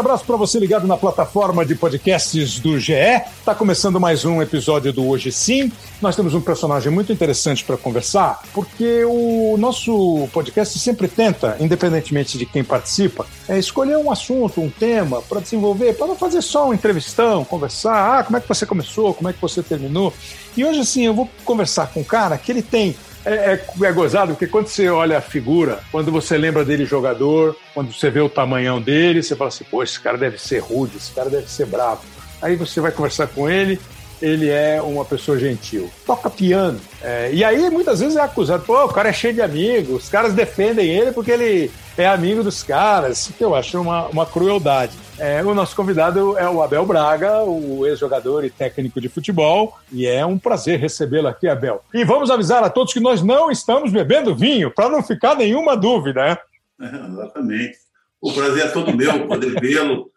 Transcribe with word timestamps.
abraço 0.00 0.24
para 0.24 0.36
você 0.36 0.58
ligado 0.58 0.86
na 0.86 0.96
plataforma 0.96 1.64
de 1.64 1.74
podcasts 1.74 2.58
do 2.58 2.80
GE. 2.80 2.94
Está 2.94 3.54
começando 3.54 4.00
mais 4.00 4.24
um 4.24 4.40
episódio 4.40 4.94
do 4.94 5.06
Hoje 5.06 5.30
Sim. 5.30 5.70
Nós 6.00 6.16
temos 6.16 6.32
um 6.32 6.40
personagem 6.40 6.90
muito 6.90 7.12
interessante 7.12 7.62
para 7.62 7.76
conversar, 7.76 8.40
porque 8.54 9.04
o 9.04 9.56
nosso 9.58 10.26
podcast 10.32 10.78
sempre 10.78 11.06
tenta, 11.06 11.54
independentemente 11.60 12.38
de 12.38 12.46
quem 12.46 12.64
participa, 12.64 13.26
é 13.46 13.58
escolher 13.58 13.98
um 13.98 14.10
assunto, 14.10 14.62
um 14.62 14.70
tema 14.70 15.20
para 15.20 15.40
desenvolver, 15.40 15.94
para 15.94 16.06
não 16.06 16.16
fazer 16.16 16.40
só 16.40 16.64
uma 16.64 16.74
entrevistão, 16.74 17.44
conversar. 17.44 18.20
Ah, 18.20 18.24
como 18.24 18.38
é 18.38 18.40
que 18.40 18.48
você 18.48 18.64
começou? 18.64 19.12
Como 19.12 19.28
é 19.28 19.34
que 19.34 19.40
você 19.40 19.62
terminou? 19.62 20.14
E 20.56 20.64
hoje, 20.64 20.80
assim, 20.80 21.04
eu 21.04 21.12
vou 21.12 21.28
conversar 21.44 21.88
com 21.88 22.00
um 22.00 22.04
cara 22.04 22.38
que 22.38 22.50
ele 22.50 22.62
tem 22.62 22.96
é, 23.24 23.34
é, 23.54 23.64
é, 23.82 23.92
gozado 23.92 24.32
porque 24.32 24.46
quando 24.46 24.68
você 24.68 24.88
olha 24.88 25.18
a 25.18 25.20
figura, 25.20 25.80
quando 25.90 26.10
você 26.10 26.38
lembra 26.38 26.64
dele 26.64 26.84
jogador, 26.84 27.56
quando 27.74 27.92
você 27.92 28.10
vê 28.10 28.20
o 28.20 28.28
tamanhão 28.28 28.80
dele, 28.80 29.22
você 29.22 29.36
fala 29.36 29.48
assim, 29.48 29.64
pô, 29.64 29.82
esse 29.82 30.00
cara 30.00 30.16
deve 30.16 30.38
ser 30.38 30.60
rude, 30.60 30.96
esse 30.96 31.12
cara 31.12 31.28
deve 31.28 31.48
ser 31.48 31.66
bravo. 31.66 32.02
Aí 32.40 32.56
você 32.56 32.80
vai 32.80 32.90
conversar 32.90 33.26
com 33.26 33.48
ele, 33.48 33.78
ele 34.20 34.48
é 34.48 34.80
uma 34.82 35.04
pessoa 35.04 35.38
gentil. 35.38 35.90
Toca 36.06 36.28
piano. 36.28 36.80
É, 37.02 37.30
e 37.32 37.42
aí 37.42 37.70
muitas 37.70 38.00
vezes 38.00 38.16
é 38.16 38.20
acusado, 38.20 38.64
pô, 38.64 38.84
o 38.84 38.92
cara 38.92 39.08
é 39.08 39.12
cheio 39.12 39.34
de 39.34 39.42
amigos, 39.42 40.04
os 40.04 40.08
caras 40.08 40.34
defendem 40.34 40.88
ele 40.88 41.12
porque 41.12 41.30
ele 41.30 41.70
é 41.96 42.06
amigo 42.06 42.42
dos 42.42 42.62
caras, 42.62 43.30
que 43.36 43.44
eu 43.44 43.54
acho 43.54 43.80
uma, 43.80 44.06
uma 44.06 44.26
crueldade. 44.26 44.92
É, 45.18 45.42
o 45.44 45.54
nosso 45.54 45.76
convidado 45.76 46.38
é 46.38 46.48
o 46.48 46.62
Abel 46.62 46.86
Braga, 46.86 47.42
o 47.42 47.86
ex-jogador 47.86 48.44
e 48.44 48.50
técnico 48.50 49.00
de 49.00 49.08
futebol, 49.08 49.76
e 49.92 50.06
é 50.06 50.24
um 50.24 50.38
prazer 50.38 50.78
recebê-lo 50.78 51.28
aqui, 51.28 51.46
Abel. 51.46 51.82
E 51.92 52.04
vamos 52.04 52.30
avisar 52.30 52.64
a 52.64 52.70
todos 52.70 52.92
que 52.92 53.00
nós 53.00 53.22
não 53.22 53.50
estamos 53.50 53.92
bebendo 53.92 54.34
vinho, 54.34 54.70
para 54.70 54.88
não 54.88 55.02
ficar 55.02 55.34
nenhuma 55.34 55.76
dúvida? 55.76 56.38
É, 56.80 56.86
exatamente. 57.06 57.78
O 58.20 58.32
prazer 58.32 58.66
é 58.66 58.68
todo 58.68 58.96
meu 58.96 59.26
poder 59.26 59.60
vê-lo, 59.60 60.10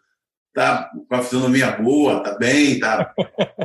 tá 0.54 0.88
com 1.08 1.14
a 1.14 1.22
fisionomia 1.22 1.72
boa, 1.72 2.20
tá 2.20 2.38
bem, 2.38 2.78
tá. 2.78 3.12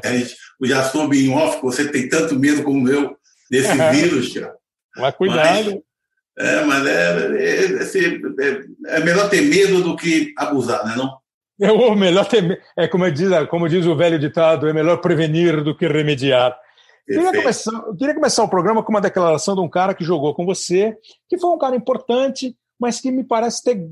É, 0.04 0.26
já 0.64 0.84
soube 0.84 1.24
em 1.24 1.34
off 1.34 1.58
que 1.58 1.64
você 1.64 1.90
tem 1.90 2.10
tanto 2.10 2.38
medo 2.38 2.64
como 2.64 2.90
eu 2.90 3.16
desse 3.50 3.74
vírus, 3.92 4.34
cara. 4.34 4.56
Mas 4.98 5.16
cuidado. 5.16 5.84
Mas, 6.36 6.48
é, 6.50 6.66
mas 6.66 6.88
é, 6.88 7.34
é, 7.38 7.66
é, 7.76 8.98
é, 8.98 9.00
melhor 9.02 9.30
ter 9.30 9.42
medo 9.42 9.84
do 9.84 9.96
que 9.96 10.34
abusar, 10.36 10.86
né? 10.86 10.96
Não? 10.98 11.18
É 11.62 11.72
o 11.72 11.96
melhor 11.96 12.26
ter, 12.26 12.62
é 12.78 12.88
como 12.88 13.10
diz, 13.12 13.30
como 13.50 13.68
diz 13.68 13.86
o 13.86 13.96
velho 13.96 14.18
ditado, 14.18 14.68
é 14.68 14.74
melhor 14.74 14.98
prevenir 14.98 15.62
do 15.64 15.76
que 15.76 15.88
remediar. 15.88 16.58
Queria 17.06 17.34
começar, 17.34 17.72
queria 17.98 18.16
começar 18.16 18.44
o 18.44 18.50
programa 18.50 18.84
com 18.84 18.92
uma 18.92 19.02
declaração 19.02 19.56
de 19.56 19.62
um 19.62 19.70
cara 19.70 19.94
que 19.94 20.04
jogou 20.04 20.34
com 20.34 20.46
você, 20.46 20.96
que 21.28 21.38
foi 21.38 21.50
um 21.50 21.58
cara 21.58 21.76
importante, 21.76 22.56
mas 22.80 23.02
que 23.02 23.12
me 23.12 23.24
parece 23.24 23.64
ter 23.64 23.84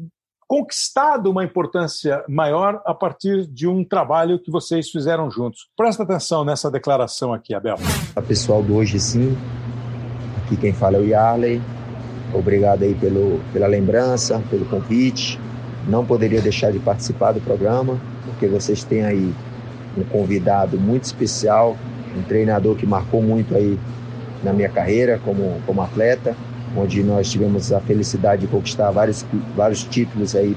conquistado 0.47 1.29
uma 1.29 1.43
importância 1.43 2.23
maior 2.27 2.81
a 2.85 2.93
partir 2.93 3.45
de 3.45 3.67
um 3.67 3.83
trabalho 3.83 4.39
que 4.39 4.49
vocês 4.49 4.89
fizeram 4.89 5.29
juntos. 5.29 5.67
Presta 5.75 6.03
atenção 6.03 6.45
nessa 6.45 6.71
declaração 6.71 7.33
aqui, 7.33 7.53
Abel. 7.53 7.75
A 8.15 8.21
pessoal 8.21 8.63
do 8.63 8.75
Hoje 8.75 8.99
Sim, 8.99 9.37
aqui 10.43 10.55
quem 10.55 10.73
fala 10.73 10.97
é 10.97 10.99
o 10.99 11.05
Yarley. 11.05 11.61
Obrigado 12.33 12.83
aí 12.83 12.95
pelo, 12.95 13.39
pela 13.51 13.67
lembrança, 13.67 14.41
pelo 14.49 14.65
convite 14.65 15.39
não 15.87 16.05
poderia 16.05 16.41
deixar 16.41 16.71
de 16.71 16.79
participar 16.79 17.31
do 17.31 17.41
programa, 17.41 17.97
porque 18.25 18.45
vocês 18.47 18.83
têm 18.83 19.03
aí 19.03 19.33
um 19.97 20.03
convidado 20.03 20.77
muito 20.77 21.05
especial, 21.05 21.77
um 22.15 22.21
treinador 22.23 22.75
que 22.75 22.85
marcou 22.85 23.21
muito 23.21 23.55
aí 23.55 23.79
na 24.43 24.51
minha 24.51 24.69
carreira 24.69 25.19
como, 25.23 25.59
como 25.65 25.81
atleta, 25.81 26.35
onde 26.75 27.03
nós 27.03 27.31
tivemos 27.31 27.71
a 27.71 27.79
felicidade 27.79 28.41
de 28.41 28.47
conquistar 28.47 28.91
vários, 28.91 29.25
vários 29.55 29.83
títulos 29.83 30.35
aí 30.35 30.55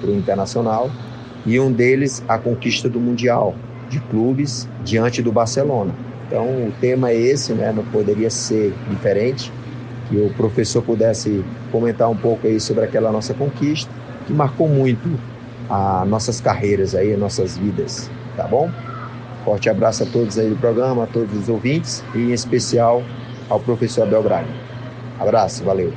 para 0.00 0.10
o 0.10 0.14
Internacional, 0.14 0.90
e 1.44 1.58
um 1.60 1.72
deles 1.72 2.22
a 2.28 2.38
conquista 2.38 2.88
do 2.88 3.00
Mundial 3.00 3.54
de 3.88 4.00
clubes 4.00 4.68
diante 4.84 5.22
do 5.22 5.30
Barcelona. 5.30 5.94
Então 6.26 6.44
o 6.44 6.72
tema 6.80 7.10
é 7.10 7.16
esse, 7.16 7.52
né? 7.52 7.72
não 7.72 7.84
poderia 7.84 8.30
ser 8.30 8.74
diferente, 8.90 9.52
que 10.08 10.16
o 10.16 10.32
professor 10.34 10.82
pudesse 10.82 11.44
comentar 11.70 12.08
um 12.08 12.16
pouco 12.16 12.46
aí 12.46 12.60
sobre 12.60 12.84
aquela 12.84 13.10
nossa 13.10 13.34
conquista 13.34 13.90
que 14.26 14.32
marcou 14.32 14.68
muito 14.68 15.08
as 15.68 16.08
nossas 16.08 16.40
carreiras 16.40 16.94
aí, 16.94 17.16
nossas 17.16 17.56
vidas, 17.56 18.10
tá 18.36 18.46
bom? 18.46 18.70
Forte 19.44 19.68
abraço 19.68 20.02
a 20.02 20.06
todos 20.06 20.38
aí 20.38 20.48
do 20.48 20.56
programa, 20.56 21.04
a 21.04 21.06
todos 21.06 21.36
os 21.36 21.48
ouvintes 21.48 22.04
e 22.14 22.18
em 22.18 22.32
especial 22.32 23.02
ao 23.48 23.60
professor 23.60 24.02
Abel 24.02 24.22
Braga. 24.22 24.65
Abraço, 25.18 25.64
valeu. 25.64 25.92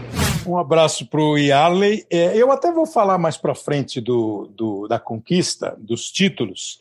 Um 0.48 0.58
abraço 0.58 1.06
para 1.08 1.22
o 1.22 1.38
Yarley. 1.38 2.06
É, 2.10 2.36
eu 2.38 2.52
até 2.52 2.72
vou 2.72 2.86
falar 2.86 3.18
mais 3.18 3.38
para 3.38 3.54
frente 3.54 4.00
do, 4.00 4.48
do, 4.56 4.88
da 4.88 5.00
conquista, 5.00 5.76
dos 5.78 6.10
títulos, 6.10 6.80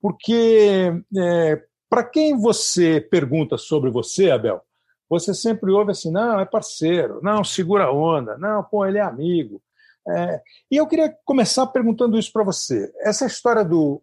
porque 0.00 0.92
é, 1.16 1.62
para 1.88 2.02
quem 2.02 2.36
você 2.38 3.00
pergunta 3.00 3.56
sobre 3.56 3.90
você, 3.90 4.30
Abel, 4.30 4.62
você 5.08 5.34
sempre 5.34 5.70
ouve 5.70 5.92
assim: 5.92 6.10
não, 6.10 6.40
é 6.40 6.44
parceiro, 6.44 7.20
não, 7.22 7.44
segura 7.44 7.92
onda, 7.92 8.36
não, 8.38 8.64
pô, 8.64 8.84
ele 8.86 8.98
é 8.98 9.02
amigo. 9.02 9.62
É, 10.08 10.40
e 10.70 10.76
eu 10.76 10.86
queria 10.86 11.14
começar 11.24 11.66
perguntando 11.68 12.18
isso 12.18 12.32
para 12.32 12.44
você. 12.44 12.92
Essa 13.00 13.26
história 13.26 13.64
do 13.64 14.02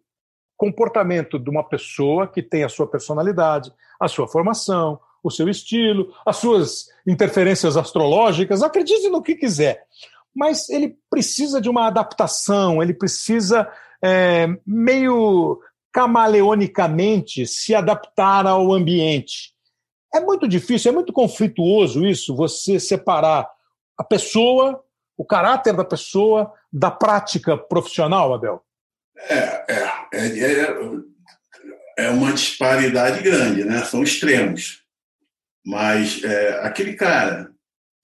comportamento 0.55 1.39
de 1.39 1.49
uma 1.49 1.67
pessoa 1.67 2.27
que 2.27 2.41
tem 2.41 2.63
a 2.63 2.69
sua 2.69 2.87
personalidade, 2.87 3.73
a 3.99 4.07
sua 4.07 4.27
formação, 4.27 4.99
o 5.23 5.29
seu 5.29 5.49
estilo, 5.49 6.13
as 6.25 6.37
suas 6.37 6.87
interferências 7.05 7.77
astrológicas, 7.77 8.63
acredite 8.63 9.09
no 9.09 9.21
que 9.21 9.35
quiser. 9.35 9.85
Mas 10.33 10.69
ele 10.69 10.97
precisa 11.09 11.59
de 11.59 11.69
uma 11.69 11.87
adaptação, 11.87 12.81
ele 12.81 12.93
precisa 12.93 13.69
é, 14.03 14.47
meio 14.65 15.59
camaleonicamente 15.91 17.45
se 17.45 17.75
adaptar 17.75 18.47
ao 18.47 18.71
ambiente. 18.73 19.53
É 20.13 20.19
muito 20.19 20.47
difícil, 20.47 20.91
é 20.91 20.93
muito 20.93 21.11
conflituoso 21.11 22.05
isso, 22.05 22.35
você 22.35 22.79
separar 22.79 23.49
a 23.97 24.03
pessoa 24.03 24.83
o 25.21 25.25
caráter 25.25 25.75
da 25.75 25.85
pessoa 25.85 26.51
da 26.73 26.89
prática 26.89 27.55
profissional, 27.55 28.33
Abel? 28.33 28.63
É, 29.15 29.35
é, 29.35 29.91
é, 30.13 30.53
é, 30.53 30.77
é 31.99 32.09
uma 32.09 32.33
disparidade 32.33 33.21
grande, 33.21 33.63
né? 33.63 33.85
São 33.85 34.01
extremos. 34.01 34.80
Mas 35.65 36.23
é, 36.23 36.59
aquele 36.65 36.93
cara 36.93 37.51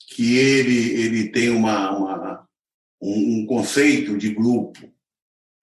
que 0.09 0.37
ele, 0.37 1.01
ele 1.01 1.29
tem 1.29 1.49
uma, 1.49 1.91
uma 1.91 2.47
um, 3.01 3.41
um, 3.41 3.45
conceito 3.45 4.17
de 4.17 4.33
grupo, 4.33 4.91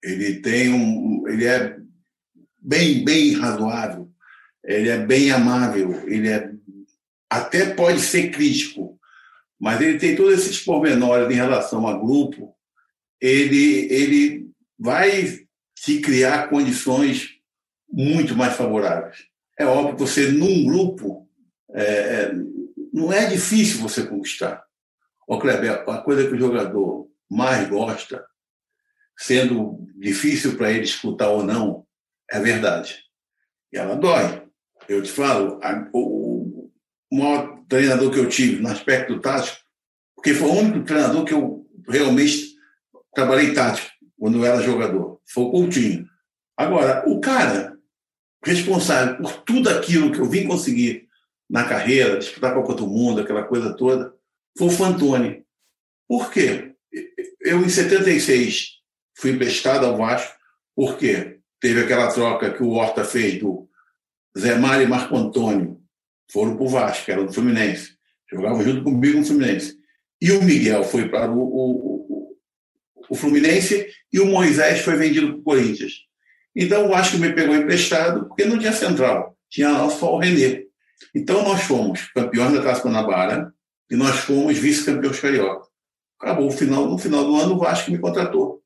ele 0.03 0.41
tem 0.41 0.71
um, 0.71 1.27
ele 1.27 1.45
é 1.45 1.77
bem 2.61 3.03
bem 3.03 3.33
razoável, 3.33 4.09
ele 4.63 4.89
é 4.89 4.97
bem 4.97 5.31
amável, 5.31 6.07
ele 6.07 6.29
é 6.29 6.51
até 7.29 7.73
pode 7.73 7.99
ser 8.01 8.31
crítico, 8.31 8.99
mas 9.59 9.81
ele 9.81 9.97
tem 9.97 10.15
todos 10.15 10.33
esses 10.33 10.59
pormenores 10.59 11.29
em 11.29 11.37
relação 11.37 11.87
a 11.87 11.97
grupo, 11.97 12.55
ele, 13.19 13.87
ele 13.91 14.51
vai 14.77 15.45
se 15.75 16.01
criar 16.01 16.49
condições 16.49 17.31
muito 17.91 18.35
mais 18.35 18.55
favoráveis. 18.55 19.25
É 19.57 19.65
óbvio 19.65 19.95
que 19.95 20.01
você, 20.01 20.31
num 20.31 20.65
grupo, 20.65 21.24
é, 21.75 21.83
é, 21.83 22.31
não 22.93 23.11
é 23.11 23.25
difícil 23.25 23.81
você 23.81 24.05
conquistar. 24.05 24.63
O 25.27 25.37
Kleber, 25.37 25.83
a 25.89 25.97
coisa 25.97 26.25
que 26.25 26.33
o 26.33 26.39
jogador 26.39 27.09
mais 27.29 27.67
gosta, 27.67 28.25
sendo 29.17 29.85
difícil 29.97 30.55
para 30.55 30.71
ele 30.71 30.85
escutar 30.85 31.29
ou 31.29 31.43
não, 31.43 31.85
é 32.31 32.39
verdade. 32.39 33.03
E 33.73 33.77
ela 33.77 33.95
dói. 33.95 34.43
Eu 34.87 35.01
te 35.01 35.11
falo, 35.11 35.59
a, 35.61 35.89
o, 35.93 36.71
o 37.11 37.17
maior 37.17 37.59
treinador 37.67 38.11
que 38.11 38.19
eu 38.19 38.29
tive 38.29 38.61
no 38.61 38.69
aspecto 38.69 39.19
tático, 39.19 39.57
porque 40.15 40.33
foi 40.33 40.47
o 40.47 40.53
único 40.53 40.85
treinador 40.85 41.25
que 41.25 41.33
eu 41.33 41.65
realmente 41.89 42.55
trabalhei 43.13 43.53
tático 43.53 43.89
quando 44.17 44.37
eu 44.37 44.45
era 44.45 44.61
jogador. 44.61 45.19
Foi 45.27 45.43
o 45.43 45.51
Coutinho. 45.51 46.07
Agora, 46.55 47.03
o 47.07 47.19
cara 47.19 47.75
responsável 48.43 49.17
por 49.17 49.43
tudo 49.43 49.69
aquilo 49.69 50.11
que 50.11 50.19
eu 50.19 50.29
vim 50.29 50.47
conseguir 50.47 51.04
na 51.49 51.63
carreira, 51.67 52.17
disputar 52.17 52.53
com 52.53 52.63
todo 52.63 52.87
Mundo, 52.87 53.21
aquela 53.21 53.43
coisa 53.43 53.75
toda, 53.75 54.13
foi 54.57 54.67
o 54.67 54.71
Fantoni. 54.71 55.43
Por 56.07 56.31
quê? 56.31 56.73
Eu, 57.41 57.63
em 57.63 57.69
76, 57.69 58.69
fui 59.17 59.31
emprestado 59.31 59.85
ao 59.85 59.97
Vasco, 59.97 60.33
porque 60.75 61.39
teve 61.59 61.81
aquela 61.81 62.11
troca 62.11 62.51
que 62.51 62.63
o 62.63 62.71
Horta 62.71 63.03
fez 63.03 63.39
do 63.39 63.69
Zé 64.37 64.55
Mário 64.55 64.85
e 64.85 64.89
Marco 64.89 65.15
Antônio 65.15 65.81
foram 66.31 66.55
para 66.55 66.65
o 66.65 66.69
Vasco, 66.69 67.11
era 67.11 67.23
do 67.23 67.33
Fluminense. 67.33 67.95
Jogavam 68.31 68.63
junto 68.63 68.83
comigo 68.83 69.19
no 69.19 69.25
Fluminense. 69.25 69.77
E 70.21 70.31
o 70.31 70.43
Miguel 70.43 70.83
foi 70.83 71.07
para 71.09 71.31
o, 71.31 71.39
o, 71.39 72.37
o 73.09 73.15
Fluminense 73.15 73.87
e 74.11 74.19
o 74.19 74.25
Moisés 74.25 74.79
foi 74.81 74.95
vendido 74.95 75.27
para 75.27 75.37
o 75.37 75.43
Corinthians. 75.43 75.93
Então 76.55 76.85
o 76.85 76.89
Vasco 76.89 77.17
me 77.17 77.33
pegou 77.33 77.55
emprestado 77.55 78.27
porque 78.27 78.45
não 78.45 78.57
tinha 78.57 78.71
central, 78.71 79.37
tinha 79.49 79.89
só 79.89 80.15
o 80.15 80.19
Renê. 80.19 80.64
Então 81.13 81.43
nós 81.43 81.61
fomos 81.61 82.11
campeões 82.13 82.53
da 82.53 82.61
Taça 82.61 82.83
Guanabara 82.83 83.53
e 83.89 83.95
nós 83.95 84.15
fomos 84.19 84.57
vice-campeões 84.57 85.19
carioca. 85.19 85.67
Acabou 86.19 86.47
o 86.47 86.51
final, 86.51 86.87
no 86.87 86.97
final 86.97 87.23
do 87.23 87.35
ano 87.35 87.55
o 87.55 87.59
Vasco 87.59 87.91
me 87.91 87.99
contratou. 87.99 88.61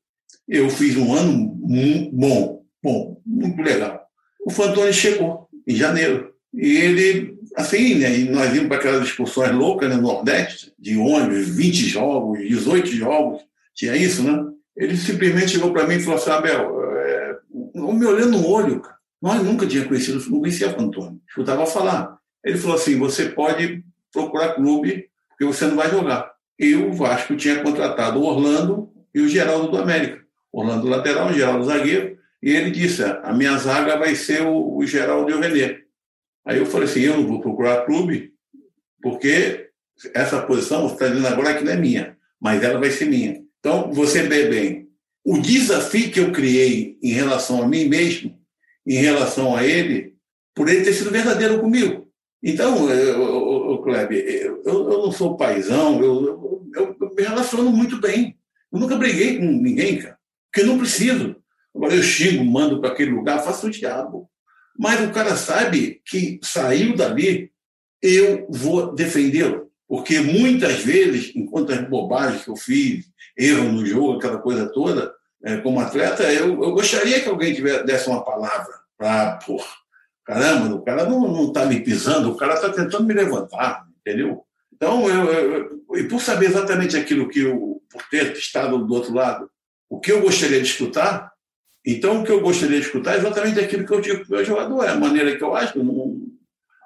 Eu 0.48 0.70
fiz 0.70 0.96
um 0.96 1.14
ano 1.14 1.48
bom, 2.12 2.64
bom, 2.82 3.20
muito 3.26 3.60
legal. 3.60 4.00
O 4.44 4.50
Fantoni 4.50 4.92
chegou 4.92 5.48
em 5.66 5.74
janeiro. 5.74 6.32
E 6.52 6.76
ele, 6.76 7.38
assim, 7.56 7.96
né, 7.96 8.08
nós 8.30 8.52
íamos 8.52 8.68
para 8.68 8.78
aquelas 8.78 9.06
excursões 9.06 9.52
loucas 9.52 9.94
no 9.94 10.02
Nordeste, 10.02 10.72
de 10.78 10.96
ônibus, 10.96 11.48
20 11.48 11.76
jogos, 11.88 12.40
18 12.40 12.88
jogos, 12.88 13.42
tinha 13.74 13.94
isso, 13.94 14.22
né? 14.22 14.50
Ele 14.76 14.96
simplesmente 14.96 15.52
chegou 15.52 15.72
para 15.72 15.86
mim 15.86 15.94
e 15.94 16.00
falou 16.00 16.18
assim: 16.18 16.30
Abel, 16.30 16.82
é, 16.96 17.36
me 17.74 18.06
olhando 18.06 18.38
no 18.38 18.48
olho, 18.48 18.80
cara, 18.80 18.96
nós 19.22 19.42
nunca 19.42 19.66
tínhamos 19.66 19.88
conhecido, 19.88 20.30
não 20.30 20.40
conhecia 20.40 20.76
o 20.76 20.80
Antônio, 20.80 21.20
escutava 21.28 21.66
falar. 21.66 22.18
Ele 22.44 22.58
falou 22.58 22.76
assim: 22.76 22.98
você 22.98 23.28
pode 23.28 23.84
procurar 24.12 24.54
clube, 24.54 25.08
porque 25.28 25.44
você 25.44 25.66
não 25.66 25.76
vai 25.76 25.90
jogar. 25.90 26.32
E 26.58 26.74
o 26.74 26.92
Vasco 26.92 27.36
tinha 27.36 27.62
contratado 27.62 28.20
o 28.20 28.24
Orlando 28.24 28.90
e 29.14 29.20
o 29.20 29.28
Geraldo 29.28 29.70
do 29.70 29.78
América. 29.78 30.20
Orlando 30.52 30.88
lateral, 30.88 31.32
Geraldo 31.32 31.64
zagueiro. 31.64 32.18
E 32.42 32.50
ele 32.50 32.70
disse: 32.70 33.02
a 33.02 33.32
minha 33.32 33.56
zaga 33.56 33.96
vai 33.96 34.14
ser 34.14 34.42
o, 34.42 34.76
o 34.76 34.86
Geraldo 34.86 35.30
e 35.30 35.34
o. 35.34 35.40
Aí 36.44 36.58
eu 36.58 36.66
falei 36.66 36.88
assim: 36.88 37.00
eu 37.00 37.16
não 37.16 37.26
vou 37.26 37.40
procurar 37.40 37.84
clube, 37.84 38.32
porque 39.02 39.70
essa 40.14 40.40
posição, 40.42 40.82
você 40.82 40.94
está 40.94 41.08
dizendo 41.08 41.26
agora 41.26 41.54
que 41.54 41.64
não 41.64 41.72
é 41.72 41.76
minha, 41.76 42.16
mas 42.40 42.62
ela 42.62 42.78
vai 42.78 42.90
ser 42.90 43.06
minha. 43.06 43.42
Então, 43.58 43.92
você 43.92 44.22
vê 44.22 44.48
bem, 44.48 44.88
o 45.24 45.38
desafio 45.38 46.10
que 46.10 46.20
eu 46.20 46.32
criei 46.32 46.98
em 47.02 47.12
relação 47.12 47.62
a 47.62 47.68
mim 47.68 47.86
mesmo, 47.86 48.38
em 48.86 48.94
relação 48.94 49.54
a 49.54 49.64
ele, 49.64 50.14
por 50.54 50.68
ele 50.68 50.82
ter 50.82 50.94
sido 50.94 51.10
verdadeiro 51.10 51.60
comigo. 51.60 52.09
Então, 52.42 52.86
o 52.86 53.82
Kleber, 53.82 54.24
eu, 54.26 54.62
eu, 54.64 54.84
não 54.84 55.12
sou 55.12 55.36
paizão, 55.36 56.02
eu, 56.02 56.70
eu, 56.74 56.96
eu, 57.00 57.14
me 57.14 57.22
relaciono 57.22 57.70
muito 57.70 58.00
bem. 58.00 58.38
Eu 58.72 58.80
nunca 58.80 58.96
briguei 58.96 59.38
com 59.38 59.44
ninguém, 59.44 59.98
cara, 59.98 60.18
porque 60.50 60.66
não 60.66 60.78
preciso. 60.78 61.36
Agora 61.74 61.94
eu 61.94 62.02
xingo, 62.02 62.44
mando 62.44 62.80
para 62.80 62.90
aquele 62.90 63.10
lugar, 63.10 63.44
faço 63.44 63.66
o 63.66 63.70
diabo. 63.70 64.28
Mas 64.78 65.00
o 65.06 65.12
cara 65.12 65.36
sabe 65.36 66.00
que 66.06 66.40
saiu 66.42 66.96
dali, 66.96 67.52
eu 68.00 68.46
vou 68.48 68.94
defendê-lo. 68.94 69.70
Porque 69.86 70.20
muitas 70.20 70.80
vezes, 70.84 71.32
enquanto 71.34 71.72
as 71.72 71.86
bobagens 71.88 72.44
que 72.44 72.50
eu 72.50 72.56
fiz, 72.56 73.06
erro 73.36 73.70
no 73.72 73.84
jogo, 73.84 74.16
aquela 74.16 74.38
coisa 74.38 74.72
toda, 74.72 75.12
é, 75.44 75.56
como 75.58 75.80
atleta, 75.80 76.22
eu, 76.32 76.62
eu 76.62 76.72
gostaria 76.72 77.20
que 77.20 77.28
alguém 77.28 77.54
tivesse, 77.54 77.84
desse 77.84 78.08
uma 78.08 78.24
palavra 78.24 78.72
para, 78.96 79.38
caramba, 80.30 80.76
o 80.76 80.82
cara 80.82 81.04
não 81.06 81.48
está 81.48 81.66
me 81.66 81.80
pisando, 81.80 82.30
o 82.30 82.36
cara 82.36 82.54
está 82.54 82.68
tentando 82.68 83.04
me 83.04 83.12
levantar, 83.12 83.84
entendeu? 84.00 84.44
Então, 84.72 85.08
eu, 85.08 85.24
eu, 85.32 85.96
e 85.96 86.04
por 86.04 86.20
saber 86.20 86.46
exatamente 86.46 86.96
aquilo 86.96 87.28
que 87.28 87.40
eu, 87.40 87.82
por 87.90 88.08
ter 88.08 88.32
estado 88.36 88.78
do 88.78 88.94
outro 88.94 89.12
lado, 89.12 89.50
o 89.88 89.98
que 89.98 90.12
eu 90.12 90.22
gostaria 90.22 90.60
de 90.60 90.68
escutar, 90.68 91.32
então 91.84 92.20
o 92.20 92.24
que 92.24 92.30
eu 92.30 92.40
gostaria 92.40 92.78
de 92.78 92.86
escutar 92.86 93.14
é 93.14 93.18
exatamente 93.18 93.58
aquilo 93.58 93.84
que 93.84 93.92
eu 93.92 94.00
digo 94.00 94.20
para 94.20 94.28
o 94.28 94.36
meu 94.36 94.44
jogador, 94.44 94.84
é 94.84 94.90
a 94.90 94.94
maneira 94.94 95.36
que 95.36 95.42
eu 95.42 95.56
acho. 95.56 95.74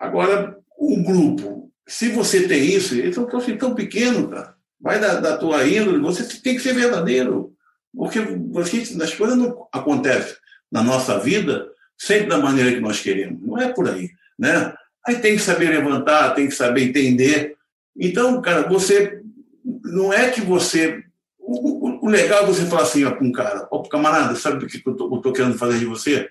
Agora, 0.00 0.58
um 0.81 1.02
grupo, 1.02 1.70
se 1.87 2.08
você 2.12 2.49
tem 2.49 2.64
isso, 2.64 2.97
então 2.99 3.29
eu 3.31 3.40
sou 3.40 3.58
tão 3.58 3.75
pequeno, 3.75 4.26
cara, 4.26 4.55
vai 4.81 4.99
da, 4.99 5.20
da 5.20 5.37
tua 5.37 5.67
índole, 5.69 5.99
você 5.99 6.25
tem 6.40 6.56
que 6.56 6.62
ser 6.62 6.73
verdadeiro. 6.73 7.52
Porque 7.94 8.19
as 8.19 9.14
coisas 9.14 9.37
não 9.37 9.69
acontecem 9.70 10.35
na 10.73 10.82
nossa 10.82 11.19
vida 11.19 11.74
sempre 11.99 12.29
da 12.29 12.38
maneira 12.38 12.73
que 12.73 12.81
nós 12.81 13.00
queremos. 13.00 13.41
Não 13.43 13.58
é 13.58 13.73
por 13.73 13.88
aí. 13.88 14.11
Né? 14.38 14.75
Aí 15.06 15.17
tem 15.17 15.37
que 15.37 15.43
saber 15.43 15.69
levantar, 15.69 16.35
tem 16.35 16.49
que 16.49 16.55
saber 16.55 16.88
entender. 16.88 17.56
Então, 17.96 18.41
cara, 18.41 18.69
você. 18.69 19.20
Não 19.64 20.12
é 20.12 20.31
que 20.31 20.41
você. 20.41 21.02
O, 21.38 21.88
o, 21.88 22.06
o 22.06 22.08
legal 22.08 22.43
é 22.43 22.46
você 22.46 22.67
falar 22.67 22.82
assim 22.82 23.05
para 23.05 23.25
um 23.25 23.32
cara: 23.32 23.69
Ó, 23.70 23.82
camarada, 23.82 24.35
sabe 24.35 24.64
o 24.64 24.69
que 24.69 24.82
eu 24.87 24.93
estou 24.93 25.32
querendo 25.32 25.58
fazer 25.58 25.79
de 25.79 25.85
você? 25.85 26.31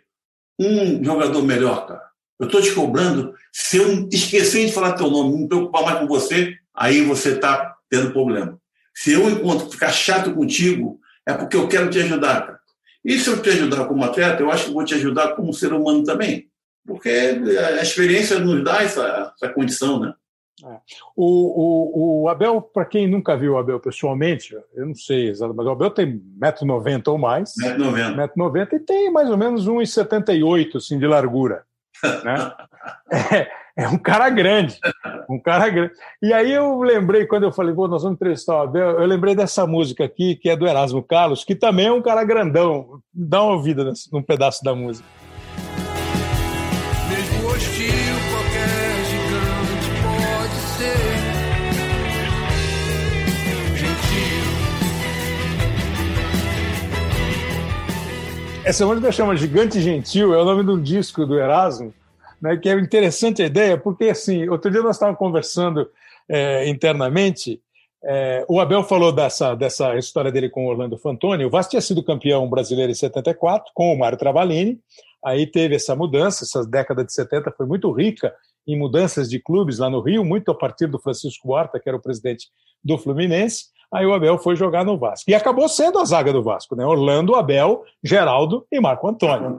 Um 0.59 1.03
jogador 1.03 1.43
melhor, 1.43 1.87
cara. 1.87 2.03
Eu 2.39 2.47
estou 2.47 2.61
te 2.61 2.71
cobrando. 2.71 3.33
Se 3.51 3.77
eu 3.77 4.09
esquecer 4.11 4.65
de 4.65 4.73
falar 4.73 4.93
teu 4.93 5.09
nome, 5.09 5.37
me 5.37 5.47
preocupar 5.47 5.83
mais 5.83 5.99
com 5.99 6.07
você, 6.07 6.57
aí 6.73 7.01
você 7.01 7.33
está 7.33 7.75
tendo 7.89 8.11
problema. 8.11 8.59
Se 8.93 9.13
eu 9.13 9.29
encontro 9.29 9.69
ficar 9.69 9.91
chato 9.91 10.33
contigo, 10.33 10.99
é 11.25 11.33
porque 11.33 11.55
eu 11.55 11.67
quero 11.67 11.89
te 11.89 11.99
ajudar, 11.99 12.41
cara. 12.45 12.59
E 13.03 13.19
se 13.19 13.29
eu 13.29 13.41
te 13.41 13.49
ajudar 13.49 13.85
como 13.85 14.03
atleta, 14.03 14.41
eu 14.41 14.51
acho 14.51 14.65
que 14.65 14.73
vou 14.73 14.85
te 14.85 14.93
ajudar 14.93 15.35
como 15.35 15.53
ser 15.53 15.73
humano 15.73 16.03
também. 16.03 16.47
Porque 16.85 17.09
a 17.09 17.81
experiência 17.81 18.39
nos 18.39 18.63
dá 18.63 18.81
essa, 18.81 19.33
essa 19.35 19.53
condição, 19.53 19.99
né? 19.99 20.13
É. 20.63 20.79
O, 21.15 22.21
o, 22.21 22.23
o, 22.23 22.29
Abel, 22.29 22.61
para 22.61 22.85
quem 22.85 23.07
nunca 23.07 23.35
viu 23.35 23.53
o 23.53 23.57
Abel 23.57 23.79
pessoalmente, 23.79 24.55
eu 24.73 24.85
não 24.85 24.95
sei 24.95 25.29
exatamente, 25.29 25.57
mas 25.57 25.65
o 25.65 25.71
Abel 25.71 25.89
tem 25.89 26.21
1,90m 26.39 27.07
ou 27.07 27.17
mais. 27.17 27.53
1,90m. 27.61 28.31
1,90m 28.35 28.73
e 28.73 28.79
tem 28.79 29.11
mais 29.11 29.29
ou 29.29 29.37
menos 29.37 29.67
1,78m 29.67 30.75
assim, 30.75 30.99
de 30.99 31.07
largura. 31.07 31.65
Né? 32.23 32.53
é, 33.35 33.49
é 33.75 33.87
um 33.87 33.97
cara 33.97 34.29
grande, 34.29 34.77
um 35.27 35.39
cara 35.39 35.67
grande. 35.69 35.93
E 36.21 36.31
aí 36.31 36.51
eu 36.51 36.79
lembrei, 36.81 37.25
quando 37.25 37.43
eu 37.43 37.51
falei, 37.51 37.73
Pô, 37.73 37.87
nós 37.87 38.03
vamos 38.03 38.15
entrevistar 38.15 38.55
o 38.55 38.61
Abel, 38.61 38.99
eu 38.99 39.05
lembrei 39.07 39.33
dessa 39.35 39.65
música 39.65 40.03
aqui, 40.03 40.35
que 40.35 40.47
é 40.49 40.55
do 40.55 40.67
Erasmo 40.67 41.01
Carlos, 41.01 41.43
que 41.43 41.55
também 41.55 41.87
é 41.87 41.91
um 41.91 42.01
cara 42.01 42.23
grandão. 42.23 43.01
Dá 43.11 43.41
uma 43.41 43.53
ouvida 43.53 43.91
num 44.11 44.21
pedaço 44.21 44.63
da 44.63 44.75
música. 44.75 45.07
Mesmo 47.09 47.47
hostil, 47.47 48.15
qualquer 48.31 49.05
gigante 49.09 49.89
pode 50.03 50.59
ser 50.77 50.97
gentil. 53.75 54.43
Essa 58.63 58.85
música 58.85 59.11
chama 59.11 59.35
Gigante 59.35 59.81
Gentil, 59.81 60.35
é 60.35 60.37
o 60.37 60.45
nome 60.45 60.63
de 60.63 60.69
um 60.69 60.79
disco 60.79 61.25
do 61.25 61.39
Erasmo 61.39 61.91
né, 62.43 62.57
que 62.57 62.67
é 62.67 62.73
interessante 62.73 63.41
a 63.41 63.45
ideia, 63.45 63.77
porque 63.77 64.09
assim, 64.09 64.49
outro 64.49 64.69
dia 64.69 64.81
nós 64.81 64.97
estávamos 64.97 65.17
conversando 65.17 65.89
é, 66.27 66.67
internamente, 66.67 67.61
é, 68.03 68.45
o 68.49 68.59
Abel 68.59 68.83
falou 68.83 69.13
dessa, 69.13 69.55
dessa 69.55 69.95
história 69.97 70.29
dele 70.29 70.49
com 70.49 70.65
o 70.65 70.69
Orlando 70.69 70.97
Fantoni, 70.97 71.45
o 71.45 71.49
Vasco 71.49 71.71
tinha 71.71 71.81
sido 71.81 72.03
campeão 72.03 72.49
brasileiro 72.49 72.91
em 72.91 72.95
74, 72.95 73.71
com 73.73 73.93
o 73.93 73.97
Mário 73.97 74.17
Travalini, 74.17 74.77
aí 75.23 75.47
teve 75.47 75.75
essa 75.75 75.95
mudança, 75.95 76.43
essa 76.43 76.67
década 76.67 77.05
de 77.05 77.13
70 77.13 77.49
foi 77.55 77.65
muito 77.65 77.89
rica 77.93 78.35
em 78.67 78.77
mudanças 78.77 79.29
de 79.29 79.39
clubes 79.39 79.79
lá 79.79 79.89
no 79.89 80.01
Rio, 80.01 80.25
muito 80.25 80.51
a 80.51 80.55
partir 80.55 80.87
do 80.87 80.99
Francisco 80.99 81.53
Horta, 81.53 81.79
que 81.79 81.87
era 81.87 81.97
o 81.97 82.01
presidente 82.01 82.49
do 82.83 82.97
Fluminense, 82.97 83.67
aí 83.89 84.05
o 84.05 84.13
Abel 84.13 84.37
foi 84.37 84.57
jogar 84.57 84.83
no 84.83 84.97
Vasco. 84.97 85.31
E 85.31 85.33
acabou 85.33 85.69
sendo 85.69 85.97
a 85.97 86.03
zaga 86.03 86.33
do 86.33 86.43
Vasco, 86.43 86.75
né? 86.75 86.85
Orlando, 86.85 87.35
Abel, 87.35 87.85
Geraldo 88.03 88.67
e 88.69 88.81
Marco 88.81 89.07
Antônio. 89.07 89.57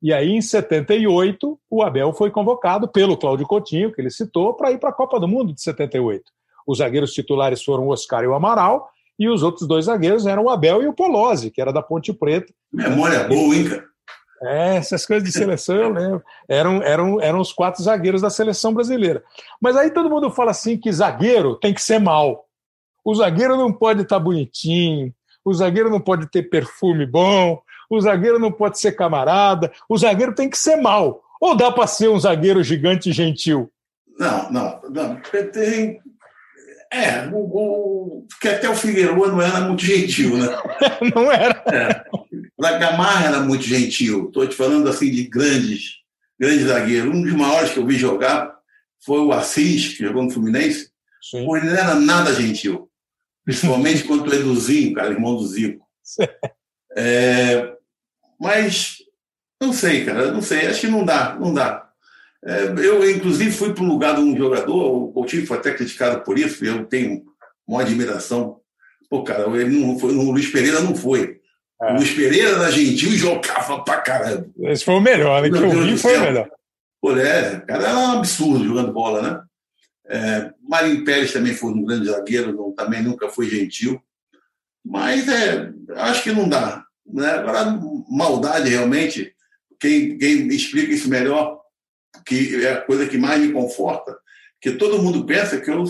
E 0.00 0.12
aí, 0.12 0.30
em 0.30 0.40
78, 0.40 1.58
o 1.68 1.82
Abel 1.82 2.12
foi 2.12 2.30
convocado 2.30 2.86
pelo 2.86 3.16
Cláudio 3.16 3.46
Coutinho, 3.46 3.92
que 3.92 4.00
ele 4.00 4.10
citou, 4.10 4.54
para 4.54 4.70
ir 4.70 4.78
para 4.78 4.90
a 4.90 4.92
Copa 4.92 5.18
do 5.18 5.26
Mundo 5.26 5.52
de 5.52 5.60
78. 5.60 6.22
Os 6.66 6.78
zagueiros 6.78 7.12
titulares 7.12 7.62
foram 7.64 7.86
o 7.86 7.90
Oscar 7.90 8.22
e 8.22 8.26
o 8.26 8.34
Amaral, 8.34 8.88
e 9.18 9.28
os 9.28 9.42
outros 9.42 9.66
dois 9.66 9.86
zagueiros 9.86 10.26
eram 10.26 10.44
o 10.44 10.50
Abel 10.50 10.82
e 10.82 10.86
o 10.86 10.92
Polozzi, 10.92 11.50
que 11.50 11.60
era 11.60 11.72
da 11.72 11.82
Ponte 11.82 12.12
Preta. 12.12 12.52
Memória 12.72 13.24
boa, 13.24 13.54
hein, 13.54 13.68
cara? 13.68 13.84
É, 14.40 14.76
essas 14.76 15.04
coisas 15.04 15.28
de 15.28 15.32
seleção 15.32 15.74
eu 15.74 15.92
lembro. 15.92 16.22
Eram, 16.48 16.82
eram, 16.82 17.20
eram 17.20 17.40
os 17.40 17.52
quatro 17.52 17.82
zagueiros 17.82 18.22
da 18.22 18.30
seleção 18.30 18.72
brasileira. 18.72 19.24
Mas 19.60 19.76
aí 19.76 19.90
todo 19.90 20.08
mundo 20.08 20.30
fala 20.30 20.52
assim 20.52 20.78
que 20.78 20.92
zagueiro 20.92 21.56
tem 21.56 21.74
que 21.74 21.82
ser 21.82 21.98
mal. 21.98 22.44
O 23.04 23.14
zagueiro 23.14 23.56
não 23.56 23.72
pode 23.72 24.02
estar 24.02 24.16
tá 24.16 24.22
bonitinho, 24.22 25.12
o 25.44 25.52
zagueiro 25.52 25.90
não 25.90 26.00
pode 26.00 26.30
ter 26.30 26.42
perfume 26.44 27.06
bom, 27.06 27.60
o 27.88 28.00
zagueiro 28.00 28.38
não 28.38 28.52
pode 28.52 28.78
ser 28.78 28.92
camarada, 28.92 29.72
o 29.88 29.96
zagueiro 29.96 30.34
tem 30.34 30.48
que 30.48 30.58
ser 30.58 30.76
mal. 30.76 31.22
Ou 31.40 31.56
dá 31.56 31.70
para 31.70 31.86
ser 31.86 32.08
um 32.08 32.18
zagueiro 32.18 32.62
gigante 32.62 33.12
gentil? 33.12 33.70
Não, 34.18 34.50
não, 34.50 34.80
não. 34.90 35.20
Tem, 35.52 36.00
é, 36.90 37.26
o, 37.30 37.36
o, 37.36 38.26
porque 38.28 38.48
até 38.48 38.68
o 38.68 38.74
Figueiredo 38.74 39.14
não 39.14 39.42
era 39.42 39.60
muito 39.60 39.84
gentil, 39.84 40.36
né? 40.36 40.46
não 41.14 41.30
era. 41.30 41.62
É. 41.70 42.04
O 42.56 42.62
Gamarra 42.62 43.26
era 43.26 43.40
muito 43.40 43.62
gentil. 43.62 44.26
Estou 44.26 44.46
te 44.46 44.56
falando 44.56 44.88
assim 44.88 45.10
de 45.10 45.24
grandes, 45.24 45.98
grandes 46.38 46.66
zagueiros. 46.66 47.14
Um 47.14 47.22
dos 47.22 47.32
maiores 47.34 47.70
que 47.70 47.78
eu 47.78 47.86
vi 47.86 47.96
jogar 47.96 48.56
foi 49.04 49.20
o 49.20 49.32
Assis, 49.32 49.96
que 49.96 50.04
jogou 50.04 50.24
no 50.24 50.30
Fluminense. 50.30 50.90
Sim. 51.22 51.44
Pô, 51.44 51.56
ele 51.56 51.66
não 51.66 51.76
era 51.76 51.94
nada 51.94 52.32
gentil. 52.32 52.88
Principalmente 53.44 54.04
quanto 54.04 54.30
o 54.30 54.34
Eduzinho, 54.34 54.94
cara, 54.94 55.10
irmão 55.10 55.36
do 55.36 55.46
Zico. 55.46 55.86
É, 57.00 57.76
mas 58.38 58.98
não 59.60 59.72
sei, 59.72 60.04
cara, 60.04 60.30
não 60.30 60.42
sei, 60.42 60.66
acho 60.66 60.82
que 60.82 60.86
não 60.86 61.04
dá, 61.04 61.36
não 61.38 61.52
dá. 61.52 61.88
É, 62.44 62.64
eu, 62.64 63.10
inclusive, 63.10 63.50
fui 63.50 63.74
para 63.74 63.82
um 63.82 63.88
lugar 63.88 64.14
de 64.14 64.20
um 64.20 64.36
jogador, 64.36 64.74
o 64.74 65.12
Coutinho 65.12 65.46
foi 65.46 65.58
até 65.58 65.72
criticado 65.72 66.22
por 66.22 66.38
isso, 66.38 66.64
eu 66.64 66.84
tenho 66.86 67.24
uma 67.66 67.82
admiração. 67.82 68.60
Pô, 69.10 69.24
cara, 69.24 69.44
ele 69.56 69.78
não 69.84 69.98
foi, 69.98 70.14
o 70.14 70.30
Luiz 70.30 70.48
Pereira 70.50 70.80
não 70.80 70.94
foi. 70.94 71.40
É. 71.80 71.92
O 71.92 71.96
Luiz 71.96 72.12
Pereira 72.12 72.50
era 72.50 72.70
gentil 72.70 73.10
e 73.10 73.16
jogava 73.16 73.82
pra 73.82 74.00
caramba. 74.00 74.48
Esse 74.60 74.84
foi 74.84 74.94
o 74.94 75.00
melhor, 75.00 75.42
né? 75.42 75.50
Que 75.50 75.56
eu 75.56 75.82
vi 75.82 75.96
foi 75.96 76.16
o 76.16 76.20
melhor. 76.20 76.48
Pô, 77.00 77.16
é, 77.16 77.60
cara, 77.60 77.88
é 77.88 77.94
um 77.94 78.12
absurdo 78.18 78.64
jogando 78.64 78.92
bola, 78.92 79.22
né? 79.22 79.42
É, 80.08 80.50
Marinho 80.66 81.04
Pérez 81.04 81.32
também 81.32 81.54
foi 81.54 81.70
um 81.70 81.84
grande 81.84 82.06
zagueiro, 82.06 82.52
não, 82.52 82.72
também 82.72 83.02
nunca 83.02 83.28
foi 83.28 83.48
gentil. 83.48 84.00
Mas 84.84 85.28
é, 85.28 85.70
acho 85.96 86.22
que 86.22 86.32
não 86.32 86.48
dá. 86.48 86.84
Né? 87.12 87.30
Agora, 87.30 87.80
maldade 88.08 88.68
realmente, 88.68 89.34
quem, 89.80 90.18
quem 90.18 90.48
explica 90.48 90.92
isso 90.92 91.08
melhor, 91.08 91.60
que 92.26 92.64
é 92.64 92.72
a 92.72 92.80
coisa 92.82 93.06
que 93.06 93.16
mais 93.16 93.40
me 93.40 93.52
conforta, 93.52 94.16
que 94.60 94.72
todo 94.72 95.02
mundo 95.02 95.24
pensa 95.24 95.60
que 95.60 95.70
eu, 95.70 95.84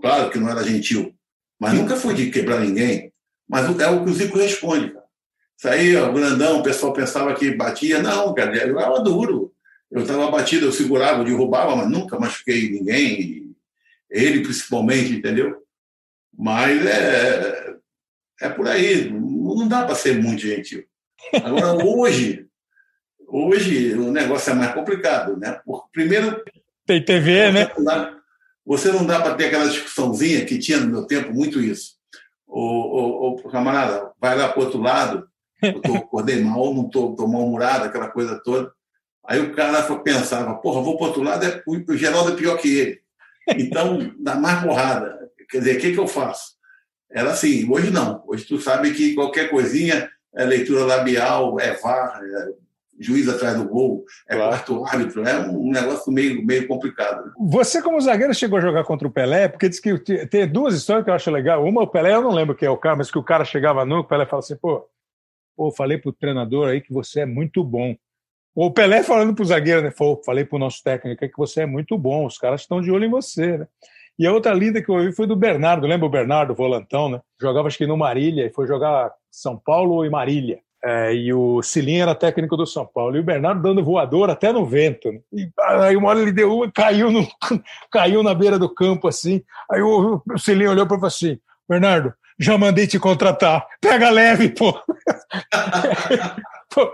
claro 0.00 0.30
que 0.30 0.38
não 0.38 0.48
era 0.48 0.64
gentil, 0.64 1.14
mas 1.60 1.74
nunca 1.74 1.96
fui 1.96 2.14
de 2.14 2.30
quebrar 2.30 2.60
ninguém. 2.60 3.12
Mas 3.48 3.66
é 3.78 3.88
o 3.88 4.04
que 4.04 4.10
o 4.10 4.14
Zico 4.14 4.38
responde. 4.38 4.90
Cara. 4.90 5.04
Isso 5.58 5.68
aí, 5.68 5.96
o 5.96 6.12
grandão, 6.12 6.60
o 6.60 6.62
pessoal 6.62 6.92
pensava 6.92 7.34
que 7.34 7.54
batia. 7.54 8.02
Não, 8.02 8.34
cara, 8.34 8.56
eu 8.56 8.78
era 8.78 8.98
duro. 8.98 9.52
Eu 9.90 10.02
estava 10.02 10.30
batido, 10.30 10.66
eu 10.66 10.72
segurava, 10.72 11.20
eu 11.20 11.24
derrubava, 11.24 11.76
mas 11.76 11.88
nunca 11.88 12.18
machuquei 12.18 12.70
ninguém. 12.70 13.54
Ele, 14.10 14.42
principalmente, 14.42 15.12
entendeu? 15.12 15.62
Mas 16.36 16.84
é, 16.84 17.76
é 18.40 18.48
por 18.48 18.66
aí. 18.66 19.12
Não 19.54 19.68
dá 19.68 19.84
para 19.84 19.94
ser 19.94 20.20
muito 20.20 20.42
gentil. 20.42 20.84
Agora, 21.42 21.84
hoje, 21.84 22.46
hoje 23.26 23.94
o 23.94 24.10
negócio 24.10 24.50
é 24.52 24.54
mais 24.54 24.74
complicado, 24.74 25.36
né? 25.36 25.60
Porque, 25.64 25.88
primeiro. 25.92 26.42
Tem 26.86 27.02
TV, 27.02 27.50
né? 27.52 27.70
Não 27.76 27.84
dá, 27.84 28.14
você 28.64 28.90
não 28.90 29.04
dá 29.04 29.20
para 29.20 29.34
ter 29.34 29.46
aquela 29.46 29.68
discussãozinha 29.68 30.44
que 30.44 30.58
tinha 30.58 30.80
no 30.80 30.90
meu 30.90 31.06
tempo, 31.06 31.32
muito 31.32 31.60
isso. 31.60 31.94
O, 32.46 33.36
camarada, 33.50 34.12
vai 34.20 34.36
lá 34.36 34.48
para 34.48 34.60
o 34.60 34.64
outro 34.64 34.80
lado, 34.80 35.28
eu 35.62 35.80
tô, 35.80 35.94
acordei 35.96 36.40
mal, 36.40 36.72
não 36.74 36.86
estou 36.86 37.10
tô, 37.10 37.24
tô 37.24 37.28
mal-humorado, 37.28 37.84
aquela 37.84 38.08
coisa 38.08 38.40
toda. 38.42 38.72
Aí 39.26 39.40
o 39.40 39.54
cara 39.54 39.82
pensava, 39.98 40.54
porra, 40.56 40.82
vou 40.82 40.96
para 40.96 41.04
o 41.04 41.08
outro 41.08 41.22
lado, 41.22 41.44
é, 41.44 41.62
o 41.66 41.96
Geraldo 41.96 42.32
é 42.32 42.36
pior 42.36 42.56
que 42.58 42.76
ele. 42.76 43.00
Então, 43.48 44.14
dá 44.18 44.34
mais 44.34 44.62
porrada. 44.62 45.18
Quer 45.50 45.58
dizer, 45.58 45.76
o 45.76 45.80
que, 45.80 45.92
que 45.92 45.98
eu 45.98 46.08
faço? 46.08 46.53
Era 47.14 47.30
assim, 47.30 47.70
hoje 47.70 47.92
não. 47.92 48.24
Hoje 48.26 48.44
tu 48.44 48.58
sabe 48.58 48.92
que 48.92 49.14
qualquer 49.14 49.48
coisinha 49.48 50.10
é 50.34 50.44
leitura 50.44 50.84
labial, 50.84 51.60
é 51.60 51.72
VAR, 51.74 52.20
é 52.20 52.64
juiz 52.98 53.28
atrás 53.28 53.56
do 53.56 53.68
gol, 53.68 54.04
é 54.28 54.34
claro. 54.34 54.50
quarto 54.50 54.84
árbitro, 54.84 55.26
é 55.26 55.38
um 55.48 55.70
negócio 55.70 56.12
meio, 56.12 56.44
meio 56.44 56.66
complicado. 56.66 57.32
Você, 57.38 57.80
como 57.80 58.00
zagueiro, 58.00 58.34
chegou 58.34 58.58
a 58.58 58.62
jogar 58.62 58.84
contra 58.84 59.06
o 59.06 59.10
Pelé, 59.10 59.48
porque 59.48 59.68
diz 59.68 59.78
que 59.78 59.96
tem 60.26 60.48
duas 60.48 60.74
histórias 60.74 61.04
que 61.04 61.10
eu 61.10 61.14
acho 61.14 61.30
legal. 61.30 61.64
Uma, 61.64 61.82
o 61.82 61.86
Pelé, 61.86 62.14
eu 62.14 62.22
não 62.22 62.32
lembro 62.32 62.54
quem 62.54 62.66
é 62.66 62.70
o 62.70 62.76
cara, 62.76 62.96
mas 62.96 63.10
que 63.10 63.18
o 63.18 63.22
cara 63.22 63.44
chegava 63.44 63.84
no, 63.84 64.00
o 64.00 64.04
Pelé 64.04 64.26
fala 64.26 64.40
assim, 64.40 64.56
pô, 64.56 64.84
pô, 65.56 65.70
falei 65.70 65.98
pro 65.98 66.12
treinador 66.12 66.68
aí 66.68 66.80
que 66.80 66.92
você 66.92 67.20
é 67.20 67.26
muito 67.26 67.62
bom. 67.62 67.94
O 68.56 68.72
Pelé 68.72 69.02
falando 69.02 69.34
pro 69.34 69.44
zagueiro, 69.44 69.82
né? 69.82 69.92
Falei 70.24 70.44
pro 70.44 70.58
nosso 70.58 70.82
técnico 70.82 71.28
que 71.28 71.36
você 71.36 71.62
é 71.62 71.66
muito 71.66 71.98
bom, 71.98 72.26
os 72.26 72.38
caras 72.38 72.60
estão 72.60 72.80
de 72.80 72.90
olho 72.90 73.04
em 73.04 73.10
você, 73.10 73.58
né? 73.58 73.68
E 74.18 74.26
a 74.26 74.32
outra 74.32 74.52
linda 74.52 74.80
que 74.82 74.88
eu 74.88 74.94
ouvi 74.94 75.12
foi 75.12 75.26
do 75.26 75.34
Bernardo, 75.34 75.86
lembra 75.86 76.06
o 76.06 76.10
Bernardo, 76.10 76.54
volantão, 76.54 77.08
né? 77.08 77.20
Jogava 77.40 77.68
acho 77.68 77.78
que 77.78 77.86
no 77.86 77.96
Marília, 77.96 78.46
e 78.46 78.52
foi 78.52 78.66
jogar 78.66 79.12
São 79.30 79.56
Paulo 79.56 80.04
e 80.04 80.10
Marília. 80.10 80.60
É, 80.86 81.14
e 81.14 81.32
o 81.32 81.62
Cilinho 81.62 82.02
era 82.02 82.14
técnico 82.14 82.58
do 82.58 82.66
São 82.66 82.84
Paulo. 82.84 83.16
E 83.16 83.20
o 83.20 83.24
Bernardo 83.24 83.62
dando 83.62 83.82
voador 83.82 84.28
até 84.28 84.52
no 84.52 84.66
vento. 84.66 85.10
Né? 85.10 85.20
E 85.32 85.50
aí 85.58 85.96
uma 85.96 86.10
hora 86.10 86.20
ele 86.20 86.30
deu 86.30 86.54
uma 86.54 86.70
caiu, 86.70 87.10
no, 87.10 87.26
caiu 87.90 88.22
na 88.22 88.34
beira 88.34 88.58
do 88.58 88.68
campo 88.68 89.08
assim. 89.08 89.42
Aí 89.72 89.80
o, 89.80 90.16
o 90.16 90.70
olhou 90.70 90.86
para 90.86 90.96
ele 90.98 91.06
assim: 91.06 91.38
Bernardo, 91.66 92.12
já 92.38 92.58
mandei 92.58 92.86
te 92.86 92.98
contratar. 92.98 93.66
Pega 93.80 94.10
leve, 94.10 94.50
pô. 94.50 94.72
pô. 96.68 96.90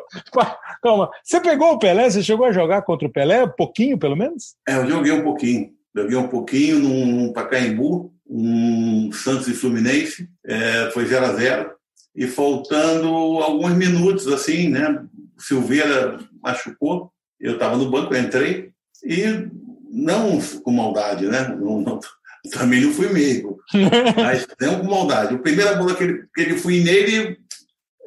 Calma. 0.81 1.11
Você 1.25 1.41
pegou 1.41 1.73
o 1.73 1.79
Pelé? 1.79 2.09
Você 2.09 2.23
chegou 2.23 2.47
a 2.47 2.53
jogar 2.53 2.83
contra 2.83 3.09
o 3.09 3.13
Pelé? 3.13 3.43
Um 3.43 3.51
pouquinho, 3.51 3.99
pelo 3.99 4.17
menos? 4.17 4.55
É, 4.69 4.77
eu 4.77 4.87
joguei 4.87 5.13
um 5.13 5.25
pouquinho. 5.25 5.80
Joguei 5.95 6.17
um 6.17 6.29
pouquinho 6.29 6.79
num 6.79 7.33
Pacaembu, 7.33 8.13
um 8.27 9.11
Santos 9.13 9.49
e 9.49 9.55
Fluminense. 9.55 10.29
É, 10.45 10.91
foi 10.93 11.05
0 11.05 11.27
a 11.27 11.33
0 11.33 11.71
e 12.15 12.27
faltando 12.27 13.09
alguns 13.09 13.73
minutos, 13.75 14.27
assim, 14.29 14.69
né? 14.69 15.05
O 15.37 15.43
Silveira 15.43 16.19
machucou, 16.43 17.13
eu 17.39 17.55
estava 17.55 17.77
no 17.77 17.91
banco, 17.91 18.15
entrei, 18.15 18.73
e 19.05 19.49
não 19.91 20.39
com 20.63 20.71
maldade, 20.71 21.27
né? 21.27 21.49
Não, 21.49 21.81
não, 21.81 22.01
também 22.53 22.81
não 22.81 22.93
fui 22.93 23.13
meio, 23.13 23.59
mas 24.17 24.47
não 24.61 24.81
com 24.81 24.87
maldade. 24.87 25.35
A 25.35 25.39
primeira 25.39 25.75
bola 25.75 25.95
que 25.95 26.05
ele, 26.05 26.25
que 26.35 26.41
ele 26.41 26.59
fui 26.59 26.81
nele, 26.83 27.39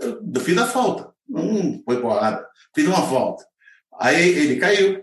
eu 0.02 0.42
fiz 0.42 0.58
a 0.58 0.68
falta, 0.68 1.12
não 1.28 1.82
foi 1.86 2.02
porrada, 2.02 2.46
fiz 2.76 2.86
uma 2.86 3.08
falta. 3.08 3.46
Aí 4.00 4.30
ele 4.30 4.58
caiu, 4.58 5.02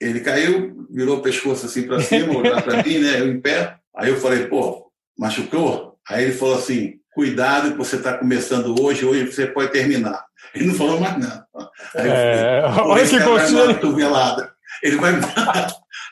ele 0.00 0.20
caiu, 0.20 0.86
virou 0.90 1.18
o 1.18 1.22
pescoço 1.22 1.66
assim 1.66 1.82
para 1.82 2.00
cima, 2.00 2.36
olhar 2.36 2.62
para 2.62 2.82
mim, 2.82 2.98
né? 2.98 3.20
Eu 3.20 3.28
em 3.28 3.40
pé. 3.40 3.76
Aí 3.96 4.10
eu 4.10 4.20
falei, 4.20 4.46
pô, 4.46 4.90
machucou? 5.18 5.98
Aí 6.08 6.24
ele 6.24 6.32
falou 6.32 6.56
assim, 6.56 6.94
cuidado 7.12 7.72
que 7.72 7.78
você 7.78 7.96
está 7.96 8.16
começando 8.16 8.80
hoje, 8.80 9.04
hoje 9.04 9.26
você 9.26 9.46
pode 9.46 9.72
terminar. 9.72 10.24
Ele 10.54 10.66
não 10.66 10.74
falou 10.74 11.00
mais 11.00 11.18
nada. 11.18 11.46
Aí 11.94 12.08
é, 12.08 12.64
eu 12.64 12.72
falei, 12.72 12.90
olha 12.90 13.06
que 13.06 13.74
cotovelada. 13.74 14.52
Ele 14.82 14.96
vai 14.96 15.12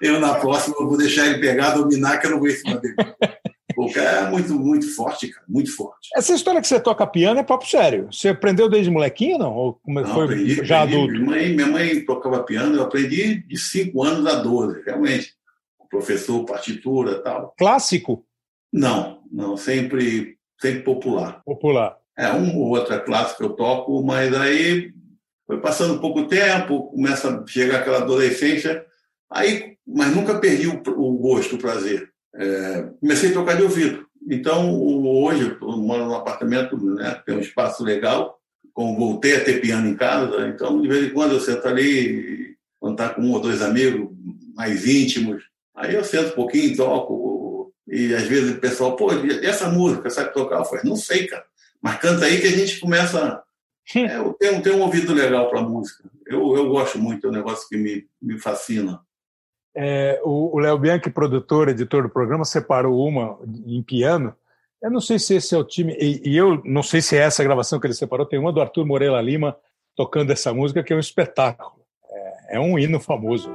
eu 0.00 0.21
na 0.21 0.35
próxima 0.35 0.75
eu 0.78 0.88
vou 0.88 0.99
deixar 0.99 1.26
ele 1.26 1.38
pegar, 1.38 1.71
dominar, 1.71 2.19
que 2.19 2.26
eu 2.26 2.33
não 2.33 2.38
vou 2.38 2.49
em 2.49 2.55
cima 2.55 2.78
dele. 2.78 2.97
É 3.95 4.28
muito, 4.31 4.55
muito 4.55 4.95
forte, 4.95 5.28
cara, 5.28 5.45
muito 5.49 5.75
forte. 5.75 6.09
Essa 6.14 6.35
história 6.35 6.61
que 6.61 6.66
você 6.66 6.81
toca 6.81 7.07
piano 7.07 7.40
é 7.40 7.43
papo 7.43 7.66
sério. 7.66 8.09
Você 8.11 8.31
aprendeu 8.31 8.69
desde 8.69 8.90
molequinho, 8.90 9.38
não? 9.38 9.55
Ou 9.55 9.75
como 9.75 10.00
não, 10.00 10.14
foi 10.14 10.25
aprendi, 10.25 10.64
já 10.64 10.83
aprendi. 10.83 11.02
adulto? 11.02 11.12
Minha 11.12 11.26
mãe, 11.26 11.49
minha 11.55 11.66
mãe 11.66 12.05
tocava 12.05 12.43
piano, 12.43 12.76
eu 12.76 12.83
aprendi 12.83 13.43
de 13.47 13.59
5 13.59 14.02
anos 14.02 14.26
a 14.26 14.37
12, 14.37 14.83
realmente. 14.85 15.35
O 15.78 15.88
professor, 15.88 16.45
partitura 16.45 17.23
tal. 17.23 17.55
Clássico? 17.57 18.25
Não, 18.73 19.23
não, 19.31 19.57
sempre 19.57 20.37
sempre 20.61 20.83
popular. 20.83 21.43
Popular. 21.45 21.97
É, 22.16 22.28
uma 22.31 22.55
ou 22.55 22.69
outra 22.71 22.99
classe 22.99 23.37
que 23.37 23.43
eu 23.43 23.50
toco, 23.50 24.02
mas 24.02 24.35
aí 24.35 24.93
foi 25.47 25.61
passando 25.61 26.00
pouco 26.00 26.26
tempo, 26.26 26.90
começa 26.90 27.28
a 27.28 27.47
chegar 27.47 27.81
aquela 27.81 27.99
adolescência, 27.99 28.85
aí, 29.31 29.76
mas 29.87 30.14
nunca 30.14 30.38
perdi 30.38 30.66
o, 30.66 30.83
o 30.97 31.19
gosto, 31.19 31.57
o 31.57 31.59
prazer. 31.59 32.11
É, 32.37 32.83
comecei 33.00 33.31
a 33.31 33.35
tocar 33.35 33.57
de 33.57 33.62
ouvido. 33.62 34.07
Então, 34.28 34.81
hoje, 34.81 35.57
eu 35.61 35.76
moro 35.76 36.05
num 36.05 36.14
apartamento, 36.14 36.76
né, 36.95 37.21
tem 37.25 37.37
um 37.37 37.40
espaço 37.40 37.85
legal, 37.85 38.38
como 38.75 38.99
voltei 38.99 39.37
a 39.37 39.45
ter 39.45 39.61
piano 39.61 39.88
em 39.88 39.97
casa, 39.97 40.49
então, 40.49 40.81
de 40.81 40.88
vez 40.88 41.07
em 41.07 41.14
quando 41.14 41.33
eu 41.33 41.40
sento 41.40 41.66
ali, 41.66 42.57
quando 42.78 42.95
está 42.95 43.14
com 43.14 43.23
um 43.23 43.33
ou 43.33 43.40
dois 43.40 43.62
amigos 43.62 44.11
mais 44.55 44.87
íntimos, 44.87 45.45
aí 45.75 45.95
eu 45.95 46.05
sento 46.05 46.33
um 46.33 46.35
pouquinho, 46.35 46.76
toco, 46.76 47.73
e 47.87 48.14
às 48.14 48.25
vezes 48.25 48.57
o 48.57 48.61
pessoal, 48.61 48.97
pô, 48.97 49.11
essa 49.43 49.69
música, 49.69 50.11
sabe 50.11 50.33
tocar? 50.33 50.59
Eu 50.59 50.64
falei, 50.64 50.85
não 50.85 50.97
sei, 50.97 51.26
cara. 51.26 51.45
Mas 51.81 52.00
canta 52.00 52.25
aí 52.25 52.40
que 52.40 52.47
a 52.49 52.57
gente 52.57 52.81
começa. 52.81 53.43
É, 53.95 54.16
eu 54.16 54.33
tenho, 54.33 54.61
tenho 54.61 54.78
um 54.78 54.83
ouvido 54.83 55.14
legal 55.14 55.49
para 55.49 55.62
música. 55.62 56.11
Eu, 56.26 56.57
eu 56.57 56.69
gosto 56.71 56.99
muito, 56.99 57.25
é 57.25 57.31
um 57.31 57.33
negócio 57.33 57.69
que 57.69 57.76
me, 57.76 58.05
me 58.21 58.37
fascina. 58.37 59.00
É, 59.76 60.21
o 60.25 60.59
Léo 60.59 60.78
Bianchi, 60.78 61.11
produtor, 61.11 61.68
editor 61.68 62.04
do 62.04 62.09
programa, 62.09 62.45
separou 62.45 63.06
uma 63.06 63.38
em 63.66 63.83
piano. 63.83 64.35
Eu 64.83 64.90
não 64.90 65.00
sei 65.00 65.18
se 65.18 65.35
esse 65.35 65.54
é 65.54 65.59
o 65.59 65.64
time, 65.64 65.95
e, 66.00 66.30
e, 66.30 66.37
eu 66.37 66.62
não 66.64 66.83
sei 66.83 67.02
se 67.02 67.16
é 67.16 67.21
essa 67.21 67.45
gravação 67.45 67.78
que 67.78 67.87
ele 67.87 67.95
separou. 67.95 68.25
Tem 68.25 68.38
uma 68.38 68.52
do 68.52 68.61
Arthur 68.61 68.87
Moreira 68.87 69.21
Lima 69.21 69.56
tocando 69.95 70.33
essa 70.33 70.52
música, 70.54 70.83
que 70.83 70.92
é 70.92 70.97
um 70.97 71.00
espetáculo. 71.00 71.80
É, 72.11 72.56
é 72.56 72.61
um 72.61 72.78
hino 72.78 73.00
famoso. 73.00 73.50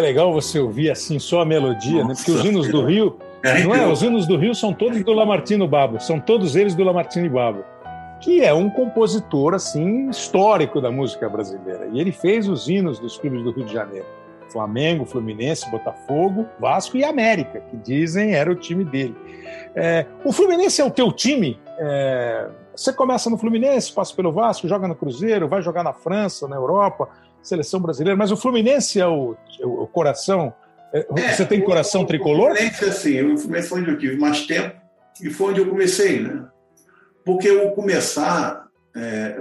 Legal 0.00 0.32
você 0.32 0.58
ouvir 0.58 0.90
assim 0.90 1.18
só 1.18 1.40
a 1.40 1.44
melodia, 1.44 2.02
Nossa, 2.02 2.08
né? 2.08 2.14
Porque 2.16 2.30
os 2.30 2.44
hinos 2.44 2.68
do 2.68 2.84
Rio, 2.84 3.16
é, 3.42 3.62
não 3.62 3.74
é? 3.74 3.86
Os 3.86 4.02
hinos 4.02 4.26
do 4.26 4.36
Rio 4.36 4.54
são 4.54 4.72
todos 4.72 5.02
do 5.04 5.12
Lamartino 5.12 5.68
Babo, 5.68 6.00
são 6.00 6.18
todos 6.18 6.56
eles 6.56 6.74
do 6.74 6.82
Lamartine 6.82 7.28
Babo, 7.28 7.64
que 8.20 8.42
é 8.42 8.52
um 8.52 8.68
compositor 8.68 9.54
assim 9.54 10.10
histórico 10.10 10.80
da 10.80 10.90
música 10.90 11.28
brasileira. 11.28 11.88
E 11.92 12.00
ele 12.00 12.12
fez 12.12 12.48
os 12.48 12.68
hinos 12.68 12.98
dos 12.98 13.16
clubes 13.16 13.42
do 13.42 13.52
Rio 13.52 13.64
de 13.64 13.72
Janeiro. 13.72 14.06
Flamengo, 14.50 15.04
Fluminense, 15.04 15.70
Botafogo, 15.70 16.46
Vasco 16.58 16.96
e 16.96 17.04
América, 17.04 17.60
que 17.60 17.76
dizem 17.76 18.34
era 18.34 18.50
o 18.50 18.54
time 18.54 18.84
dele. 18.84 19.14
É, 19.74 20.06
o 20.24 20.32
Fluminense 20.32 20.80
é 20.80 20.84
o 20.84 20.90
teu 20.90 21.12
time? 21.12 21.60
É, 21.78 22.48
Você 22.74 22.92
começa 22.92 23.28
no 23.28 23.36
Fluminense, 23.36 23.92
passa 23.92 24.14
pelo 24.14 24.32
Vasco, 24.32 24.66
joga 24.66 24.88
no 24.88 24.94
Cruzeiro, 24.94 25.48
vai 25.48 25.62
jogar 25.62 25.82
na 25.82 25.92
França, 25.92 26.48
na 26.48 26.56
Europa, 26.56 27.08
seleção 27.42 27.80
brasileira, 27.80 28.16
mas 28.16 28.30
o 28.30 28.36
Fluminense 28.36 29.00
é 29.00 29.06
o, 29.06 29.36
é 29.60 29.66
o 29.66 29.86
coração. 29.86 30.52
É, 30.92 31.06
é, 31.16 31.32
você 31.32 31.44
tem 31.44 31.60
coração 31.60 32.02
o, 32.02 32.06
tricolor? 32.06 32.52
O 32.52 32.56
Fluminense, 32.56 32.84
assim, 32.84 33.22
o 33.22 33.38
Fluminense 33.38 33.68
foi 33.68 33.80
onde 33.80 33.90
eu 33.90 33.98
tive 33.98 34.16
mais 34.16 34.46
tempo 34.46 34.76
e 35.22 35.30
foi 35.30 35.50
onde 35.50 35.60
eu 35.60 35.68
comecei, 35.68 36.20
né? 36.20 36.44
Porque 37.24 37.50
o 37.50 37.72
começar, 37.72 38.66
é, 38.96 39.36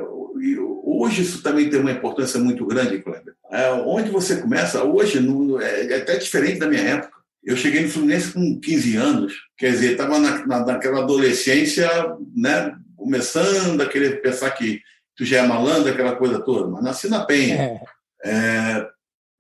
hoje 0.84 1.22
isso 1.22 1.42
também 1.42 1.70
tem 1.70 1.80
uma 1.80 1.92
importância 1.92 2.40
muito 2.40 2.66
grande, 2.66 3.00
Kleber. 3.00 3.34
É, 3.52 3.72
onde 3.72 4.10
você 4.10 4.38
começa, 4.38 4.84
hoje, 4.84 5.20
no, 5.20 5.62
é, 5.62 5.94
é 5.94 5.98
até 5.98 6.18
diferente 6.18 6.60
da 6.60 6.68
minha 6.68 6.82
época. 6.82 7.16
Eu 7.44 7.56
cheguei 7.56 7.82
no 7.82 7.90
Fluminense 7.90 8.34
com 8.34 8.60
15 8.60 8.98
anos, 8.98 9.34
quer 9.58 9.72
dizer, 9.72 9.92
estava 9.92 10.20
na, 10.20 10.46
na, 10.46 10.66
naquela 10.66 11.00
adolescência, 11.00 11.90
né, 12.36 12.76
começando 12.98 13.80
a 13.80 13.86
querer 13.86 14.22
pensar 14.22 14.52
que 14.52 14.82
tu 15.18 15.26
já 15.26 15.40
é 15.40 15.48
malandro, 15.48 15.92
aquela 15.92 16.16
coisa 16.16 16.40
toda, 16.40 16.70
mas 16.70 16.84
nasci 16.84 17.10
na 17.10 17.26
Penha. 17.26 17.56
É. 17.56 17.82
É, 18.24 18.88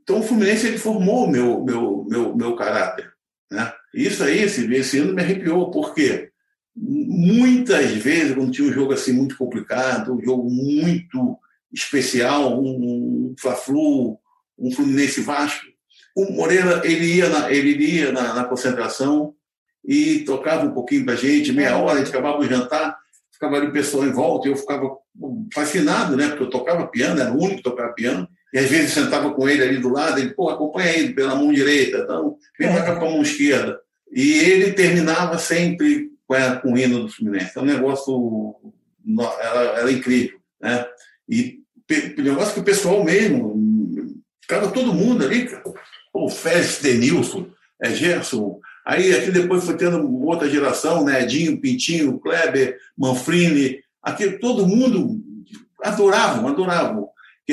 então 0.02 0.20
o 0.20 0.24
Fluminense 0.24 0.68
ele 0.68 0.78
formou 0.78 1.26
o 1.26 1.30
meu, 1.30 1.64
meu, 1.64 2.06
meu, 2.10 2.36
meu 2.36 2.56
caráter. 2.56 3.12
Né? 3.50 3.72
Isso 3.94 4.24
aí, 4.24 4.40
esse, 4.40 4.74
esse 4.74 5.00
ano 5.00 5.14
me 5.14 5.22
arrepiou, 5.22 5.70
porque 5.70 6.32
muitas 6.76 7.92
vezes, 7.92 8.34
quando 8.34 8.52
tinha 8.52 8.68
um 8.68 8.74
jogo 8.74 8.94
assim 8.94 9.14
muito 9.14 9.38
complicado, 9.38 10.14
um 10.14 10.22
jogo 10.22 10.50
muito 10.50 11.38
especial, 11.74 12.62
um, 12.62 13.32
um 13.32 13.36
Fla-Flu, 13.40 14.20
um 14.58 14.72
Fluminense 14.72 15.22
Vasco, 15.22 15.66
o 16.16 16.32
Moreira 16.32 16.82
ele 16.84 17.06
ia 17.16 17.30
na, 17.30 17.52
ele 17.52 17.76
ia 17.84 18.12
na, 18.12 18.34
na 18.34 18.44
concentração 18.46 19.36
e 19.86 20.20
tocava 20.20 20.66
um 20.66 20.74
pouquinho 20.74 21.06
para 21.06 21.14
a 21.14 21.18
gente, 21.18 21.54
meia 21.54 21.78
hora, 21.78 21.96
a 21.96 21.98
gente 22.00 22.10
acabava 22.10 22.40
o 22.40 22.48
jantar, 22.48 22.98
ficava 23.38 23.58
ali 23.58 23.68
o 23.68 23.74
pessoal 23.74 24.06
em 24.06 24.12
volta, 24.12 24.48
e 24.48 24.52
eu 24.52 24.58
ficava 24.58 24.98
fascinado, 25.54 26.16
né? 26.16 26.30
Porque 26.30 26.44
eu 26.44 26.50
tocava 26.50 26.88
piano, 26.88 27.20
era 27.20 27.32
o 27.32 27.38
único 27.38 27.58
que 27.58 27.64
tocava 27.64 27.94
piano, 27.94 28.28
e 28.54 28.60
às 28.60 28.70
vezes 28.70 28.94
sentava 28.94 29.34
com 29.34 29.48
ele 29.48 29.64
ali 29.64 29.78
do 29.78 29.90
lado, 29.90 30.20
ele, 30.20 30.34
pô, 30.34 30.50
acompanha 30.50 30.92
ele 30.92 31.14
pela 31.14 31.36
mão 31.36 31.52
direita, 31.52 31.98
então, 31.98 32.38
vem 32.58 32.72
para 32.72 32.84
cá 32.84 32.96
com 32.96 33.08
a 33.08 33.12
mão 33.12 33.22
esquerda. 33.22 33.80
E 34.12 34.38
ele 34.40 34.74
terminava 34.74 35.38
sempre 35.38 36.10
com, 36.26 36.34
a, 36.34 36.56
com 36.56 36.74
o 36.74 36.78
hino 36.78 37.04
do 37.04 37.10
Fluminense. 37.10 37.50
Então, 37.52 37.64
o 37.64 37.66
negócio 37.66 38.56
era, 39.40 39.60
era 39.80 39.92
incrível, 39.92 40.40
né? 40.62 40.86
E 41.28 41.60
o 42.18 42.22
negócio 42.22 42.54
que 42.54 42.60
o 42.60 42.66
pessoal 42.66 43.04
mesmo, 43.04 43.56
ficava 44.42 44.72
todo 44.72 44.94
mundo 44.94 45.26
ali, 45.26 45.46
cara 45.46 45.64
o 46.24 46.30
Félix 46.30 46.82
Denilson, 46.82 47.48
é, 47.82 47.92
Gerson. 47.92 48.60
Aí 48.88 49.14
aqui 49.14 49.32
depois 49.32 49.66
foi 49.66 49.76
tendo 49.76 50.10
outra 50.24 50.50
geração, 50.50 51.04
né? 51.04 51.22
Edinho, 51.22 51.60
Pintinho, 51.60 52.18
Kleber, 52.20 52.78
Manfrini. 52.98 53.82
Aqui 54.02 54.40
todo 54.40 54.66
mundo 54.66 55.22
adoravam, 55.84 56.48
adoravam. 56.48 57.10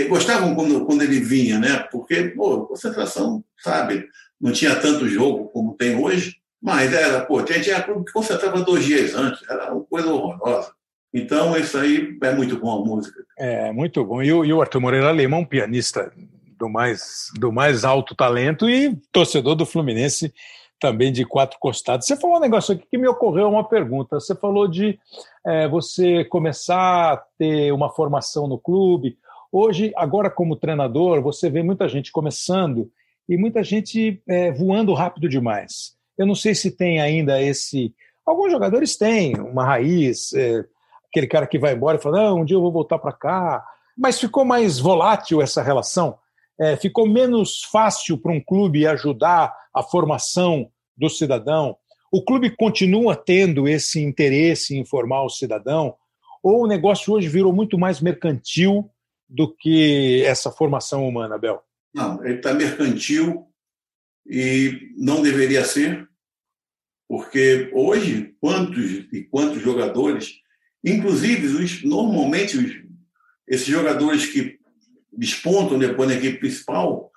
Gostavam 0.09 0.55
quando, 0.55 0.85
quando 0.87 1.03
ele 1.03 1.19
vinha, 1.19 1.59
né? 1.59 1.89
Porque, 1.91 2.29
pô, 2.29 2.67
concentração, 2.67 3.43
sabe? 3.59 4.07
Não 4.41 4.53
tinha 4.53 4.77
tanto 4.77 5.09
jogo 5.09 5.49
como 5.49 5.75
tem 5.75 5.97
hoje, 5.97 6.37
mas 6.63 6.93
era, 6.93 7.23
pô, 7.23 7.43
tinha, 7.43 7.61
tinha 7.61 7.83
clube 7.83 8.05
que 8.05 8.13
concentrava 8.13 8.63
dois 8.63 8.85
dias 8.85 9.13
antes, 9.17 9.43
era 9.51 9.75
uma 9.75 9.85
coisa 9.85 10.13
horrorosa. 10.13 10.73
Então, 11.13 11.57
isso 11.57 11.77
aí 11.77 12.17
é 12.23 12.33
muito 12.33 12.61
bom 12.61 12.81
a 12.81 12.85
música. 12.85 13.21
É, 13.37 13.73
muito 13.73 14.05
bom. 14.05 14.23
E 14.23 14.33
o, 14.33 14.45
e 14.45 14.53
o 14.53 14.61
Arthur 14.61 14.81
Moreira 14.81 15.13
um 15.13 15.45
pianista 15.45 16.13
do 16.57 16.69
mais, 16.69 17.29
do 17.35 17.51
mais 17.51 17.85
alto 17.85 18.15
talento 18.15 18.71
e 18.71 18.95
torcedor 19.11 19.57
do 19.57 19.67
Fluminense 19.67 20.33
também 20.81 21.13
de 21.13 21.25
quatro 21.25 21.59
costados. 21.59 22.07
Você 22.07 22.17
falou 22.17 22.37
um 22.37 22.41
negócio 22.41 22.75
aqui 22.75 22.87
que 22.91 22.99
me 22.99 23.09
ocorreu 23.09 23.49
uma 23.49 23.67
pergunta. 23.67 24.21
Você 24.21 24.35
falou 24.35 24.69
de 24.69 24.99
é, 25.47 25.69
você 25.69 26.25
começar 26.25 27.13
a 27.13 27.17
ter 27.39 27.73
uma 27.73 27.91
formação 27.91 28.47
no 28.47 28.59
clube. 28.59 29.19
Hoje, 29.51 29.93
agora 29.97 30.31
como 30.31 30.57
treinador, 30.57 31.23
você 31.23 31.49
vê 31.49 31.63
muita 31.63 31.89
gente 31.89 32.11
começando 32.11 32.91
e 33.29 33.37
muita 33.37 33.63
gente 33.63 34.23
é, 34.29 34.53
voando 34.53 34.93
rápido 34.93 35.29
demais. 35.29 35.97
Eu 36.19 36.27
não 36.27 36.35
sei 36.35 36.55
se 36.55 36.71
tem 36.71 37.01
ainda 37.01 37.41
esse. 37.41 37.95
Alguns 38.27 38.51
jogadores 38.51 38.97
têm 38.97 39.35
uma 39.37 39.65
raiz, 39.65 40.33
é, 40.33 40.65
aquele 41.09 41.27
cara 41.27 41.47
que 41.47 41.59
vai 41.59 41.75
embora 41.75 41.99
e 41.99 42.01
fala: 42.01 42.23
não, 42.23 42.41
um 42.41 42.45
dia 42.45 42.57
eu 42.57 42.61
vou 42.61 42.73
voltar 42.73 42.99
para 42.99 43.13
cá. 43.13 43.65
Mas 43.97 44.19
ficou 44.19 44.45
mais 44.45 44.79
volátil 44.79 45.41
essa 45.41 45.63
relação 45.63 46.19
é, 46.59 46.77
ficou 46.77 47.09
menos 47.09 47.63
fácil 47.71 48.19
para 48.19 48.33
um 48.33 48.41
clube 48.41 48.87
ajudar 48.87 49.55
a 49.75 49.83
formação 49.83 50.71
do 50.97 51.09
cidadão? 51.09 51.77
O 52.13 52.25
clube 52.25 52.51
continua 52.51 53.17
tendo 53.17 53.67
esse 53.67 54.01
interesse 54.01 54.77
em 54.77 54.85
formar 54.85 55.25
o 55.25 55.31
cidadão? 55.31 55.95
Ou 56.43 56.65
o 56.65 56.67
negócio 56.67 57.13
hoje 57.13 57.29
virou 57.29 57.53
muito 57.53 57.79
mais 57.79 58.01
mercantil 58.01 58.89
do 59.29 59.53
que 59.53 60.23
essa 60.25 60.51
formação 60.51 61.09
humana, 61.09 61.39
Bel? 61.39 61.63
Não, 61.93 62.25
ele 62.25 62.37
está 62.37 62.53
mercantil 62.53 63.47
e 64.27 64.93
não 64.97 65.23
deveria 65.23 65.65
ser, 65.65 66.09
porque 67.09 67.71
hoje, 67.73 68.35
quantos 68.41 69.07
e 69.13 69.23
quantos 69.25 69.63
jogadores, 69.63 70.35
inclusive, 70.85 71.47
os, 71.47 71.83
normalmente, 71.85 72.57
os, 72.57 72.73
esses 73.47 73.67
jogadores 73.67 74.27
que 74.27 74.59
despontam 75.17 75.79
depois 75.79 76.09
na 76.09 76.15
equipe 76.17 76.39
principal, 76.39 77.11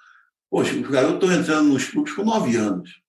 poxa, 0.49 0.73
os 0.73 0.89
garotos 0.89 1.29
estão 1.29 1.41
entrando 1.41 1.69
nos 1.69 1.85
clubes 1.85 2.13
com 2.13 2.23
9 2.23 2.55
anos, 2.55 3.01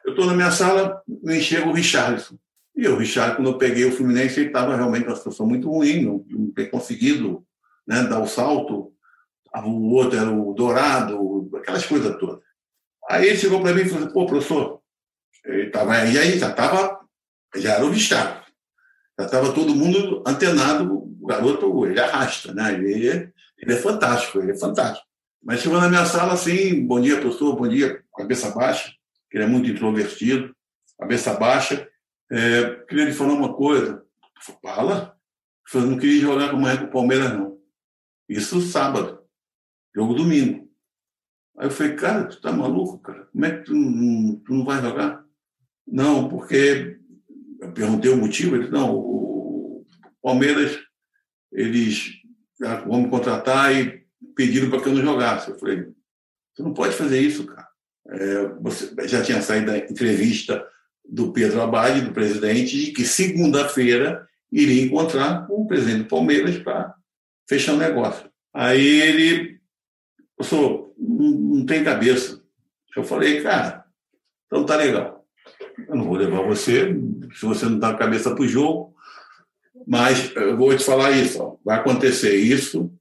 Eu 0.06 0.12
estou 0.12 0.26
na 0.26 0.34
minha 0.34 0.52
sala, 0.52 1.02
me 1.08 1.38
enxerga 1.38 1.68
o 1.68 1.74
Richarlison. 1.74 2.40
E 2.76 2.88
o 2.88 2.96
Richard, 2.96 3.36
quando 3.36 3.50
eu 3.50 3.58
peguei 3.58 3.86
o 3.86 3.92
Fluminense, 3.92 4.40
ele 4.40 4.48
estava 4.48 4.76
realmente 4.76 5.06
numa 5.06 5.16
situação 5.16 5.48
muito 5.48 5.70
ruim, 5.70 6.06
não, 6.06 6.26
não 6.30 6.52
ter 6.52 6.70
conseguido 6.70 7.46
né, 7.88 8.04
dar 8.04 8.20
o 8.20 8.28
salto. 8.28 8.94
O 9.66 9.94
outro 9.94 10.18
era 10.18 10.30
o 10.30 10.54
Dourado, 10.54 11.50
aquelas 11.56 11.86
coisas 11.86 12.16
todas. 12.18 12.40
Aí 13.10 13.28
ele 13.28 13.38
chegou 13.38 13.62
para 13.62 13.74
mim 13.74 13.82
e 13.82 13.90
falou: 13.90 14.10
pô, 14.10 14.26
professor, 14.28 14.77
ele 15.48 15.70
tava, 15.70 16.06
e 16.06 16.18
aí 16.18 16.38
já 16.38 16.50
estava, 16.50 17.00
já 17.56 17.74
era 17.74 17.86
o 17.86 17.94
Estado. 17.94 18.46
Já 19.20 19.26
estava 19.26 19.54
todo 19.54 19.76
mundo 19.76 20.24
antenado, 20.28 20.94
o 20.94 21.26
garoto, 21.26 21.86
ele 21.86 22.00
arrasta, 22.00 22.54
né? 22.54 22.74
Ele, 22.74 23.32
ele 23.58 23.74
é 23.74 23.78
fantástico, 23.78 24.40
ele 24.40 24.52
é 24.52 24.58
fantástico. 24.58 25.08
Mas 25.44 25.62
chegou 25.62 25.80
na 25.80 25.90
minha 25.90 26.06
sala 26.06 26.34
assim, 26.34 26.86
bom 26.86 27.00
dia, 27.00 27.20
professor, 27.20 27.56
bom 27.56 27.68
dia, 27.68 28.04
cabeça 28.16 28.52
baixa, 28.52 28.92
que 29.30 29.38
ele 29.38 29.46
é 29.46 29.48
muito 29.48 29.70
introvertido, 29.70 30.56
cabeça 31.00 31.34
baixa, 31.34 31.88
é, 32.32 32.76
queria 32.88 33.06
lhe 33.06 33.14
falar 33.14 33.34
uma 33.34 33.54
coisa. 33.54 34.04
Fala. 34.62 35.18
Eu 35.74 35.82
não 35.82 35.98
queria 35.98 36.22
jogar 36.22 36.50
amanhã 36.50 36.78
com 36.78 36.86
o 36.86 36.92
Palmeiras, 36.92 37.34
não. 37.34 37.58
Isso 38.30 38.62
sábado. 38.62 39.22
Jogo 39.96 40.14
domingo. 40.14 40.70
Aí 41.58 41.68
eu 41.68 41.72
falei, 41.72 41.96
cara, 41.96 42.26
tu 42.26 42.40
tá 42.40 42.52
maluco, 42.52 43.00
cara? 43.00 43.26
Como 43.32 43.46
é 43.46 43.58
que 43.58 43.64
tu 43.64 43.74
tu 44.46 44.54
não 44.54 44.64
vai 44.64 44.82
jogar? 44.82 45.26
Não, 45.88 46.28
porque 46.28 46.98
eu 47.62 47.72
perguntei 47.72 48.12
o 48.12 48.18
motivo, 48.18 48.56
ele 48.56 48.70
não, 48.70 48.96
o 48.96 49.86
Palmeiras, 50.22 50.78
eles 51.52 52.14
vão 52.86 53.02
me 53.02 53.10
contratar 53.10 53.74
e 53.76 54.06
pediram 54.36 54.70
para 54.70 54.82
que 54.82 54.90
eu 54.90 54.94
não 54.94 55.02
jogasse. 55.02 55.50
Eu 55.50 55.60
falei, 55.60 55.88
você 56.54 56.64
não 56.64 56.74
pode 56.74 56.96
fazer 56.96 57.20
isso, 57.22 57.46
cara. 57.46 57.68
É, 58.10 58.48
você 58.62 59.08
já 59.08 59.22
tinha 59.22 59.42
saído 59.42 59.68
da 59.68 59.78
entrevista 59.78 60.66
do 61.08 61.32
Pedro 61.32 61.62
Abade, 61.62 62.02
do 62.02 62.14
presidente, 62.14 62.78
de 62.78 62.92
que 62.92 63.06
segunda-feira 63.06 64.28
iria 64.52 64.84
encontrar 64.84 65.48
com 65.48 65.62
o 65.62 65.68
presidente 65.68 66.04
do 66.04 66.10
Palmeiras 66.10 66.58
para 66.58 66.94
fechar 67.48 67.74
o 67.74 67.78
negócio. 67.78 68.30
Aí 68.54 69.02
ele, 69.02 69.60
eu 70.38 70.44
sou, 70.44 70.96
não, 70.98 71.32
não 71.32 71.66
tem 71.66 71.84
cabeça. 71.84 72.42
Eu 72.96 73.04
falei, 73.04 73.42
cara, 73.42 73.86
então 74.46 74.66
tá 74.66 74.76
legal. 74.76 75.17
Eu 75.88 75.96
não 75.96 76.04
vou 76.04 76.18
levar 76.18 76.42
você, 76.44 76.94
se 77.34 77.46
você 77.46 77.66
não 77.66 77.80
com 77.80 77.86
a 77.86 77.98
cabeça 77.98 78.34
para 78.34 78.44
o 78.44 78.48
jogo, 78.48 78.94
mas 79.88 80.36
eu 80.36 80.58
vou 80.58 80.76
te 80.76 80.84
falar 80.84 81.12
isso, 81.12 81.42
ó, 81.42 81.56
vai 81.64 81.78
acontecer 81.78 82.36
isso, 82.36 82.92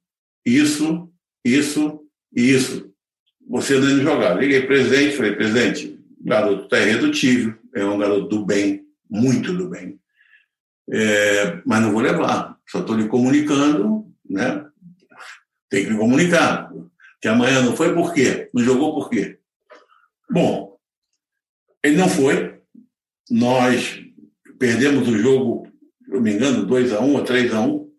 isso, 0.44 1.10
isso 1.44 2.00
e 2.34 2.50
isso. 2.50 2.92
Você 3.48 3.78
não 3.78 4.00
jogar. 4.00 4.34
Liguei 4.34 4.62
presidente, 4.62 5.16
falei, 5.16 5.34
presidente, 5.34 5.98
o 6.20 6.24
garoto 6.24 6.64
está 6.64 6.80
irredutível, 6.80 7.54
é 7.74 7.84
um 7.84 7.98
garoto 7.98 8.28
do 8.28 8.44
bem, 8.44 8.86
muito 9.10 9.52
do 9.52 9.68
bem. 9.68 9.98
É, 10.88 11.60
mas 11.64 11.82
não 11.82 11.92
vou 11.92 12.00
levar, 12.00 12.56
só 12.68 12.80
estou 12.80 12.96
lhe 12.96 13.08
comunicando, 13.08 14.06
né? 14.28 14.64
Tem 15.68 15.84
que 15.84 15.90
lhe 15.90 15.98
comunicar. 15.98 16.72
Que 17.20 17.28
amanhã 17.28 17.62
não 17.62 17.74
foi 17.74 17.92
por 17.92 18.14
quê? 18.14 18.48
Não 18.54 18.62
jogou 18.62 18.94
por 18.94 19.10
quê? 19.10 19.38
Bom, 20.30 20.78
ele 21.82 21.96
não 21.96 22.08
foi. 22.08 22.55
Nós 23.30 24.02
perdemos 24.58 25.08
o 25.08 25.18
jogo, 25.18 25.66
se 26.04 26.10
não 26.10 26.20
me 26.20 26.32
engano, 26.32 26.64
2 26.64 26.92
a 26.92 27.00
1 27.00 27.14
ou 27.14 27.24
3 27.24 27.54
a 27.54 27.60
1 27.60 27.90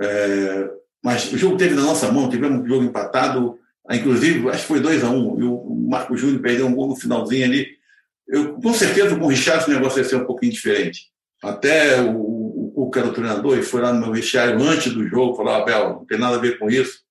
é, 0.00 0.70
Mas 1.02 1.32
o 1.32 1.38
jogo 1.38 1.56
teve 1.56 1.74
na 1.74 1.82
nossa 1.82 2.10
mão, 2.10 2.28
tivemos 2.28 2.64
um 2.64 2.66
jogo 2.66 2.84
empatado, 2.84 3.58
inclusive, 3.90 4.48
acho 4.48 4.62
que 4.62 4.68
foi 4.68 4.80
2 4.80 5.04
a 5.04 5.10
1 5.10 5.40
e 5.40 5.44
o 5.44 5.86
Marco 5.88 6.16
Júnior 6.16 6.40
perdeu 6.40 6.66
um 6.66 6.74
gol 6.74 6.88
no 6.88 6.96
finalzinho 6.96 7.44
ali. 7.44 7.68
Eu, 8.26 8.54
com 8.54 8.72
certeza, 8.72 9.16
com 9.16 9.26
o 9.26 9.28
Richard, 9.28 9.70
o 9.70 9.74
negócio 9.74 9.98
ia 9.98 10.04
ser 10.04 10.16
um 10.16 10.24
pouquinho 10.24 10.52
diferente. 10.52 11.12
Até 11.42 12.00
o, 12.00 12.34
que 12.94 12.98
era 13.00 13.08
o 13.08 13.12
treinador, 13.12 13.58
e 13.58 13.62
foi 13.62 13.82
lá 13.82 13.92
no 13.92 14.00
meu 14.00 14.12
vestiário 14.12 14.62
antes 14.62 14.92
do 14.94 15.06
jogo, 15.08 15.36
falou: 15.36 15.52
Abel, 15.52 15.88
não 15.90 16.06
tem 16.06 16.18
nada 16.18 16.36
a 16.36 16.40
ver 16.40 16.58
com 16.58 16.70
isso. 16.70 17.02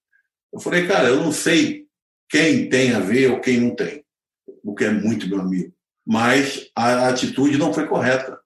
Eu 0.51 0.59
falei, 0.59 0.87
cara, 0.87 1.09
eu 1.09 1.17
não 1.17 1.31
sei 1.31 1.85
quem 2.29 2.69
tem 2.69 2.93
a 2.93 2.99
ver 2.99 3.31
ou 3.31 3.39
quem 3.39 3.59
não 3.59 3.75
tem, 3.75 4.03
o 4.63 4.73
que 4.73 4.85
é 4.85 4.91
muito 4.91 5.27
meu 5.27 5.41
amigo. 5.41 5.73
Mas 6.05 6.69
a 6.75 7.09
atitude 7.09 7.57
não 7.57 7.73
foi 7.73 7.87
correta. 7.87 8.39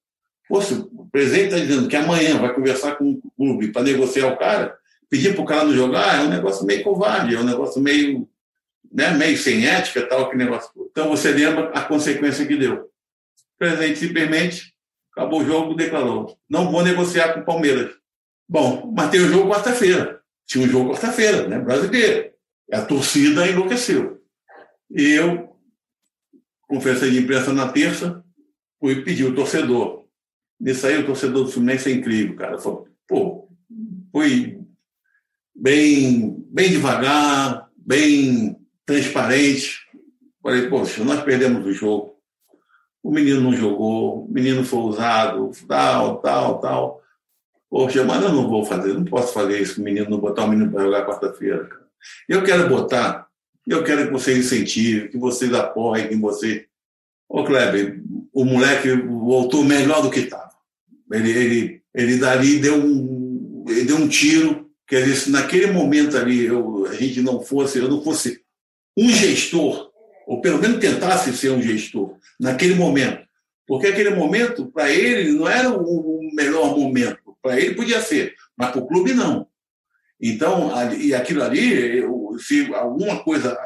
Se 0.61 0.73
o 0.73 1.07
presidente 1.11 1.53
está 1.53 1.59
dizendo 1.59 1.89
que 1.89 1.95
amanhã 1.95 2.37
vai 2.37 2.53
conversar 2.53 2.95
com 2.95 3.11
o 3.11 3.31
clube 3.35 3.71
para 3.71 3.83
negociar 3.83 4.27
o 4.27 4.37
cara, 4.37 4.77
pedir 5.09 5.33
para 5.33 5.43
o 5.43 5.45
cara 5.45 5.65
não 5.65 5.73
jogar 5.73 6.19
é 6.19 6.21
um 6.21 6.29
negócio 6.29 6.65
meio 6.65 6.83
covarde, 6.83 7.35
é 7.35 7.39
um 7.39 7.43
negócio 7.43 7.81
meio, 7.81 8.29
né, 8.91 9.11
meio 9.11 9.37
sem 9.37 9.67
ética, 9.67 10.05
tal, 10.07 10.29
que 10.29 10.37
negócio. 10.37 10.69
Então 10.89 11.09
você 11.09 11.31
lembra 11.31 11.71
a 11.71 11.81
consequência 11.81 12.45
que 12.45 12.55
deu. 12.55 12.75
O 12.75 13.57
presidente 13.57 13.99
simplesmente 13.99 14.77
Acabou 15.17 15.41
o 15.41 15.45
jogo, 15.45 15.73
declarou: 15.73 16.37
não 16.47 16.71
vou 16.71 16.83
negociar 16.83 17.33
com 17.33 17.39
o 17.39 17.45
Palmeiras. 17.45 17.91
Bom, 18.47 18.93
mas 18.95 19.09
tem 19.09 19.19
o 19.19 19.27
jogo 19.27 19.51
quarta-feira. 19.51 20.21
Tinha 20.45 20.63
um 20.63 20.69
jogo 20.69 20.91
quarta-feira, 20.91 21.47
né? 21.47 21.57
Brasileiro. 21.57 22.31
A 22.71 22.81
torcida 22.81 23.47
enlouqueceu. 23.47 24.21
E 24.91 25.13
eu, 25.13 25.56
conferência 26.67 27.09
de 27.09 27.19
imprensa 27.19 27.53
na 27.53 27.69
terça, 27.69 28.23
fui 28.79 29.01
pedir 29.03 29.25
o 29.25 29.35
torcedor. 29.35 30.05
Nisso 30.59 30.87
aí, 30.87 30.97
o 30.97 31.05
torcedor 31.05 31.45
do 31.45 31.51
Fluminense 31.51 31.89
é 31.89 31.93
incrível, 31.93 32.35
cara. 32.35 32.57
Falou, 32.57 32.87
pô, 33.07 33.49
foi 34.11 34.59
bem, 35.55 36.43
bem 36.49 36.69
devagar, 36.69 37.69
bem 37.75 38.57
transparente. 38.85 39.79
Falei, 40.41 40.67
poxa, 40.67 41.03
nós 41.03 41.23
perdemos 41.23 41.65
o 41.65 41.71
jogo 41.71 42.17
o 43.07 43.11
menino 43.11 43.39
não 43.39 43.53
jogou, 43.53 44.25
o 44.25 44.27
menino 44.29 44.65
foi 44.65 44.79
usado, 44.79 45.49
tal, 45.65 46.17
tal, 46.17 46.59
tal. 46.59 47.01
Poxa, 47.69 48.03
mas 48.03 48.21
eu 48.21 48.33
não 48.33 48.49
vou 48.49 48.65
fazer, 48.65 48.93
não 48.93 49.05
posso 49.05 49.33
fazer 49.33 49.61
isso, 49.61 49.79
o 49.79 49.83
menino 49.83 50.09
não 50.09 50.19
botar 50.19 50.43
o 50.43 50.47
menino 50.49 50.69
para 50.69 50.83
jogar 50.83 51.05
quarta-feira. 51.05 51.69
Eu 52.27 52.43
quero 52.43 52.67
botar, 52.67 53.26
eu 53.67 53.83
quero 53.83 54.05
que 54.05 54.13
vocês 54.13 54.37
incentivem, 54.37 55.09
que 55.09 55.17
vocês 55.17 55.53
apoiem, 55.53 56.07
que 56.07 56.15
você. 56.15 56.65
Ô, 57.27 57.43
Kleber, 57.43 58.01
o 58.33 58.45
moleque 58.45 58.89
voltou 58.95 59.63
melhor 59.63 60.01
do 60.01 60.09
que 60.09 60.21
estava. 60.21 60.51
Ele, 61.11 61.31
ele, 61.31 61.81
ele 61.93 62.17
dali 62.17 62.59
deu 62.59 62.75
um, 62.75 63.65
ele 63.67 63.83
deu 63.83 63.97
um 63.97 64.07
tiro, 64.07 64.69
quer 64.87 65.03
dizer, 65.03 65.15
se 65.15 65.29
naquele 65.29 65.67
momento 65.71 66.17
ali 66.17 66.45
eu, 66.45 66.85
a 66.85 66.93
gente 66.93 67.21
não 67.21 67.41
fosse, 67.41 67.79
eu 67.79 67.89
não 67.89 68.03
fosse 68.03 68.41
um 68.95 69.09
gestor 69.09 69.87
ou 70.27 70.41
pelo 70.41 70.59
menos 70.59 70.79
tentasse 70.79 71.31
ser 71.35 71.51
um 71.51 71.61
gestor 71.61 72.17
naquele 72.37 72.75
momento. 72.75 73.25
Porque 73.65 73.87
aquele 73.87 74.11
momento, 74.11 74.65
para 74.67 74.91
ele, 74.91 75.31
não 75.31 75.47
era 75.47 75.69
o 75.69 76.19
melhor 76.33 76.77
momento. 76.77 77.35
Para 77.41 77.59
ele 77.59 77.75
podia 77.75 78.01
ser, 78.01 78.35
mas 78.55 78.71
para 78.71 78.81
o 78.81 78.87
clube 78.87 79.13
não. 79.13 79.47
Então, 80.19 80.71
e 80.99 81.13
aquilo 81.13 81.43
ali, 81.43 82.03
se 82.37 82.73
alguma 82.73 83.23
coisa 83.23 83.57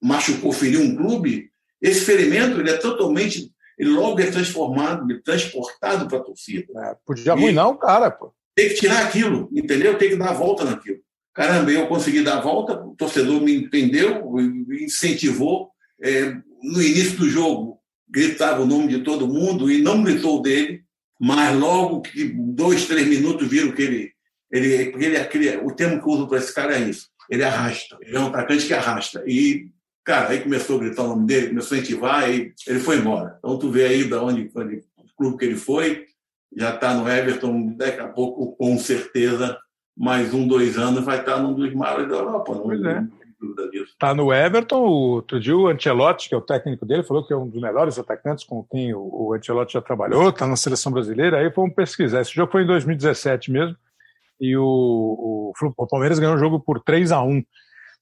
machucou, 0.00 0.52
feriu 0.52 0.80
um 0.80 0.96
clube, 0.96 1.50
esse 1.80 2.00
ferimento 2.02 2.60
ele 2.60 2.70
é 2.70 2.76
totalmente, 2.76 3.50
ele 3.78 3.90
logo 3.90 4.20
é 4.20 4.30
transformado, 4.30 5.10
é 5.12 5.20
transportado 5.20 6.08
para 6.08 6.18
a 6.18 6.22
torcida. 6.22 6.66
É, 6.76 6.96
podia 7.04 7.32
arruinar 7.32 7.68
o 7.68 7.76
cara, 7.76 8.10
pô. 8.10 8.32
Tem 8.54 8.68
que 8.68 8.74
tirar 8.74 9.04
aquilo, 9.04 9.48
entendeu? 9.52 9.96
Tem 9.96 10.10
que 10.10 10.16
dar 10.16 10.30
a 10.30 10.34
volta 10.34 10.64
naquilo. 10.64 10.98
Caramba, 11.34 11.70
eu 11.70 11.86
consegui 11.86 12.22
dar 12.22 12.38
a 12.38 12.40
volta, 12.42 12.74
o 12.74 12.94
torcedor 12.94 13.40
me 13.40 13.54
entendeu, 13.54 14.30
me 14.30 14.84
incentivou, 14.84 15.70
é, 16.02 16.36
no 16.62 16.82
início 16.82 17.16
do 17.16 17.28
jogo, 17.28 17.80
gritava 18.08 18.62
o 18.62 18.66
nome 18.66 18.88
de 18.88 18.98
todo 19.02 19.26
mundo 19.26 19.70
e 19.70 19.80
não 19.80 20.02
gritou 20.02 20.42
dele, 20.42 20.84
mas 21.18 21.56
logo 21.56 22.02
que 22.02 22.24
dois, 22.24 22.86
três 22.86 23.06
minutos 23.06 23.48
viram 23.48 23.72
que 23.72 23.82
ele. 23.82 24.12
ele, 24.50 24.92
ele, 25.02 25.16
aquele, 25.16 25.56
o 25.58 25.70
termo 25.70 26.02
que 26.02 26.06
eu 26.06 26.12
uso 26.12 26.28
para 26.28 26.38
esse 26.38 26.54
cara 26.54 26.76
é 26.76 26.80
isso. 26.80 27.08
Ele 27.32 27.44
arrasta. 27.44 27.96
Ele 28.00 28.16
é 28.16 28.20
um 28.20 28.26
atacante 28.26 28.66
que 28.66 28.74
arrasta. 28.74 29.22
E, 29.26 29.70
cara, 30.04 30.28
aí 30.28 30.40
começou 30.40 30.76
a 30.76 30.80
gritar 30.80 31.02
o 31.02 31.08
nome 31.08 31.26
dele, 31.26 31.48
começou 31.48 31.76
a 31.76 31.80
incentivar 31.80 32.30
e 32.30 32.52
ele 32.66 32.80
foi 32.80 32.98
embora. 32.98 33.36
Então, 33.38 33.58
tu 33.58 33.70
vê 33.70 33.86
aí 33.86 34.04
da 34.04 34.22
onde, 34.22 34.50
onde 34.54 34.84
o 34.96 35.16
clube 35.16 35.38
que 35.38 35.44
ele 35.44 35.56
foi, 35.56 36.06
já 36.54 36.74
está 36.74 36.94
no 36.94 37.08
Everton, 37.08 37.74
daqui 37.76 38.00
a 38.00 38.08
pouco, 38.08 38.54
com 38.56 38.78
certeza, 38.78 39.58
mais 39.96 40.34
um, 40.34 40.46
dois 40.46 40.76
anos, 40.76 41.04
vai 41.04 41.20
estar 41.20 41.38
num 41.38 41.54
dos 41.54 41.72
maiores 41.74 42.08
da 42.08 42.16
Europa. 42.16 42.54
Não, 42.54 42.62
pois 42.62 42.82
é 42.82 43.02
dúvida 43.42 43.68
disso. 43.70 43.94
Tá 43.98 44.14
no 44.14 44.32
Everton, 44.32 44.82
o 44.82 45.10
outro 45.14 45.40
dia 45.40 45.56
o 45.56 45.66
Ancelotti, 45.66 46.28
que 46.28 46.34
é 46.34 46.38
o 46.38 46.42
técnico 46.42 46.86
dele, 46.86 47.02
falou 47.02 47.26
que 47.26 47.32
é 47.32 47.36
um 47.36 47.48
dos 47.48 47.60
melhores 47.60 47.98
atacantes 47.98 48.44
com 48.44 48.62
quem 48.62 48.94
o, 48.94 49.00
o 49.00 49.34
Ancelotti 49.34 49.74
já 49.74 49.82
trabalhou, 49.82 50.28
está 50.28 50.46
na 50.46 50.56
seleção 50.56 50.92
brasileira, 50.92 51.38
aí 51.38 51.50
fomos 51.50 51.74
pesquisar. 51.74 52.20
Esse 52.20 52.34
jogo 52.34 52.52
foi 52.52 52.62
em 52.62 52.66
2017 52.66 53.50
mesmo, 53.50 53.76
e 54.42 54.56
o, 54.56 54.62
o, 54.62 55.52
o 55.76 55.86
Palmeiras 55.86 56.18
ganhou 56.18 56.34
o 56.34 56.38
jogo 56.38 56.60
por 56.60 56.80
3 56.80 57.12
a 57.12 57.22
1 57.22 57.42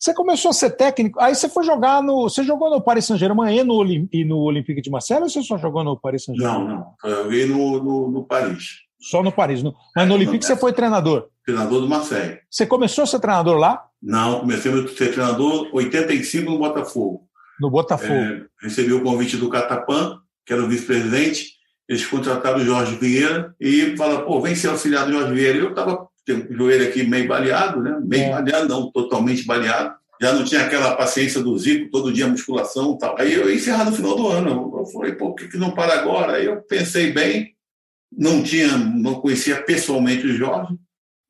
você 0.00 0.14
começou 0.14 0.50
a 0.50 0.54
ser 0.54 0.70
técnico, 0.70 1.20
aí 1.20 1.34
você 1.34 1.46
foi 1.46 1.62
jogar 1.62 2.02
no. 2.02 2.22
Você 2.22 2.42
jogou 2.42 2.70
no 2.70 2.80
Paris 2.80 3.04
Saint-Germain 3.04 3.58
e 3.58 3.62
no, 3.62 3.84
e 4.10 4.24
no 4.24 4.38
Olympique 4.38 4.80
de 4.80 4.88
Marseille 4.88 5.22
ou 5.22 5.28
você 5.28 5.42
só 5.42 5.58
jogou 5.58 5.84
no 5.84 5.94
Paris 5.94 6.24
Saint-Germain? 6.24 6.58
Não, 6.58 6.68
não. 6.68 6.94
Eu 7.04 7.24
joguei 7.24 7.44
no, 7.44 7.82
no, 7.82 8.10
no 8.10 8.24
Paris. 8.24 8.78
Só 8.98 9.22
no 9.22 9.30
Paris. 9.30 9.62
No, 9.62 9.74
mas 9.94 10.08
no 10.08 10.14
Olympique 10.14 10.42
você 10.42 10.56
foi 10.56 10.72
treinador? 10.72 11.28
Treinador 11.44 11.82
do 11.82 11.88
Marseille. 11.88 12.38
Você 12.50 12.64
começou 12.64 13.04
a 13.04 13.06
ser 13.06 13.20
treinador 13.20 13.58
lá? 13.58 13.84
Não, 14.02 14.40
comecei 14.40 14.72
a 14.72 14.88
ser 14.88 15.12
treinador 15.12 15.68
85 15.70 16.50
no 16.50 16.58
Botafogo. 16.58 17.28
No 17.60 17.70
Botafogo. 17.70 18.14
É, 18.14 18.46
recebi 18.62 18.94
o 18.94 19.02
convite 19.02 19.36
do 19.36 19.50
Catapan, 19.50 20.18
que 20.46 20.52
era 20.54 20.62
o 20.64 20.68
vice-presidente. 20.68 21.60
Eles 21.86 22.06
contrataram 22.06 22.58
o 22.58 22.64
Jorge 22.64 22.94
Vieira 22.94 23.54
e 23.60 23.94
falaram, 23.98 24.24
pô, 24.24 24.40
vem 24.40 24.54
ser 24.54 24.68
auxiliar 24.68 25.04
do 25.04 25.12
Jorge 25.12 25.34
Vieira. 25.34 25.58
Eu 25.58 25.70
estava 25.70 26.08
joelho 26.50 26.88
aqui 26.88 27.02
meio 27.02 27.28
baleado, 27.28 27.80
né? 27.80 28.00
Meio 28.02 28.24
é. 28.24 28.30
baleado, 28.30 28.68
não, 28.68 28.90
totalmente 28.90 29.44
baleado. 29.44 29.94
Já 30.20 30.34
não 30.34 30.44
tinha 30.44 30.62
aquela 30.62 30.94
paciência 30.96 31.42
do 31.42 31.56
Zico, 31.58 31.90
todo 31.90 32.12
dia 32.12 32.28
musculação 32.28 32.94
e 32.94 32.98
tal. 32.98 33.16
Aí 33.18 33.32
eu 33.32 33.52
encerrar 33.52 33.84
no 33.86 33.96
final 33.96 34.14
do 34.14 34.28
ano. 34.28 34.72
Eu 34.78 34.86
falei, 34.86 35.12
pô, 35.12 35.30
por 35.30 35.36
que, 35.36 35.48
que 35.48 35.56
não 35.56 35.70
para 35.70 35.94
agora? 35.94 36.34
Aí 36.34 36.44
eu 36.44 36.60
pensei 36.62 37.10
bem, 37.10 37.54
não 38.12 38.42
tinha, 38.42 38.76
não 38.76 39.14
conhecia 39.14 39.62
pessoalmente 39.62 40.26
o 40.26 40.36
Jorge, 40.36 40.76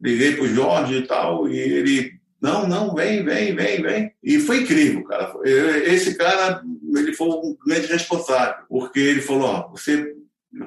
liguei 0.01 0.35
para 0.35 0.45
o 0.45 0.49
Jorge 0.49 0.95
e 0.97 1.07
tal, 1.07 1.49
e 1.49 1.57
ele, 1.57 2.13
não, 2.43 2.67
não, 2.67 2.95
vem, 2.95 3.23
vem, 3.25 3.55
vem, 3.55 3.83
vem. 3.83 4.13
E 4.23 4.41
foi 4.41 4.63
incrível, 4.63 5.05
cara. 5.05 5.35
Esse 5.45 6.17
cara, 6.17 6.63
ele 6.97 7.13
foi 7.13 7.29
um 7.29 7.57
grande 7.65 7.87
responsável, 7.87 8.65
porque 8.69 8.99
ele 8.99 9.21
falou, 9.21 9.49
ó, 9.49 9.69
você 9.69 10.15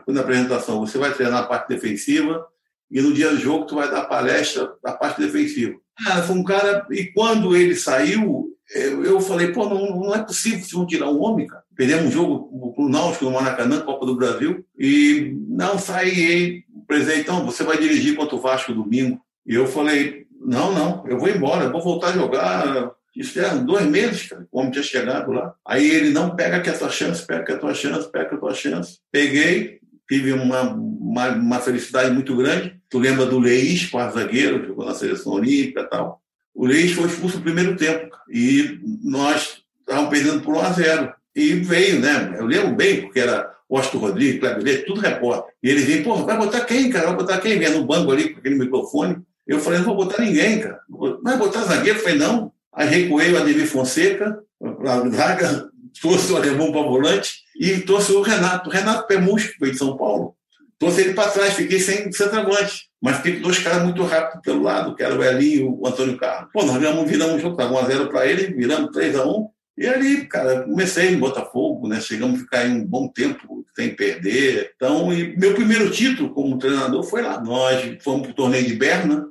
na 0.07 0.21
apresentação, 0.21 0.79
você 0.79 0.97
vai 0.97 1.13
treinar 1.13 1.43
a 1.43 1.47
parte 1.47 1.67
defensiva 1.67 2.45
e 2.93 3.01
no 3.01 3.11
dia 3.11 3.31
do 3.31 3.37
jogo 3.37 3.65
tu 3.65 3.75
vai 3.75 3.89
dar 3.89 4.05
palestra 4.05 4.71
da 4.83 4.93
parte 4.93 5.19
defensiva. 5.19 5.73
Cara, 6.05 6.21
foi 6.21 6.35
um 6.35 6.43
cara. 6.43 6.85
E 6.91 7.05
quando 7.05 7.55
ele 7.55 7.75
saiu, 7.75 8.53
eu, 8.73 9.03
eu 9.03 9.19
falei, 9.19 9.51
pô, 9.51 9.67
não, 9.67 9.99
não 9.99 10.15
é 10.15 10.23
possível 10.23 10.59
vocês 10.59 10.71
vão 10.71 10.85
tirar 10.85 11.09
um 11.09 11.21
homem, 11.21 11.47
cara. 11.47 11.63
Perdemos 11.75 12.05
um 12.05 12.11
jogo 12.11 12.73
pro 12.75 12.87
Náutico 12.87 13.25
no 13.25 13.31
Maracanã, 13.31 13.81
Copa 13.81 14.05
do 14.05 14.15
Brasil, 14.15 14.63
e 14.77 15.35
não 15.47 15.77
saí. 15.79 16.63
O 16.71 16.85
presidente, 16.85 17.21
então, 17.21 17.45
você 17.45 17.63
vai 17.63 17.77
dirigir 17.77 18.15
contra 18.15 18.35
o 18.35 18.41
Vasco 18.41 18.73
domingo. 18.73 19.19
E 19.45 19.55
eu 19.55 19.65
falei, 19.65 20.27
não, 20.39 20.73
não, 20.73 21.03
eu 21.07 21.17
vou 21.17 21.29
embora, 21.29 21.65
eu 21.65 21.71
vou 21.71 21.81
voltar 21.81 22.09
a 22.09 22.13
jogar. 22.13 22.91
Isso 23.15 23.39
era 23.39 23.55
dois 23.55 23.85
meses, 23.85 24.27
cara, 24.27 24.45
o 24.51 24.59
homem 24.59 24.71
tinha 24.71 24.83
chegado 24.83 25.31
lá. 25.31 25.53
Aí 25.65 25.89
ele, 25.89 26.09
não, 26.09 26.35
pega 26.35 26.57
aqui 26.57 26.69
a 26.69 26.77
tua 26.77 26.89
chance, 26.89 27.25
pega 27.25 27.41
aqui 27.41 27.51
a 27.53 27.57
tua 27.57 27.73
chance, 27.73 28.11
pega 28.11 28.35
a 28.35 28.37
tua 28.37 28.53
chance. 28.53 28.99
Peguei, 29.11 29.79
tive 30.07 30.33
uma, 30.33 30.61
uma, 30.61 31.29
uma 31.29 31.59
felicidade 31.59 32.11
muito 32.11 32.35
grande. 32.35 32.79
Tu 32.93 32.99
lembra 32.99 33.25
do 33.25 33.39
Leís, 33.39 33.87
quarto 33.87 34.19
zagueiro, 34.19 34.67
jogou 34.67 34.85
na 34.85 34.93
seleção 34.93 35.33
olímpica 35.33 35.81
e 35.81 35.89
tal. 35.89 36.21
O 36.53 36.67
Leis 36.67 36.91
foi 36.91 37.07
expulso 37.07 37.37
no 37.37 37.43
primeiro 37.43 37.75
tempo 37.75 38.15
e 38.29 38.79
nós 39.03 39.63
estávamos 39.79 40.11
perdendo 40.11 40.41
por 40.41 40.53
1 40.53 40.59
a 40.59 40.71
0 40.73 41.13
E 41.35 41.55
veio, 41.55 41.99
né? 41.99 42.35
Eu 42.37 42.45
lembro 42.45 42.75
bem, 42.75 43.01
porque 43.01 43.19
era 43.19 43.51
Washington 43.67 43.97
Rodrigues, 43.97 44.39
Kleber 44.39 44.85
tudo 44.85 45.01
repórter. 45.01 45.55
E 45.63 45.71
ele 45.71 45.81
veio, 45.81 46.03
pô, 46.03 46.17
vai 46.17 46.37
botar 46.37 46.61
quem, 46.65 46.91
cara? 46.91 47.07
Vai 47.07 47.15
botar 47.15 47.39
quem? 47.39 47.57
Vinha 47.57 47.71
no 47.71 47.83
banco 47.83 48.11
ali 48.11 48.29
com 48.29 48.37
aquele 48.37 48.59
microfone. 48.59 49.17
Eu 49.47 49.59
falei, 49.59 49.79
não 49.79 49.87
vou 49.87 49.95
botar 49.95 50.21
ninguém, 50.21 50.59
cara. 50.59 50.79
Vai 51.23 51.35
botar 51.35 51.63
zagueiro? 51.63 51.97
Eu 51.97 52.03
falei, 52.03 52.19
não. 52.19 52.51
Aí 52.71 52.87
recuei 52.87 53.33
o 53.33 53.39
Ademir 53.39 53.65
Fonseca, 53.65 54.37
a 54.61 55.09
zaga, 55.09 55.67
trouxe 55.99 56.31
o 56.31 56.37
alemão 56.37 56.71
para 56.71 56.83
volante 56.83 57.39
e 57.59 57.79
trouxe 57.79 58.11
o 58.11 58.21
Renato. 58.21 58.69
O 58.69 58.71
Renato 58.71 59.07
Pemus, 59.07 59.47
que 59.47 59.59
veio 59.59 59.71
de 59.71 59.79
São 59.79 59.97
Paulo. 59.97 60.35
Ele 60.97 61.13
para 61.13 61.31
trás, 61.31 61.53
fiquei 61.53 61.79
sem 61.79 62.11
centroavante. 62.11 62.89
Mas 63.01 63.17
fiquei 63.17 63.35
com 63.35 63.41
dois 63.41 63.59
caras 63.59 63.83
muito 63.83 64.03
rápidos 64.03 64.41
pelo 64.41 64.63
lado, 64.63 64.95
que 64.95 65.03
era 65.03 65.15
o 65.15 65.23
Elinho 65.23 65.59
e 65.59 65.63
o 65.63 65.87
Antônio 65.87 66.17
Carlos. 66.17 66.49
Pô, 66.53 66.63
nós 66.63 66.77
viramos, 66.77 67.09
viramos 67.09 67.43
estava 67.43 67.73
1x0 67.73 68.07
para 68.09 68.25
ele, 68.25 68.53
viramos 68.53 68.91
3x1. 68.91 69.47
E 69.77 69.87
ali, 69.87 70.25
cara, 70.27 70.63
comecei 70.63 71.09
em 71.09 71.17
Botafogo, 71.17 71.87
né? 71.87 71.99
Chegamos 71.99 72.39
a 72.39 72.43
ficar 72.43 72.65
em 72.67 72.81
um 72.81 72.85
bom 72.85 73.07
tempo 73.07 73.65
sem 73.75 73.95
perder. 73.95 74.71
Então, 74.75 75.07
meu 75.07 75.53
primeiro 75.53 75.89
título 75.89 76.33
como 76.33 76.59
treinador 76.59 77.03
foi 77.03 77.21
lá. 77.21 77.41
Nós 77.41 77.97
fomos 78.03 78.21
para 78.21 78.31
o 78.31 78.35
torneio 78.35 78.67
de 78.67 78.75
Berna, 78.75 79.27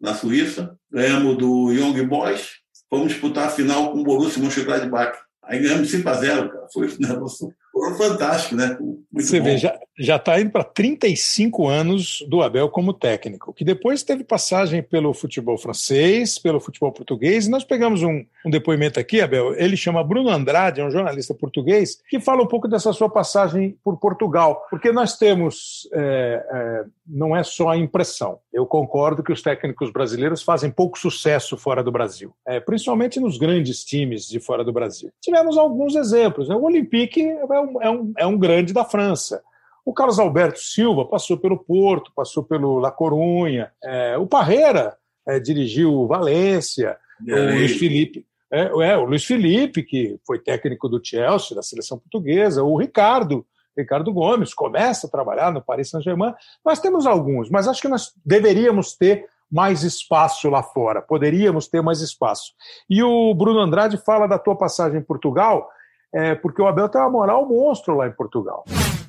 na 0.00 0.14
Suíça, 0.14 0.76
ganhamos 0.92 1.38
do 1.38 1.72
Young 1.72 2.06
Boys, 2.06 2.56
fomos 2.90 3.08
disputar 3.08 3.46
a 3.46 3.50
final 3.50 3.92
com 3.92 4.00
o 4.00 4.04
Borussia 4.04 4.42
Mönchengladbach. 4.42 5.16
Aí 5.42 5.60
ganhamos 5.60 5.90
5 5.90 6.08
a 6.08 6.14
0 6.14 6.50
cara. 6.50 6.66
Foi 6.72 6.88
um 6.88 6.96
negócio 7.00 7.54
fantástico, 7.96 8.56
né? 8.56 8.76
Muito 8.80 9.28
Você 9.28 9.38
bom. 9.38 9.44
vê, 9.44 9.58
já 9.98 10.16
está 10.16 10.40
indo 10.40 10.50
para 10.50 10.64
35 10.64 11.68
anos 11.68 12.24
do 12.28 12.42
Abel 12.42 12.68
como 12.68 12.92
técnico, 12.92 13.52
que 13.52 13.64
depois 13.64 14.02
teve 14.02 14.24
passagem 14.24 14.82
pelo 14.82 15.14
futebol 15.14 15.56
francês, 15.56 16.38
pelo 16.38 16.60
futebol 16.60 16.90
português. 16.90 17.46
E 17.46 17.50
nós 17.50 17.64
pegamos 17.64 18.02
um, 18.02 18.24
um 18.44 18.50
depoimento 18.50 18.98
aqui, 18.98 19.20
Abel. 19.20 19.54
Ele 19.54 19.76
chama 19.76 20.02
Bruno 20.02 20.30
Andrade, 20.30 20.80
é 20.80 20.84
um 20.84 20.90
jornalista 20.90 21.32
português, 21.32 22.00
que 22.08 22.18
fala 22.18 22.42
um 22.42 22.46
pouco 22.46 22.66
dessa 22.66 22.92
sua 22.92 23.08
passagem 23.08 23.76
por 23.84 23.96
Portugal. 23.98 24.66
Porque 24.68 24.90
nós 24.90 25.16
temos, 25.16 25.88
é, 25.92 26.46
é, 26.50 26.84
não 27.06 27.36
é 27.36 27.42
só 27.42 27.70
a 27.70 27.76
impressão. 27.76 28.38
Eu 28.52 28.66
concordo 28.66 29.22
que 29.22 29.32
os 29.32 29.42
técnicos 29.42 29.90
brasileiros 29.90 30.42
fazem 30.42 30.70
pouco 30.70 30.98
sucesso 30.98 31.56
fora 31.56 31.82
do 31.82 31.92
Brasil, 31.92 32.34
é, 32.46 32.60
principalmente 32.60 33.20
nos 33.20 33.36
grandes 33.36 33.84
times 33.84 34.26
de 34.26 34.40
fora 34.40 34.64
do 34.64 34.72
Brasil. 34.72 35.10
Tivemos 35.20 35.58
alguns 35.58 35.94
exemplos. 35.94 36.48
Né? 36.48 36.54
O 36.54 36.62
Olympique 36.62 37.20
é 37.22 37.60
um, 37.60 37.82
é, 37.82 37.90
um, 37.90 38.12
é 38.18 38.26
um 38.26 38.38
grande 38.38 38.72
da 38.72 38.84
França. 38.84 39.42
O 39.84 39.92
Carlos 39.92 40.18
Alberto 40.18 40.58
Silva 40.58 41.04
passou 41.04 41.36
pelo 41.36 41.58
Porto, 41.58 42.10
passou 42.16 42.42
pelo 42.42 42.78
La 42.78 42.90
Corunha. 42.90 43.70
É, 43.82 44.16
o 44.16 44.26
Parreira 44.26 44.96
é, 45.28 45.38
dirigiu 45.38 45.92
o 45.92 46.06
Valência. 46.06 46.96
O 47.20 47.52
Luiz 47.52 47.76
Felipe. 47.76 48.26
É, 48.50 48.62
é, 48.62 48.96
o 48.96 49.04
Luiz 49.04 49.24
Felipe, 49.24 49.82
que 49.82 50.16
foi 50.24 50.38
técnico 50.38 50.88
do 50.88 51.00
Chelsea, 51.04 51.56
da 51.56 51.62
seleção 51.62 51.98
portuguesa. 51.98 52.62
O 52.62 52.76
Ricardo, 52.76 53.44
Ricardo 53.76 54.12
Gomes, 54.12 54.54
começa 54.54 55.06
a 55.06 55.10
trabalhar 55.10 55.52
no 55.52 55.62
Paris 55.62 55.90
Saint-Germain. 55.90 56.34
Nós 56.64 56.80
temos 56.80 57.06
alguns, 57.06 57.50
mas 57.50 57.68
acho 57.68 57.82
que 57.82 57.88
nós 57.88 58.12
deveríamos 58.24 58.94
ter 58.94 59.26
mais 59.50 59.82
espaço 59.82 60.48
lá 60.48 60.62
fora. 60.62 61.02
Poderíamos 61.02 61.68
ter 61.68 61.82
mais 61.82 62.00
espaço. 62.00 62.52
E 62.88 63.02
o 63.02 63.34
Bruno 63.34 63.60
Andrade 63.60 63.96
fala 63.96 64.26
da 64.26 64.38
tua 64.38 64.56
passagem 64.56 64.98
em 64.98 65.02
Portugal 65.02 65.68
é, 66.14 66.32
porque 66.32 66.62
o 66.62 66.66
Abel 66.66 66.88
tem 66.88 67.00
uma 67.00 67.10
moral 67.10 67.44
monstro 67.48 67.96
lá 67.96 68.06
em 68.06 68.12
Portugal. 68.12 68.64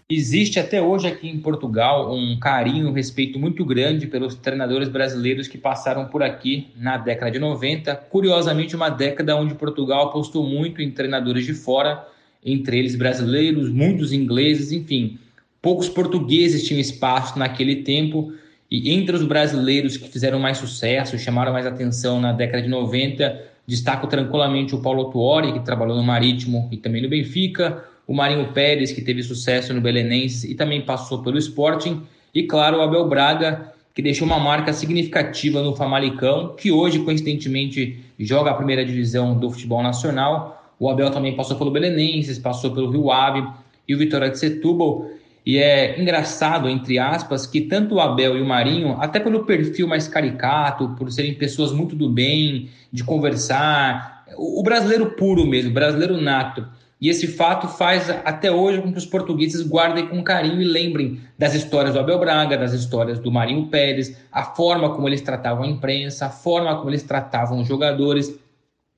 Existe 0.09 0.59
até 0.59 0.81
hoje 0.81 1.07
aqui 1.07 1.29
em 1.29 1.39
Portugal 1.39 2.11
um 2.11 2.37
carinho, 2.39 2.89
um 2.89 2.93
respeito 2.93 3.39
muito 3.39 3.63
grande 3.63 4.07
pelos 4.07 4.33
treinadores 4.33 4.89
brasileiros 4.89 5.47
que 5.47 5.57
passaram 5.57 6.07
por 6.07 6.23
aqui 6.23 6.71
na 6.75 6.97
década 6.97 7.31
de 7.31 7.39
90. 7.39 7.95
Curiosamente, 8.09 8.75
uma 8.75 8.89
década 8.89 9.35
onde 9.35 9.53
Portugal 9.53 10.07
apostou 10.07 10.43
muito 10.43 10.81
em 10.81 10.91
treinadores 10.91 11.45
de 11.45 11.53
fora, 11.53 12.07
entre 12.45 12.77
eles 12.77 12.95
brasileiros, 12.95 13.69
muitos 13.69 14.13
ingleses, 14.13 14.71
enfim. 14.71 15.17
Poucos 15.61 15.89
portugueses 15.89 16.63
tinham 16.63 16.79
espaço 16.79 17.39
naquele 17.39 17.77
tempo. 17.77 18.31
E 18.69 18.91
entre 18.91 19.15
os 19.15 19.23
brasileiros 19.23 19.97
que 19.97 20.07
fizeram 20.07 20.39
mais 20.39 20.59
sucesso, 20.59 21.17
chamaram 21.17 21.51
mais 21.51 21.65
atenção 21.65 22.21
na 22.21 22.31
década 22.31 22.61
de 22.61 22.69
90, 22.69 23.55
Destaco 23.67 24.05
tranquilamente 24.05 24.75
o 24.75 24.79
Paulo 24.79 25.05
Tuori, 25.05 25.53
que 25.53 25.59
trabalhou 25.59 25.97
no 25.97 26.03
Marítimo 26.03 26.69
e 26.71 26.77
também 26.77 27.01
no 27.01 27.09
Benfica, 27.09 27.83
o 28.07 28.13
Marinho 28.13 28.53
Pérez, 28.53 28.91
que 28.91 29.01
teve 29.01 29.23
sucesso 29.23 29.73
no 29.73 29.81
Belenenses 29.81 30.43
e 30.43 30.53
também 30.53 30.81
passou 30.81 31.23
pelo 31.23 31.39
Sporting, 31.39 32.03
e 32.33 32.43
claro, 32.43 32.77
o 32.77 32.81
Abel 32.81 33.07
Braga, 33.07 33.73
que 33.93 34.01
deixou 34.01 34.27
uma 34.27 34.37
marca 34.39 34.71
significativa 34.71 35.63
no 35.63 35.75
Famalicão, 35.75 36.53
que 36.55 36.71
hoje, 36.71 36.99
coincidentemente, 36.99 37.99
joga 38.19 38.51
a 38.51 38.53
primeira 38.53 38.85
divisão 38.85 39.35
do 39.35 39.49
futebol 39.49 39.81
nacional. 39.81 40.64
O 40.79 40.89
Abel 40.89 41.09
também 41.09 41.35
passou 41.35 41.57
pelo 41.57 41.71
Belenenses, 41.71 42.39
passou 42.39 42.71
pelo 42.71 42.89
Rio 42.89 43.11
Ave 43.11 43.47
e 43.87 43.95
o 43.95 43.97
Vitória 43.97 44.29
de 44.29 44.37
Setúbal. 44.37 45.07
E 45.45 45.57
é 45.57 45.99
engraçado, 46.01 46.67
entre 46.67 46.97
aspas, 46.97 47.45
que 47.45 47.61
tanto 47.61 47.95
o 47.95 47.99
Abel 47.99 48.37
e 48.37 48.41
o 48.41 48.45
Marinho, 48.45 48.97
até 48.99 49.19
pelo 49.19 49.45
perfil 49.45 49.87
mais 49.87 50.07
caricato, 50.07 50.89
por 50.97 51.11
serem 51.11 51.35
pessoas 51.35 51.71
muito 51.71 51.95
do 51.95 52.09
bem, 52.09 52.69
de 52.91 53.03
conversar, 53.03 54.25
o 54.37 54.63
brasileiro 54.63 55.11
puro 55.11 55.45
mesmo, 55.45 55.71
brasileiro 55.71 56.19
nato. 56.19 56.65
E 56.99 57.09
esse 57.09 57.27
fato 57.27 57.67
faz 57.67 58.09
até 58.09 58.51
hoje 58.51 58.81
com 58.81 58.91
que 58.91 58.97
os 58.97 59.05
portugueses 59.05 59.61
guardem 59.61 60.07
com 60.07 60.23
carinho 60.23 60.61
e 60.61 60.65
lembrem 60.65 61.19
das 61.37 61.53
histórias 61.53 61.93
do 61.93 61.99
Abel 61.99 62.17
Braga, 62.17 62.57
das 62.57 62.73
histórias 62.73 63.19
do 63.19 63.31
Marinho 63.31 63.67
Pérez, 63.67 64.17
a 64.31 64.43
forma 64.43 64.89
como 64.95 65.07
eles 65.07 65.21
tratavam 65.21 65.65
a 65.65 65.67
imprensa, 65.67 66.25
a 66.27 66.29
forma 66.29 66.75
como 66.77 66.89
eles 66.89 67.03
tratavam 67.03 67.59
os 67.59 67.67
jogadores. 67.67 68.39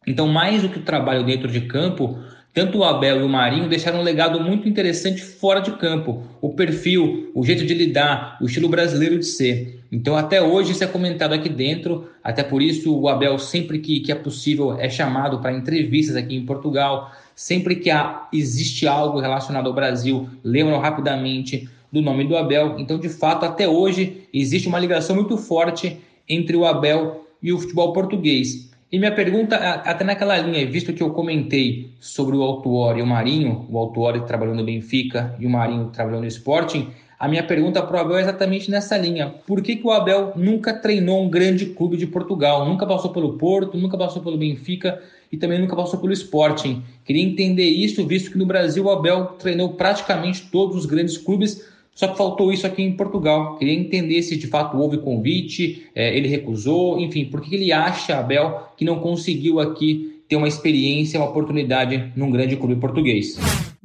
Então, 0.08 0.26
mais 0.26 0.62
do 0.62 0.70
que 0.70 0.80
o 0.80 0.84
trabalho 0.84 1.26
dentro 1.26 1.50
de 1.50 1.62
campo, 1.62 2.18
tanto 2.54 2.80
o 2.80 2.84
Abel 2.84 3.20
e 3.20 3.24
o 3.24 3.30
Marinho 3.30 3.70
deixaram 3.70 4.00
um 4.00 4.04
legado 4.04 4.40
muito 4.40 4.68
interessante 4.68 5.22
fora 5.22 5.60
de 5.60 5.72
campo. 5.74 6.24
O 6.42 6.54
perfil, 6.54 7.30
o 7.36 7.46
jeito 7.46 7.66
de 7.66 7.74
lidar, 7.74 8.38
o 8.42 8.46
estilo 8.46 8.70
brasileiro 8.70 9.20
de 9.20 9.26
ser. 9.26 9.84
Então, 9.92 10.16
até 10.16 10.42
hoje, 10.42 10.72
isso 10.72 10.84
é 10.84 10.88
comentado 10.88 11.34
aqui 11.34 11.50
dentro. 11.50 12.10
Até 12.24 12.42
por 12.42 12.62
isso, 12.62 12.98
o 12.98 13.08
Abel, 13.08 13.38
sempre 13.38 13.78
que, 13.80 14.00
que 14.00 14.12
é 14.12 14.16
possível, 14.16 14.76
é 14.80 14.90
chamado 14.90 15.40
para 15.40 15.54
entrevistas 15.54 16.16
aqui 16.16 16.36
em 16.36 16.46
Portugal. 16.46 17.12
Sempre 17.36 17.76
que 17.76 17.92
há, 17.92 18.28
existe 18.34 18.88
algo 18.88 19.20
relacionado 19.20 19.68
ao 19.68 19.74
Brasil, 19.74 20.28
lembram 20.44 20.80
rapidamente 20.80 21.70
do 21.92 22.02
nome 22.02 22.24
do 22.24 22.36
Abel. 22.36 22.80
Então, 22.80 22.98
de 22.98 23.10
fato, 23.10 23.46
até 23.46 23.68
hoje, 23.68 24.24
existe 24.34 24.68
uma 24.68 24.80
ligação 24.80 25.16
muito 25.16 25.38
forte 25.38 25.98
entre 26.28 26.58
o 26.58 26.66
Abel 26.66 27.28
e 27.44 27.54
o 27.54 27.60
futebol 27.60 27.94
português. 27.94 28.72
E 28.90 28.98
minha 28.98 29.14
pergunta, 29.14 29.58
até 29.58 30.06
naquela 30.06 30.38
linha, 30.38 30.66
visto 30.66 30.94
que 30.94 31.04
eu 31.04 31.10
comentei 31.10 31.92
sobre 32.00 32.38
o 32.38 32.42
Altuori 32.42 33.00
e 33.00 33.04
o 33.04 33.06
Marinho, 33.06 33.68
o 33.70 33.78
Altuori 33.78 34.26
trabalhou 34.26 34.56
no 34.56 34.64
Benfica 34.64 35.36
e 35.38 35.46
o 35.46 35.50
Marinho 35.50 35.90
trabalhou 35.90 36.22
no 36.22 36.28
Sporting, 36.28 36.90
a 37.20 37.28
minha 37.28 37.44
pergunta 37.44 37.82
para 37.82 37.98
o 37.98 38.00
Abel 38.00 38.18
é 38.18 38.22
exatamente 38.22 38.70
nessa 38.70 38.96
linha. 38.96 39.34
Por 39.48 39.64
que, 39.64 39.76
que 39.76 39.88
o 39.88 39.92
Abel 39.92 40.34
nunca 40.36 40.72
treinou 40.72 41.24
um 41.24 41.30
grande 41.30 41.66
clube 41.66 41.98
de 41.98 42.06
Portugal? 42.06 42.64
Nunca 42.64 42.86
passou 42.86 43.12
pelo 43.12 43.40
Porto, 43.40 43.76
nunca 43.76 43.98
passou 43.98 44.22
pelo 44.22 44.38
Benfica 44.38 45.02
e 45.32 45.36
também 45.36 45.60
nunca 45.60 45.76
passou 45.76 46.00
pelo 46.00 46.14
Sporting. 46.14 46.84
Queria 47.04 47.24
entender 47.24 47.66
isso, 47.66 48.06
visto 48.06 48.32
que 48.32 48.38
no 48.38 48.46
Brasil 48.46 48.86
o 48.86 48.92
Abel 48.92 49.36
treinou 49.40 49.74
praticamente 49.74 50.48
todos 50.52 50.78
os 50.78 50.86
grandes 50.86 51.18
clubes, 51.18 51.68
só 51.98 52.08
que 52.08 52.16
faltou 52.16 52.54
isso 52.54 52.68
aqui 52.68 52.84
em 52.84 52.96
Portugal. 52.96 53.58
Queria 53.58 53.74
entender 53.74 54.22
se 54.22 54.38
de 54.38 54.46
fato 54.46 54.78
houve 54.78 55.00
convite, 55.00 55.90
é, 55.96 56.16
ele 56.16 56.28
recusou, 56.28 57.00
enfim, 57.00 57.26
por 57.26 57.42
que 57.42 57.56
ele 57.56 57.72
acha, 57.72 58.20
Abel, 58.20 58.68
que 58.78 58.86
não 58.86 59.00
conseguiu 59.00 59.60
aqui 59.60 60.22
ter 60.30 60.36
uma 60.36 60.48
experiência, 60.48 61.20
uma 61.20 61.28
oportunidade 61.28 62.14
num 62.16 62.30
grande 62.30 62.56
clube 62.56 62.76
português? 62.76 63.36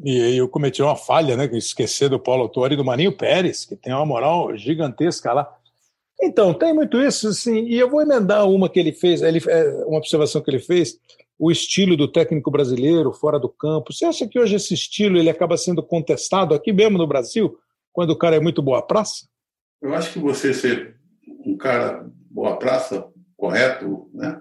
E 0.04 0.36
eu 0.36 0.46
cometi 0.46 0.82
uma 0.82 0.94
falha, 0.94 1.38
né? 1.38 1.48
Esquecer 1.54 2.10
do 2.10 2.20
Paulo 2.20 2.42
Autori 2.42 2.74
e 2.74 2.76
do 2.76 2.84
Marinho 2.84 3.12
Pérez, 3.12 3.64
que 3.64 3.76
tem 3.76 3.94
uma 3.94 4.04
moral 4.04 4.54
gigantesca 4.58 5.32
lá. 5.32 5.50
Então, 6.20 6.52
tem 6.52 6.74
muito 6.74 7.00
isso, 7.00 7.28
assim, 7.28 7.64
e 7.64 7.78
eu 7.78 7.88
vou 7.88 8.02
emendar 8.02 8.46
uma 8.46 8.68
que 8.68 8.78
ele 8.78 8.92
fez, 8.92 9.22
ele, 9.22 9.40
é, 9.48 9.84
uma 9.86 9.96
observação 9.96 10.42
que 10.42 10.50
ele 10.50 10.58
fez, 10.58 10.98
o 11.38 11.50
estilo 11.50 11.96
do 11.96 12.06
técnico 12.06 12.50
brasileiro 12.50 13.10
fora 13.10 13.40
do 13.40 13.48
campo. 13.48 13.90
Você 13.90 14.04
acha 14.04 14.28
que 14.28 14.38
hoje 14.38 14.56
esse 14.56 14.74
estilo 14.74 15.16
ele 15.16 15.30
acaba 15.30 15.56
sendo 15.56 15.82
contestado 15.82 16.54
aqui 16.54 16.74
mesmo 16.74 16.98
no 16.98 17.06
Brasil? 17.06 17.58
Quando 17.92 18.10
o 18.10 18.18
cara 18.18 18.36
é 18.36 18.40
muito 18.40 18.62
boa 18.62 18.82
praça? 18.82 19.26
Eu 19.80 19.94
acho 19.94 20.12
que 20.12 20.18
você 20.18 20.54
ser 20.54 20.96
um 21.44 21.56
cara 21.56 22.08
boa 22.30 22.58
praça, 22.58 23.06
correto, 23.36 24.08
né? 24.14 24.40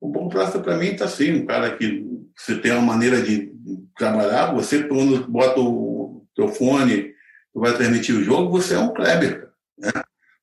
O 0.00 0.08
bom 0.08 0.28
praça 0.28 0.58
para 0.58 0.76
mim 0.76 0.88
está 0.88 1.06
assim, 1.06 1.32
um 1.32 1.46
cara 1.46 1.76
que 1.76 2.04
você 2.36 2.58
tem 2.58 2.72
uma 2.72 2.82
maneira 2.82 3.22
de 3.22 3.52
trabalhar, 3.96 4.52
você 4.52 4.86
quando 4.86 5.26
bota 5.28 5.60
o 5.60 6.26
teu 6.34 6.48
fone, 6.48 7.14
vai 7.54 7.74
transmitir 7.74 8.14
o 8.16 8.22
jogo, 8.22 8.50
você 8.50 8.74
é 8.74 8.78
um 8.78 8.92
Kleber, 8.92 9.48
né? 9.78 9.92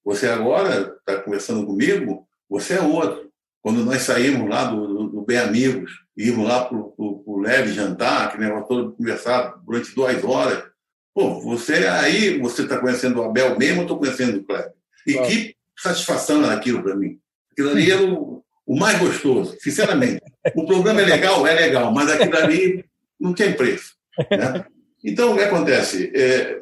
Você 0.04 0.28
agora 0.28 0.98
está 0.98 1.22
conversando 1.22 1.66
comigo, 1.66 2.28
você 2.50 2.76
é 2.76 2.82
outro. 2.82 3.30
Quando 3.62 3.86
nós 3.86 4.02
saímos 4.02 4.50
lá 4.50 4.66
do, 4.66 4.88
do, 4.88 5.10
do 5.10 5.22
Bem 5.22 5.38
Amigos, 5.38 5.92
íamos 6.18 6.48
lá 6.48 6.66
para 6.66 6.78
o 6.78 7.40
Leve 7.40 7.72
jantar, 7.74 8.32
que 8.32 8.40
negócio 8.40 8.68
todo 8.68 8.94
conversar 8.94 9.60
durante 9.64 9.94
duas 9.94 10.24
horas, 10.24 10.64
Pô, 11.14 11.40
você 11.42 11.74
aí, 11.88 12.40
você 12.40 12.64
está 12.64 12.78
conhecendo 12.78 13.20
o 13.20 13.24
Abel 13.24 13.58
mesmo, 13.58 13.80
eu 13.80 13.82
estou 13.84 14.00
conhecendo 14.00 14.40
o 14.40 14.44
Kleber. 14.44 14.72
E 15.06 15.14
claro. 15.14 15.28
que 15.28 15.56
satisfação 15.78 16.44
era 16.44 16.54
aquilo 16.54 16.82
para 16.82 16.96
mim. 16.96 17.20
Aquilo 17.52 17.70
ali 17.72 17.92
era 17.92 18.04
o, 18.04 18.44
o, 18.66 18.80
mais 18.80 18.98
gostoso, 18.98 19.58
sinceramente. 19.60 20.22
O 20.56 20.66
programa 20.66 21.02
é 21.02 21.06
legal? 21.06 21.46
É 21.46 21.54
legal, 21.54 21.94
mas 21.94 22.10
aquilo 22.10 22.38
ali 22.38 22.86
não 23.20 23.34
tem 23.34 23.54
preço. 23.54 23.94
Né? 24.18 24.66
Então, 25.04 25.34
o 25.34 25.36
que 25.36 25.44
acontece? 25.44 26.12
É, 26.16 26.60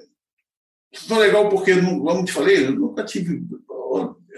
legal 1.09 1.49
porque, 1.49 1.75
como 1.75 2.25
te 2.25 2.31
falei, 2.31 2.65
eu 2.65 2.71
nunca 2.71 3.03
tive. 3.03 3.43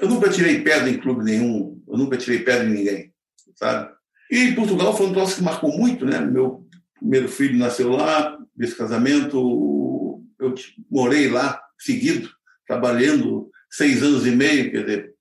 Eu 0.01 0.09
nunca 0.09 0.29
tirei 0.29 0.61
pedra 0.61 0.89
em 0.89 0.97
clube 0.97 1.23
nenhum, 1.23 1.79
eu 1.87 1.97
nunca 1.97 2.17
tirei 2.17 2.39
pedra 2.39 2.65
em 2.65 2.73
ninguém, 2.73 3.13
sabe? 3.55 3.93
E 4.31 4.51
Portugal 4.53 4.97
foi 4.97 5.05
um 5.05 5.13
troço 5.13 5.35
que 5.35 5.43
marcou 5.43 5.77
muito, 5.77 6.05
né? 6.05 6.19
Meu 6.19 6.65
primeiro 6.97 7.27
filho 7.27 7.59
nasceu 7.59 7.91
lá, 7.91 8.35
desse 8.55 8.75
casamento, 8.75 9.37
eu 10.41 10.53
morei 10.89 11.29
lá 11.29 11.61
seguido, 11.79 12.29
trabalhando 12.67 13.49
seis 13.69 14.03
anos 14.03 14.25
e 14.25 14.31
meio, 14.31 14.71
quer 14.71 14.81
dizer, 14.81 15.13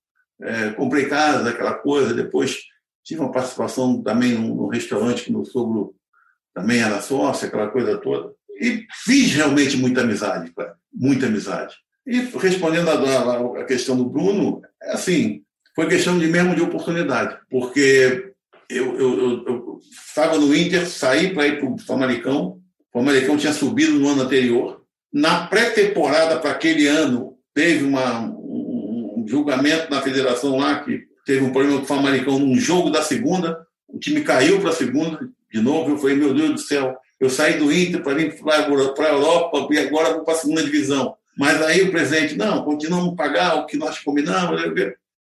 é, 0.42 0.70
comprei 0.70 1.06
casa, 1.06 1.50
aquela 1.50 1.74
coisa, 1.74 2.14
depois 2.14 2.58
tive 3.04 3.20
uma 3.20 3.32
participação 3.32 4.02
também 4.02 4.32
num, 4.32 4.54
num 4.54 4.68
restaurante 4.68 5.24
que 5.24 5.32
meu 5.32 5.44
sogro 5.44 5.94
também 6.54 6.80
era 6.80 7.00
sócio, 7.00 7.46
aquela 7.46 7.68
coisa 7.68 7.98
toda. 7.98 8.32
E 8.60 8.86
fiz 9.04 9.34
realmente 9.34 9.76
muita 9.76 10.02
amizade, 10.02 10.52
cara, 10.52 10.74
muita 10.92 11.26
amizade. 11.26 11.74
E 12.06 12.18
respondendo 12.38 12.88
a, 12.88 13.60
a, 13.60 13.64
questão 13.64 13.96
do 13.96 14.04
Bruno, 14.08 14.60
é 14.82 14.92
assim, 14.92 15.42
foi 15.74 15.86
questão 15.88 16.18
de 16.18 16.26
mesmo 16.26 16.54
de 16.54 16.62
oportunidade, 16.62 17.38
porque 17.48 18.32
eu 18.68 19.80
estava 19.80 20.38
no 20.38 20.54
Inter, 20.54 20.86
saí 20.88 21.34
para 21.34 21.46
ir 21.46 21.58
para 21.58 21.68
o 21.68 21.78
Famalicão, 21.78 22.60
o 22.92 22.98
Famalicão 22.98 23.36
tinha 23.36 23.52
subido 23.52 23.98
no 23.98 24.08
ano 24.08 24.22
anterior, 24.22 24.79
na 25.12 25.46
pré-temporada 25.46 26.38
para 26.38 26.50
aquele 26.50 26.86
ano, 26.86 27.36
teve 27.54 27.84
uma, 27.84 28.20
um 28.20 29.24
julgamento 29.26 29.90
na 29.90 30.00
federação 30.00 30.56
lá 30.56 30.80
que 30.80 31.02
teve 31.24 31.44
um 31.44 31.52
problema 31.52 31.78
com 31.78 31.84
o 31.84 31.86
Famalicão 31.86 32.38
num 32.38 32.56
jogo 32.56 32.90
da 32.90 33.02
segunda, 33.02 33.66
o 33.88 33.98
time 33.98 34.20
caiu 34.22 34.60
para 34.60 34.70
a 34.70 34.74
segunda 34.74 35.18
de 35.52 35.60
novo. 35.60 35.90
Eu 35.90 35.98
falei, 35.98 36.16
meu 36.16 36.32
Deus 36.32 36.50
do 36.50 36.58
céu, 36.58 36.96
eu 37.18 37.28
saí 37.28 37.58
do 37.58 37.72
Inter 37.72 38.02
para 38.02 38.20
ir 38.20 38.34
para 38.40 39.06
a 39.06 39.12
Europa 39.12 39.68
e 39.70 39.78
agora 39.78 40.14
vou 40.14 40.24
para 40.24 40.34
a 40.34 40.38
segunda 40.38 40.62
divisão. 40.62 41.14
Mas 41.36 41.60
aí 41.62 41.82
o 41.82 41.90
presidente, 41.90 42.36
não, 42.36 42.64
continuamos 42.64 43.12
a 43.12 43.16
pagar 43.16 43.54
o 43.56 43.66
que 43.66 43.76
nós 43.76 43.98
combinamos. 43.98 44.60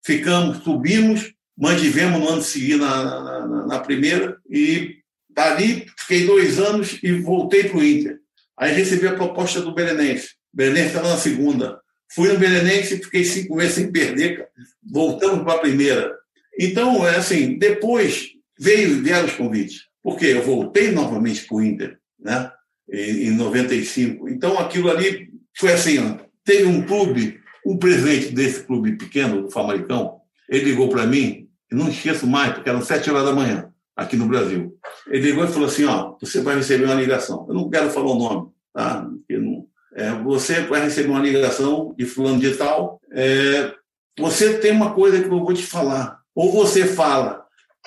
Ficamos, 0.04 0.58
subimos, 0.64 1.32
mantivemos 1.56 2.20
no 2.20 2.28
ano 2.28 2.42
seguinte 2.42 2.76
na, 2.76 3.04
na, 3.04 3.66
na 3.66 3.78
primeira 3.80 4.36
e 4.48 4.96
dali 5.30 5.86
fiquei 5.98 6.26
dois 6.26 6.58
anos 6.58 6.98
e 7.02 7.12
voltei 7.12 7.64
para 7.64 7.78
o 7.78 7.84
Inter. 7.84 8.21
Aí 8.58 8.72
recebi 8.72 9.06
a 9.06 9.14
proposta 9.14 9.60
do 9.60 9.74
Belenense. 9.74 10.28
O 10.52 10.56
Belenense 10.56 10.88
estava 10.88 11.08
na 11.08 11.16
segunda. 11.16 11.80
Fui 12.14 12.32
no 12.32 12.38
Belenense 12.38 12.94
e 12.94 13.02
fiquei 13.02 13.24
cinco 13.24 13.56
meses 13.56 13.74
sem 13.74 13.90
perder. 13.90 14.46
Voltamos 14.82 15.44
para 15.44 15.54
a 15.54 15.58
primeira. 15.58 16.14
Então, 16.58 17.06
é 17.06 17.16
assim, 17.16 17.58
depois 17.58 18.30
veio, 18.58 19.02
vieram 19.02 19.26
os 19.26 19.34
convites. 19.34 19.86
Porque 20.02 20.26
eu 20.26 20.42
voltei 20.42 20.90
novamente 20.90 21.46
para 21.46 21.56
o 21.56 21.62
Inter, 21.62 21.98
né? 22.20 22.50
Em, 22.90 23.28
em 23.28 23.30
95. 23.30 24.28
Então, 24.28 24.58
aquilo 24.58 24.90
ali 24.90 25.30
foi 25.56 25.72
assim, 25.72 25.98
ó, 25.98 26.18
teve 26.44 26.64
um 26.64 26.82
clube, 26.82 27.40
um 27.64 27.78
presidente 27.78 28.32
desse 28.32 28.64
clube 28.64 28.96
pequeno, 28.96 29.42
do 29.42 29.50
Famalicão, 29.50 30.20
ele 30.48 30.64
ligou 30.64 30.88
para 30.88 31.06
mim, 31.06 31.48
não 31.70 31.88
esqueço 31.88 32.26
mais, 32.26 32.52
porque 32.52 32.68
eram 32.68 32.82
sete 32.82 33.10
horas 33.10 33.24
da 33.24 33.32
manhã 33.32 33.71
aqui 33.96 34.16
no 34.16 34.26
Brasil. 34.26 34.76
Ele 35.06 35.30
ligou 35.30 35.44
e 35.44 35.48
falou 35.48 35.68
assim: 35.68 35.84
ó, 35.84 36.16
você 36.20 36.40
vai 36.40 36.56
receber 36.56 36.84
uma 36.84 36.94
ligação. 36.94 37.46
Eu 37.48 37.54
não 37.54 37.70
quero 37.70 37.90
falar 37.90 38.10
o 38.10 38.18
nome, 38.18 38.50
tá? 38.72 39.08
Não, 39.30 39.66
é, 39.94 40.10
você 40.22 40.62
vai 40.62 40.82
receber 40.82 41.10
uma 41.10 41.20
ligação 41.20 41.94
de 41.96 42.06
fulano 42.06 42.40
de 42.40 42.54
tal. 42.56 43.00
É, 43.12 43.72
você 44.18 44.58
tem 44.58 44.72
uma 44.72 44.94
coisa 44.94 45.22
que 45.22 45.26
eu 45.26 45.38
vou 45.38 45.52
te 45.52 45.64
falar. 45.64 46.20
Ou 46.34 46.50
você 46.50 46.86
fala 46.86 47.42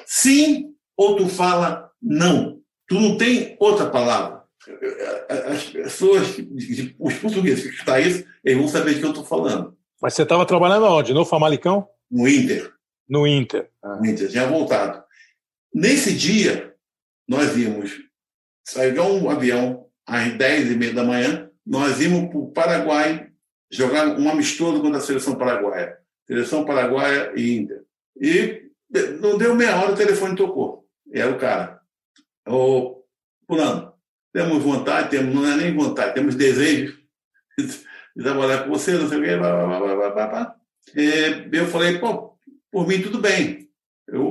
sim, 0.06 0.74
ou 0.98 1.16
tu 1.16 1.28
fala 1.28 1.90
não. 2.02 2.60
Tu 2.88 2.96
não 2.96 3.18
tem 3.18 3.56
outra 3.60 3.90
palavra. 3.90 4.44
As 5.48 5.64
pessoas, 5.66 6.36
os 7.00 7.14
portugueses 7.16 7.64
que 7.64 7.78
estão 7.78 8.00
isso, 8.00 8.26
eles 8.44 8.60
vão 8.60 8.68
saber 8.68 8.94
de 8.94 9.00
que 9.00 9.06
eu 9.06 9.10
estou 9.10 9.26
falando. 9.26 9.76
Mas 10.02 10.14
você 10.14 10.24
estava 10.24 10.46
trabalhando 10.46 10.86
onde? 10.86 11.14
No 11.14 11.26
Famalicão? 11.26 11.88
No 12.12 12.28
Inter. 12.28 12.72
No 13.08 13.28
Inter. 13.28 13.70
Ah. 13.84 13.96
No 13.96 14.06
Inter, 14.06 14.30
tinha 14.30 14.48
voltado. 14.48 15.04
Nesse 15.76 16.14
dia, 16.14 16.74
nós 17.28 17.58
íamos 17.58 17.92
sair 18.66 18.98
um 18.98 19.30
avião 19.30 19.90
às 20.08 20.32
10 20.32 20.72
e 20.72 20.76
meia 20.78 20.94
da 20.94 21.04
manhã, 21.04 21.52
nós 21.66 22.00
íamos 22.00 22.30
para 22.30 22.38
o 22.38 22.52
Paraguai 22.54 23.30
jogar 23.70 24.18
um 24.18 24.30
amistoso 24.30 24.82
contra 24.82 25.00
a 25.00 25.02
seleção 25.02 25.36
paraguaia. 25.36 25.98
Seleção 26.26 26.64
paraguaia 26.64 27.34
e 27.36 27.58
Índia. 27.58 27.84
E 28.16 28.72
não 29.20 29.38
deu 29.38 29.54
meia 29.54 29.76
hora, 29.76 29.92
o 29.92 29.98
telefone 29.98 30.38
tocou. 30.38 30.88
Era 31.12 31.34
o 31.34 31.38
cara. 31.38 31.82
Ô, 32.48 33.04
Fulano, 33.46 33.92
temos 34.32 34.64
vontade, 34.64 35.10
temos, 35.10 35.36
não 35.36 35.46
é 35.46 35.58
nem 35.58 35.76
vontade, 35.76 36.14
temos 36.14 36.36
desejo 36.36 36.98
de 37.60 38.24
trabalhar 38.24 38.64
com 38.64 38.70
você, 38.70 38.94
não 38.94 39.10
sei 39.10 39.20
o 39.20 39.22
quê. 39.22 39.36
Blá, 39.36 39.68
blá, 39.68 39.80
blá, 39.80 40.10
blá, 40.12 40.28
blá. 40.28 40.56
E 40.96 41.50
eu 41.52 41.68
falei, 41.68 42.00
pô, 42.00 42.38
por 42.72 42.88
mim 42.88 43.02
tudo 43.02 43.20
bem. 43.20 43.65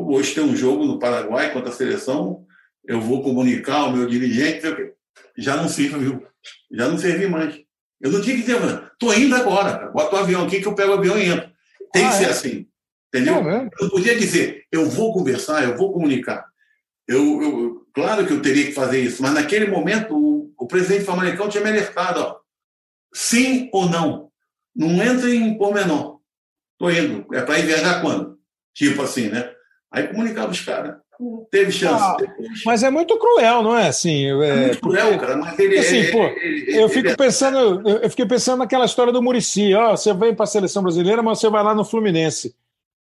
Hoje 0.07 0.35
tem 0.35 0.45
um 0.45 0.57
jogo 0.57 0.85
no 0.85 0.99
Paraguai 0.99 1.53
contra 1.53 1.71
a 1.71 1.73
seleção, 1.73 2.45
eu 2.87 3.01
vou 3.01 3.23
comunicar 3.23 3.77
ao 3.77 3.93
meu 3.93 4.07
dirigente, 4.07 4.62
já 5.37 5.57
não 5.57 5.69
viu? 5.69 6.27
já 6.71 6.88
não 6.88 6.99
servi 6.99 7.27
mais. 7.27 7.61
Eu 8.01 8.11
não 8.11 8.21
tinha 8.21 8.37
que 8.37 8.43
dizer, 8.43 8.59
estou 8.93 9.14
indo 9.14 9.35
agora, 9.35 9.88
bota 9.90 10.17
o 10.17 10.19
avião 10.19 10.45
aqui 10.45 10.61
que 10.61 10.67
eu 10.67 10.75
pego 10.75 10.93
o 10.93 10.99
avião 10.99 11.19
e 11.19 11.27
entro. 11.27 11.51
Tem 11.93 12.05
ah, 12.05 12.11
que 12.11 12.17
ser 12.17 12.25
é? 12.25 12.31
assim, 12.31 12.67
entendeu? 13.09 13.37
É 13.49 13.69
eu 13.81 13.88
podia 13.88 14.19
dizer, 14.19 14.67
eu 14.71 14.88
vou 14.88 15.12
conversar, 15.12 15.64
eu 15.64 15.77
vou 15.77 15.93
comunicar. 15.93 16.45
Eu, 17.07 17.43
eu, 17.43 17.87
claro 17.95 18.27
que 18.27 18.33
eu 18.33 18.43
teria 18.43 18.67
que 18.67 18.73
fazer 18.73 19.01
isso, 19.01 19.23
mas 19.23 19.33
naquele 19.33 19.69
momento 19.69 20.17
o, 20.17 20.53
o 20.59 20.67
presidente 20.67 21.05
Famalicão 21.05 21.49
tinha 21.49 21.62
me 21.62 21.71
alertado, 21.71 22.21
ó, 22.21 22.40
sim 23.12 23.71
ou 23.73 23.88
não. 23.88 24.31
Não 24.75 25.03
entre 25.03 25.37
em 25.37 25.57
pormenor. 25.57 26.21
Estou 26.73 26.90
indo. 26.90 27.27
É 27.33 27.43
para 27.43 27.61
ir 27.61 27.67
viajar 27.67 28.01
quando? 28.01 28.38
Tipo 28.75 29.03
assim, 29.03 29.29
né? 29.29 29.54
Aí 29.94 30.09
comunicava 30.09 30.50
os 30.50 30.61
caras. 30.61 30.96
Teve 31.48 31.70
chance. 31.70 32.02
Ah, 32.02 32.16
mas 32.66 32.83
é 32.83 32.90
muito 32.90 33.16
cruel, 33.16 33.62
não 33.62 33.78
é? 33.78 33.87
Assim, 33.87 34.26
é, 34.26 34.48
é 34.48 34.57
muito 34.57 34.80
cruel, 34.80 35.11
porque, 35.11 35.18
cara. 35.20 35.37
Mas 35.37 35.57
ele, 35.57 35.78
assim, 35.78 36.11
pô, 36.11 36.24
ele, 36.24 36.76
eu 36.76 36.88
fico 36.88 37.16
pensando, 37.16 37.88
eu 37.88 38.11
fiquei 38.11 38.26
pensando 38.26 38.59
naquela 38.59 38.85
história 38.85 39.12
do 39.12 39.22
Murici. 39.22 39.72
Ó, 39.72 39.92
você 39.92 40.12
vem 40.12 40.34
para 40.34 40.42
a 40.42 40.49
seleção 40.49 40.82
brasileira, 40.82 41.22
mas 41.22 41.38
você 41.38 41.49
vai 41.49 41.62
lá 41.62 41.72
no 41.72 41.84
Fluminense. 41.84 42.57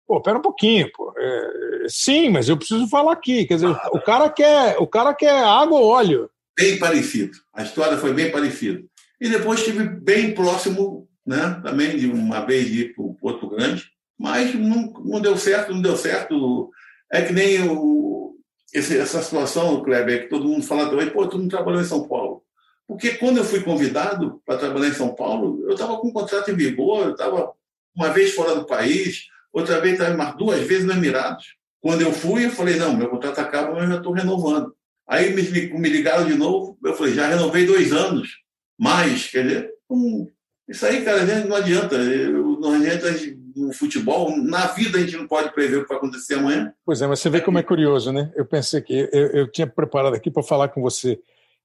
Pô, 0.07 0.19
pera 0.19 0.39
um 0.39 0.41
pouquinho, 0.41 0.89
pô. 0.91 1.13
É, 1.15 1.85
sim, 1.87 2.29
mas 2.29 2.49
eu 2.49 2.57
preciso 2.57 2.87
falar 2.87 3.13
aqui. 3.13 3.45
Quer 3.45 3.55
dizer, 3.55 3.67
ah, 3.67 3.89
o, 3.93 4.01
cara 4.01 4.27
quer, 4.27 4.77
o 4.79 4.87
cara 4.87 5.13
quer 5.13 5.43
água 5.43 5.79
ou 5.79 5.89
óleo. 5.89 6.27
Bem 6.59 6.79
parecido. 6.79 7.37
A 7.53 7.61
história 7.61 7.99
foi 7.99 8.11
bem 8.11 8.31
parecida. 8.31 8.81
E 9.21 9.29
depois 9.29 9.59
estive 9.59 9.83
bem 9.83 10.33
próximo, 10.33 11.07
né? 11.23 11.61
Também 11.63 11.95
de 11.95 12.07
uma 12.07 12.43
vez 12.43 12.67
ir 12.71 12.95
para 12.95 13.03
o 13.03 13.13
Porto 13.13 13.47
Grande, 13.47 13.85
mas 14.17 14.55
não, 14.55 14.91
não 15.05 15.21
deu 15.21 15.37
certo, 15.37 15.71
não 15.71 15.81
deu 15.81 15.95
certo 15.95 16.71
é 17.11 17.21
que 17.21 17.33
nem 17.33 17.67
o, 17.67 18.35
esse, 18.73 18.97
essa 18.97 19.21
situação, 19.21 19.83
Kleber, 19.83 20.23
que 20.23 20.29
todo 20.29 20.47
mundo 20.47 20.63
fala 20.63 20.89
também, 20.89 21.09
pô, 21.09 21.27
tu 21.27 21.37
não 21.37 21.47
trabalhou 21.47 21.81
em 21.81 21.85
São 21.85 22.07
Paulo. 22.07 22.43
Porque 22.87 23.11
quando 23.11 23.37
eu 23.37 23.43
fui 23.43 23.61
convidado 23.61 24.41
para 24.45 24.57
trabalhar 24.57 24.87
em 24.87 24.93
São 24.93 25.13
Paulo, 25.13 25.63
eu 25.67 25.73
estava 25.73 25.97
com 25.97 26.07
um 26.07 26.13
contrato 26.13 26.49
em 26.49 26.55
vigor, 26.55 27.05
eu 27.05 27.11
estava 27.11 27.51
uma 27.95 28.09
vez 28.09 28.33
fora 28.33 28.55
do 28.55 28.65
país, 28.65 29.25
outra 29.53 29.79
vez 29.79 29.99
estava 29.99 30.31
duas 30.33 30.61
vezes 30.61 30.85
no 30.85 30.93
Emirados. 30.93 31.55
Quando 31.81 32.01
eu 32.01 32.11
fui, 32.11 32.45
eu 32.45 32.51
falei, 32.51 32.75
não, 32.75 32.95
meu 32.95 33.09
contrato 33.09 33.39
acaba, 33.39 33.73
mas 33.73 33.83
eu 33.83 33.89
já 33.91 33.97
estou 33.97 34.13
renovando. 34.13 34.75
Aí 35.07 35.33
me, 35.33 35.41
me, 35.79 35.89
ligaram 35.89 36.25
de 36.25 36.35
novo, 36.35 36.77
eu 36.83 36.95
falei, 36.95 37.13
já 37.13 37.27
renovei 37.27 37.65
dois 37.65 37.91
anos, 37.91 38.29
mais, 38.77 39.27
quer 39.27 39.43
dizer, 39.43 39.71
um, 39.89 40.27
isso 40.67 40.85
aí, 40.85 41.03
cara, 41.03 41.25
não 41.45 41.55
adianta, 41.55 41.97
não 41.97 42.73
adianta 42.73 43.07
no 43.55 43.73
futebol, 43.73 44.35
na 44.37 44.67
vida 44.67 44.97
a 44.97 45.01
gente 45.01 45.17
não 45.17 45.27
pode 45.27 45.53
prever 45.53 45.77
o 45.77 45.83
que 45.83 45.89
vai 45.89 45.97
acontecer 45.97 46.35
amanhã. 46.35 46.73
Pois 46.85 47.01
é, 47.01 47.07
mas 47.07 47.19
você 47.19 47.29
vê 47.29 47.41
como 47.41 47.57
é 47.57 47.63
curioso, 47.63 48.11
né? 48.11 48.31
Eu 48.35 48.45
pensei 48.45 48.81
que 48.81 49.09
eu, 49.11 49.27
eu 49.27 49.51
tinha 49.51 49.67
preparado 49.67 50.15
aqui 50.15 50.29
para 50.31 50.43
falar 50.43 50.69
com 50.69 50.81
você. 50.81 51.19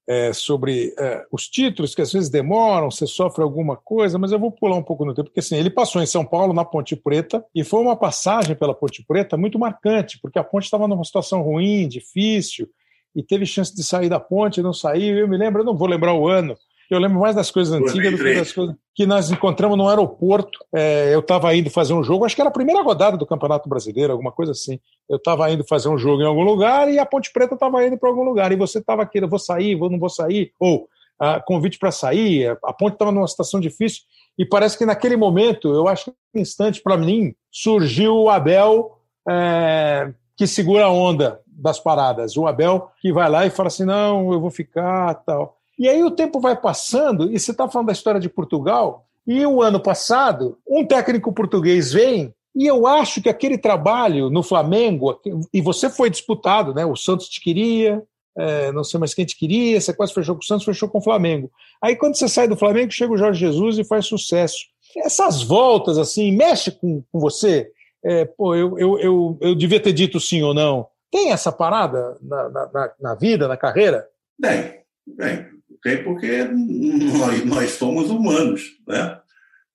é, 0.07 0.31
sobre 0.33 0.93
é, 0.99 1.25
os 1.31 1.47
títulos, 1.47 1.95
que 1.95 2.01
às 2.01 2.13
vezes 2.13 2.29
demoram, 2.29 2.91
você 2.91 3.07
sofre 3.07 3.41
alguma 3.41 3.75
coisa, 3.75 4.19
mas 4.19 4.31
eu 4.31 4.39
vou 4.39 4.51
pular 4.51 4.75
um 4.75 4.83
pouco 4.83 5.03
no 5.03 5.13
tempo, 5.13 5.29
porque 5.29 5.39
assim, 5.39 5.55
ele 5.55 5.69
passou 5.69 6.01
em 6.01 6.05
São 6.05 6.23
Paulo, 6.23 6.53
na 6.53 6.63
Ponte 6.63 6.95
Preta, 6.95 7.43
e 7.53 7.63
foi 7.63 7.81
uma 7.81 7.95
passagem 7.95 8.55
pela 8.55 8.75
Ponte 8.75 9.03
Preta 9.03 9.35
muito 9.35 9.57
marcante, 9.57 10.19
porque 10.21 10.37
a 10.37 10.43
ponte 10.43 10.65
estava 10.65 10.87
numa 10.87 11.03
situação 11.03 11.41
ruim, 11.41 11.87
difícil, 11.87 12.69
e 13.15 13.23
teve 13.23 13.45
chance 13.45 13.73
de 13.73 13.83
sair 13.83 14.09
da 14.09 14.19
ponte, 14.19 14.61
não 14.61 14.73
saiu. 14.73 15.17
Eu 15.17 15.27
me 15.27 15.37
lembro, 15.37 15.61
eu 15.61 15.65
não 15.65 15.75
vou 15.75 15.87
lembrar 15.87 16.13
o 16.13 16.27
ano, 16.27 16.55
eu 16.93 16.99
lembro 16.99 17.19
mais 17.19 17.35
das 17.35 17.49
coisas 17.49 17.73
antigas 17.73 18.11
do 18.11 18.17
que 18.17 18.35
das 18.35 18.51
coisas 18.51 18.75
que 18.93 19.05
nós 19.05 19.29
encontramos 19.31 19.77
no 19.77 19.89
aeroporto. 19.89 20.59
É, 20.73 21.13
eu 21.13 21.19
estava 21.19 21.53
indo 21.55 21.69
fazer 21.69 21.93
um 21.93 22.03
jogo, 22.03 22.25
acho 22.25 22.35
que 22.35 22.41
era 22.41 22.49
a 22.49 22.53
primeira 22.53 22.81
rodada 22.81 23.17
do 23.17 23.25
Campeonato 23.25 23.67
Brasileiro, 23.67 24.13
alguma 24.13 24.31
coisa 24.31 24.51
assim. 24.51 24.79
Eu 25.09 25.17
estava 25.17 25.49
indo 25.51 25.63
fazer 25.63 25.89
um 25.89 25.97
jogo 25.97 26.21
em 26.21 26.25
algum 26.25 26.43
lugar 26.43 26.89
e 26.91 26.99
a 26.99 27.05
Ponte 27.05 27.31
Preta 27.33 27.55
estava 27.55 27.85
indo 27.85 27.97
para 27.97 28.09
algum 28.09 28.23
lugar. 28.23 28.51
E 28.51 28.55
você 28.55 28.79
estava 28.79 29.01
aqui, 29.01 29.17
eu 29.17 29.27
vou 29.27 29.39
sair, 29.39 29.75
vou, 29.75 29.89
não 29.89 29.99
vou 29.99 30.09
sair, 30.09 30.51
ou 30.59 30.87
ah, 31.19 31.39
convite 31.39 31.79
para 31.79 31.91
sair. 31.91 32.57
A 32.63 32.73
Ponte 32.73 32.93
estava 32.93 33.11
numa 33.11 33.27
situação 33.27 33.59
difícil. 33.59 34.03
E 34.37 34.45
parece 34.45 34.77
que 34.77 34.85
naquele 34.85 35.15
momento, 35.15 35.73
eu 35.73 35.87
acho 35.87 36.05
que 36.05 36.11
um 36.35 36.41
instante 36.41 36.81
para 36.81 36.97
mim, 36.97 37.33
surgiu 37.51 38.15
o 38.15 38.29
Abel 38.29 38.97
é, 39.27 40.13
que 40.37 40.45
segura 40.45 40.85
a 40.85 40.91
onda 40.91 41.39
das 41.47 41.79
paradas. 41.79 42.35
O 42.35 42.47
Abel 42.47 42.91
que 43.01 43.11
vai 43.11 43.29
lá 43.29 43.45
e 43.45 43.49
fala 43.49 43.67
assim: 43.67 43.85
não, 43.85 44.31
eu 44.31 44.39
vou 44.39 44.51
ficar, 44.51 45.13
tal. 45.25 45.57
E 45.77 45.89
aí 45.89 46.03
o 46.03 46.11
tempo 46.11 46.39
vai 46.39 46.55
passando, 46.55 47.31
e 47.31 47.39
você 47.39 47.51
está 47.51 47.67
falando 47.67 47.87
da 47.87 47.93
história 47.93 48.19
de 48.19 48.29
Portugal, 48.29 49.05
e 49.27 49.45
o 49.45 49.61
ano 49.61 49.79
passado, 49.79 50.57
um 50.67 50.85
técnico 50.85 51.33
português 51.33 51.91
vem, 51.91 52.33
e 52.55 52.65
eu 52.65 52.87
acho 52.87 53.21
que 53.21 53.27
aquele 53.27 53.57
trabalho 53.57 54.29
no 54.29 54.41
Flamengo, 54.41 55.19
e 55.53 55.61
você 55.61 55.89
foi 55.89 56.09
disputado, 56.09 56.73
né? 56.73 56.85
O 56.85 56.95
Santos 56.95 57.27
te 57.27 57.41
queria, 57.41 58.01
é, 58.37 58.71
não 58.71 58.83
sei 58.83 58.99
mais 58.99 59.13
quem 59.13 59.25
te 59.25 59.37
queria, 59.37 59.79
você 59.79 59.93
quase 59.93 60.13
fechou 60.13 60.35
com 60.35 60.41
o 60.41 60.45
Santos, 60.45 60.65
fechou 60.65 60.87
com 60.87 60.99
o 60.99 61.03
Flamengo. 61.03 61.51
Aí 61.81 61.95
quando 61.95 62.15
você 62.15 62.29
sai 62.29 62.47
do 62.47 62.55
Flamengo, 62.55 62.91
chega 62.91 63.11
o 63.11 63.17
Jorge 63.17 63.39
Jesus 63.39 63.77
e 63.77 63.83
faz 63.83 64.05
sucesso. 64.05 64.57
Essas 64.97 65.41
voltas, 65.41 65.97
assim, 65.97 66.31
mexe 66.31 66.71
com, 66.71 67.03
com 67.11 67.19
você? 67.19 67.69
É, 68.03 68.23
pô, 68.23 68.55
eu, 68.55 68.77
eu, 68.79 68.99
eu, 68.99 69.37
eu 69.41 69.55
devia 69.55 69.79
ter 69.79 69.91
dito 69.91 70.19
sim 70.19 70.41
ou 70.41 70.53
não. 70.53 70.87
Tem 71.11 71.31
essa 71.31 71.51
parada 71.51 72.17
na, 72.21 72.49
na, 72.49 72.91
na 73.01 73.15
vida, 73.15 73.47
na 73.47 73.57
carreira? 73.57 74.07
Tem, 74.41 74.79
tem. 75.17 75.54
Tem 75.85 76.03
porque 76.03 76.45
nós, 76.45 77.45
nós 77.45 77.71
somos 77.73 78.09
humanos, 78.09 78.75
né? 78.87 79.21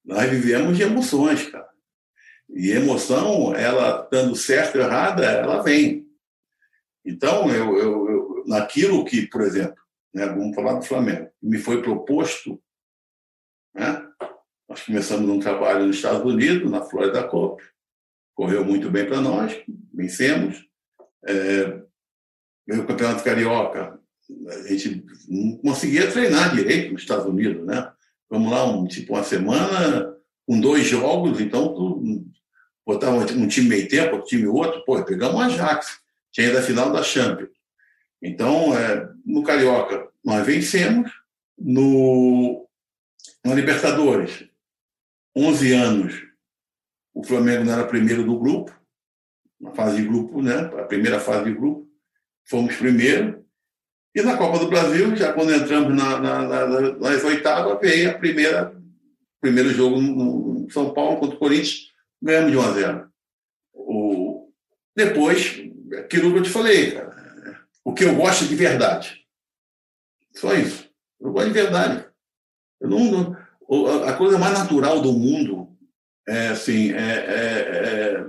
Nós 0.05 0.29
vivemos 0.29 0.77
de 0.77 0.83
emoções, 0.83 1.49
cara. 1.49 1.71
E 2.49 2.73
emoção, 2.73 3.55
ela 3.55 4.03
estando 4.03 4.35
certa 4.35 4.77
ou 4.77 4.85
errada, 4.85 5.25
ela 5.25 5.63
vem. 5.63 6.11
Então, 7.05 7.49
eu, 7.49 7.79
eu, 7.79 8.11
eu, 8.11 8.45
naquilo 8.45 9.05
que, 9.05 9.25
por 9.29 9.43
exemplo, 9.43 9.81
né, 10.13 10.27
vamos 10.27 10.53
falar 10.53 10.81
do 10.81 10.85
Flamengo, 10.85 11.31
me 11.41 11.59
foi 11.59 11.81
proposto, 11.81 12.61
né? 13.73 14.05
Nós 14.69 14.83
começamos 14.83 15.31
um 15.31 15.39
trabalho 15.39 15.87
nos 15.87 15.95
Estados 15.95 16.25
Unidos, 16.25 16.69
na 16.69 16.83
Florida 16.83 17.23
Cup, 17.23 17.61
correu 18.35 18.65
muito 18.65 18.91
bem 18.91 19.07
para 19.07 19.21
nós, 19.21 19.57
vencemos. 19.95 20.69
É, 21.25 21.81
o 22.67 22.85
Campeonato 22.85 23.23
Carioca, 23.23 24.00
a 24.49 24.69
gente 24.69 25.05
não 25.29 25.57
conseguia 25.59 26.11
treinar 26.11 26.55
direito 26.55 26.93
nos 26.93 27.03
Estados 27.03 27.27
Unidos, 27.27 27.65
né? 27.67 27.91
Vamos 28.29 28.51
lá, 28.51 28.65
um, 28.65 28.87
tipo 28.87 29.15
uma 29.15 29.23
semana 29.23 30.15
com 30.47 30.61
dois 30.61 30.87
jogos, 30.87 31.41
então 31.41 31.75
tu 31.75 32.25
botava 32.87 33.17
um 33.17 33.49
time 33.49 33.69
meio 33.69 33.89
tempo, 33.89 34.17
outro 34.17 34.29
time 34.29 34.47
outro, 34.47 34.85
pô, 34.85 35.03
pegamos 35.05 35.37
o 35.37 35.41
Ajax, 35.41 36.01
tinha 36.33 36.49
ido 36.49 36.59
a 36.59 36.63
final 36.63 36.93
da 36.93 37.03
Champions. 37.03 37.51
Então, 38.23 38.77
é, 38.77 39.09
no 39.25 39.43
Carioca, 39.43 40.09
nós 40.25 40.45
vencemos, 40.45 41.11
no, 41.59 42.69
no 43.45 43.55
Libertadores, 43.55 44.45
11 45.37 45.73
anos, 45.73 46.23
o 47.15 47.25
Flamengo 47.25 47.65
não 47.65 47.73
era 47.73 47.87
primeiro 47.87 48.25
do 48.25 48.39
grupo, 48.39 48.75
na 49.61 49.73
fase 49.73 49.97
de 49.97 50.09
grupo, 50.09 50.43
né? 50.43 50.59
A 50.81 50.85
primeira 50.85 51.21
fase 51.21 51.45
de 51.45 51.55
grupo, 51.55 51.89
fomos 52.45 52.77
primeiro, 52.77 53.45
e 54.15 54.23
na 54.23 54.37
Copa 54.37 54.59
do 54.59 54.69
Brasil, 54.69 55.15
já 55.15 55.33
quando 55.33 55.55
entramos 55.55 55.95
na, 55.95 56.19
na, 56.19 56.47
na, 56.47 56.67
nas 56.99 57.25
oitavas, 57.25 57.79
veio 57.81 58.11
a 58.11 58.15
primeira 58.15 58.81
primeiro 59.41 59.71
jogo 59.71 60.01
no, 60.01 60.71
São 60.71 60.93
Paulo 60.93 61.19
contra 61.19 61.37
o 61.37 61.39
Corinthians, 61.39 61.91
ganhamos 62.21 62.53
de 62.53 62.59
1 62.59 62.61
a 62.61 62.73
0. 62.73 63.11
O, 63.73 64.53
depois, 64.95 65.63
aquilo 65.99 66.33
que 66.33 66.39
eu 66.39 66.43
te 66.43 66.51
falei, 66.51 66.93
cara, 66.93 67.61
o 67.85 67.95
que 67.95 68.05
eu 68.05 68.15
gosto 68.15 68.45
de 68.45 68.55
verdade. 68.55 69.25
Só 70.37 70.55
isso. 70.55 70.89
Eu 71.19 71.33
gosto 71.33 71.49
de 71.49 71.55
verdade. 71.55 72.05
Eu 72.81 72.89
não, 72.89 73.37
a 74.07 74.13
coisa 74.13 74.39
mais 74.39 74.59
natural 74.59 75.01
do 75.01 75.13
mundo 75.13 75.69
é 76.29 76.49
assim, 76.49 76.93
é, 76.93 76.99
é, 76.99 78.27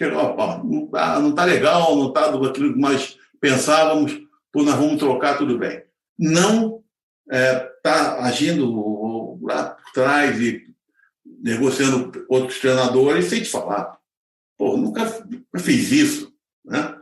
é 0.00 0.10
não 0.10 0.86
está 0.86 1.32
tá 1.34 1.44
legal, 1.44 1.94
não 1.94 2.08
está 2.08 2.30
aquilo 2.30 2.72
que 2.72 2.80
nós 2.80 3.18
pensávamos, 3.38 4.18
pô, 4.52 4.62
nós 4.62 4.74
vamos 4.76 4.98
trocar, 4.98 5.38
tudo 5.38 5.58
bem. 5.58 5.82
Não 6.18 6.82
está 7.30 7.38
é, 7.38 7.70
tá 7.82 8.24
agindo 8.24 9.38
lá 9.42 9.70
por 9.70 9.92
trás 9.92 10.40
e 10.40 10.66
negociando 11.42 12.24
outros 12.28 12.58
treinadores 12.58 13.26
sem 13.26 13.42
te 13.42 13.48
falar. 13.48 13.98
Pô, 14.58 14.76
nunca, 14.76 15.06
fiz 15.58 15.90
isso. 15.90 16.32
Né? 16.64 16.94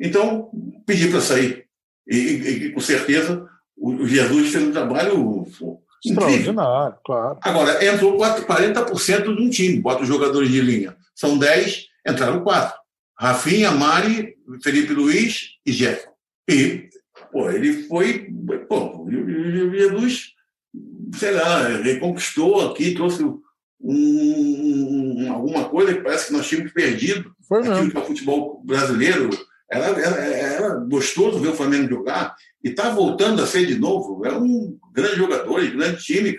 Então, 0.00 0.50
pedi 0.86 1.08
para 1.08 1.20
sair. 1.20 1.66
E, 2.06 2.16
e, 2.16 2.50
e, 2.66 2.72
com 2.72 2.80
certeza 2.80 3.48
o, 3.76 4.06
Jesus 4.06 4.52
fez 4.52 4.64
um 4.64 4.72
trabalho 4.72 5.46
extraordinário, 6.04 6.96
claro. 7.04 7.38
Agora, 7.42 7.84
entrou 7.84 8.16
40% 8.18 9.34
de 9.36 9.42
um 9.42 9.50
time, 9.50 9.80
bota 9.80 10.02
os 10.02 10.08
jogadores 10.08 10.50
de 10.50 10.60
linha. 10.60 10.96
São 11.14 11.38
10, 11.38 11.86
entraram 12.06 12.42
4. 12.42 12.78
Rafinha, 13.18 13.70
Mari, 13.70 14.36
Felipe 14.62 14.92
Luiz 14.92 15.50
e 15.64 15.72
Jefferson. 15.72 16.13
E, 16.48 16.88
pô, 17.32 17.50
ele 17.50 17.84
foi, 17.84 18.30
pô, 18.68 19.06
Jesus, 19.08 20.32
sei 21.18 21.30
lá, 21.32 21.68
reconquistou 21.78 22.70
aqui, 22.70 22.94
trouxe 22.94 23.24
um, 23.80 25.32
alguma 25.32 25.68
coisa 25.68 25.94
que 25.94 26.00
parece 26.00 26.28
que 26.28 26.32
nós 26.32 26.48
tínhamos 26.48 26.72
perdido. 26.72 27.34
Foi 27.46 27.62
mesmo. 27.62 27.76
Aqui, 27.76 27.98
o 27.98 28.06
futebol 28.06 28.62
brasileiro. 28.64 29.30
Era, 29.70 29.86
era, 29.86 30.24
era, 30.24 30.74
gostoso 30.76 31.40
ver 31.40 31.48
o 31.48 31.56
Flamengo 31.56 31.88
jogar 31.88 32.34
e 32.62 32.68
está 32.68 32.90
voltando 32.90 33.42
a 33.42 33.46
ser 33.46 33.66
de 33.66 33.78
novo. 33.78 34.24
É 34.24 34.32
um 34.32 34.78
grande 34.92 35.16
jogador, 35.16 35.60
um 35.60 35.76
grande 35.76 36.02
time. 36.02 36.38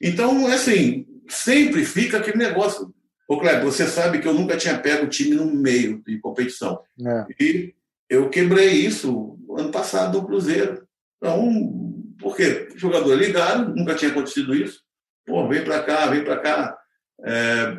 Então, 0.00 0.46
assim, 0.46 1.06
sempre 1.28 1.84
fica 1.84 2.18
aquele 2.18 2.38
negócio. 2.38 2.92
Ô, 3.28 3.38
Kleber, 3.38 3.64
você 3.64 3.86
sabe 3.86 4.20
que 4.20 4.26
eu 4.26 4.34
nunca 4.34 4.56
tinha 4.56 4.78
pego 4.78 5.06
o 5.06 5.08
time 5.08 5.34
no 5.34 5.46
meio 5.46 6.02
de 6.04 6.18
competição. 6.18 6.80
É. 7.06 7.26
E 7.40 7.74
eu 8.08 8.28
quebrei 8.28 8.72
isso 8.72 9.38
ano 9.58 9.70
passado 9.70 10.18
no 10.18 10.26
Cruzeiro. 10.26 10.86
Então, 11.16 12.14
porque 12.18 12.68
o 12.74 12.78
jogador 12.78 13.14
ligado, 13.14 13.74
nunca 13.74 13.94
tinha 13.94 14.10
acontecido 14.10 14.54
isso. 14.54 14.82
Pô, 15.26 15.46
vem 15.48 15.64
para 15.64 15.82
cá, 15.82 16.06
vem 16.06 16.24
para 16.24 16.38
cá. 16.38 16.78
É, 17.24 17.78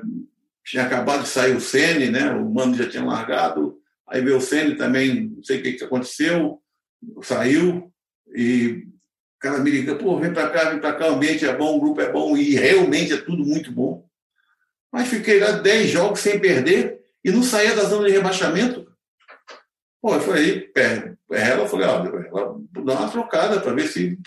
tinha 0.66 0.84
acabado 0.84 1.24
de 1.24 1.30
sair 1.30 1.56
o 1.56 1.62
Sene, 1.62 2.10
né? 2.10 2.32
O 2.32 2.50
Mano 2.50 2.76
já 2.76 2.88
tinha 2.90 3.04
largado. 3.04 3.78
Aí 4.08 4.22
veio 4.22 4.38
o 4.38 4.42
Sene 4.42 4.76
também, 4.76 5.30
não 5.36 5.44
sei 5.44 5.60
o 5.60 5.64
que, 5.64 5.74
que 5.74 5.84
aconteceu, 5.84 6.62
saiu 7.22 7.92
e 8.36 8.86
o 8.86 9.40
cara 9.40 9.60
me 9.60 9.72
liga, 9.72 9.96
pô, 9.96 10.20
vem 10.20 10.34
para 10.34 10.50
cá, 10.50 10.70
vem 10.70 10.80
para 10.80 10.94
cá, 10.94 11.10
o 11.10 11.16
ambiente 11.16 11.46
é 11.46 11.56
bom, 11.56 11.78
o 11.78 11.80
grupo 11.80 12.02
é 12.02 12.12
bom 12.12 12.38
e 12.38 12.56
realmente 12.56 13.14
é 13.14 13.18
tudo 13.18 13.46
muito 13.46 13.72
bom. 13.72 14.06
Mas 14.92 15.08
fiquei 15.08 15.40
lá 15.40 15.52
10 15.52 15.90
jogos 15.90 16.20
sem 16.20 16.40
perder 16.40 17.02
e 17.24 17.32
não 17.32 17.44
saía 17.44 17.76
da 17.76 17.84
zona 17.84 18.08
de 18.08 18.14
rebaixamento. 18.14 18.88
Pô, 20.04 20.16
eu 20.16 20.20
falei, 20.20 20.70
é, 20.76 21.14
ela, 21.32 21.62
eu 21.62 21.68
falei, 21.68 21.88
ó, 21.88 22.58
dá 22.84 22.94
uma 22.94 23.10
trocada 23.10 23.62
para 23.62 23.74
ver 23.74 23.88
se 23.88 24.20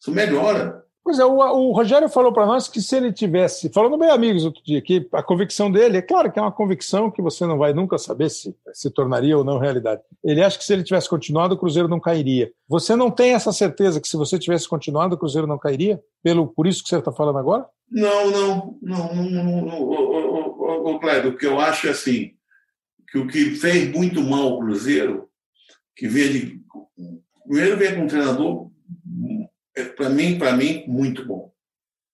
isso 0.00 0.12
melhora. 0.12 0.84
Pois 1.02 1.18
é, 1.18 1.24
o, 1.24 1.34
o 1.34 1.72
Rogério 1.72 2.08
falou 2.08 2.32
para 2.32 2.46
nós 2.46 2.68
que 2.68 2.80
se 2.80 2.96
ele 2.96 3.12
tivesse, 3.12 3.68
falando 3.70 3.98
bem 3.98 4.08
amigos 4.08 4.44
outro 4.44 4.62
dia, 4.64 4.80
que 4.80 5.08
a 5.12 5.24
convicção 5.24 5.70
dele, 5.70 5.96
é 5.96 6.02
claro 6.02 6.30
que 6.30 6.38
é 6.38 6.42
uma 6.42 6.52
convicção 6.52 7.10
que 7.10 7.20
você 7.20 7.44
não 7.44 7.58
vai 7.58 7.72
nunca 7.72 7.98
saber 7.98 8.30
se 8.30 8.54
se 8.72 8.90
tornaria 8.90 9.36
ou 9.36 9.42
não 9.42 9.58
realidade. 9.58 10.00
Ele 10.22 10.44
acha 10.44 10.58
que 10.58 10.64
se 10.64 10.72
ele 10.72 10.84
tivesse 10.84 11.08
continuado, 11.08 11.54
o 11.54 11.58
Cruzeiro 11.58 11.88
não 11.88 11.98
cairia. 11.98 12.52
Você 12.68 12.94
não 12.94 13.10
tem 13.10 13.34
essa 13.34 13.52
certeza 13.52 14.00
que 14.00 14.06
se 14.06 14.16
você 14.16 14.38
tivesse 14.38 14.68
continuado, 14.68 15.16
o 15.16 15.18
Cruzeiro 15.18 15.46
não 15.46 15.58
cairia? 15.58 16.00
Pelo, 16.22 16.46
por 16.46 16.66
isso 16.66 16.82
que 16.84 16.88
você 16.88 16.98
está 16.98 17.10
falando 17.10 17.38
agora? 17.38 17.66
Não, 17.90 18.30
não, 18.30 18.78
não, 18.82 19.14
não, 19.14 19.44
não, 19.44 19.62
não. 19.62 19.80
O, 19.80 20.90
o, 20.90 20.94
o, 20.94 21.00
Cléber, 21.00 21.32
o 21.32 21.36
que 21.36 21.46
eu 21.46 21.58
acho 21.58 21.88
é 21.88 21.90
assim, 21.90 22.32
que 23.08 23.18
o 23.18 23.26
que 23.26 23.54
fez 23.54 23.90
muito 23.90 24.22
mal 24.22 24.52
o 24.52 24.58
Cruzeiro, 24.60 25.28
que 25.94 26.08
veio 26.08 26.32
de. 26.32 26.62
Primeiro 27.46 27.76
veio 27.76 27.96
com 27.96 28.02
um 28.02 28.08
treinador, 28.08 28.70
é, 29.76 29.84
para 29.84 30.08
mim, 30.08 30.38
para 30.38 30.56
mim, 30.56 30.84
muito 30.88 31.24
bom. 31.24 31.52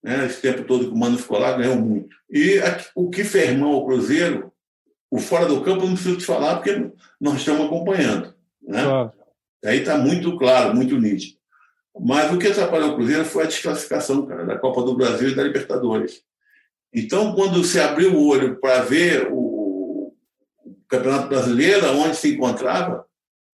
Né? 0.03 0.27
Esse 0.27 0.43
tempo 0.43 0.65
todo 0.65 0.87
que 0.87 0.93
o 0.93 0.97
Mano 0.97 1.17
ficou 1.17 1.39
lá, 1.39 1.57
ganhou 1.57 1.77
muito. 1.77 2.15
E 2.31 2.61
o 2.95 3.09
que 3.09 3.25
fez 3.25 3.57
mal 3.57 3.73
o 3.73 3.87
Cruzeiro, 3.87 4.53
o 5.11 5.19
fora 5.19 5.47
do 5.47 5.63
campo, 5.63 5.87
não 5.87 5.95
preciso 5.95 6.19
te 6.19 6.25
falar, 6.25 6.57
porque 6.57 6.91
nós 7.21 7.37
estamos 7.37 7.67
acompanhando. 7.67 8.35
Né? 8.63 8.83
Claro. 8.83 9.13
Aí 9.65 9.79
está 9.79 9.97
muito 9.97 10.37
claro, 10.37 10.75
muito 10.75 10.99
nítido. 10.99 11.39
Mas 11.99 12.33
o 12.33 12.39
que 12.39 12.49
atrapalhou 12.49 12.91
o 12.91 12.97
Cruzeiro 12.97 13.25
foi 13.25 13.45
a 13.45 13.47
desclassificação, 13.47 14.27
cara, 14.27 14.45
da 14.45 14.59
Copa 14.59 14.83
do 14.83 14.97
Brasil 14.97 15.29
e 15.29 15.35
da 15.35 15.45
Libertadores. 15.45 16.23
Então, 16.93 17.35
quando 17.35 17.63
se 17.65 17.79
abriu 17.79 18.15
o 18.15 18.27
olho 18.27 18.61
para 18.61 18.83
ver 18.83 19.29
o 19.31 19.42
Campeonato 20.93 21.29
Brasileiro, 21.29 21.87
onde 21.97 22.17
se 22.17 22.35
encontrava, 22.35 23.07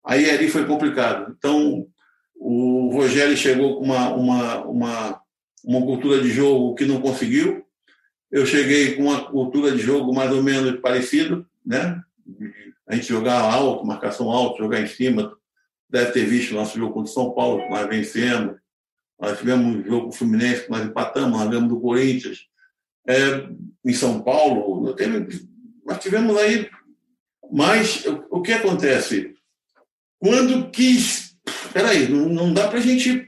aí 0.06 0.30
ali 0.30 0.48
foi 0.48 0.66
complicado. 0.66 1.34
Então, 1.36 1.88
o 2.36 2.92
Rogério 2.94 3.36
chegou 3.36 3.80
com 3.80 3.86
uma, 3.86 4.10
uma, 4.14 4.66
uma, 4.66 5.22
uma 5.66 5.82
cultura 5.82 6.22
de 6.22 6.30
jogo 6.30 6.76
que 6.76 6.86
não 6.86 7.02
conseguiu. 7.02 7.66
Eu 8.32 8.46
cheguei 8.46 8.96
com 8.96 9.06
uma 9.06 9.26
cultura 9.26 9.72
de 9.72 9.80
jogo 9.80 10.14
mais 10.14 10.32
ou 10.32 10.44
menos 10.44 10.80
parecida, 10.80 11.44
né? 11.66 12.00
A 12.86 12.94
gente 12.94 13.08
jogar 13.08 13.42
alto, 13.42 13.86
marcação 13.86 14.30
alta, 14.30 14.62
jogar 14.62 14.80
em 14.80 14.88
cima. 14.88 15.36
Deve 15.90 16.12
ter 16.12 16.26
visto 16.26 16.54
nosso 16.54 16.78
jogo 16.78 16.94
contra 16.94 17.10
o 17.10 17.14
São 17.14 17.32
Paulo, 17.32 17.64
que 17.64 17.70
nós 17.70 17.88
vencemos. 17.88 18.58
Nós 19.20 19.40
tivemos 19.40 19.66
um 19.66 19.84
jogo 19.84 20.04
com 20.04 20.10
o 20.10 20.14
Fluminense, 20.14 20.66
que 20.66 20.72
nós 20.72 20.86
empatamos, 20.86 21.40
nós 21.40 21.50
ganhamos 21.50 21.70
do 21.70 21.82
Corinthians. 21.82 22.48
É, 23.08 23.48
em 23.84 23.94
São 23.94 24.22
Paulo, 24.22 24.96
nós 25.84 26.00
tivemos 26.00 26.38
aí. 26.38 26.70
Mas 27.52 28.06
o 28.30 28.42
que 28.42 28.52
acontece? 28.52 29.34
Quando 30.20 30.70
quis 30.72 31.34
peraí, 31.74 32.08
não, 32.08 32.30
não 32.30 32.54
dá 32.54 32.68
para 32.68 32.78
a 32.78 32.82
gente 32.82 33.28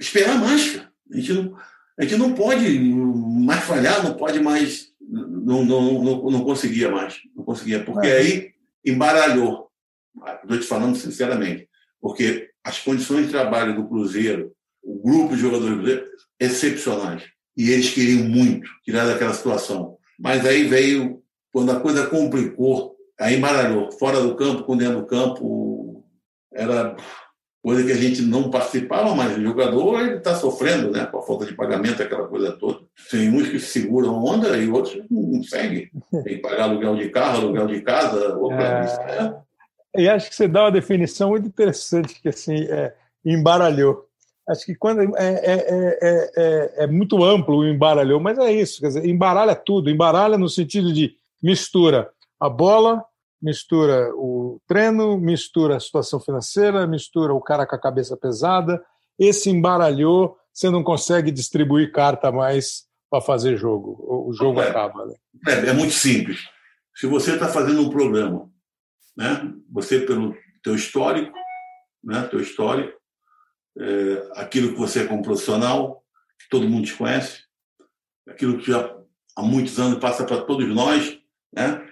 esperar 0.00 0.38
mais. 0.38 0.76
Cara. 0.76 0.92
A 1.12 1.16
gente, 1.16 1.32
não, 1.32 1.56
a 1.98 2.02
gente 2.02 2.16
não 2.16 2.32
pode 2.32 2.78
mais 2.78 3.64
falhar, 3.64 4.02
não 4.02 4.14
pode 4.14 4.40
mais. 4.40 4.88
Não, 5.00 5.64
não, 5.64 6.02
não, 6.02 6.30
não 6.30 6.44
conseguia 6.44 6.90
mais. 6.90 7.20
Não 7.34 7.44
conseguia, 7.44 7.84
porque 7.84 8.08
é. 8.08 8.18
aí 8.18 8.50
embaralhou. 8.84 9.70
Estou 10.42 10.58
te 10.58 10.66
falando 10.66 10.96
sinceramente. 10.96 11.68
Porque 12.00 12.50
as 12.64 12.78
condições 12.78 13.26
de 13.26 13.32
trabalho 13.32 13.76
do 13.76 13.86
Cruzeiro, 13.86 14.52
o 14.82 15.00
grupo 15.00 15.34
de 15.34 15.42
jogadores 15.42 15.76
do 15.76 15.82
Cruzeiro, 15.82 16.06
excepcionais. 16.40 17.24
E 17.56 17.70
eles 17.70 17.90
queriam 17.90 18.24
muito 18.24 18.68
tirar 18.84 19.06
daquela 19.06 19.32
situação. 19.32 19.96
Mas 20.18 20.44
aí 20.44 20.64
veio, 20.64 21.22
quando 21.52 21.70
a 21.70 21.80
coisa 21.80 22.06
complicou, 22.06 22.95
aí 23.18 23.36
embaralhou. 23.36 23.90
Fora 23.92 24.20
do 24.20 24.34
campo, 24.34 24.64
com 24.64 24.76
dentro 24.76 25.00
do 25.00 25.06
campo, 25.06 26.04
era 26.52 26.96
coisa 27.66 27.84
que 27.84 27.90
a 27.90 27.96
gente 27.96 28.22
não 28.22 28.48
participava, 28.48 29.12
mas 29.14 29.36
o 29.36 29.42
jogador 29.42 30.00
ele 30.00 30.18
está 30.18 30.36
sofrendo, 30.36 30.92
né, 30.92 31.04
com 31.06 31.18
a 31.18 31.22
falta 31.22 31.44
de 31.44 31.52
pagamento, 31.52 32.00
aquela 32.00 32.28
coisa 32.28 32.52
toda. 32.52 32.78
Tem 33.10 33.28
uns 33.28 33.48
que 33.48 33.58
seguram 33.58 34.10
a 34.10 34.22
onda 34.22 34.56
e 34.56 34.70
outros 34.70 35.02
não 35.10 35.42
seguem. 35.42 35.90
Tem 36.12 36.36
que 36.36 36.38
pagar 36.38 36.64
aluguel 36.64 36.94
de 36.94 37.08
carro, 37.08 37.38
aluguel 37.38 37.66
de 37.66 37.80
casa. 37.80 38.36
Opa, 38.36 38.54
é... 38.54 39.42
é... 39.96 40.02
E 40.02 40.08
acho 40.08 40.28
que 40.28 40.36
você 40.36 40.46
dá 40.46 40.64
uma 40.64 40.70
definição 40.70 41.30
muito 41.30 41.48
interessante, 41.48 42.20
que 42.20 42.28
assim, 42.28 42.66
é, 42.68 42.94
embaralhou. 43.24 44.06
Acho 44.48 44.64
que 44.64 44.76
quando 44.76 45.00
é, 45.16 45.34
é, 45.34 45.98
é, 46.00 46.84
é, 46.84 46.86
muito 46.86 47.24
amplo 47.24 47.58
o 47.58 47.66
embaralhou, 47.66 48.20
mas 48.20 48.38
é 48.38 48.52
isso, 48.52 48.80
quer 48.80 48.88
dizer, 48.88 49.04
embaralha 49.04 49.56
tudo, 49.56 49.90
embaralha 49.90 50.38
no 50.38 50.48
sentido 50.48 50.92
de 50.92 51.16
mistura 51.42 52.10
a 52.40 52.48
bola 52.48 53.04
mistura 53.40 54.10
o 54.14 54.60
treino, 54.66 55.18
mistura 55.18 55.76
a 55.76 55.80
situação 55.80 56.18
financeira, 56.20 56.86
mistura 56.86 57.34
o 57.34 57.40
cara 57.40 57.66
com 57.66 57.76
a 57.76 57.80
cabeça 57.80 58.16
pesada. 58.16 58.82
Esse 59.18 59.50
embaralhou, 59.50 60.36
você 60.52 60.70
não 60.70 60.82
consegue 60.82 61.30
distribuir 61.30 61.92
carta 61.92 62.32
mais 62.32 62.86
para 63.10 63.20
fazer 63.20 63.56
jogo. 63.56 63.96
O 64.28 64.32
jogo 64.32 64.60
é, 64.60 64.68
acaba. 64.68 65.06
Né? 65.06 65.14
É, 65.46 65.52
é, 65.68 65.72
muito 65.72 65.92
simples. 65.92 66.40
Se 66.94 67.06
você 67.06 67.34
está 67.34 67.48
fazendo 67.48 67.82
um 67.82 67.90
programa, 67.90 68.50
né, 69.16 69.52
você 69.70 70.00
pelo 70.00 70.36
teu 70.62 70.74
histórico, 70.74 71.36
né, 72.02 72.22
teu 72.22 72.40
histórico, 72.40 72.98
é, 73.78 74.30
aquilo 74.36 74.72
que 74.72 74.78
você 74.78 75.02
é 75.02 75.06
como 75.06 75.22
profissional, 75.22 76.02
que 76.40 76.48
todo 76.48 76.68
mundo 76.68 76.86
te 76.86 76.94
conhece, 76.94 77.42
aquilo 78.26 78.58
que 78.58 78.70
já 78.70 78.96
há 79.36 79.42
muitos 79.42 79.78
anos 79.78 79.98
passa 79.98 80.24
para 80.24 80.42
todos 80.42 80.66
nós, 80.66 81.18
né? 81.52 81.85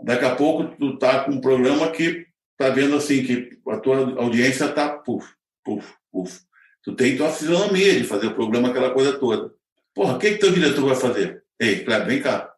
Daqui 0.00 0.24
a 0.24 0.34
pouco 0.34 0.76
tu 0.76 0.96
tá 0.96 1.24
com 1.24 1.32
um 1.32 1.40
programa 1.40 1.90
que 1.90 2.26
tá 2.56 2.70
vendo 2.70 2.96
assim 2.96 3.22
que 3.22 3.58
a 3.68 3.78
tua 3.78 4.20
audiência 4.20 4.68
tá 4.68 4.90
puf, 4.90 5.26
puf, 5.64 5.86
puf. 6.12 6.40
Tu 6.84 6.94
tem 6.94 7.16
tua 7.16 7.30
fisionomia 7.30 7.98
de 7.98 8.04
fazer 8.04 8.28
o 8.28 8.34
programa 8.34 8.68
aquela 8.68 8.90
coisa 8.92 9.18
toda. 9.18 9.52
Porra, 9.94 10.14
o 10.14 10.18
que 10.18 10.32
que 10.32 10.38
teu 10.38 10.52
diretor 10.52 10.86
vai 10.86 10.94
fazer? 10.94 11.42
Ei, 11.60 11.84
Cleber, 11.84 12.06
vem 12.06 12.22
cá. 12.22 12.52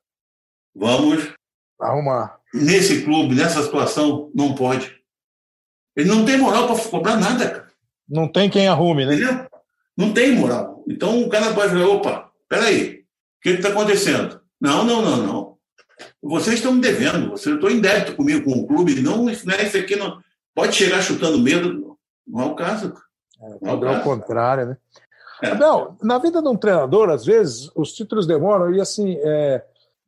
Vamos 0.75 1.33
arrumar. 1.81 2.39
Nesse 2.53 3.03
clube, 3.03 3.35
nessa 3.35 3.63
situação, 3.63 4.31
não 4.35 4.55
pode. 4.55 4.95
Ele 5.97 6.09
não 6.09 6.25
tem 6.25 6.37
moral 6.37 6.67
para 6.67 6.91
cobrar 6.91 7.17
nada, 7.17 7.49
cara. 7.49 7.71
Não 8.09 8.29
tem 8.29 8.51
quem 8.51 8.69
arrume, 8.69 9.07
né? 9.07 9.15
Entendeu? 9.15 9.47
Não 9.97 10.13
tem 10.13 10.33
moral. 10.33 10.85
Então 10.89 11.23
o 11.23 11.29
cara 11.29 11.55
pode 11.55 11.73
falar, 11.73 11.89
opa, 11.89 12.31
peraí, 12.49 13.01
o 13.01 13.41
que 13.43 13.51
está 13.51 13.71
acontecendo? 13.71 14.41
Não, 14.61 14.85
não, 14.85 15.03
não, 15.03 15.17
não 15.17 15.50
vocês 16.23 16.57
estão 16.57 16.73
me 16.73 16.81
devendo, 16.81 17.31
você 17.31 17.55
estou 17.55 17.71
em 17.71 17.81
débito 17.81 18.15
comigo, 18.15 18.45
com 18.45 18.59
o 18.59 18.67
clube, 18.67 19.01
não, 19.01 19.25
né, 19.25 19.33
isso 19.33 19.77
aqui 19.77 19.97
não. 19.97 20.19
Pode 20.55 20.75
chegar 20.75 21.03
chutando 21.03 21.39
medo, 21.39 21.97
não 22.27 22.43
é 22.43 22.45
o 22.47 22.55
caso. 22.55 22.93
É, 23.41 23.71
é, 23.71 23.75
o 23.75 23.89
ao 23.89 24.03
contrário, 24.03 24.67
né? 24.67 24.77
É. 25.43 25.49
Abel, 25.49 25.97
na 26.03 26.19
vida 26.19 26.43
de 26.43 26.49
um 26.49 26.57
treinador, 26.57 27.09
às 27.09 27.25
vezes, 27.25 27.71
os 27.75 27.93
títulos 27.93 28.27
demoram, 28.27 28.75
e 28.75 28.81
assim, 28.81 29.17
é, 29.23 29.65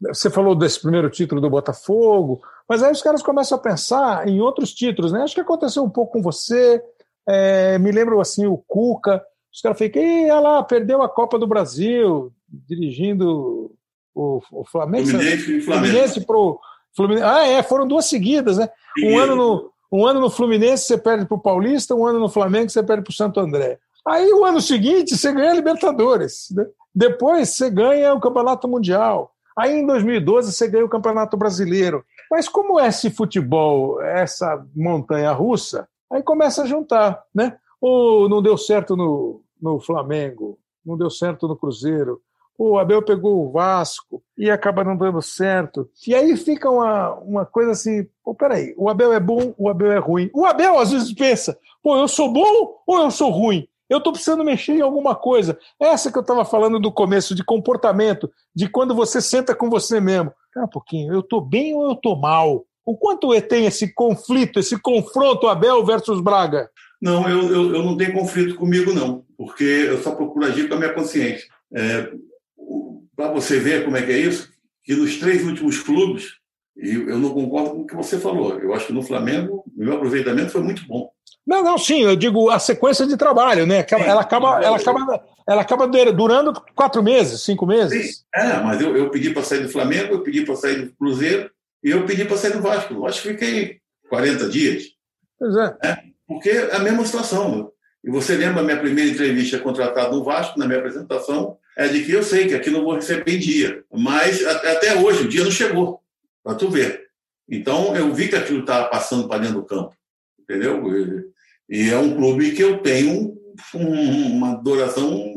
você 0.08 0.28
falou 0.28 0.54
desse 0.54 0.80
primeiro 0.80 1.08
título 1.08 1.40
do 1.40 1.48
Botafogo, 1.48 2.42
mas 2.68 2.82
aí 2.82 2.92
os 2.92 3.02
caras 3.02 3.22
começam 3.22 3.56
a 3.56 3.60
pensar 3.60 4.28
em 4.28 4.40
outros 4.40 4.74
títulos, 4.74 5.12
né? 5.12 5.22
Acho 5.22 5.34
que 5.34 5.40
aconteceu 5.40 5.82
um 5.82 5.90
pouco 5.90 6.12
com 6.12 6.22
você, 6.22 6.82
é, 7.26 7.78
me 7.78 7.90
lembro 7.90 8.20
assim, 8.20 8.46
o 8.46 8.58
Cuca, 8.58 9.24
os 9.52 9.60
caras 9.60 9.78
ficam, 9.78 10.02
olha 10.02 10.40
lá, 10.40 10.62
perdeu 10.62 11.02
a 11.02 11.08
Copa 11.08 11.38
do 11.38 11.46
Brasil, 11.46 12.32
dirigindo 12.48 13.74
o, 14.14 14.40
o 14.52 14.64
Flamengo. 14.64 15.08
Fluminense. 15.08 15.60
Fluminense 15.62 16.20
pro 16.26 16.60
Fluminense. 16.94 17.24
Ah, 17.24 17.46
é, 17.46 17.62
foram 17.62 17.86
duas 17.86 18.06
seguidas, 18.06 18.58
né? 18.58 18.68
Um 19.04 19.18
ano, 19.18 19.36
no, 19.36 19.72
um 19.90 20.06
ano 20.06 20.20
no 20.20 20.30
Fluminense 20.30 20.84
você 20.84 20.98
perde 20.98 21.24
para 21.24 21.36
o 21.36 21.40
Paulista, 21.40 21.94
um 21.94 22.06
ano 22.06 22.18
no 22.18 22.28
Flamengo 22.28 22.70
você 22.70 22.82
perde 22.82 23.02
para 23.02 23.10
o 23.10 23.14
Santo 23.14 23.40
André. 23.40 23.78
Aí 24.06 24.32
o 24.32 24.44
ano 24.44 24.60
seguinte 24.60 25.16
você 25.16 25.32
ganha 25.32 25.52
a 25.52 25.54
Libertadores. 25.54 26.48
Né? 26.50 26.66
Depois 26.94 27.50
você 27.50 27.70
ganha 27.70 28.12
o 28.12 28.20
Campeonato 28.20 28.68
Mundial. 28.68 29.32
Aí 29.56 29.72
em 29.72 29.86
2012 29.86 30.52
você 30.52 30.68
ganha 30.68 30.84
o 30.84 30.88
Campeonato 30.88 31.36
Brasileiro. 31.36 32.04
Mas 32.30 32.48
como 32.48 32.80
é 32.80 32.88
esse 32.88 33.10
futebol, 33.10 34.00
essa 34.02 34.64
montanha 34.74 35.30
russa, 35.32 35.86
aí 36.10 36.22
começa 36.22 36.62
a 36.62 36.66
juntar, 36.66 37.22
né? 37.34 37.56
Ou 37.80 38.28
não 38.28 38.42
deu 38.42 38.56
certo 38.56 38.96
no, 38.96 39.42
no 39.60 39.78
Flamengo, 39.80 40.58
não 40.84 40.96
deu 40.96 41.10
certo 41.10 41.46
no 41.46 41.56
Cruzeiro, 41.56 42.20
o 42.56 42.78
Abel 42.78 43.02
pegou 43.02 43.44
o 43.44 43.50
Vasco 43.50 44.22
e 44.36 44.50
acaba 44.50 44.84
não 44.84 44.96
dando 44.96 45.20
certo. 45.20 45.88
E 46.06 46.14
aí 46.14 46.36
fica 46.36 46.70
uma, 46.70 47.14
uma 47.14 47.46
coisa 47.46 47.72
assim: 47.72 48.06
pô, 48.24 48.34
peraí, 48.34 48.74
o 48.76 48.88
Abel 48.88 49.12
é 49.12 49.20
bom, 49.20 49.54
o 49.58 49.68
Abel 49.68 49.92
é 49.92 49.98
ruim. 49.98 50.30
O 50.34 50.44
Abel 50.44 50.78
às 50.78 50.92
vezes 50.92 51.12
pensa: 51.12 51.58
pô, 51.82 51.96
eu 51.96 52.08
sou 52.08 52.32
bom 52.32 52.76
ou 52.86 53.00
eu 53.00 53.10
sou 53.10 53.30
ruim? 53.30 53.66
Eu 53.88 53.98
estou 53.98 54.12
precisando 54.12 54.44
mexer 54.44 54.72
em 54.72 54.80
alguma 54.80 55.14
coisa. 55.14 55.58
Essa 55.78 56.10
que 56.10 56.16
eu 56.16 56.22
estava 56.22 56.44
falando 56.44 56.80
do 56.80 56.90
começo, 56.90 57.34
de 57.34 57.44
comportamento, 57.44 58.30
de 58.54 58.68
quando 58.68 58.94
você 58.94 59.20
senta 59.20 59.54
com 59.54 59.68
você 59.68 60.00
mesmo. 60.00 60.32
Espera 60.46 60.64
um 60.66 60.70
pouquinho, 60.70 61.12
eu 61.12 61.20
estou 61.20 61.40
bem 61.40 61.74
ou 61.74 61.84
eu 61.84 61.92
estou 61.92 62.16
mal? 62.16 62.64
O 62.84 62.96
quanto 62.96 63.38
tem 63.42 63.66
esse 63.66 63.92
conflito, 63.92 64.58
esse 64.58 64.80
confronto 64.80 65.46
Abel 65.46 65.84
versus 65.84 66.20
Braga? 66.20 66.70
Não, 67.00 67.28
eu, 67.28 67.52
eu, 67.52 67.74
eu 67.74 67.82
não 67.82 67.96
tenho 67.96 68.12
conflito 68.12 68.54
comigo, 68.54 68.92
não, 68.92 69.24
porque 69.36 69.64
eu 69.64 70.00
só 70.02 70.14
procuro 70.14 70.46
agir 70.46 70.68
com 70.68 70.74
a 70.74 70.78
minha 70.78 70.94
consciência. 70.94 71.48
É, 71.74 72.12
para 73.22 73.32
você 73.32 73.58
ver 73.58 73.84
como 73.84 73.96
é 73.96 74.02
que 74.02 74.12
é 74.12 74.18
isso, 74.18 74.50
que 74.84 74.94
nos 74.94 75.18
três 75.18 75.44
últimos 75.44 75.78
clubes, 75.78 76.34
e 76.76 76.94
eu 76.94 77.18
não 77.18 77.30
concordo 77.30 77.70
com 77.70 77.80
o 77.82 77.86
que 77.86 77.94
você 77.94 78.18
falou, 78.18 78.58
eu 78.58 78.74
acho 78.74 78.86
que 78.86 78.92
no 78.92 79.02
Flamengo 79.02 79.64
o 79.66 79.84
meu 79.84 79.94
aproveitamento 79.94 80.50
foi 80.50 80.62
muito 80.62 80.86
bom. 80.86 81.10
Não, 81.46 81.62
não, 81.62 81.76
sim, 81.76 82.02
eu 82.02 82.14
digo 82.14 82.50
a 82.50 82.58
sequência 82.58 83.06
de 83.06 83.16
trabalho, 83.16 83.66
né? 83.66 83.84
Ela, 83.90 84.04
ela 84.04 84.20
acaba, 84.20 84.62
ela 84.62 84.76
acaba, 84.76 85.24
ela 85.46 85.62
acaba 85.62 85.88
durando 86.12 86.52
quatro 86.74 87.02
meses, 87.02 87.42
cinco 87.42 87.66
meses. 87.66 88.18
Sim. 88.18 88.22
É, 88.34 88.60
mas 88.60 88.80
eu, 88.80 88.96
eu 88.96 89.10
pedi 89.10 89.30
para 89.30 89.42
sair 89.42 89.60
do 89.60 89.68
Flamengo, 89.68 90.14
eu 90.14 90.22
pedi 90.22 90.44
para 90.44 90.54
sair 90.54 90.86
do 90.86 90.92
Cruzeiro 90.94 91.50
e 91.82 91.90
eu 91.90 92.06
pedi 92.06 92.24
para 92.24 92.36
sair 92.36 92.52
do 92.52 92.62
Vasco. 92.62 92.94
Eu 92.94 93.06
acho 93.06 93.22
que 93.22 93.28
fiquei 93.30 93.80
40 94.08 94.48
dias. 94.48 94.84
Pois 95.36 95.56
é. 95.56 95.76
é. 95.84 95.98
Porque 96.28 96.48
é 96.48 96.76
a 96.76 96.78
mesma 96.78 97.04
situação. 97.04 97.72
E 98.04 98.10
você 98.10 98.36
lembra 98.36 98.60
a 98.60 98.64
minha 98.64 98.78
primeira 98.78 99.10
entrevista 99.10 99.58
contratada 99.58 100.10
no 100.10 100.22
Vasco, 100.22 100.58
na 100.58 100.66
minha 100.66 100.78
apresentação, 100.78 101.56
é 101.76 101.88
de 101.88 102.04
que 102.04 102.12
eu 102.12 102.22
sei 102.22 102.46
que 102.46 102.54
aqui 102.54 102.70
não 102.70 102.84
vou 102.84 102.94
receber 102.94 103.34
em 103.34 103.38
dia. 103.38 103.84
Mas 103.92 104.44
até 104.44 104.96
hoje 104.96 105.24
o 105.24 105.28
dia 105.28 105.44
não 105.44 105.50
chegou, 105.50 106.00
para 106.42 106.54
tu 106.54 106.68
ver. 106.68 107.08
Então 107.48 107.96
eu 107.96 108.12
vi 108.12 108.28
que 108.28 108.36
aquilo 108.36 108.60
estava 108.60 108.88
passando 108.88 109.28
para 109.28 109.42
dentro 109.42 109.56
do 109.56 109.66
campo, 109.66 109.94
entendeu? 110.40 111.32
E, 111.68 111.90
é 111.90 111.98
um 111.98 112.14
clube 112.14 112.52
que 112.52 112.62
eu 112.62 112.78
tenho 112.78 113.36
uma 113.74 114.52
adoração 114.52 115.34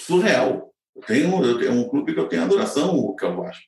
surreal. 0.00 0.72
Eu 0.94 1.02
tenho, 1.02 1.44
eu 1.60 1.72
um 1.72 1.88
clube 1.88 2.14
que 2.14 2.20
eu 2.20 2.28
tenho 2.28 2.42
adoração, 2.42 2.96
o 2.96 3.14
que 3.14 3.24
é 3.24 3.28
o 3.28 3.36
Vasco. 3.36 3.64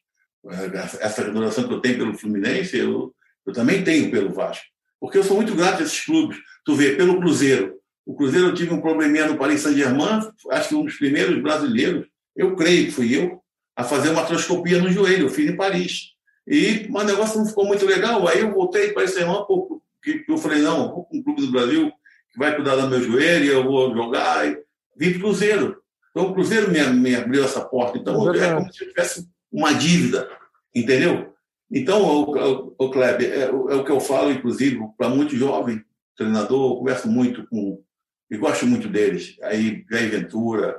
Essa 1.01 1.23
adoração 1.23 1.67
que 1.67 1.75
eu 1.75 1.81
tenho 1.81 1.99
pelo 1.99 2.17
Fluminense, 2.17 2.77
eu, 2.77 3.15
eu 3.47 3.53
também 3.53 3.85
tenho 3.85 4.11
pelo 4.11 4.33
Vasco. 4.33 4.65
Porque 5.01 5.19
eu 5.19 5.25
sou 5.25 5.37
muito 5.37 5.55
grato 5.55 5.81
a 5.81 5.85
esses 5.85 6.05
clubes. 6.05 6.39
Tu 6.65 6.75
vê, 6.75 6.97
pelo 6.97 7.19
Cruzeiro, 7.19 7.78
O 8.09 8.15
Cruzeiro 8.15 8.55
tive 8.55 8.73
um 8.73 8.81
probleminha 8.81 9.27
no 9.27 9.37
Paris 9.37 9.61
Saint-Germain, 9.61 10.27
acho 10.51 10.71
que 10.71 10.75
um 10.75 10.83
dos 10.83 10.97
primeiros 10.97 11.43
brasileiros, 11.43 12.07
eu 12.35 12.57
creio 12.57 12.87
que 12.87 12.91
fui 12.91 13.15
eu, 13.15 13.43
a 13.77 13.85
fazer 13.85 14.09
uma 14.09 14.23
artroscopia 14.23 14.81
no 14.81 14.91
joelho, 14.91 15.27
eu 15.27 15.31
fiz 15.31 15.51
em 15.51 15.55
Paris. 15.55 16.15
E 16.47 16.89
o 16.91 17.03
negócio 17.05 17.39
não 17.39 17.45
ficou 17.45 17.67
muito 17.67 17.85
legal, 17.85 18.27
aí 18.27 18.41
eu 18.41 18.51
voltei 18.51 18.95
para 18.95 19.05
esse 19.05 19.21
irmão, 19.21 19.45
porque 19.45 20.25
eu 20.27 20.39
falei, 20.39 20.63
não, 20.63 20.89
vou 20.89 21.05
com 21.05 21.19
o 21.19 21.23
Clube 21.23 21.43
do 21.43 21.53
Brasil, 21.53 21.93
que 22.33 22.39
vai 22.39 22.57
cuidar 22.57 22.77
do 22.77 22.89
meu 22.89 23.03
joelho, 23.03 23.53
eu 23.53 23.65
vou 23.65 23.95
jogar, 23.95 24.49
e 24.49 24.59
vim 24.97 25.11
para 25.11 25.19
o 25.19 25.23
Cruzeiro. 25.25 25.77
Então 26.11 26.31
o 26.31 26.33
Cruzeiro 26.33 26.71
me, 26.71 26.83
me, 26.85 27.15
abriu 27.15 27.45
essa 27.45 27.61
porta, 27.61 27.99
então 27.99 28.35
é 28.35 28.55
como 28.55 28.73
se 28.73 28.85
eu 28.85 28.89
tivesse 28.89 29.29
uma 29.53 29.75
dívida, 29.75 30.27
entendeu? 30.75 31.35
Então, 31.71 32.03
o, 32.03 32.35
o, 32.35 32.75
o 32.79 32.91
Kleber, 32.91 33.31
é, 33.31 33.43
é, 33.43 33.51
o 33.51 33.85
que 33.85 33.93
eu 33.93 34.01
falo, 34.01 34.33
inclusive, 34.33 34.81
para 34.97 35.11
muitos 35.11 35.39
jovens, 35.39 35.83
treinador, 36.17 36.73
eu 36.73 36.77
converso 36.79 37.07
muito 37.07 37.47
com, 37.49 37.85
e 38.31 38.37
gosto 38.37 38.67
muito 38.67 38.89
deles, 38.89 39.37
aí 39.43 39.85
Jair 39.91 40.11
Ventura, 40.11 40.77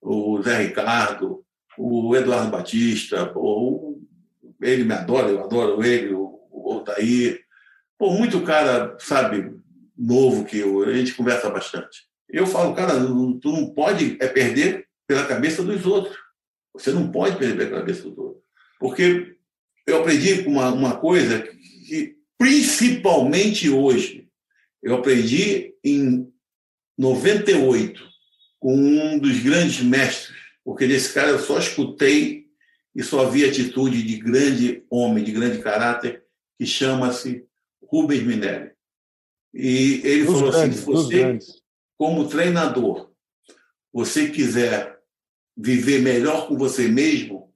o 0.00 0.42
Zé 0.42 0.62
Ricardo, 0.62 1.44
o 1.78 2.14
Eduardo 2.14 2.50
Batista, 2.50 3.32
o, 3.34 4.00
ele 4.60 4.84
me 4.84 4.92
adora, 4.92 5.28
eu 5.28 5.42
adoro 5.42 5.82
ele, 5.84 6.12
o, 6.12 6.40
o 6.50 6.72
Altair. 6.72 7.40
Pô, 7.98 8.10
muito 8.10 8.42
cara, 8.42 8.96
sabe, 8.98 9.54
novo 9.96 10.44
que 10.44 10.58
eu, 10.58 10.82
a 10.82 10.92
gente 10.92 11.14
conversa 11.14 11.48
bastante. 11.48 12.06
Eu 12.28 12.46
falo, 12.46 12.74
cara, 12.74 12.94
tu 12.94 13.52
não 13.52 13.72
pode 13.72 14.16
é 14.20 14.26
perder 14.26 14.86
pela 15.06 15.26
cabeça 15.26 15.62
dos 15.62 15.84
outros. 15.86 16.16
Você 16.74 16.90
não 16.90 17.10
pode 17.10 17.36
perder 17.36 17.68
pela 17.68 17.80
cabeça 17.80 18.08
dos 18.08 18.16
outros. 18.16 18.42
Porque 18.80 19.36
eu 19.86 20.00
aprendi 20.00 20.46
uma, 20.48 20.72
uma 20.72 20.96
coisa 20.96 21.40
que, 21.40 22.16
principalmente 22.38 23.68
hoje, 23.68 24.28
eu 24.82 24.94
aprendi 24.96 25.74
em 25.84 26.31
98 26.98 28.02
com 28.58 28.76
um 28.76 29.18
dos 29.18 29.40
grandes 29.40 29.82
mestres, 29.82 30.36
porque 30.64 30.86
desse 30.86 31.12
cara 31.12 31.30
eu 31.30 31.38
só 31.38 31.58
escutei 31.58 32.46
e 32.94 33.02
só 33.02 33.28
vi 33.28 33.44
atitude 33.44 34.02
de 34.02 34.16
grande 34.18 34.84
homem, 34.90 35.24
de 35.24 35.32
grande 35.32 35.58
caráter, 35.58 36.24
que 36.58 36.66
chama-se 36.66 37.44
Rubens 37.82 38.22
Minelli. 38.22 38.70
E 39.52 40.00
ele 40.04 40.26
falou 40.26 40.50
grandes, 40.50 40.78
assim: 40.78 40.78
se 40.78 40.84
você, 40.84 41.38
como 41.98 42.28
treinador, 42.28 43.10
você 43.92 44.30
quiser 44.30 44.98
viver 45.56 46.00
melhor 46.00 46.48
com 46.48 46.56
você 46.56 46.88
mesmo, 46.88 47.52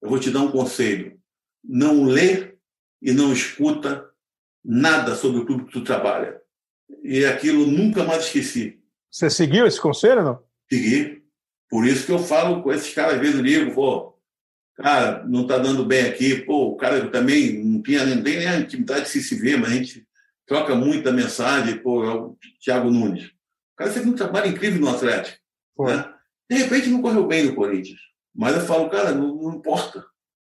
eu 0.00 0.08
vou 0.08 0.18
te 0.18 0.30
dar 0.30 0.40
um 0.40 0.52
conselho. 0.52 1.18
Não 1.62 2.04
lê 2.04 2.56
e 3.02 3.12
não 3.12 3.32
escuta 3.32 4.08
nada 4.64 5.14
sobre 5.14 5.40
o 5.40 5.46
clube 5.46 5.64
que 5.66 5.72
tu 5.72 5.84
trabalha. 5.84 6.40
E 7.02 7.24
aquilo 7.24 7.66
nunca 7.66 8.04
mais 8.04 8.24
esqueci. 8.24 8.78
Você 9.10 9.30
seguiu 9.30 9.66
esse 9.66 9.80
conselho, 9.80 10.22
não? 10.22 10.42
Segui. 10.70 11.22
Por 11.68 11.86
isso 11.86 12.06
que 12.06 12.12
eu 12.12 12.18
falo 12.18 12.62
com 12.62 12.72
esses 12.72 12.92
caras, 12.94 13.14
às 13.14 13.20
vezes 13.20 13.40
ligo, 13.40 13.74
pô, 13.74 14.18
cara, 14.76 15.24
não 15.26 15.42
está 15.42 15.58
dando 15.58 15.84
bem 15.84 16.06
aqui. 16.06 16.36
Pô, 16.36 16.68
o 16.68 16.76
cara 16.76 17.08
também 17.10 17.62
não 17.62 17.82
tinha 17.82 18.04
nem, 18.04 18.22
nem 18.22 18.46
a 18.46 18.58
intimidade 18.58 19.04
de 19.04 19.10
se, 19.10 19.22
se 19.22 19.34
ver, 19.34 19.58
mas 19.58 19.70
a 19.70 19.74
gente 19.74 20.06
troca 20.46 20.74
muita 20.74 21.12
mensagem, 21.12 21.78
pô, 21.78 22.04
é 22.04 22.14
o 22.14 22.36
Thiago 22.62 22.90
Nunes. 22.90 23.26
O 23.26 23.76
cara 23.76 23.90
fez 23.92 24.06
um 24.06 24.14
trabalho 24.14 24.48
incrível 24.48 24.80
no 24.80 24.88
Atlético. 24.88 25.38
Né? 25.78 26.12
De 26.50 26.56
repente 26.56 26.88
não 26.88 27.02
correu 27.02 27.26
bem 27.26 27.44
no 27.44 27.54
Corinthians. 27.54 28.00
Mas 28.34 28.54
eu 28.54 28.62
falo, 28.62 28.88
cara, 28.88 29.12
não, 29.12 29.34
não 29.34 29.54
importa. 29.54 30.04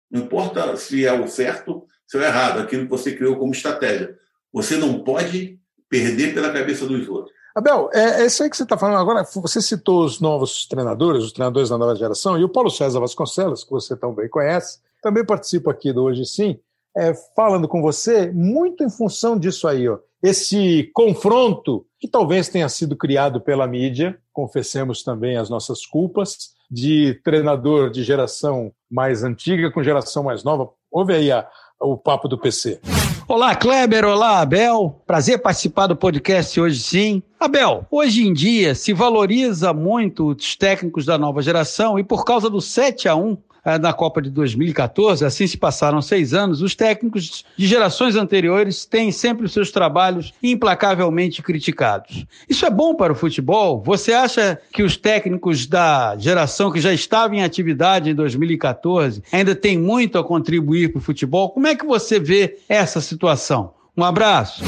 Não 0.09 0.21
importa 0.21 0.75
se 0.77 1.05
é 1.05 1.13
o 1.13 1.27
certo, 1.27 1.85
se 2.07 2.17
é 2.17 2.21
o 2.21 2.23
errado, 2.23 2.59
aquilo 2.59 2.83
que 2.83 2.89
você 2.89 3.15
criou 3.15 3.37
como 3.37 3.51
estratégia. 3.51 4.17
Você 4.51 4.77
não 4.77 5.03
pode 5.03 5.58
perder 5.89 6.33
pela 6.33 6.51
cabeça 6.51 6.85
dos 6.85 7.07
outros. 7.07 7.33
Abel, 7.55 7.89
é, 7.93 8.21
é 8.21 8.25
isso 8.25 8.43
aí 8.43 8.49
que 8.49 8.55
você 8.55 8.63
está 8.63 8.77
falando 8.77 8.99
agora. 8.99 9.23
Você 9.23 9.61
citou 9.61 10.05
os 10.05 10.21
novos 10.21 10.65
treinadores, 10.67 11.23
os 11.23 11.31
treinadores 11.31 11.69
da 11.69 11.77
nova 11.77 11.95
geração, 11.95 12.37
e 12.37 12.43
o 12.43 12.49
Paulo 12.49 12.69
César 12.69 12.99
Vasconcelos, 12.99 13.63
que 13.63 13.71
você 13.71 13.97
também 13.97 14.29
conhece, 14.29 14.79
também 15.01 15.25
participa 15.25 15.71
aqui 15.71 15.91
do 15.91 16.03
Hoje 16.03 16.25
Sim, 16.25 16.59
é, 16.95 17.13
falando 17.35 17.67
com 17.67 17.81
você 17.81 18.31
muito 18.31 18.83
em 18.83 18.89
função 18.89 19.37
disso 19.37 19.67
aí, 19.67 19.87
ó. 19.87 19.97
Esse 20.21 20.89
confronto 20.93 21.85
que 21.97 22.07
talvez 22.07 22.49
tenha 22.49 22.67
sido 22.67 22.95
criado 22.95 23.39
pela 23.39 23.65
mídia, 23.65 24.19
confessemos 24.33 25.01
também 25.01 25.37
as 25.37 25.49
nossas 25.49 25.85
culpas, 25.85 26.57
de 26.69 27.19
treinador 27.23 27.89
de 27.89 28.03
geração 28.03 28.71
mais 28.91 29.23
antiga 29.23 29.71
com 29.71 29.81
geração 29.81 30.23
mais 30.23 30.43
nova. 30.43 30.69
Ouve 30.91 31.13
aí 31.13 31.31
a, 31.31 31.47
o 31.79 31.97
papo 31.97 32.27
do 32.27 32.37
PC. 32.37 32.79
Olá, 33.27 33.55
Kleber. 33.55 34.03
Olá, 34.05 34.41
Abel. 34.41 35.01
Prazer 35.05 35.39
participar 35.39 35.87
do 35.87 35.95
podcast 35.95 36.59
hoje 36.59 36.79
sim. 36.79 37.23
Abel, 37.39 37.85
hoje 37.89 38.27
em 38.27 38.33
dia 38.33 38.75
se 38.75 38.91
valoriza 38.91 39.71
muito 39.71 40.29
os 40.29 40.55
técnicos 40.55 41.05
da 41.05 41.17
nova 41.17 41.41
geração 41.41 41.97
e 41.97 42.03
por 42.03 42.25
causa 42.25 42.49
do 42.49 42.59
7 42.59 43.07
a 43.07 43.15
1 43.15 43.31
eh, 43.31 43.37
na 43.81 43.93
Copa 43.93 44.21
de 44.21 44.29
2014, 44.29 45.25
assim 45.25 45.47
se 45.47 45.57
passaram 45.57 46.01
seis 46.01 46.33
anos, 46.33 46.61
os 46.61 46.75
técnicos 46.75 47.43
de 47.57 47.67
gerações 47.67 48.15
anteriores 48.15 48.85
têm 48.85 49.11
sempre 49.11 49.45
os 49.45 49.53
seus 49.53 49.71
trabalhos 49.71 50.33
implacavelmente 50.41 51.41
criticados. 51.41 52.25
Isso 52.47 52.65
é 52.65 52.69
bom 52.69 52.95
para 52.95 53.13
o 53.13 53.15
futebol? 53.15 53.81
Você 53.83 54.13
acha 54.13 54.59
que 54.71 54.83
os 54.83 54.97
técnicos 54.97 55.65
da 55.65 56.15
geração 56.17 56.71
que 56.71 56.79
já 56.79 56.93
estava 56.93 57.35
em 57.35 57.43
atividade 57.43 58.09
em 58.09 58.15
2014 58.15 59.23
ainda 59.31 59.55
têm 59.55 59.77
muito 59.77 60.17
a 60.17 60.23
contribuir 60.23 60.91
para 60.91 60.99
o 60.99 61.01
futebol? 61.01 61.49
Como 61.49 61.67
é 61.67 61.75
que 61.75 61.85
você 61.85 62.19
vê 62.19 62.57
essa 62.67 63.01
situação? 63.01 63.73
Um 63.95 64.03
abraço. 64.03 64.63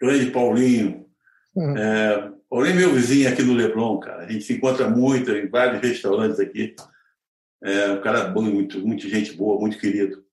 Grande 0.00 0.26
Paulinho. 0.30 1.04
Uhum. 1.54 1.76
É, 1.76 2.28
Paulinho 2.48 2.74
é 2.74 2.78
meu 2.78 2.94
vizinho 2.94 3.28
aqui 3.28 3.42
no 3.42 3.54
Leblon, 3.54 3.98
cara. 3.98 4.24
A 4.24 4.30
gente 4.30 4.44
se 4.44 4.54
encontra 4.54 4.88
muito 4.88 5.30
em 5.30 5.48
vários 5.48 5.82
restaurantes 5.82 6.40
aqui. 6.40 6.74
É 7.62 7.90
um 7.92 8.00
cara 8.00 8.24
bom, 8.24 8.42
muito, 8.42 8.80
muito 8.86 9.08
gente 9.08 9.32
boa, 9.32 9.60
muito 9.60 9.78
querido. 9.78 10.24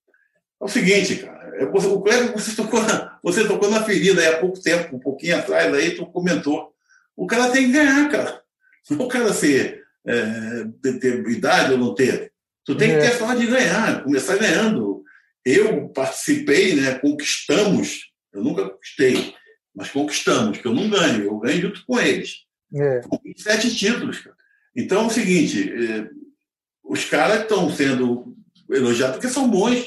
É 0.60 0.64
o 0.64 0.68
seguinte, 0.68 1.16
cara, 1.16 1.56
é, 1.56 1.64
o 1.64 2.00
Cleber, 2.00 2.32
você 2.32 2.54
tocou, 2.54 2.82
na, 2.82 3.18
você 3.22 3.46
tocou 3.46 3.70
na 3.70 3.84
ferida 3.84 4.20
aí 4.20 4.28
há 4.28 4.38
pouco 4.38 4.60
tempo, 4.60 4.96
um 4.96 5.00
pouquinho 5.00 5.36
atrás, 5.36 5.72
aí 5.72 5.94
tu 5.94 6.06
comentou. 6.06 6.72
O 7.16 7.26
cara 7.26 7.50
tem 7.50 7.66
que 7.66 7.72
ganhar, 7.72 8.08
cara. 8.10 8.42
Não 8.90 9.06
o 9.06 9.08
cara 9.08 9.32
ser, 9.32 9.82
é, 10.06 10.92
ter 11.00 11.28
idade 11.28 11.72
ou 11.72 11.78
não 11.78 11.94
ter. 11.94 12.32
Tu 12.64 12.76
tem 12.76 12.90
que 12.90 12.98
ter 12.98 13.08
a 13.08 13.16
forma 13.16 13.36
de 13.36 13.46
ganhar, 13.46 14.02
começar 14.02 14.36
ganhando. 14.36 15.02
Eu 15.44 15.88
participei, 15.88 16.74
né, 16.74 16.98
conquistamos, 16.98 18.10
eu 18.32 18.42
nunca 18.42 18.68
conquistei, 18.68 19.34
mas 19.74 19.90
conquistamos, 19.90 20.58
que 20.58 20.66
eu 20.66 20.74
não 20.74 20.88
ganho, 20.88 21.24
eu 21.24 21.38
ganho 21.38 21.62
junto 21.62 21.84
com 21.86 21.98
eles. 21.98 22.44
É. 22.74 23.00
Com 23.00 23.18
27 23.24 23.74
títulos, 23.74 24.18
cara. 24.20 24.36
Então 24.76 25.04
é 25.04 25.06
o 25.06 25.10
seguinte, 25.10 25.72
é, 25.72 26.10
os 26.88 27.04
caras 27.04 27.42
estão 27.42 27.70
sendo 27.70 28.34
elogiados 28.70 29.16
porque 29.16 29.28
são 29.28 29.48
bons. 29.48 29.86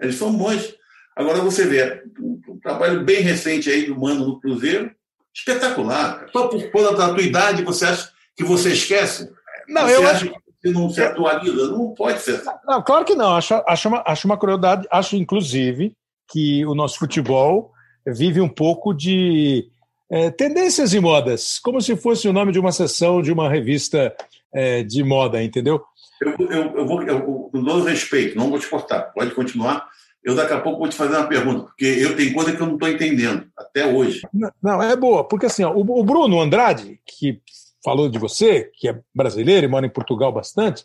Eles 0.00 0.16
são 0.16 0.32
bons. 0.32 0.74
Agora 1.16 1.40
você 1.40 1.66
vê 1.66 2.02
um 2.20 2.58
trabalho 2.60 3.04
bem 3.04 3.22
recente 3.22 3.70
aí 3.70 3.86
do 3.86 3.98
Mano 3.98 4.26
no 4.26 4.40
Cruzeiro, 4.40 4.90
espetacular. 5.34 6.20
Cara. 6.20 6.32
Só 6.32 6.48
por 6.48 6.70
conta 6.70 6.94
da 6.94 7.14
tua 7.14 7.22
idade 7.22 7.64
você 7.64 7.86
acha 7.86 8.10
que 8.36 8.44
você 8.44 8.72
esquece? 8.72 9.30
Não, 9.68 9.82
você 9.82 9.96
eu 9.96 10.08
acha 10.08 10.26
que 10.26 10.34
você 10.60 10.72
não 10.72 10.90
se 10.90 11.02
atualiza? 11.02 11.68
Não 11.68 11.94
pode 11.94 12.20
ser. 12.20 12.42
Não, 12.66 12.82
claro 12.82 13.04
que 13.04 13.14
não. 13.14 13.36
Acho, 13.36 13.54
acho, 13.66 13.88
uma, 13.88 14.02
acho 14.06 14.26
uma 14.26 14.38
crueldade. 14.38 14.86
Acho, 14.90 15.16
inclusive, 15.16 15.92
que 16.30 16.64
o 16.66 16.74
nosso 16.74 16.98
futebol 16.98 17.72
vive 18.06 18.40
um 18.40 18.48
pouco 18.48 18.92
de 18.92 19.68
é, 20.10 20.30
tendências 20.30 20.94
e 20.94 21.00
modas, 21.00 21.58
como 21.58 21.80
se 21.80 21.96
fosse 21.96 22.28
o 22.28 22.32
nome 22.32 22.52
de 22.52 22.58
uma 22.58 22.72
sessão 22.72 23.20
de 23.20 23.32
uma 23.32 23.48
revista 23.48 24.14
é, 24.52 24.82
de 24.82 25.02
moda, 25.02 25.42
entendeu? 25.42 25.82
Eu, 26.20 26.34
eu, 26.48 26.78
eu 26.78 26.86
vou, 26.86 27.02
eu, 27.02 27.22
com 27.22 27.64
todo 27.64 27.84
respeito, 27.84 28.36
não 28.36 28.50
vou 28.50 28.58
te 28.58 28.68
cortar, 28.68 29.12
pode 29.12 29.32
continuar. 29.32 29.88
Eu 30.22 30.34
daqui 30.34 30.52
a 30.52 30.60
pouco 30.60 30.80
vou 30.80 30.88
te 30.88 30.96
fazer 30.96 31.16
uma 31.16 31.28
pergunta, 31.28 31.64
porque 31.64 31.84
eu 31.84 32.16
tenho 32.16 32.34
coisa 32.34 32.54
que 32.54 32.60
eu 32.60 32.66
não 32.66 32.74
estou 32.74 32.88
entendendo, 32.88 33.46
até 33.56 33.86
hoje. 33.86 34.22
Não, 34.34 34.50
não, 34.62 34.82
é 34.82 34.96
boa, 34.96 35.26
porque 35.26 35.46
assim, 35.46 35.62
ó, 35.62 35.72
o, 35.72 36.00
o 36.00 36.04
Bruno 36.04 36.40
Andrade, 36.40 37.00
que 37.06 37.40
falou 37.84 38.08
de 38.08 38.18
você, 38.18 38.70
que 38.74 38.88
é 38.88 38.98
brasileiro 39.14 39.64
e 39.66 39.68
mora 39.68 39.86
em 39.86 39.90
Portugal 39.90 40.32
bastante, 40.32 40.84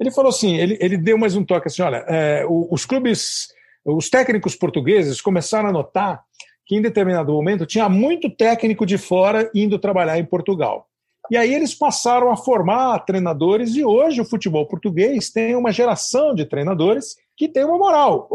ele 0.00 0.10
falou 0.10 0.30
assim, 0.30 0.56
ele, 0.56 0.76
ele 0.80 0.96
deu 0.96 1.16
mais 1.16 1.36
um 1.36 1.44
toque 1.44 1.68
assim, 1.68 1.82
olha, 1.82 2.04
é, 2.08 2.44
os 2.48 2.84
clubes, 2.84 3.48
os 3.84 4.08
técnicos 4.08 4.56
portugueses 4.56 5.20
começaram 5.20 5.68
a 5.68 5.72
notar 5.72 6.24
que 6.66 6.74
em 6.74 6.82
determinado 6.82 7.32
momento 7.32 7.66
tinha 7.66 7.88
muito 7.88 8.30
técnico 8.30 8.86
de 8.86 8.96
fora 8.96 9.50
indo 9.54 9.78
trabalhar 9.78 10.18
em 10.18 10.24
Portugal. 10.24 10.88
E 11.32 11.36
aí 11.38 11.54
eles 11.54 11.74
passaram 11.74 12.30
a 12.30 12.36
formar 12.36 13.06
treinadores 13.06 13.74
e 13.74 13.82
hoje 13.82 14.20
o 14.20 14.24
futebol 14.24 14.66
português 14.66 15.30
tem 15.30 15.56
uma 15.56 15.72
geração 15.72 16.34
de 16.34 16.44
treinadores 16.44 17.16
que 17.34 17.48
tem 17.48 17.64
uma 17.64 17.78
moral. 17.78 18.28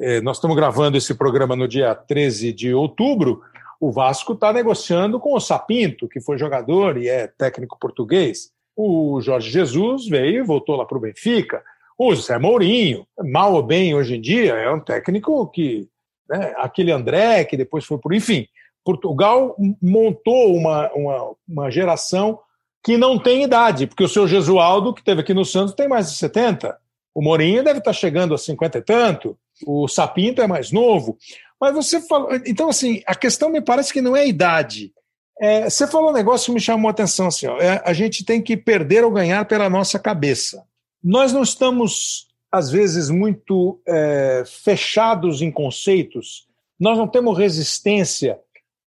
É, 0.00 0.20
nós 0.20 0.38
estamos 0.38 0.56
gravando 0.56 0.96
esse 0.96 1.14
programa 1.14 1.54
no 1.54 1.68
dia 1.68 1.94
13 1.94 2.52
de 2.52 2.74
outubro. 2.74 3.40
O 3.80 3.92
Vasco 3.92 4.32
está 4.32 4.52
negociando 4.52 5.20
com 5.20 5.32
o 5.32 5.38
Sapinto, 5.38 6.08
que 6.08 6.20
foi 6.20 6.36
jogador 6.36 6.96
e 6.96 7.06
é 7.06 7.28
técnico 7.28 7.78
português. 7.78 8.50
O 8.74 9.20
Jorge 9.20 9.48
Jesus 9.48 10.08
veio 10.08 10.42
e 10.42 10.44
voltou 10.44 10.74
lá 10.74 10.84
para 10.84 10.98
o 10.98 11.00
Benfica. 11.00 11.62
O 11.96 12.12
Zé 12.16 12.36
Mourinho, 12.36 13.06
mal 13.26 13.54
ou 13.54 13.62
bem 13.62 13.94
hoje 13.94 14.16
em 14.16 14.20
dia, 14.20 14.54
é 14.54 14.68
um 14.68 14.80
técnico 14.80 15.46
que. 15.52 15.86
Né, 16.28 16.52
aquele 16.56 16.90
André, 16.90 17.44
que 17.44 17.56
depois 17.56 17.84
foi 17.84 17.96
por. 17.96 18.12
Enfim, 18.12 18.48
Portugal 18.88 19.54
montou 19.82 20.56
uma, 20.56 20.90
uma, 20.94 21.34
uma 21.46 21.70
geração 21.70 22.38
que 22.82 22.96
não 22.96 23.18
tem 23.18 23.42
idade, 23.42 23.86
porque 23.86 24.02
o 24.02 24.08
seu 24.08 24.26
Gesualdo, 24.26 24.94
que 24.94 25.04
teve 25.04 25.20
aqui 25.20 25.34
no 25.34 25.44
Santos, 25.44 25.74
tem 25.74 25.86
mais 25.86 26.10
de 26.10 26.16
70. 26.16 26.74
O 27.14 27.20
Mourinho 27.20 27.62
deve 27.62 27.80
estar 27.80 27.92
chegando 27.92 28.32
a 28.32 28.38
50 28.38 28.78
e 28.78 28.82
tanto. 28.82 29.38
O 29.66 29.86
Sapinto 29.88 30.40
é 30.40 30.46
mais 30.46 30.72
novo. 30.72 31.18
Mas 31.60 31.74
você 31.74 32.00
falou. 32.00 32.30
Então, 32.46 32.70
assim, 32.70 33.02
a 33.06 33.14
questão 33.14 33.50
me 33.50 33.60
parece 33.60 33.92
que 33.92 34.00
não 34.00 34.16
é 34.16 34.20
a 34.20 34.26
idade. 34.26 34.90
É, 35.38 35.68
você 35.68 35.86
falou 35.86 36.08
um 36.08 36.14
negócio 36.14 36.46
que 36.46 36.52
me 36.52 36.60
chamou 36.60 36.88
a 36.88 36.92
atenção. 36.92 37.26
Assim, 37.26 37.46
ó, 37.46 37.58
é, 37.58 37.82
a 37.84 37.92
gente 37.92 38.24
tem 38.24 38.40
que 38.40 38.56
perder 38.56 39.04
ou 39.04 39.10
ganhar 39.10 39.44
pela 39.44 39.68
nossa 39.68 39.98
cabeça. 39.98 40.64
Nós 41.04 41.30
não 41.30 41.42
estamos, 41.42 42.26
às 42.50 42.70
vezes, 42.70 43.10
muito 43.10 43.82
é, 43.86 44.44
fechados 44.46 45.42
em 45.42 45.50
conceitos. 45.50 46.48
Nós 46.80 46.96
não 46.96 47.06
temos 47.06 47.36
resistência 47.36 48.38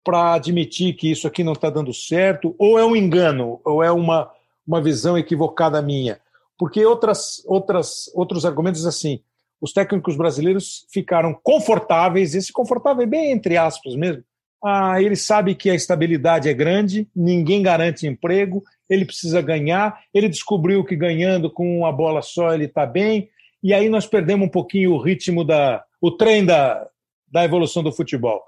para 0.08 0.32
admitir 0.32 0.94
que 0.94 1.10
isso 1.10 1.26
aqui 1.26 1.44
não 1.44 1.52
está 1.52 1.68
dando 1.68 1.92
certo, 1.92 2.56
ou 2.58 2.78
é 2.78 2.84
um 2.84 2.96
engano, 2.96 3.60
ou 3.62 3.84
é 3.84 3.92
uma, 3.92 4.30
uma 4.66 4.80
visão 4.80 5.18
equivocada 5.18 5.82
minha. 5.82 6.18
Porque 6.56 6.82
outras, 6.82 7.44
outras, 7.44 8.10
outros 8.14 8.46
argumentos 8.46 8.86
assim, 8.86 9.20
os 9.60 9.70
técnicos 9.70 10.16
brasileiros 10.16 10.86
ficaram 10.90 11.38
confortáveis, 11.42 12.34
esse 12.34 12.50
confortável 12.50 13.02
é 13.02 13.06
bem 13.06 13.32
entre 13.32 13.58
aspas 13.58 13.94
mesmo. 13.94 14.24
Ah, 14.64 14.96
ele 14.98 15.14
sabe 15.14 15.54
que 15.54 15.68
a 15.68 15.74
estabilidade 15.74 16.48
é 16.48 16.54
grande, 16.54 17.06
ninguém 17.14 17.62
garante 17.62 18.06
emprego, 18.06 18.64
ele 18.88 19.04
precisa 19.04 19.42
ganhar, 19.42 20.00
ele 20.14 20.26
descobriu 20.26 20.82
que 20.86 20.96
ganhando 20.96 21.50
com 21.50 21.80
uma 21.80 21.92
bola 21.92 22.22
só 22.22 22.54
ele 22.54 22.64
está 22.64 22.86
bem, 22.86 23.28
e 23.62 23.74
aí 23.74 23.90
nós 23.90 24.06
perdemos 24.06 24.46
um 24.46 24.50
pouquinho 24.50 24.92
o 24.92 25.02
ritmo 25.02 25.44
da 25.44 25.84
o 26.00 26.10
trem 26.10 26.46
da, 26.46 26.88
da 27.30 27.44
evolução 27.44 27.82
do 27.82 27.92
futebol 27.92 28.42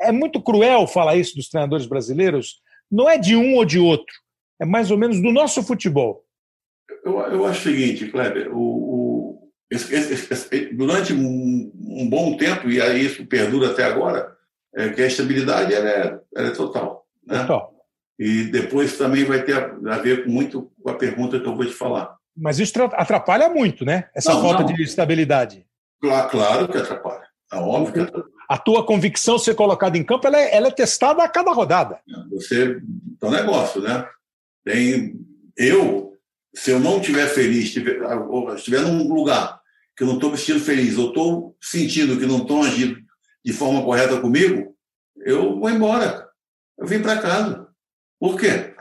é 0.00 0.12
muito 0.12 0.42
cruel 0.42 0.86
falar 0.86 1.16
isso 1.16 1.36
dos 1.36 1.48
treinadores 1.48 1.86
brasileiros, 1.86 2.60
não 2.90 3.08
é 3.08 3.18
de 3.18 3.36
um 3.36 3.54
ou 3.56 3.64
de 3.64 3.78
outro, 3.78 4.14
é 4.60 4.64
mais 4.64 4.90
ou 4.90 4.98
menos 4.98 5.20
do 5.20 5.32
nosso 5.32 5.62
futebol. 5.62 6.24
Eu, 7.04 7.18
eu 7.20 7.46
acho 7.46 7.60
o 7.60 7.72
seguinte, 7.72 8.10
Kleber, 8.10 8.54
o, 8.54 8.60
o 8.60 9.50
esse, 9.70 9.94
esse, 9.94 10.32
esse, 10.32 10.66
durante 10.74 11.12
um, 11.12 11.72
um, 11.74 12.08
bom 12.08 12.36
tempo, 12.36 12.68
e 12.68 12.80
aí 12.80 13.04
isso 13.04 13.26
perdura 13.26 13.70
até 13.70 13.84
agora, 13.84 14.36
é 14.74 14.88
que 14.90 15.02
a 15.02 15.06
estabilidade 15.06 15.74
ela 15.74 15.88
é, 15.88 16.20
ela 16.36 16.48
é 16.48 16.50
total. 16.50 17.06
Né? 17.26 17.40
Total. 17.40 17.74
E 18.18 18.44
depois 18.44 18.96
também 18.96 19.24
vai 19.24 19.42
ter 19.42 19.56
a, 19.56 19.94
a, 19.94 19.98
ver 19.98 20.28
muito 20.28 20.70
com 20.80 20.90
a 20.90 20.94
pergunta 20.94 21.40
que 21.40 21.46
eu 21.46 21.56
vou 21.56 21.64
te 21.64 21.72
falar. 21.72 22.16
Mas 22.36 22.58
isso 22.58 22.72
atrapalha 22.92 23.48
muito, 23.48 23.84
né? 23.84 24.08
Essa 24.14 24.34
não, 24.34 24.42
falta 24.42 24.62
não. 24.62 24.72
de 24.72 24.82
estabilidade. 24.82 25.66
Claro, 26.00 26.30
claro 26.30 26.68
que 26.68 26.78
atrapalha. 26.78 27.26
É 27.52 27.56
óbvio 27.56 27.92
que 27.92 28.00
atrapalha 28.00 28.33
a 28.48 28.58
tua 28.58 28.84
convicção 28.84 29.38
ser 29.38 29.54
colocada 29.54 29.96
em 29.96 30.04
campo 30.04 30.26
ela 30.26 30.38
é, 30.38 30.56
ela 30.56 30.68
é 30.68 30.70
testada 30.70 31.22
a 31.22 31.28
cada 31.28 31.52
rodada. 31.52 31.98
Você 32.30 32.80
é 33.20 33.26
um 33.26 33.30
negócio, 33.30 33.80
né? 33.80 34.06
Tem 34.64 35.14
eu, 35.56 36.12
se 36.54 36.70
eu 36.70 36.80
não 36.80 36.98
estiver 36.98 37.28
feliz, 37.28 37.64
estiver, 37.64 37.98
estiver 38.56 38.80
num 38.80 39.12
lugar 39.12 39.60
que 39.96 40.02
eu 40.02 40.08
não 40.08 40.14
estou 40.14 40.30
me 40.30 40.36
sentindo 40.36 40.60
feliz, 40.60 40.98
ou 40.98 41.08
estou 41.08 41.56
sentindo 41.60 42.18
que 42.18 42.26
não 42.26 42.38
estão 42.38 42.62
agindo 42.62 43.00
de 43.44 43.52
forma 43.52 43.84
correta 43.84 44.20
comigo, 44.20 44.74
eu 45.18 45.58
vou 45.58 45.70
embora. 45.70 46.28
Eu 46.76 46.86
vim 46.86 47.00
para 47.00 47.20
casa. 47.20 47.68
Por 48.18 48.38
quê? 48.38 48.74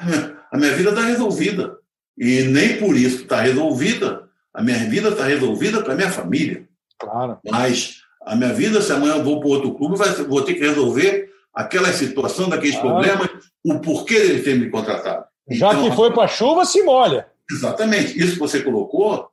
A 0.52 0.58
minha 0.58 0.76
vida 0.76 0.90
está 0.90 1.02
resolvida. 1.02 1.78
E 2.18 2.44
nem 2.44 2.78
por 2.80 2.96
isso 2.96 3.24
está 3.24 3.42
resolvida. 3.42 4.30
A 4.54 4.62
minha 4.62 4.78
vida 4.90 5.10
está 5.10 5.26
resolvida 5.26 5.84
para 5.84 5.94
a 5.94 5.96
minha 5.96 6.12
família. 6.12 6.68
Claro. 7.00 7.40
Mas 7.44 8.03
a 8.26 8.36
minha 8.36 8.54
vida, 8.54 8.82
se 8.82 8.92
amanhã 8.92 9.16
eu 9.16 9.24
vou 9.24 9.40
para 9.40 9.50
outro 9.50 9.74
clube, 9.74 9.98
vai, 9.98 10.10
vou 10.10 10.42
ter 10.44 10.54
que 10.54 10.62
resolver 10.62 11.30
aquela 11.54 11.92
situação, 11.92 12.50
daqueles 12.50 12.76
ah. 12.78 12.82
problemas, 12.82 13.30
o 13.64 13.80
porquê 13.80 14.20
dele 14.20 14.42
ter 14.42 14.58
me 14.58 14.70
contratado. 14.70 15.26
Já 15.50 15.74
então, 15.74 15.90
que 15.90 15.96
foi 15.96 16.12
para 16.12 16.24
a 16.24 16.28
chuva, 16.28 16.66
se 16.66 16.82
molha. 16.84 17.28
Exatamente. 17.50 18.18
Isso 18.18 18.34
que 18.34 18.40
você 18.40 18.62
colocou, 18.62 19.30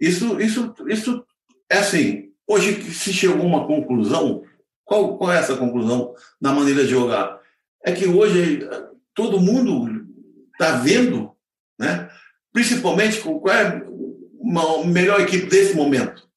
isso, 0.00 0.40
isso, 0.40 0.74
isso 0.88 1.24
é 1.70 1.78
assim. 1.78 2.30
Hoje 2.46 2.82
se 2.92 3.12
chegou 3.12 3.40
a 3.40 3.48
uma 3.48 3.66
conclusão, 3.66 4.42
qual, 4.84 5.16
qual 5.16 5.32
é 5.32 5.38
essa 5.38 5.56
conclusão 5.56 6.14
na 6.40 6.52
maneira 6.52 6.82
de 6.82 6.90
jogar? 6.90 7.40
É 7.82 7.92
que 7.92 8.06
hoje 8.06 8.68
todo 9.14 9.40
mundo 9.40 10.04
está 10.52 10.72
vendo, 10.72 11.30
né? 11.78 12.10
principalmente 12.52 13.20
qual 13.20 13.42
é 13.48 13.62
a 13.62 14.86
melhor 14.86 15.20
equipe 15.20 15.46
desse 15.46 15.74
momento 15.74 16.28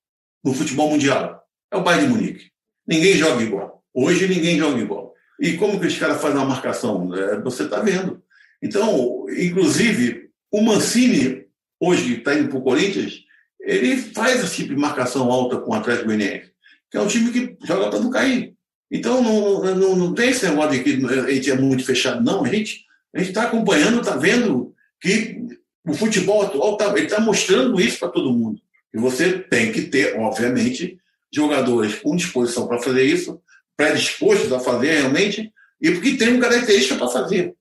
no 0.43 0.53
futebol 0.53 0.89
mundial 0.89 1.36
é 1.71 1.77
o 1.77 1.83
Bayern 1.83 2.07
de 2.07 2.13
Munique. 2.13 2.51
Ninguém 2.87 3.13
joga 3.13 3.43
igual. 3.43 3.83
Hoje 3.93 4.27
ninguém 4.27 4.57
joga 4.57 4.79
igual. 4.79 5.13
E 5.39 5.53
como 5.53 5.79
que 5.79 5.87
os 5.87 5.97
caras 5.97 6.21
fazem 6.21 6.37
uma 6.37 6.45
marcação? 6.45 7.13
É, 7.13 7.39
você 7.41 7.63
está 7.63 7.79
vendo. 7.79 8.21
Então, 8.61 9.25
inclusive, 9.29 10.29
o 10.51 10.61
Mancini, 10.61 11.45
hoje 11.79 12.17
está 12.17 12.33
indo 12.33 12.49
para 12.49 12.57
o 12.57 12.63
Corinthians, 12.63 13.23
ele 13.59 13.97
faz 13.97 14.43
esse 14.43 14.55
tipo 14.55 14.73
de 14.73 14.79
marcação 14.79 15.31
alta 15.31 15.57
com 15.57 15.71
o 15.71 15.73
Atlético 15.73 16.05
Goianiense, 16.05 16.51
que 16.89 16.97
é 16.97 17.01
um 17.01 17.07
time 17.07 17.31
que 17.31 17.57
joga 17.65 17.89
para 17.89 17.99
não 17.99 18.09
cair. 18.09 18.55
Então, 18.89 19.21
não, 19.21 19.75
não, 19.75 19.95
não 19.95 20.13
tem 20.13 20.29
esse 20.29 20.47
negócio 20.47 20.71
de 20.71 20.83
que 20.83 21.05
a 21.05 21.31
gente 21.31 21.51
é 21.51 21.55
muito 21.55 21.85
fechado, 21.85 22.23
não. 22.23 22.45
A 22.45 22.47
gente 22.47 22.85
a 23.13 23.21
está 23.21 23.43
acompanhando, 23.43 23.99
está 23.99 24.15
vendo 24.15 24.73
que 25.01 25.45
o 25.85 25.93
futebol 25.93 26.43
atual 26.43 26.77
tá, 26.77 26.97
está 26.97 27.19
mostrando 27.19 27.79
isso 27.79 27.99
para 27.99 28.09
todo 28.09 28.33
mundo. 28.33 28.61
E 28.93 28.97
você 28.97 29.39
tem 29.39 29.71
que 29.71 29.83
ter, 29.83 30.17
obviamente, 30.17 30.97
jogadores 31.31 31.95
com 31.95 32.15
disposição 32.15 32.67
para 32.67 32.79
fazer 32.79 33.03
isso, 33.03 33.41
predispostos 33.75 34.51
a 34.51 34.59
fazer 34.59 34.99
realmente, 34.99 35.51
e 35.81 35.91
porque 35.91 36.17
tem 36.17 36.29
uma 36.29 36.41
característica 36.41 36.95
para 36.95 37.07
fazer. 37.07 37.53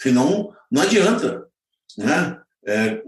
Senão, 0.00 0.52
não 0.70 0.82
adianta. 0.82 1.46
Né? 1.96 2.38
É, 2.66 3.02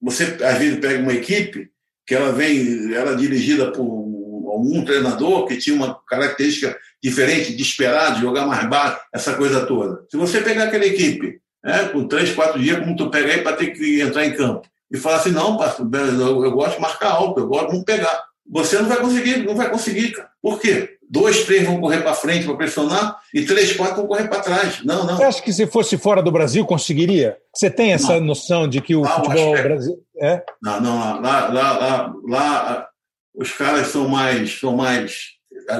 você, 0.00 0.36
às 0.44 0.58
vezes, 0.58 0.78
pega 0.80 1.02
uma 1.02 1.14
equipe 1.14 1.70
que 2.06 2.14
ela 2.14 2.32
vem, 2.32 2.92
ela 2.94 3.12
é 3.12 3.16
dirigida 3.16 3.72
por 3.72 3.84
um 3.84 4.84
treinador 4.84 5.46
que 5.46 5.56
tinha 5.56 5.74
uma 5.74 5.98
característica 6.06 6.76
diferente 7.02 7.54
de 7.54 7.62
esperar, 7.62 8.14
de 8.14 8.20
jogar 8.20 8.46
mais 8.46 8.68
baixo, 8.68 9.00
essa 9.12 9.34
coisa 9.34 9.66
toda. 9.66 10.04
Se 10.10 10.16
você 10.16 10.40
pegar 10.40 10.64
aquela 10.64 10.84
equipe 10.84 11.40
né, 11.62 11.88
com 11.88 12.06
três, 12.06 12.32
quatro 12.32 12.60
dias, 12.60 12.78
como 12.78 12.96
tu 12.96 13.10
pega 13.10 13.32
aí 13.32 13.42
para 13.42 13.56
ter 13.56 13.68
que 13.68 14.00
entrar 14.00 14.24
em 14.26 14.36
campo, 14.36 14.68
e 14.90 14.96
falar 14.96 15.16
assim, 15.16 15.30
não, 15.30 15.58
eu 15.60 16.52
gosto 16.52 16.76
de 16.76 16.80
marcar 16.80 17.10
alto, 17.10 17.40
eu 17.40 17.48
gosto 17.48 17.78
de 17.78 17.84
pegar 17.84 18.22
você 18.46 18.78
não 18.78 18.88
vai 18.88 18.98
conseguir, 18.98 19.38
não 19.38 19.54
vai 19.54 19.70
conseguir, 19.70 20.12
cara. 20.12 20.30
Por 20.42 20.60
quê? 20.60 20.98
Dois, 21.08 21.44
três 21.44 21.66
vão 21.66 21.80
correr 21.80 22.02
para 22.02 22.14
frente 22.14 22.44
para 22.46 22.56
pressionar 22.56 23.18
e 23.32 23.44
três, 23.44 23.72
quatro 23.72 23.96
vão 23.96 24.06
correr 24.06 24.28
para 24.28 24.40
trás. 24.40 24.84
Não, 24.84 25.06
não. 25.06 25.16
Você 25.16 25.24
acha 25.24 25.42
que 25.42 25.52
se 25.52 25.66
fosse 25.66 25.96
fora 25.96 26.22
do 26.22 26.32
Brasil 26.32 26.64
conseguiria? 26.66 27.36
Você 27.54 27.70
tem 27.70 27.92
essa 27.92 28.18
não. 28.18 28.26
noção 28.26 28.68
de 28.68 28.80
que 28.80 28.94
o 28.94 29.02
não, 29.02 29.10
futebol 29.10 29.52
Brasil 29.52 29.96
é? 30.20 30.42
Não, 30.62 30.80
não, 30.80 31.20
lá, 31.20 31.48
lá, 31.48 31.78
lá, 31.78 32.14
lá, 32.28 32.88
os 33.34 33.52
caras 33.52 33.88
são 33.88 34.08
mais, 34.08 34.58
são 34.58 34.76
mais 34.76 35.34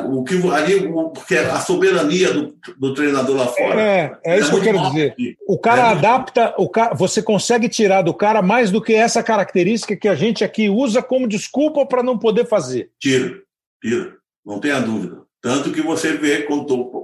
o 0.06 0.24
que 0.24 0.34
ali 0.50 0.88
porque 1.12 1.36
a 1.36 1.60
soberania 1.60 2.32
do, 2.32 2.54
do 2.78 2.94
treinador 2.94 3.36
lá 3.36 3.46
fora. 3.46 3.80
É, 3.80 4.16
é 4.24 4.38
isso 4.38 4.48
é 4.48 4.50
que 4.50 4.56
eu 4.56 4.62
quero 4.62 4.90
dizer. 4.90 5.12
aqui. 5.12 5.36
o 5.46 5.58
cara 5.58 5.82
é 5.82 5.90
adapta 5.90 6.54
o 6.58 6.68
cara, 6.68 6.94
você 6.94 7.22
consegue 7.22 7.68
tirar 7.68 8.02
do 8.02 8.14
cara 8.14 8.40
mais 8.42 8.70
do 8.70 8.80
que 8.80 8.94
essa 8.94 9.22
característica 9.22 9.96
que 9.96 10.08
a 10.08 10.14
gente 10.14 10.42
aqui 10.42 10.68
usa 10.68 11.02
como 11.02 11.28
desculpa 11.28 11.84
para 11.86 12.02
não 12.02 12.18
poder 12.18 12.46
fazer. 12.46 12.90
Tira 12.98 13.40
tira 13.82 14.14
não 14.44 14.60
tenha 14.60 14.80
dúvida. 14.80 15.22
Tanto 15.40 15.72
que 15.72 15.82
você 15.82 16.16
vê 16.16 16.46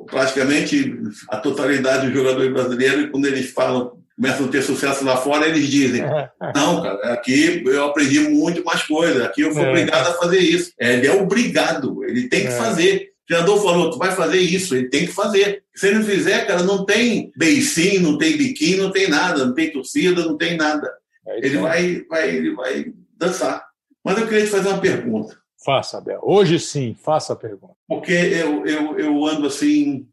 praticamente 0.07 0.99
a 1.29 1.37
totalidade 1.37 2.07
dos 2.07 2.17
jogadores 2.17 2.53
brasileiros 2.53 3.11
quando 3.11 3.27
eles 3.27 3.51
falam 3.51 4.00
começam 4.21 4.45
a 4.45 4.49
ter 4.51 4.63
sucesso 4.63 5.03
lá 5.03 5.17
fora, 5.17 5.49
eles 5.49 5.67
dizem: 5.67 6.03
não, 6.55 6.83
cara, 6.83 7.15
aqui 7.15 7.63
eu 7.65 7.87
aprendi 7.87 8.21
muito 8.21 8.63
mais 8.63 8.83
coisas, 8.83 9.23
aqui 9.23 9.41
eu 9.41 9.53
fui 9.53 9.63
é. 9.63 9.69
obrigado 9.69 10.09
a 10.09 10.15
fazer 10.15 10.39
isso. 10.39 10.73
Ele 10.79 11.07
é 11.07 11.13
obrigado, 11.13 12.05
ele 12.05 12.29
tem 12.29 12.43
que 12.43 12.49
é. 12.49 12.57
fazer. 12.57 13.13
O 13.25 13.27
treinador 13.27 13.63
falou: 13.63 13.91
tu 13.91 13.99
vai 13.99 14.13
fazer 14.13 14.39
isso, 14.39 14.77
ele 14.77 14.91
tem 14.91 15.07
que 15.07 15.13
fazer. 15.13 15.65
Se 15.75 15.89
ele 15.89 16.01
não 16.01 16.05
fizer, 16.05 16.47
cara, 16.47 16.63
não 16.63 16.85
tem 16.85 17.33
beicinho, 17.35 18.03
não 18.03 18.19
tem 18.19 18.37
biquinho, 18.37 18.83
não 18.83 18.93
tem 18.93 19.09
nada, 19.09 19.47
não 19.47 19.55
tem 19.55 19.73
torcida, 19.73 20.23
não 20.23 20.37
tem 20.37 20.57
nada. 20.57 20.93
É 21.27 21.39
ele 21.39 21.59
vai, 21.59 22.03
vai, 22.03 22.29
ele 22.29 22.55
vai 22.55 22.93
dançar. 23.17 23.67
Mas 24.05 24.19
eu 24.19 24.27
queria 24.27 24.45
te 24.45 24.51
fazer 24.51 24.69
uma 24.69 24.81
pergunta. 24.81 25.39
Faça, 25.65 25.99
Abel. 25.99 26.21
Hoje 26.23 26.59
sim, 26.59 26.95
faça 26.95 27.33
a 27.35 27.37
pergunta. 27.37 27.75
Porque 27.87 28.13
eu, 28.13 28.67
eu, 28.67 28.99
eu 28.99 29.27
ando 29.27 29.47
assim. 29.47 30.07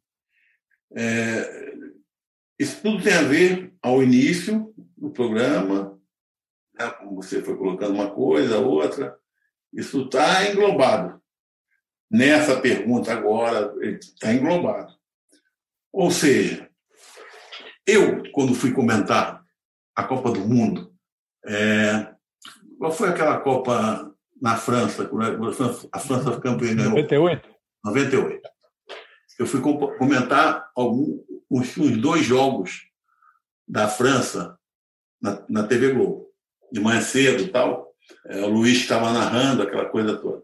É, 0.95 1.68
isso 2.60 2.80
tudo 2.82 3.03
tem 3.03 3.14
a 3.14 3.22
ver 3.22 3.72
ao 3.88 4.03
início 4.03 4.73
do 4.97 5.09
programa, 5.09 5.97
né, 6.77 6.89
como 6.89 7.15
você 7.15 7.41
foi 7.41 7.55
colocando 7.55 7.93
uma 7.93 8.11
coisa, 8.11 8.59
outra. 8.59 9.17
Isso 9.73 10.03
está 10.03 10.49
englobado. 10.49 11.21
Nessa 12.09 12.59
pergunta 12.59 13.11
agora, 13.11 13.73
está 13.81 14.33
englobado. 14.33 14.93
Ou 15.91 16.11
seja, 16.11 16.69
eu, 17.85 18.29
quando 18.31 18.53
fui 18.53 18.71
comentar 18.73 19.43
a 19.95 20.03
Copa 20.03 20.31
do 20.31 20.41
Mundo, 20.41 20.93
é, 21.45 22.13
qual 22.77 22.91
foi 22.91 23.09
aquela 23.09 23.39
Copa 23.39 24.13
na 24.41 24.57
França, 24.57 25.09
a 25.91 25.99
França 25.99 26.31
foi 26.31 26.41
campeã? 26.41 26.75
98. 26.75 27.49
98. 27.83 28.49
eu 29.39 29.45
fui 29.45 29.61
comentar 29.61 30.69
alguns, 30.75 31.21
uns 31.49 31.97
dois 31.97 32.25
jogos 32.25 32.86
da 33.68 33.88
França 33.88 34.57
na, 35.22 35.43
na 35.49 35.63
TV 35.63 35.93
Globo, 35.93 36.28
de 36.72 36.80
manhã 36.80 37.01
cedo 37.01 37.43
e 37.43 37.47
tal. 37.47 37.93
É, 38.26 38.41
o 38.41 38.49
Luiz 38.49 38.78
estava 38.78 39.11
narrando 39.11 39.61
aquela 39.61 39.86
coisa 39.86 40.15
toda. 40.18 40.43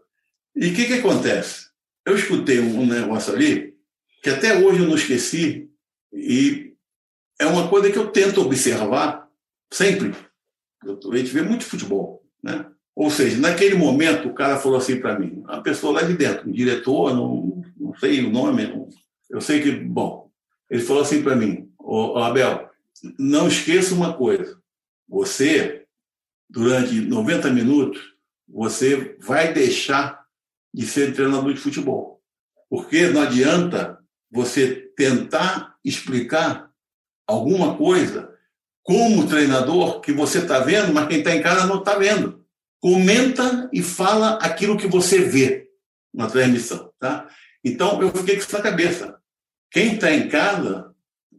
E 0.54 0.68
o 0.68 0.74
que, 0.74 0.86
que 0.86 0.94
acontece? 0.94 1.68
Eu 2.04 2.14
escutei 2.14 2.60
um 2.60 2.86
negócio 2.86 3.32
ali 3.32 3.74
que 4.22 4.30
até 4.30 4.56
hoje 4.56 4.80
eu 4.80 4.88
não 4.88 4.94
esqueci 4.94 5.70
e 6.12 6.74
é 7.38 7.46
uma 7.46 7.68
coisa 7.68 7.90
que 7.90 7.98
eu 7.98 8.10
tento 8.10 8.40
observar 8.40 9.28
sempre. 9.72 10.14
A 10.82 11.16
gente 11.16 11.30
vê 11.30 11.42
muito 11.42 11.64
futebol, 11.64 12.22
né? 12.42 12.66
Ou 12.94 13.10
seja, 13.10 13.38
naquele 13.38 13.74
momento 13.74 14.28
o 14.28 14.34
cara 14.34 14.58
falou 14.58 14.78
assim 14.78 15.00
para 15.00 15.18
mim, 15.18 15.42
a 15.48 15.60
pessoa 15.60 16.00
lá 16.00 16.02
de 16.06 16.14
dentro, 16.14 16.48
um 16.48 16.52
diretor, 16.52 17.12
não, 17.12 17.62
não 17.76 17.94
sei 17.96 18.24
o 18.24 18.30
nome, 18.30 18.66
não, 18.66 18.88
eu 19.28 19.40
sei 19.40 19.60
que, 19.60 19.72
bom, 19.72 20.30
ele 20.70 20.82
falou 20.82 21.02
assim 21.02 21.22
para 21.22 21.34
mim, 21.34 21.68
oh, 21.78 22.16
Abel, 22.18 22.63
não 23.18 23.48
esqueça 23.48 23.94
uma 23.94 24.16
coisa, 24.16 24.58
você, 25.08 25.86
durante 26.48 27.00
90 27.00 27.50
minutos, 27.50 28.02
você 28.48 29.16
vai 29.20 29.52
deixar 29.52 30.24
de 30.72 30.86
ser 30.86 31.14
treinador 31.14 31.52
de 31.52 31.60
futebol. 31.60 32.22
Porque 32.68 33.08
não 33.08 33.22
adianta 33.22 33.98
você 34.30 34.90
tentar 34.96 35.76
explicar 35.84 36.70
alguma 37.26 37.76
coisa 37.76 38.34
como 38.82 39.26
treinador 39.26 40.00
que 40.00 40.12
você 40.12 40.40
está 40.40 40.60
vendo, 40.60 40.92
mas 40.92 41.08
quem 41.08 41.18
está 41.18 41.34
em 41.34 41.42
casa 41.42 41.66
não 41.66 41.78
está 41.78 41.96
vendo. 41.96 42.44
Comenta 42.80 43.68
e 43.72 43.82
fala 43.82 44.38
aquilo 44.42 44.76
que 44.76 44.86
você 44.86 45.20
vê 45.20 45.70
na 46.12 46.28
transmissão. 46.28 46.92
Tá? 46.98 47.28
Então, 47.64 48.02
eu 48.02 48.10
fiquei 48.10 48.36
com 48.36 48.42
isso 48.42 48.52
na 48.52 48.62
cabeça. 48.62 49.18
Quem 49.70 49.94
está 49.94 50.12
em 50.12 50.28
casa, 50.28 50.93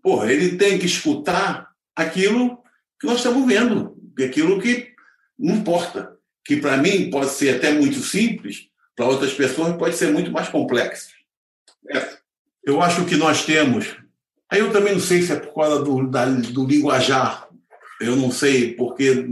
porra, 0.05 0.31
ele 0.31 0.55
tem 0.55 0.77
que 0.77 0.85
escutar 0.85 1.71
aquilo 1.95 2.59
que 2.99 3.07
nós 3.07 3.17
estamos 3.17 3.43
vendo, 3.47 3.97
aquilo 4.23 4.61
que 4.61 4.93
não 5.37 5.55
importa. 5.55 6.15
Que 6.45 6.57
para 6.57 6.77
mim 6.77 7.09
pode 7.09 7.31
ser 7.31 7.55
até 7.55 7.73
muito 7.73 7.97
simples, 8.01 8.69
para 8.95 9.07
outras 9.07 9.33
pessoas 9.33 9.75
pode 9.77 9.95
ser 9.95 10.11
muito 10.11 10.31
mais 10.31 10.47
complexo. 10.47 11.09
É. 11.89 12.17
Eu 12.63 12.83
acho 12.83 13.03
que 13.05 13.15
nós 13.15 13.45
temos. 13.45 13.97
Aí 14.47 14.59
eu 14.59 14.71
também 14.71 14.93
não 14.93 14.99
sei 14.99 15.23
se 15.23 15.31
é 15.31 15.39
por 15.39 15.55
causa 15.55 15.83
do, 15.83 16.07
da, 16.07 16.25
do 16.25 16.67
linguajar, 16.67 17.49
eu 17.99 18.15
não 18.15 18.29
sei, 18.29 18.75
porque 18.75 19.25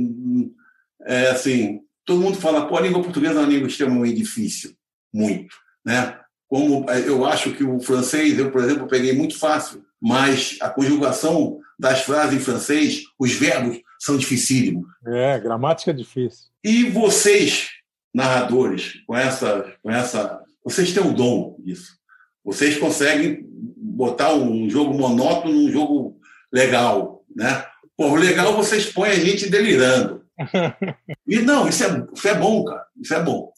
é 1.04 1.30
assim, 1.30 1.82
todo 2.04 2.20
mundo 2.20 2.42
fala, 2.42 2.68
pô, 2.68 2.78
a 2.78 2.82
língua 2.82 3.04
portuguesa 3.04 3.36
é 3.36 3.44
uma 3.44 3.50
língua 3.50 3.68
extremamente 3.68 4.16
difícil, 4.16 4.76
muito, 5.14 5.56
né? 5.86 6.20
Como 6.54 6.88
é, 6.88 7.00
eu 7.10 7.26
acho 7.26 7.52
que 7.54 7.64
o 7.64 7.80
francês, 7.80 8.38
eu, 8.38 8.52
por 8.52 8.64
exemplo, 8.64 8.88
peguei 8.88 9.12
muito 9.12 9.40
fácil, 9.40 9.84
mas 10.00 10.56
a 10.62 10.70
conjugação 10.70 11.58
das 11.80 12.04
frases 12.04 12.36
em 12.36 12.40
francês, 12.40 13.06
os 13.18 13.34
verbos 13.34 13.82
são 14.00 14.20
dificílimos. 14.20 14.86
É, 15.04 15.40
gramática 15.40 15.90
é 15.90 15.96
difícil. 15.96 16.52
E 16.64 16.92
vocês, 16.92 17.70
narradores, 18.14 19.04
com 19.08 19.18
essa, 19.18 19.74
com 19.82 19.90
essa, 19.90 20.44
vocês 20.64 20.94
têm 20.94 21.02
o 21.02 21.12
dom 21.12 21.58
disso. 21.58 21.98
Vocês 22.46 22.78
conseguem 22.78 23.44
botar 23.76 24.36
um 24.36 24.70
jogo 24.70 24.94
monótono 24.94 25.56
num 25.56 25.72
jogo 25.72 26.20
legal, 26.52 27.26
né? 27.36 27.66
Pô, 27.98 28.14
legal 28.14 28.56
vocês 28.56 28.86
põem 28.86 29.10
a 29.10 29.16
gente 29.20 29.50
delirando. 29.50 30.24
E 31.26 31.40
não, 31.40 31.68
isso 31.68 31.84
é, 31.84 32.06
isso 32.14 32.28
é 32.28 32.36
bom, 32.36 32.64
cara. 32.64 32.86
Isso 33.02 33.14
é 33.16 33.24
bom. 33.24 33.52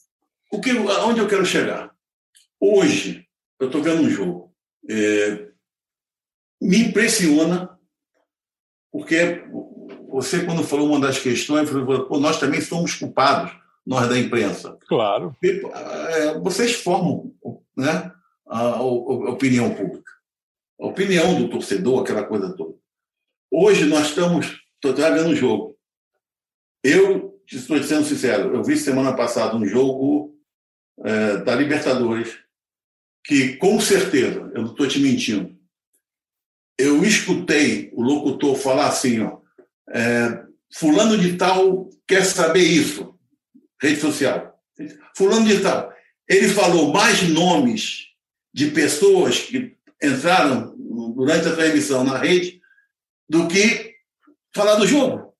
O 0.50 0.62
que, 0.62 0.72
onde 0.72 1.20
eu 1.20 1.28
quero 1.28 1.46
chegar? 1.46 1.95
Hoje, 2.60 3.28
eu 3.60 3.68
estou 3.68 3.82
vendo 3.82 4.02
um 4.02 4.10
jogo. 4.10 4.54
É, 4.90 5.50
me 6.62 6.80
impressiona, 6.80 7.78
porque 8.92 9.44
você, 10.08 10.46
quando 10.46 10.64
falou 10.64 10.88
uma 10.88 11.00
das 11.00 11.20
questões, 11.20 11.70
falou, 11.70 12.06
Pô, 12.06 12.20
nós 12.20 12.40
também 12.40 12.62
somos 12.62 12.96
culpados, 12.96 13.52
nós 13.86 14.08
da 14.08 14.18
imprensa. 14.18 14.78
Claro. 14.88 15.36
É, 15.44 16.40
vocês 16.40 16.74
formam 16.74 17.34
né, 17.76 18.12
a, 18.48 18.82
opinião 18.82 19.74
pública, 19.74 20.12
a 20.80 20.88
opinião 20.88 21.36
do 21.36 21.50
torcedor, 21.50 22.02
aquela 22.02 22.24
coisa 22.24 22.56
toda. 22.56 22.76
Hoje 23.52 23.86
nós 23.86 24.08
estamos. 24.08 24.64
Estou 24.76 24.94
vendo 24.94 25.30
um 25.30 25.36
jogo. 25.36 25.76
Eu, 26.84 27.42
estou 27.52 27.82
sendo 27.82 28.06
sincero, 28.06 28.56
eu 28.56 28.64
vi 28.64 28.78
semana 28.78 29.16
passada 29.16 29.56
um 29.56 29.66
jogo 29.66 30.38
é, 31.04 31.38
da 31.38 31.56
Libertadores 31.56 32.45
que 33.26 33.58
com 33.58 33.80
certeza, 33.80 34.52
eu 34.54 34.62
não 34.62 34.72
estou 34.72 34.88
te 34.88 35.00
mentindo, 35.00 35.56
eu 36.78 37.04
escutei 37.04 37.90
o 37.94 38.02
locutor 38.02 38.56
falar 38.56 38.88
assim, 38.88 39.22
ó, 39.22 39.40
é, 39.90 40.44
fulano 40.74 41.18
de 41.18 41.36
tal 41.36 41.90
quer 42.08 42.24
saber 42.24 42.64
isso, 42.64 43.18
rede 43.82 44.00
social. 44.00 44.60
Fulano 45.16 45.48
de 45.48 45.60
tal. 45.60 45.94
Ele 46.28 46.50
falou 46.50 46.92
mais 46.92 47.24
nomes 47.30 48.08
de 48.54 48.72
pessoas 48.72 49.40
que 49.40 49.76
entraram 50.04 50.76
durante 51.16 51.48
a 51.48 51.56
transmissão 51.56 52.04
na 52.04 52.18
rede 52.18 52.62
do 53.28 53.48
que 53.48 53.96
falar 54.54 54.76
do 54.76 54.88
jogo. 54.88 55.34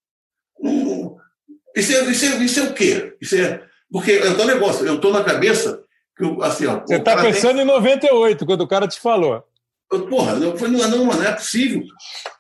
Isso 1.76 1.92
é, 1.92 2.12
isso 2.12 2.26
é, 2.26 2.44
isso 2.44 2.60
é 2.60 2.64
o 2.64 2.74
quê? 2.74 3.16
Isso 3.20 3.36
é, 3.36 3.68
porque 3.92 4.14
é 4.14 4.30
o 4.30 4.46
negócio, 4.46 4.86
eu 4.86 4.96
estou 4.96 5.12
na 5.12 5.24
cabeça 5.24 5.85
Assim, 6.44 6.66
ó, 6.66 6.80
Você 6.80 6.96
está 6.96 7.22
pensando 7.22 7.56
tem... 7.56 7.64
em 7.64 7.68
98, 7.68 8.46
quando 8.46 8.62
o 8.62 8.68
cara 8.68 8.88
te 8.88 9.00
falou. 9.00 9.44
Eu, 9.92 10.08
porra, 10.08 10.34
eu 10.34 10.58
falei, 10.58 10.78
não, 10.78 10.90
não, 10.90 11.06
não 11.06 11.24
é 11.24 11.32
possível. 11.34 11.84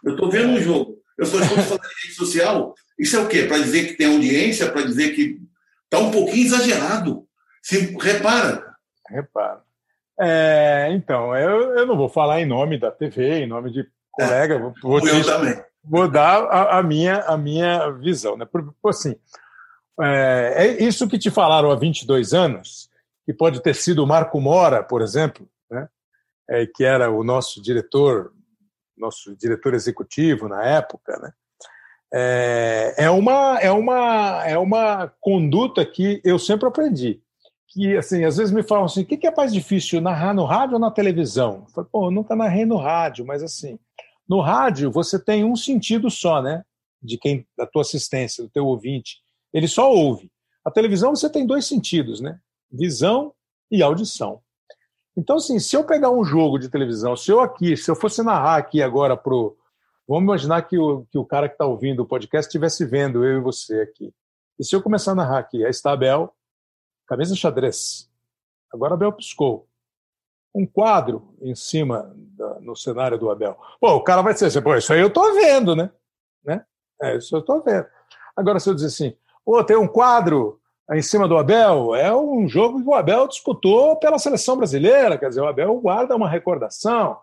Eu 0.03 0.13
estou 0.13 0.29
vendo 0.29 0.49
um 0.49 0.61
jogo. 0.61 0.97
Eu 1.17 1.25
só 1.25 1.39
estou 1.39 1.57
falando 1.57 1.81
de 1.81 2.07
rede 2.07 2.15
social. 2.15 2.73
Isso 2.97 3.17
é 3.17 3.19
o 3.19 3.27
quê? 3.27 3.43
Para 3.43 3.57
dizer 3.57 3.87
que 3.87 3.93
tem 3.93 4.07
audiência, 4.07 4.71
para 4.71 4.83
dizer 4.83 5.13
que 5.13 5.39
está 5.83 5.99
um 5.99 6.11
pouquinho 6.11 6.45
exagerado. 6.45 7.25
Se, 7.61 7.95
repara. 7.97 8.75
Repara. 9.09 9.61
É, 10.19 10.89
então, 10.91 11.35
eu, 11.35 11.77
eu 11.77 11.85
não 11.85 11.97
vou 11.97 12.07
falar 12.07 12.39
em 12.39 12.45
nome 12.45 12.79
da 12.79 12.89
TV, 12.89 13.39
em 13.39 13.47
nome 13.47 13.71
de 13.71 13.85
colega, 14.11 14.55
é, 14.55 14.59
vou, 14.59 14.73
vou, 14.81 15.01
te, 15.01 15.25
também. 15.25 15.61
vou 15.83 16.09
dar 16.09 16.43
a, 16.45 16.79
a, 16.79 16.83
minha, 16.83 17.19
a 17.21 17.37
minha 17.37 17.91
visão. 17.91 18.37
Né? 18.37 18.45
Por 18.45 18.73
assim, 18.85 19.15
é, 20.01 20.53
é, 20.55 20.83
isso 20.83 21.07
que 21.07 21.19
te 21.19 21.29
falaram 21.29 21.69
há 21.69 21.75
22 21.75 22.33
anos, 22.33 22.89
que 23.25 23.33
pode 23.33 23.61
ter 23.61 23.75
sido 23.75 24.03
o 24.03 24.07
Marco 24.07 24.39
Mora, 24.39 24.83
por 24.83 25.01
exemplo, 25.01 25.49
né? 25.69 25.89
É, 26.47 26.65
que 26.67 26.83
era 26.83 27.09
o 27.09 27.23
nosso 27.23 27.61
diretor, 27.61 28.31
nosso 28.95 29.35
diretor 29.35 29.73
executivo 29.73 30.47
na 30.47 30.63
época, 30.63 31.17
né? 31.19 31.31
É, 32.13 32.93
é, 32.97 33.09
uma, 33.09 33.59
é, 33.59 33.71
uma, 33.71 34.45
é 34.45 34.57
uma 34.57 35.11
conduta 35.19 35.83
que 35.85 36.21
eu 36.23 36.37
sempre 36.37 36.67
aprendi. 36.67 37.19
Que, 37.67 37.97
assim, 37.97 38.23
às 38.23 38.37
vezes 38.37 38.53
me 38.53 38.63
falam 38.63 38.85
assim, 38.85 39.01
o 39.01 39.05
que 39.05 39.27
é 39.27 39.35
mais 39.35 39.51
difícil, 39.51 39.99
narrar 39.99 40.33
no 40.33 40.45
rádio 40.45 40.75
ou 40.75 40.79
na 40.79 40.91
televisão? 40.91 41.63
Eu 41.67 41.73
falo, 41.73 41.89
pô, 41.91 42.07
eu 42.07 42.11
nunca 42.11 42.35
narrei 42.35 42.63
no 42.63 42.77
rádio, 42.77 43.25
mas 43.25 43.43
assim, 43.43 43.79
no 44.29 44.39
rádio 44.39 44.91
você 44.91 45.19
tem 45.19 45.43
um 45.43 45.55
sentido 45.55 46.09
só, 46.09 46.41
né? 46.41 46.63
De 47.01 47.17
quem, 47.17 47.45
da 47.57 47.65
tua 47.65 47.81
assistência, 47.81 48.43
do 48.43 48.49
teu 48.49 48.65
ouvinte. 48.65 49.17
Ele 49.51 49.67
só 49.67 49.91
ouve. 49.91 50.31
A 50.63 50.71
televisão 50.71 51.15
você 51.15 51.29
tem 51.29 51.45
dois 51.45 51.65
sentidos, 51.65 52.21
né? 52.21 52.39
Visão 52.75 53.33
e 53.71 53.81
audição. 53.81 54.41
Então, 55.17 55.37
assim, 55.37 55.59
se 55.59 55.75
eu 55.75 55.83
pegar 55.85 56.11
um 56.11 56.23
jogo 56.23 56.59
de 56.59 56.69
televisão, 56.69 57.15
se 57.15 57.31
eu 57.31 57.39
aqui, 57.39 57.77
se 57.77 57.89
eu 57.89 57.95
fosse 57.95 58.21
narrar 58.21 58.57
aqui 58.57 58.81
agora 58.81 59.15
pro. 59.15 59.57
Vamos 60.07 60.23
imaginar 60.23 60.61
que 60.63 60.77
o, 60.77 61.05
que 61.09 61.17
o 61.17 61.25
cara 61.25 61.47
que 61.47 61.55
está 61.55 61.65
ouvindo 61.65 62.03
o 62.03 62.05
podcast 62.05 62.47
estivesse 62.47 62.85
vendo 62.85 63.25
eu 63.25 63.39
e 63.39 63.41
você 63.41 63.81
aqui. 63.81 64.13
E 64.59 64.63
se 64.63 64.75
eu 64.75 64.81
começar 64.81 65.13
a 65.13 65.15
narrar 65.15 65.39
aqui, 65.39 65.63
aí 65.63 65.71
está 65.71 65.93
a 65.93 65.97
Bel, 65.97 66.31
camisa 67.07 67.35
xadrez. 67.35 68.09
Agora 68.71 68.93
a 68.93 68.97
Bel 68.97 69.11
piscou. 69.11 69.67
Um 70.53 70.65
quadro 70.65 71.35
em 71.41 71.55
cima 71.55 72.13
da, 72.15 72.59
no 72.59 72.75
cenário 72.75 73.17
do 73.17 73.29
Abel. 73.29 73.57
Pô, 73.79 73.95
o 73.95 74.03
cara 74.03 74.21
vai 74.21 74.33
dizer 74.33 74.45
assim, 74.45 74.61
pô, 74.61 74.75
isso 74.75 74.93
aí 74.93 75.01
eu 75.01 75.07
estou 75.07 75.33
vendo, 75.33 75.75
né? 75.75 75.91
né? 76.45 76.65
É, 77.01 77.17
isso 77.17 77.35
eu 77.35 77.39
estou 77.39 77.61
vendo. 77.61 77.87
Agora, 78.37 78.59
se 78.59 78.69
eu 78.69 78.75
dizer 78.75 78.87
assim, 78.87 79.17
pô, 79.43 79.61
tem 79.63 79.75
um 79.75 79.87
quadro 79.87 80.61
em 80.93 81.01
cima 81.01 81.27
do 81.27 81.37
Abel, 81.37 81.95
é 81.95 82.15
um 82.15 82.47
jogo 82.47 82.81
que 82.81 82.87
o 82.87 82.93
Abel 82.93 83.27
disputou 83.27 83.95
pela 83.97 84.19
seleção 84.19 84.55
brasileira, 84.55 85.17
quer 85.17 85.29
dizer, 85.29 85.41
o 85.41 85.47
Abel 85.47 85.79
guarda 85.79 86.15
uma 86.15 86.29
recordação. 86.29 87.17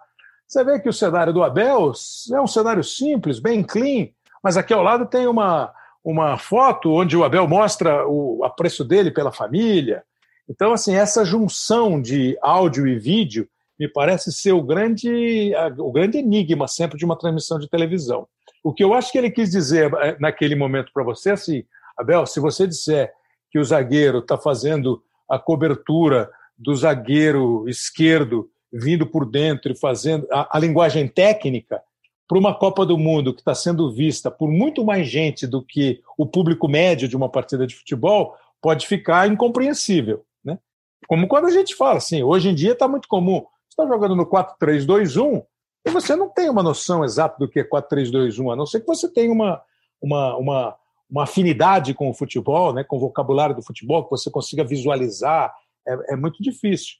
Você 0.48 0.64
vê 0.64 0.80
que 0.80 0.88
o 0.88 0.92
cenário 0.92 1.32
do 1.32 1.42
Abel 1.42 1.92
é 2.32 2.40
um 2.40 2.46
cenário 2.46 2.82
simples, 2.82 3.38
bem 3.38 3.62
clean, 3.62 4.08
mas 4.42 4.56
aqui 4.56 4.74
ao 4.74 4.82
lado 4.82 5.06
tem 5.06 5.26
uma, 5.26 5.72
uma 6.04 6.36
foto 6.36 6.92
onde 6.92 7.16
o 7.16 7.24
Abel 7.24 7.46
mostra 7.46 8.06
o 8.06 8.44
apreço 8.44 8.84
dele 8.84 9.10
pela 9.10 9.30
família. 9.30 10.02
Então, 10.48 10.72
assim, 10.72 10.96
essa 10.96 11.24
junção 11.24 12.02
de 12.02 12.36
áudio 12.42 12.86
e 12.86 12.98
vídeo 12.98 13.48
me 13.78 13.88
parece 13.88 14.32
ser 14.32 14.52
o 14.52 14.62
grande, 14.62 15.52
o 15.78 15.90
grande 15.92 16.18
enigma 16.18 16.66
sempre 16.66 16.98
de 16.98 17.04
uma 17.04 17.18
transmissão 17.18 17.58
de 17.58 17.70
televisão. 17.70 18.26
O 18.62 18.72
que 18.72 18.82
eu 18.82 18.92
acho 18.92 19.10
que 19.10 19.18
ele 19.18 19.30
quis 19.30 19.50
dizer 19.50 19.92
eh, 19.94 20.16
naquele 20.20 20.54
momento 20.54 20.92
para 20.92 21.02
você, 21.02 21.30
assim, 21.30 21.64
Abel, 21.96 22.26
se 22.26 22.38
você 22.38 22.66
disser 22.66 23.12
que 23.52 23.58
o 23.58 23.64
zagueiro 23.64 24.18
está 24.18 24.38
fazendo 24.38 25.02
a 25.28 25.38
cobertura 25.38 26.30
do 26.56 26.74
zagueiro 26.74 27.68
esquerdo 27.68 28.48
vindo 28.72 29.06
por 29.06 29.30
dentro 29.30 29.70
e 29.70 29.78
fazendo 29.78 30.26
a, 30.32 30.56
a 30.56 30.58
linguagem 30.58 31.06
técnica 31.06 31.82
para 32.26 32.38
uma 32.38 32.54
Copa 32.54 32.86
do 32.86 32.96
Mundo 32.96 33.34
que 33.34 33.40
está 33.40 33.54
sendo 33.54 33.92
vista 33.92 34.30
por 34.30 34.50
muito 34.50 34.82
mais 34.84 35.06
gente 35.06 35.46
do 35.46 35.62
que 35.62 36.00
o 36.16 36.26
público 36.26 36.66
médio 36.66 37.06
de 37.06 37.14
uma 37.14 37.28
partida 37.28 37.66
de 37.66 37.74
futebol, 37.74 38.34
pode 38.60 38.86
ficar 38.86 39.28
incompreensível. 39.28 40.24
Né? 40.42 40.58
Como 41.06 41.28
quando 41.28 41.46
a 41.46 41.50
gente 41.50 41.74
fala 41.74 41.98
assim, 41.98 42.22
hoje 42.22 42.48
em 42.48 42.54
dia 42.54 42.72
está 42.72 42.88
muito 42.88 43.06
comum. 43.06 43.44
Está 43.68 43.86
jogando 43.86 44.16
no 44.16 44.24
4-3-2-1 44.24 45.44
e 45.84 45.90
você 45.90 46.16
não 46.16 46.30
tem 46.30 46.48
uma 46.48 46.62
noção 46.62 47.04
exata 47.04 47.36
do 47.38 47.48
que 47.48 47.60
é 47.60 47.64
4-3-2-1, 47.64 48.52
a 48.52 48.56
não 48.56 48.64
ser 48.64 48.80
que 48.80 48.86
você 48.86 49.12
tenha 49.12 49.30
uma, 49.30 49.60
uma, 50.00 50.36
uma, 50.36 50.76
uma 51.12 51.24
afinidade 51.24 51.92
com 51.92 52.08
o 52.08 52.14
futebol, 52.14 52.72
né, 52.72 52.82
com 52.82 52.96
o 52.96 53.00
vocabulário 53.00 53.54
do 53.54 53.62
futebol, 53.62 54.02
que 54.02 54.10
você 54.10 54.30
consiga 54.30 54.64
visualizar, 54.64 55.54
é, 55.86 56.14
é 56.14 56.16
muito 56.16 56.42
difícil. 56.42 56.94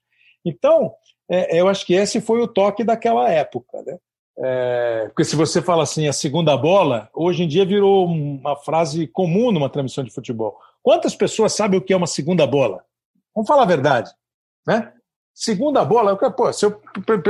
Então, 0.44 0.92
é, 1.30 1.58
eu 1.58 1.66
acho 1.66 1.86
que 1.86 1.94
esse 1.94 2.20
foi 2.20 2.42
o 2.42 2.46
toque 2.46 2.84
daquela 2.84 3.30
época. 3.30 3.82
Né? 3.82 3.98
É, 4.38 5.04
porque 5.08 5.24
se 5.24 5.34
você 5.34 5.62
fala 5.62 5.84
assim, 5.84 6.06
a 6.06 6.12
segunda 6.12 6.54
bola, 6.58 7.08
hoje 7.14 7.44
em 7.44 7.48
dia 7.48 7.64
virou 7.64 8.04
uma 8.04 8.54
frase 8.54 9.06
comum 9.06 9.50
numa 9.50 9.70
transmissão 9.70 10.04
de 10.04 10.12
futebol. 10.12 10.58
Quantas 10.82 11.14
pessoas 11.14 11.54
sabem 11.54 11.78
o 11.78 11.82
que 11.82 11.94
é 11.94 11.96
uma 11.96 12.06
segunda 12.06 12.46
bola? 12.46 12.84
Vamos 13.34 13.48
falar 13.48 13.62
a 13.62 13.66
verdade. 13.66 14.10
Né? 14.66 14.92
Segunda 15.34 15.82
bola, 15.86 16.18
eu, 16.20 16.32
pô, 16.32 16.52
se 16.52 16.66
eu, 16.66 16.78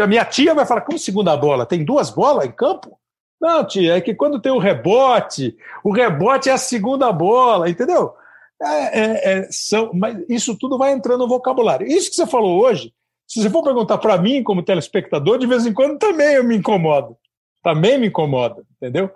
minha 0.09 0.25
tia 0.25 0.53
vai 0.53 0.67
falar, 0.67 0.81
como 0.81 0.99
segunda 0.99 1.37
bola? 1.37 1.65
Tem 1.65 1.85
duas 1.85 2.11
bolas 2.11 2.45
em 2.45 2.51
campo? 2.51 2.99
Não, 3.43 3.67
tia, 3.67 3.97
é 3.97 4.01
que 4.01 4.15
quando 4.15 4.41
tem 4.41 4.53
o 4.53 4.59
rebote, 4.59 5.57
o 5.83 5.93
rebote 5.93 6.49
é 6.49 6.53
a 6.53 6.57
segunda 6.57 7.11
bola, 7.11 7.69
entendeu? 7.69 8.15
É, 8.63 9.01
é, 9.01 9.33
é, 9.33 9.49
são, 9.51 9.91
mas 9.93 10.17
isso 10.29 10.57
tudo 10.57 10.79
vai 10.79 10.93
entrando 10.93 11.19
no 11.19 11.29
vocabulário. 11.29 11.85
Isso 11.85 12.09
que 12.09 12.15
você 12.15 12.25
falou 12.25 12.63
hoje, 12.63 12.95
se 13.27 13.43
você 13.43 13.51
for 13.51 13.65
perguntar 13.65 13.99
para 13.99 14.17
mim, 14.17 14.45
como 14.45 14.63
telespectador, 14.63 15.39
de 15.39 15.49
vez 15.49 15.67
em 15.67 15.73
quando 15.73 15.99
também 15.99 16.35
eu 16.35 16.45
me 16.45 16.57
incomodo. 16.57 17.17
Também 17.65 17.99
me 17.99 18.07
incomoda, 18.07 18.63
entendeu? 18.77 19.11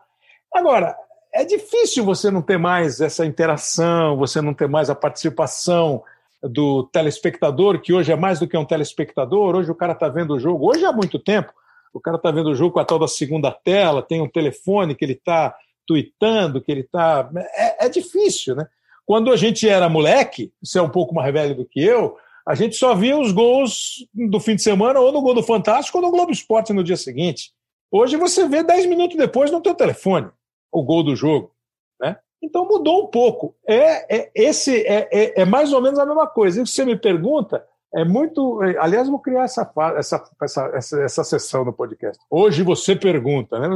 Agora, 0.52 0.96
é 1.32 1.44
difícil 1.44 2.04
você 2.04 2.28
não 2.28 2.42
ter 2.42 2.58
mais 2.58 3.00
essa 3.00 3.24
interação, 3.24 4.16
você 4.16 4.40
não 4.40 4.52
ter 4.52 4.68
mais 4.68 4.90
a 4.90 4.94
participação 4.96 6.02
do 6.42 6.82
telespectador, 6.82 7.80
que 7.80 7.92
hoje 7.92 8.10
é 8.10 8.16
mais 8.16 8.40
do 8.40 8.48
que 8.48 8.56
um 8.56 8.64
telespectador, 8.64 9.54
hoje 9.54 9.70
o 9.70 9.74
cara 9.74 9.92
está 9.92 10.08
vendo 10.08 10.34
o 10.34 10.40
jogo, 10.40 10.68
hoje 10.68 10.84
há 10.84 10.92
muito 10.92 11.16
tempo, 11.16 11.52
o 11.97 12.01
cara 12.01 12.16
está 12.16 12.30
vendo 12.30 12.51
o 12.51 12.55
jogo 12.55 12.72
com 12.72 12.80
a 12.80 12.84
tal 12.84 12.99
da 12.99 13.09
segunda 13.09 13.51
tela, 13.51 14.03
tem 14.03 14.20
um 14.20 14.28
telefone 14.28 14.94
que 14.94 15.05
ele 15.05 15.14
está 15.14 15.57
tweetando, 15.86 16.61
que 16.61 16.70
ele 16.70 16.82
está. 16.82 17.30
É, 17.55 17.86
é, 17.86 17.88
difícil, 17.88 18.55
né? 18.55 18.66
Quando 19.07 19.32
a 19.32 19.36
gente 19.36 19.68
era 19.68 19.88
moleque, 19.88 20.53
você 20.62 20.78
é 20.78 20.82
um 20.82 20.90
pouco 20.90 21.14
mais 21.14 21.32
velho 21.32 21.55
do 21.55 21.64
que 21.64 21.82
eu, 21.82 22.16
a 22.47 22.55
gente 22.55 22.76
só 22.76 22.94
via 22.94 23.16
os 23.18 23.32
gols 23.32 24.07
do 24.12 24.38
fim 24.38 24.57
de 24.57 24.62
semana 24.62 25.01
ou 25.01 25.12
no 25.12 25.22
Gol 25.22 25.34
do 25.34 25.42
Fantástico 25.42 25.99
ou 25.99 26.05
no 26.05 26.11
Globo 26.11 26.32
Esporte 26.32 26.72
no 26.72 26.84
dia 26.84 26.97
seguinte. 26.97 27.53
Hoje 27.90 28.16
você 28.16 28.47
vê 28.49 28.62
10 28.62 28.86
minutos 28.86 29.16
depois 29.16 29.51
no 29.51 29.61
teu 29.61 29.74
telefone 29.74 30.28
o 30.70 30.82
gol 30.82 31.03
do 31.03 31.16
jogo. 31.16 31.53
Né? 32.01 32.16
Então 32.42 32.66
mudou 32.66 33.05
um 33.05 33.07
pouco. 33.07 33.55
É, 33.66 34.16
é 34.16 34.30
esse 34.34 34.82
é, 34.86 35.09
é, 35.11 35.42
é, 35.42 35.44
mais 35.44 35.72
ou 35.72 35.80
menos 35.80 35.99
a 35.99 36.07
mesma 36.07 36.26
coisa. 36.26 36.61
E 36.61 36.66
você 36.66 36.84
me 36.84 36.97
pergunta, 36.97 37.64
é 37.95 38.05
muito. 38.05 38.62
É, 38.62 38.78
aliás, 38.78 39.09
vou 39.09 39.18
criar 39.18 39.45
essa, 39.45 39.70
essa, 39.97 40.30
essa, 40.43 40.70
essa, 40.74 41.03
essa 41.03 41.24
sessão 41.24 41.64
no 41.64 41.72
podcast. 41.72 42.18
Hoje 42.30 42.62
você 42.62 42.97
pergunta, 42.97 43.59
né? 43.59 43.68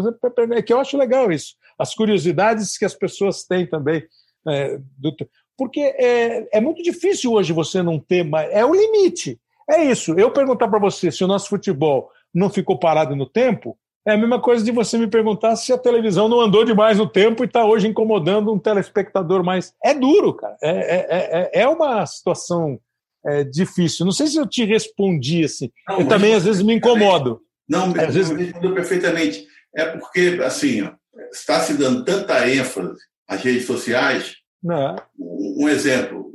É 0.53 0.63
que 0.63 0.73
eu 0.73 0.81
acho 0.81 0.97
legal 0.97 1.31
isso. 1.31 1.55
As 1.79 1.95
curiosidades 1.95 2.77
que 2.77 2.85
as 2.85 2.95
pessoas 2.95 3.45
têm 3.45 3.67
também. 3.67 4.03
É, 4.49 4.79
do, 4.99 5.15
porque 5.57 5.81
é, 5.81 6.57
é 6.57 6.61
muito 6.61 6.83
difícil 6.83 7.33
hoje 7.33 7.53
você 7.53 7.83
não 7.83 7.99
ter 7.99 8.25
mais. 8.25 8.51
É 8.51 8.65
o 8.65 8.75
limite. 8.75 9.39
É 9.69 9.85
isso. 9.85 10.19
Eu 10.19 10.33
perguntar 10.33 10.69
para 10.69 10.79
você 10.79 11.11
se 11.11 11.23
o 11.23 11.29
nosso 11.29 11.49
futebol 11.49 12.11
não 12.35 12.51
ficou 12.51 12.79
parado 12.79 13.15
no 13.15 13.27
tempo, 13.27 13.77
é 14.07 14.13
a 14.13 14.17
mesma 14.17 14.41
coisa 14.41 14.65
de 14.65 14.73
você 14.73 14.97
me 14.97 15.07
perguntar 15.07 15.55
se 15.57 15.73
a 15.73 15.79
televisão 15.79 16.29
não 16.29 16.41
andou 16.41 16.65
demais 16.65 16.99
no 16.99 17.07
tempo 17.07 17.45
e 17.45 17.47
está 17.47 17.65
hoje 17.65 17.87
incomodando 17.87 18.53
um 18.53 18.59
telespectador 18.59 19.45
mais. 19.45 19.75
É 19.85 19.95
duro, 19.95 20.35
cara. 20.35 20.57
É, 20.63 20.71
é, 20.71 21.07
é, 21.11 21.63
é 21.63 21.69
uma 21.69 22.05
situação 22.07 22.81
é, 23.25 23.45
difícil. 23.45 24.05
Não 24.05 24.13
sei 24.13 24.27
se 24.27 24.37
eu 24.37 24.47
te 24.47 24.65
respondi 24.65 25.45
assim. 25.45 25.71
Não, 25.89 26.01
eu 26.01 26.09
também, 26.09 26.35
às 26.35 26.45
vezes, 26.45 26.63
me 26.63 26.75
incomodo. 26.75 27.41
Não, 27.69 27.93
às 27.97 28.15
vezes... 28.15 28.31
respondeu 28.37 28.75
perfeitamente. 28.75 29.47
É 29.75 29.85
porque, 29.85 30.41
assim, 30.45 30.83
ó, 30.83 30.93
está 31.33 31.61
se 31.61 31.75
dando 31.75 32.05
tanta 32.05 32.49
ênfase 32.49 32.99
às 33.29 33.41
redes 33.43 33.67
sociais. 33.67 34.37
Não. 34.63 34.97
Um 35.19 35.69
exemplo. 35.69 36.31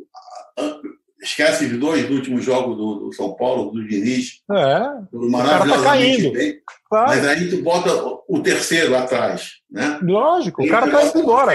Esquece 1.21 1.67
de 1.67 1.77
dois 1.77 2.09
últimos 2.09 2.45
jogos 2.45 2.77
do, 2.77 2.95
do 3.07 3.13
São 3.13 3.33
Paulo, 3.33 3.71
do 3.71 3.85
Diniz. 3.87 4.41
É. 4.51 4.79
O 5.11 5.31
cara 5.31 5.65
tá 5.65 5.83
caindo. 5.83 6.31
Bem, 6.31 6.59
claro. 6.87 7.09
Mas 7.09 7.25
aí 7.25 7.49
tu 7.49 7.63
bota 7.63 7.91
o 8.27 8.39
terceiro 8.41 8.95
atrás, 8.95 9.53
né? 9.69 9.99
Lógico, 10.03 10.63
o 10.63 10.67
cara 10.67 10.89
tá 10.89 11.03
indo 11.03 11.19
embora. 11.19 11.53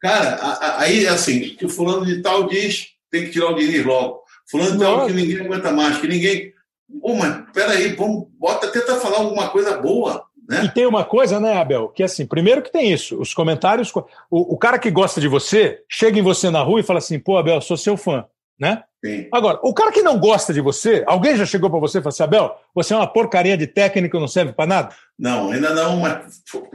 Cara, 0.00 0.76
aí 0.78 1.06
assim, 1.06 1.40
que 1.54 1.64
o 1.64 1.68
fulano 1.68 2.04
de 2.04 2.20
tal 2.20 2.48
diz 2.48 2.88
tem 3.10 3.24
que 3.24 3.30
tirar 3.30 3.50
o 3.50 3.54
Diniz 3.54 3.84
logo. 3.84 4.21
Fulano 4.52 4.72
de 4.72 4.78
tal 4.78 5.06
que 5.06 5.12
ninguém 5.12 5.40
aguenta 5.40 5.72
mais, 5.72 5.98
que 5.98 6.06
ninguém. 6.06 6.52
Pô, 7.00 7.14
mas 7.14 7.50
peraí, 7.52 7.94
vamos, 7.94 8.28
bota, 8.38 8.68
tenta 8.68 8.96
falar 8.96 9.18
alguma 9.18 9.48
coisa 9.48 9.78
boa. 9.78 10.26
Né? 10.48 10.64
E 10.64 10.68
tem 10.68 10.86
uma 10.86 11.04
coisa, 11.04 11.40
né, 11.40 11.58
Abel, 11.58 11.88
que 11.88 12.02
assim, 12.02 12.26
primeiro 12.26 12.60
que 12.60 12.70
tem 12.70 12.92
isso, 12.92 13.18
os 13.18 13.32
comentários. 13.32 13.90
O, 14.30 14.54
o 14.54 14.58
cara 14.58 14.78
que 14.78 14.90
gosta 14.90 15.20
de 15.20 15.26
você 15.26 15.82
chega 15.88 16.18
em 16.18 16.22
você 16.22 16.50
na 16.50 16.62
rua 16.62 16.80
e 16.80 16.84
fala 16.84 16.98
assim: 16.98 17.18
pô, 17.18 17.38
Abel, 17.38 17.60
sou 17.60 17.76
seu 17.76 17.96
fã 17.96 18.26
né? 18.62 18.84
Sim. 19.04 19.26
Agora, 19.32 19.58
o 19.64 19.74
cara 19.74 19.90
que 19.90 20.02
não 20.02 20.16
gosta 20.20 20.52
de 20.52 20.60
você, 20.60 21.02
alguém 21.04 21.36
já 21.36 21.44
chegou 21.44 21.68
para 21.68 21.80
você 21.80 21.98
e 21.98 22.00
falou 22.00 22.10
assim, 22.10 22.22
Abel, 22.22 22.56
você 22.72 22.94
é 22.94 22.96
uma 22.96 23.06
porcaria 23.08 23.56
de 23.56 23.66
técnico, 23.66 24.20
não 24.20 24.28
serve 24.28 24.52
para 24.52 24.66
nada? 24.66 24.94
Não, 25.18 25.50
ainda 25.50 25.74
não, 25.74 25.96
mas 25.96 26.20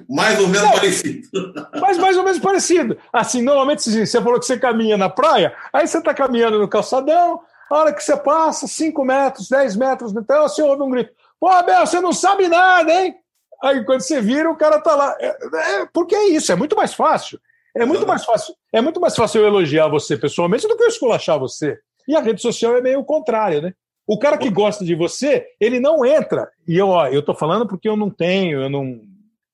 mais 0.10 0.38
ou 0.38 0.50
menos 0.50 0.68
não, 0.68 0.74
parecido. 0.74 1.28
Mas 1.80 1.98
mais 1.98 2.18
ou 2.18 2.24
menos 2.24 2.40
parecido. 2.40 2.98
Assim, 3.12 3.42
normalmente 3.42 3.90
você 3.90 4.22
falou 4.22 4.38
que 4.38 4.46
você 4.46 4.60
caminha 4.60 4.98
na 4.98 5.10
praia, 5.10 5.54
aí 5.72 5.88
você 5.88 5.98
está 5.98 6.14
caminhando 6.14 6.60
no 6.60 6.68
calçadão, 6.68 7.40
a 7.70 7.78
hora 7.78 7.94
que 7.94 8.04
você 8.04 8.16
passa, 8.16 8.68
5 8.68 9.04
metros, 9.04 9.50
10 9.50 9.76
metros, 9.76 10.14
então 10.16 10.48
você 10.48 10.62
ouve 10.62 10.84
um 10.84 10.90
grito, 10.90 11.12
pô, 11.40 11.48
Abel, 11.48 11.86
você 11.86 12.00
não 12.00 12.14
sabe 12.14 12.48
nada, 12.48 12.92
hein? 12.94 13.16
Aí 13.64 13.84
quando 13.84 14.02
você 14.02 14.22
vira, 14.22 14.50
o 14.50 14.56
cara 14.56 14.80
tá 14.80 14.96
lá. 14.96 15.16
É, 15.20 15.28
é, 15.28 15.86
porque 15.92 16.16
é 16.16 16.30
isso, 16.30 16.52
é 16.52 16.56
muito 16.56 16.76
mais 16.76 16.94
fácil. 16.94 17.40
É 17.76 17.86
muito 17.86 18.08
mais 18.08 18.26
fácil, 18.26 18.56
é 18.74 18.82
muito 18.82 19.00
mais 19.00 19.16
fácil 19.16 19.42
eu 19.42 19.48
elogiar 19.48 19.88
você 19.88 20.18
pessoalmente 20.18 20.68
do 20.68 20.76
que 20.76 20.84
eu 20.84 20.88
esculachar 20.88 21.38
você. 21.38 21.78
E 22.08 22.16
a 22.16 22.22
rede 22.22 22.42
social 22.42 22.76
é 22.76 22.82
meio 22.82 23.00
o 23.00 23.06
contrário, 23.06 23.62
né? 23.62 23.74
O 24.08 24.18
cara 24.18 24.38
que 24.38 24.50
gosta 24.50 24.86
de 24.86 24.96
você, 24.96 25.46
ele 25.60 25.80
não 25.80 26.06
entra. 26.06 26.50
E 26.66 26.78
eu, 26.78 26.88
ó, 26.88 27.08
eu 27.08 27.22
tô 27.22 27.36
falando 27.36 27.68
porque 27.68 27.88
eu 27.88 27.98
não 27.98 28.10
tenho, 28.10 28.62
eu 28.62 28.70
não. 28.70 29.02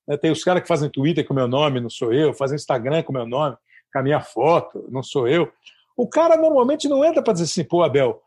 Né, 0.06 0.16
tem 0.16 0.30
os 0.30 0.44
caras 0.44 0.62
que 0.62 0.68
fazem 0.68 0.88
Twitter 0.88 1.26
com 1.26 1.34
meu 1.34 1.48
nome, 1.48 1.80
não 1.80 1.90
sou 1.90 2.12
eu, 2.12 2.32
fazem 2.32 2.54
Instagram 2.54 3.02
com 3.02 3.12
meu 3.12 3.26
nome, 3.26 3.56
com 3.92 3.98
a 3.98 4.02
minha 4.02 4.20
foto, 4.20 4.86
não 4.90 5.02
sou 5.02 5.26
eu. 5.26 5.50
O 5.96 6.08
cara 6.08 6.36
normalmente 6.36 6.88
não 6.88 7.04
entra 7.04 7.22
para 7.22 7.32
dizer 7.32 7.44
assim, 7.44 7.64
pô, 7.64 7.82
Abel, 7.82 8.20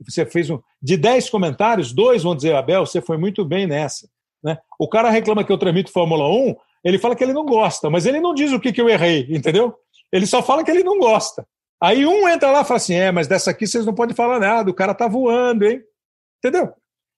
você 0.00 0.24
fez 0.26 0.50
um. 0.50 0.60
De 0.80 0.96
10 0.96 1.30
comentários, 1.30 1.92
dois 1.92 2.22
vão 2.22 2.34
dizer, 2.34 2.54
Abel, 2.54 2.86
você 2.86 3.00
foi 3.00 3.16
muito 3.16 3.44
bem 3.44 3.66
nessa. 3.66 4.08
Né? 4.42 4.58
O 4.78 4.88
cara 4.88 5.10
reclama 5.10 5.44
que 5.44 5.52
eu 5.52 5.58
transmito 5.58 5.92
Fórmula 5.92 6.28
1, 6.28 6.56
ele 6.84 6.98
fala 6.98 7.16
que 7.16 7.24
ele 7.24 7.32
não 7.32 7.44
gosta, 7.44 7.90
mas 7.90 8.06
ele 8.06 8.20
não 8.20 8.34
diz 8.34 8.52
o 8.52 8.60
que, 8.60 8.72
que 8.72 8.80
eu 8.80 8.88
errei, 8.88 9.26
entendeu? 9.30 9.74
Ele 10.12 10.26
só 10.26 10.42
fala 10.42 10.64
que 10.64 10.70
ele 10.70 10.84
não 10.84 10.98
gosta. 10.98 11.46
Aí 11.80 12.06
um 12.06 12.28
entra 12.28 12.50
lá 12.50 12.62
e 12.62 12.64
fala 12.64 12.76
assim: 12.76 12.94
é, 12.94 13.12
mas 13.12 13.26
dessa 13.26 13.50
aqui 13.50 13.66
vocês 13.66 13.84
não 13.84 13.94
podem 13.94 14.14
falar 14.14 14.40
nada, 14.40 14.70
o 14.70 14.74
cara 14.74 14.94
tá 14.94 15.06
voando, 15.06 15.64
hein? 15.64 15.82
Entendeu? 16.38 16.72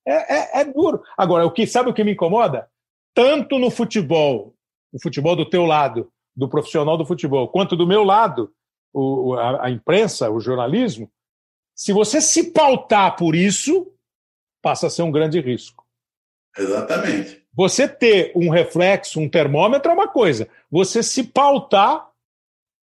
É, 0.07 0.59
é, 0.59 0.61
é 0.61 0.65
duro. 0.65 1.03
Agora, 1.17 1.47
o 1.47 1.51
que 1.51 1.67
sabe 1.67 1.91
o 1.91 1.95
que 1.95 2.05
me 2.05 2.13
incomoda? 2.13 2.69
Tanto 3.15 3.59
no 3.59 3.71
futebol, 3.71 4.55
o 4.93 5.01
futebol 5.01 5.37
do 5.37 5.49
teu 5.49 5.65
lado, 5.67 6.11
do 6.35 6.49
profissional 6.49 6.97
do 6.97 7.07
futebol, 7.07 7.49
quanto 7.49 7.77
do 7.77 7.87
meu 7.87 8.03
lado, 8.03 8.51
o, 8.93 9.35
a, 9.35 9.67
a 9.67 9.71
imprensa, 9.71 10.31
o 10.31 10.41
jornalismo, 10.41 11.11
se 11.75 11.93
você 11.93 12.21
se 12.21 12.51
pautar 12.51 13.17
por 13.17 13.35
isso, 13.35 13.91
passa 14.61 14.87
a 14.87 14.91
ser 14.91 15.03
um 15.03 15.11
grande 15.11 15.41
risco. 15.41 15.85
Exatamente. 16.57 17.43
Você 17.55 17.89
ter 17.89 18.33
um 18.35 18.51
reflexo, 18.51 19.21
um 19.21 19.29
termômetro 19.29 19.91
é 19.91 19.95
uma 19.95 20.09
coisa. 20.09 20.49
Você 20.71 21.03
se 21.03 21.25
pautar, 21.25 22.09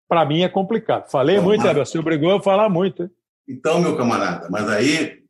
para 0.07 0.25
mim 0.25 0.43
é 0.43 0.49
complicado. 0.49 1.09
Falei 1.09 1.39
muito, 1.39 1.63
mas... 1.65 1.75
Você 1.89 1.99
obrigou 1.99 2.31
a 2.31 2.41
falar 2.41 2.69
muito. 2.69 3.03
Hein? 3.03 3.11
Então, 3.47 3.81
meu 3.81 3.95
camarada, 3.95 4.49
mas 4.49 4.67
aí 4.69 5.23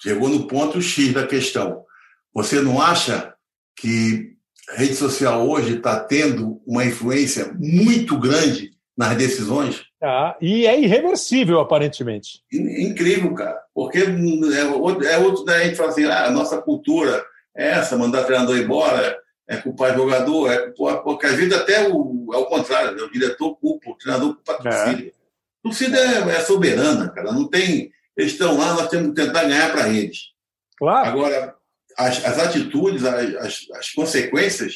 chegou 0.00 0.28
no 0.28 0.46
ponto 0.46 0.80
X 0.80 1.12
da 1.12 1.26
questão. 1.26 1.84
Você 2.32 2.60
não 2.60 2.80
acha 2.80 3.34
que 3.74 4.36
a 4.68 4.74
rede 4.74 4.94
social 4.94 5.48
hoje 5.48 5.78
está 5.78 5.98
tendo 5.98 6.60
uma 6.66 6.84
influência 6.84 7.52
muito 7.58 8.18
grande 8.18 8.72
nas 8.96 9.16
decisões? 9.16 9.87
Ah, 10.02 10.36
e 10.40 10.66
é 10.66 10.78
irreversível, 10.78 11.58
aparentemente. 11.58 12.42
Incrível, 12.52 13.34
cara. 13.34 13.60
Porque 13.74 13.98
é, 13.98 15.12
é 15.12 15.18
outro 15.18 15.44
da 15.44 15.64
gente 15.64 15.76
fala 15.76 15.90
assim, 15.90 16.04
ah, 16.04 16.26
a 16.26 16.30
nossa 16.30 16.60
cultura 16.62 17.24
é 17.56 17.70
essa, 17.70 17.96
mandar 17.96 18.24
treinador 18.24 18.56
embora, 18.56 19.18
é 19.48 19.56
culpar 19.56 19.94
jogador, 19.94 20.52
é 20.52 20.70
culpar, 20.70 21.02
porque 21.02 21.26
às 21.26 21.34
vezes 21.34 21.52
até 21.52 21.88
o, 21.88 22.28
é 22.32 22.36
o 22.36 22.46
contrário, 22.46 22.94
né? 22.94 23.02
o 23.02 23.10
diretor 23.10 23.56
culpa, 23.56 23.90
o 23.90 23.94
treinador 23.96 24.34
culpa 24.34 24.52
a 24.52 24.56
torcida. 24.56 25.02
É. 25.02 25.08
A 25.08 25.62
torcida 25.62 25.98
é, 25.98 26.36
é, 26.36 26.40
soberana, 26.40 27.08
cara, 27.08 27.32
não 27.32 27.48
tem. 27.48 27.90
Eles 28.16 28.32
estão 28.32 28.56
lá, 28.56 28.74
nós 28.74 28.88
temos 28.88 29.08
que 29.08 29.14
tentar 29.14 29.44
ganhar 29.44 29.72
para 29.72 29.88
eles. 29.88 30.18
Claro. 30.76 31.08
Agora, 31.08 31.54
as, 31.96 32.24
as 32.24 32.38
atitudes, 32.38 33.04
as, 33.04 33.34
as, 33.36 33.66
as 33.72 33.90
consequências, 33.90 34.74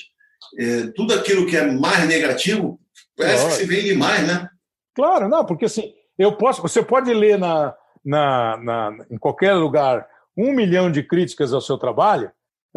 é, 0.58 0.88
tudo 0.96 1.14
aquilo 1.14 1.46
que 1.46 1.56
é 1.56 1.64
mais 1.64 2.08
negativo, 2.08 2.80
parece 3.16 3.46
que 3.46 3.52
se 3.52 3.64
vende 3.66 3.94
mais, 3.94 4.26
né? 4.26 4.48
Claro, 4.94 5.28
não, 5.28 5.44
porque 5.44 5.64
assim, 5.64 5.94
eu 6.18 6.36
posso, 6.36 6.60
você 6.62 6.82
pode 6.82 7.12
ler 7.12 7.38
na, 7.38 7.74
na, 8.04 8.56
na, 8.58 8.96
em 9.10 9.18
qualquer 9.18 9.54
lugar 9.54 10.06
um 10.36 10.52
milhão 10.52 10.90
de 10.90 11.02
críticas 11.02 11.52
ao 11.52 11.60
seu 11.60 11.78
trabalho, 11.78 12.30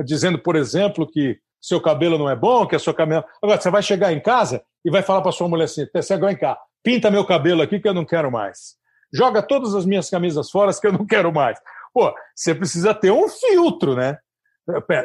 dizendo, 0.03 0.39
por 0.39 0.55
exemplo, 0.55 1.07
que 1.07 1.39
seu 1.61 1.81
cabelo 1.81 2.17
não 2.17 2.29
é 2.29 2.35
bom, 2.35 2.67
que 2.67 2.75
a 2.75 2.79
sua 2.79 2.93
cabelo. 2.93 3.23
Agora, 3.41 3.59
você 3.59 3.71
vai 3.71 3.81
chegar 3.81 4.13
em 4.13 4.19
casa 4.19 4.63
e 4.83 4.91
vai 4.91 5.01
falar 5.01 5.21
para 5.21 5.31
sua 5.31 5.47
mulher 5.47 5.65
assim: 5.65 5.87
você 5.93 6.17
vem 6.17 6.37
cá, 6.37 6.57
pinta 6.83 7.09
meu 7.09 7.25
cabelo 7.25 7.61
aqui 7.61 7.79
que 7.79 7.87
eu 7.87 7.93
não 7.93 8.05
quero 8.05 8.31
mais. 8.31 8.75
Joga 9.13 9.41
todas 9.41 9.73
as 9.73 9.85
minhas 9.85 10.09
camisas 10.09 10.51
fora 10.51 10.71
que 10.73 10.85
eu 10.85 10.93
não 10.93 11.05
quero 11.05 11.31
mais. 11.31 11.57
Pô, 11.93 12.13
você 12.35 12.53
precisa 12.53 12.93
ter 12.93 13.11
um 13.11 13.27
filtro, 13.29 13.95
né? 13.95 14.17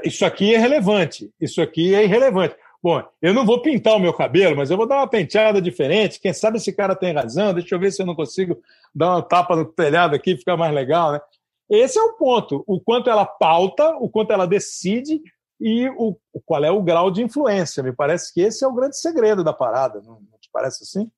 Isso 0.04 0.24
aqui 0.24 0.54
é 0.54 0.58
relevante, 0.58 1.30
isso 1.40 1.60
aqui 1.62 1.94
é 1.94 2.04
irrelevante. 2.04 2.56
Bom, 2.82 3.02
eu 3.20 3.34
não 3.34 3.44
vou 3.44 3.60
pintar 3.60 3.94
o 3.94 3.98
meu 3.98 4.12
cabelo, 4.14 4.56
mas 4.56 4.70
eu 4.70 4.76
vou 4.76 4.86
dar 4.86 4.96
uma 4.96 5.08
penteada 5.08 5.60
diferente. 5.60 6.18
Quem 6.18 6.32
sabe 6.32 6.56
esse 6.56 6.72
cara 6.72 6.96
tem 6.96 7.12
razão. 7.12 7.52
Deixa 7.52 7.74
eu 7.74 7.78
ver 7.78 7.92
se 7.92 8.00
eu 8.00 8.06
não 8.06 8.14
consigo 8.14 8.62
dar 8.94 9.10
uma 9.10 9.22
tapa 9.22 9.54
no 9.54 9.66
telhado 9.66 10.16
aqui, 10.16 10.36
ficar 10.36 10.56
mais 10.56 10.72
legal, 10.72 11.12
né? 11.12 11.20
Esse 11.68 11.98
é 11.98 12.02
o 12.02 12.14
ponto. 12.14 12.64
O 12.66 12.80
quanto 12.80 13.10
ela 13.10 13.26
pauta, 13.26 13.90
o 13.96 14.08
quanto 14.08 14.32
ela 14.32 14.46
decide 14.46 15.20
e 15.60 15.88
o, 15.90 16.18
qual 16.44 16.64
é 16.64 16.70
o 16.70 16.82
grau 16.82 17.10
de 17.10 17.22
influência. 17.22 17.82
Me 17.82 17.92
parece 17.92 18.32
que 18.32 18.40
esse 18.40 18.64
é 18.64 18.66
o 18.66 18.72
grande 18.72 18.98
segredo 18.98 19.44
da 19.44 19.52
parada. 19.52 20.00
Não, 20.00 20.14
não 20.14 20.38
te 20.40 20.48
parece 20.50 20.82
assim? 20.82 21.10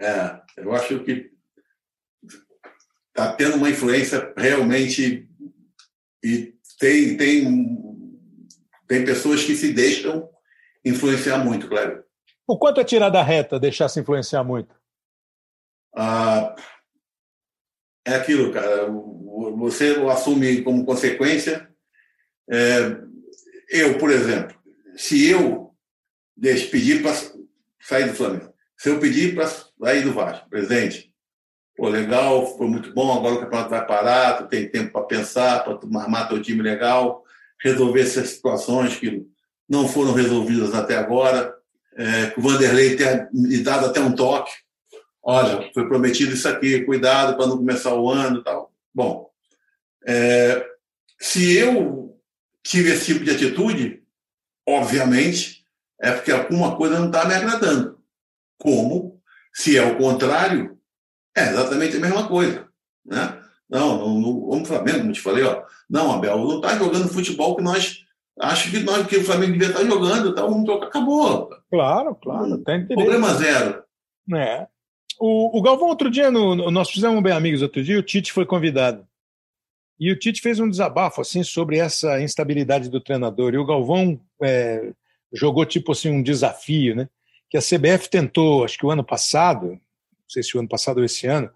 É, 0.00 0.40
eu 0.58 0.72
acho 0.72 0.98
que 1.04 1.30
está 3.08 3.32
tendo 3.32 3.56
uma 3.56 3.70
influência 3.70 4.34
realmente 4.36 5.26
e 6.22 6.54
tem, 6.78 7.16
tem, 7.16 7.78
tem 8.86 9.04
pessoas 9.04 9.42
que 9.44 9.54
se 9.54 9.72
deixam 9.72 10.28
influenciar 10.86 11.38
muito, 11.38 11.68
Cléber. 11.68 12.04
O 12.46 12.56
quanto 12.56 12.80
é 12.80 12.84
tirar 12.84 13.10
da 13.10 13.22
reta 13.22 13.58
deixar 13.58 13.88
se 13.88 13.98
influenciar 13.98 14.44
muito? 14.44 14.74
Ah, 15.94 16.54
é 18.06 18.14
aquilo, 18.14 18.52
cara. 18.52 18.86
Você 19.56 19.96
assume 20.10 20.62
como 20.62 20.86
consequência. 20.86 21.68
É, 22.48 22.96
eu, 23.68 23.98
por 23.98 24.10
exemplo, 24.10 24.56
se 24.96 25.28
eu 25.28 25.74
pedir 26.70 27.02
para 27.02 27.12
sair 27.80 28.08
do 28.08 28.14
Flamengo, 28.14 28.54
se 28.78 28.88
eu 28.88 29.00
pedir 29.00 29.34
para 29.34 29.48
sair 29.48 30.04
do 30.04 30.12
Vasco, 30.12 30.48
presente, 30.48 31.12
pô, 31.76 31.88
legal, 31.88 32.46
foi 32.56 32.68
muito 32.68 32.94
bom, 32.94 33.12
agora 33.12 33.34
o 33.34 33.40
campeonato 33.40 33.70
vai 33.70 33.84
parar, 33.84 34.38
tu 34.38 34.48
tem 34.48 34.70
tempo 34.70 34.92
para 34.92 35.06
pensar, 35.06 35.64
para 35.64 35.78
armar 36.00 36.28
teu 36.28 36.40
time 36.40 36.62
legal, 36.62 37.24
resolver 37.60 38.02
essas 38.02 38.28
situações 38.30 38.96
que 38.96 39.26
não 39.68 39.88
foram 39.88 40.12
resolvidas 40.12 40.74
até 40.74 40.96
agora, 40.96 41.54
é, 41.96 42.34
o 42.36 42.40
Vanderlei 42.42 42.96
tenha 42.96 43.28
me 43.32 43.58
dado 43.58 43.86
até 43.86 44.00
um 44.00 44.14
toque, 44.14 44.52
olha, 45.22 45.70
foi 45.72 45.88
prometido 45.88 46.34
isso 46.34 46.48
aqui, 46.48 46.84
cuidado 46.84 47.36
para 47.36 47.46
não 47.46 47.56
começar 47.56 47.94
o 47.94 48.10
ano 48.10 48.40
e 48.40 48.44
tal. 48.44 48.72
Bom, 48.94 49.30
é, 50.06 50.64
se 51.18 51.56
eu 51.56 52.16
tive 52.62 52.92
esse 52.92 53.06
tipo 53.06 53.24
de 53.24 53.30
atitude, 53.30 54.02
obviamente, 54.66 55.64
é 56.00 56.12
porque 56.12 56.30
alguma 56.30 56.76
coisa 56.76 56.98
não 56.98 57.06
está 57.06 57.24
me 57.24 57.34
agradando. 57.34 57.98
Como, 58.58 59.20
se 59.52 59.76
é 59.76 59.82
o 59.84 59.96
contrário, 59.96 60.78
é 61.34 61.48
exatamente 61.48 61.96
a 61.96 62.00
mesma 62.00 62.28
coisa. 62.28 62.68
Né? 63.04 63.42
Não, 63.68 63.98
não, 63.98 64.48
vamos 64.48 64.68
Flamengo, 64.68 65.00
como 65.00 65.12
te 65.12 65.20
falei, 65.20 65.44
ó. 65.44 65.64
Não, 65.88 66.12
Abel, 66.12 66.38
não 66.38 66.56
está 66.56 66.76
jogando 66.76 67.08
futebol 67.08 67.56
que 67.56 67.62
nós 67.62 68.05
acho 68.40 68.70
que 68.70 68.80
nós 68.80 69.06
que 69.06 69.16
o 69.16 69.24
Flamengo 69.24 69.52
devia 69.52 69.68
estar 69.68 69.80
tá 69.80 69.86
jogando, 69.86 70.30
então 70.30 70.50
vamos 70.50 70.64
trocar, 70.64 70.86
acabou. 70.86 71.50
Claro, 71.70 72.14
claro, 72.16 72.58
tem 72.58 72.80
interesse. 72.82 72.94
Problema 72.94 73.34
zero. 73.34 73.82
É. 74.34 74.66
O, 75.18 75.58
o 75.58 75.62
Galvão, 75.62 75.88
outro 75.88 76.10
dia, 76.10 76.30
no, 76.30 76.70
nós 76.70 76.90
fizemos 76.90 77.18
um 77.18 77.22
Bem 77.22 77.32
Amigos 77.32 77.62
outro 77.62 77.82
dia, 77.82 77.98
o 77.98 78.02
Tite 78.02 78.32
foi 78.32 78.44
convidado. 78.44 79.06
E 79.98 80.12
o 80.12 80.18
Tite 80.18 80.42
fez 80.42 80.60
um 80.60 80.68
desabafo 80.68 81.22
assim 81.22 81.42
sobre 81.42 81.78
essa 81.78 82.20
instabilidade 82.20 82.90
do 82.90 83.00
treinador. 83.00 83.54
E 83.54 83.58
o 83.58 83.64
Galvão 83.64 84.20
é, 84.42 84.92
jogou 85.32 85.64
tipo 85.64 85.92
assim 85.92 86.10
um 86.10 86.22
desafio, 86.22 86.94
né? 86.94 87.08
Que 87.48 87.56
a 87.56 87.62
CBF 87.62 88.10
tentou, 88.10 88.64
acho 88.64 88.76
que 88.76 88.84
o 88.84 88.90
ano 88.90 89.04
passado, 89.04 89.68
não 89.68 89.80
sei 90.28 90.42
se 90.42 90.56
o 90.56 90.60
ano 90.60 90.68
passado 90.68 90.98
ou 90.98 91.04
esse 91.04 91.26
ano, 91.26 91.50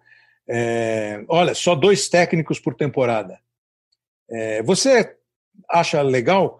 é, 0.49 1.22
olha, 1.28 1.55
só 1.55 1.74
dois 1.74 2.09
técnicos 2.09 2.59
por 2.59 2.74
temporada. 2.74 3.39
É, 4.31 4.62
você 4.62 5.16
acha 5.68 6.01
legal? 6.01 6.60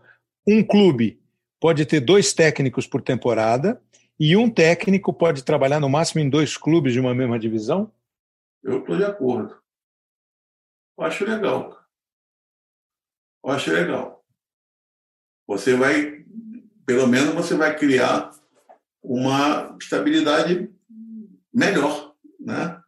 Um 0.53 0.65
clube 0.65 1.23
pode 1.61 1.87
ter 1.87 2.01
dois 2.01 2.33
técnicos 2.33 2.85
por 2.85 3.01
temporada 3.01 3.81
e 4.19 4.37
um 4.37 4.51
técnico 4.51 5.13
pode 5.13 5.45
trabalhar 5.45 5.79
no 5.79 5.89
máximo 5.89 6.21
em 6.21 6.29
dois 6.29 6.57
clubes 6.57 6.93
de 6.93 6.99
uma 6.99 7.15
mesma 7.15 7.39
divisão? 7.39 7.93
Eu 8.61 8.81
estou 8.81 8.97
de 8.97 9.05
acordo. 9.05 9.57
Eu 10.99 11.05
acho 11.05 11.25
legal. 11.25 11.79
Eu 13.45 13.51
acho 13.53 13.71
legal. 13.71 14.25
Você 15.47 15.77
vai, 15.77 16.25
pelo 16.85 17.07
menos 17.07 17.33
você 17.33 17.55
vai 17.55 17.77
criar 17.79 18.33
uma 19.01 19.77
estabilidade 19.81 20.69
melhor, 21.55 22.15
né? 22.41 22.83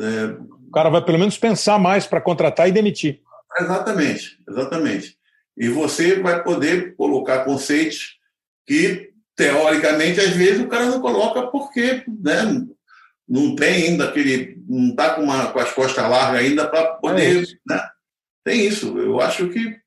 É... 0.00 0.26
O 0.68 0.70
cara 0.70 0.88
vai 0.88 1.04
pelo 1.04 1.18
menos 1.18 1.36
pensar 1.36 1.80
mais 1.80 2.06
para 2.06 2.20
contratar 2.20 2.68
e 2.68 2.72
demitir. 2.72 3.20
Exatamente, 3.58 4.42
exatamente. 4.48 5.18
E 5.56 5.68
você 5.68 6.20
vai 6.20 6.42
poder 6.42 6.96
colocar 6.96 7.44
conceitos 7.44 8.18
que 8.66 9.12
teoricamente, 9.36 10.20
às 10.20 10.30
vezes 10.30 10.60
o 10.60 10.68
cara 10.68 10.86
não 10.86 11.00
coloca 11.00 11.46
porque 11.48 12.04
né, 12.06 12.66
não 13.28 13.54
tem 13.56 13.88
ainda 13.88 14.08
aquele. 14.08 14.62
não 14.68 14.90
está 14.90 15.14
com, 15.14 15.26
com 15.26 15.58
as 15.58 15.72
costas 15.72 16.08
largas 16.08 16.40
ainda 16.40 16.68
para 16.68 16.94
poder. 16.94 17.42
É 17.42 17.74
né? 17.74 17.90
Tem 18.44 18.66
isso. 18.66 18.98
Eu 18.98 19.20
acho 19.20 19.48
que 19.48 19.80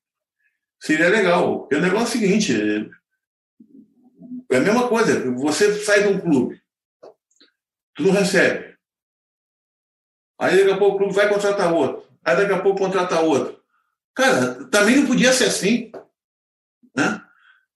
seria 0.79 1.09
legal. 1.09 1.59
Porque 1.59 1.75
o 1.75 1.81
negócio 1.81 2.15
é 2.15 2.17
o 2.17 2.21
seguinte: 2.21 2.53
é 4.51 4.57
a 4.57 4.61
mesma 4.61 4.87
coisa. 4.87 5.31
Você 5.31 5.73
sai 5.83 6.03
de 6.03 6.09
um 6.09 6.19
clube, 6.19 6.61
tu 7.95 8.03
não 8.03 8.11
recebe. 8.11 8.75
Aí 10.39 10.57
daqui 10.57 10.71
a 10.71 10.77
pouco 10.77 10.95
o 10.95 10.97
clube 10.99 11.13
vai 11.13 11.29
contratar 11.29 11.73
outro. 11.73 12.05
Aí 12.23 12.35
daqui 12.35 12.53
a 12.53 12.61
pouco 12.61 12.79
contrata 12.79 13.19
outro. 13.19 13.63
Cara, 14.15 14.65
também 14.65 14.97
não 14.97 15.07
podia 15.07 15.33
ser 15.33 15.45
assim. 15.45 15.91
Né? 16.95 17.21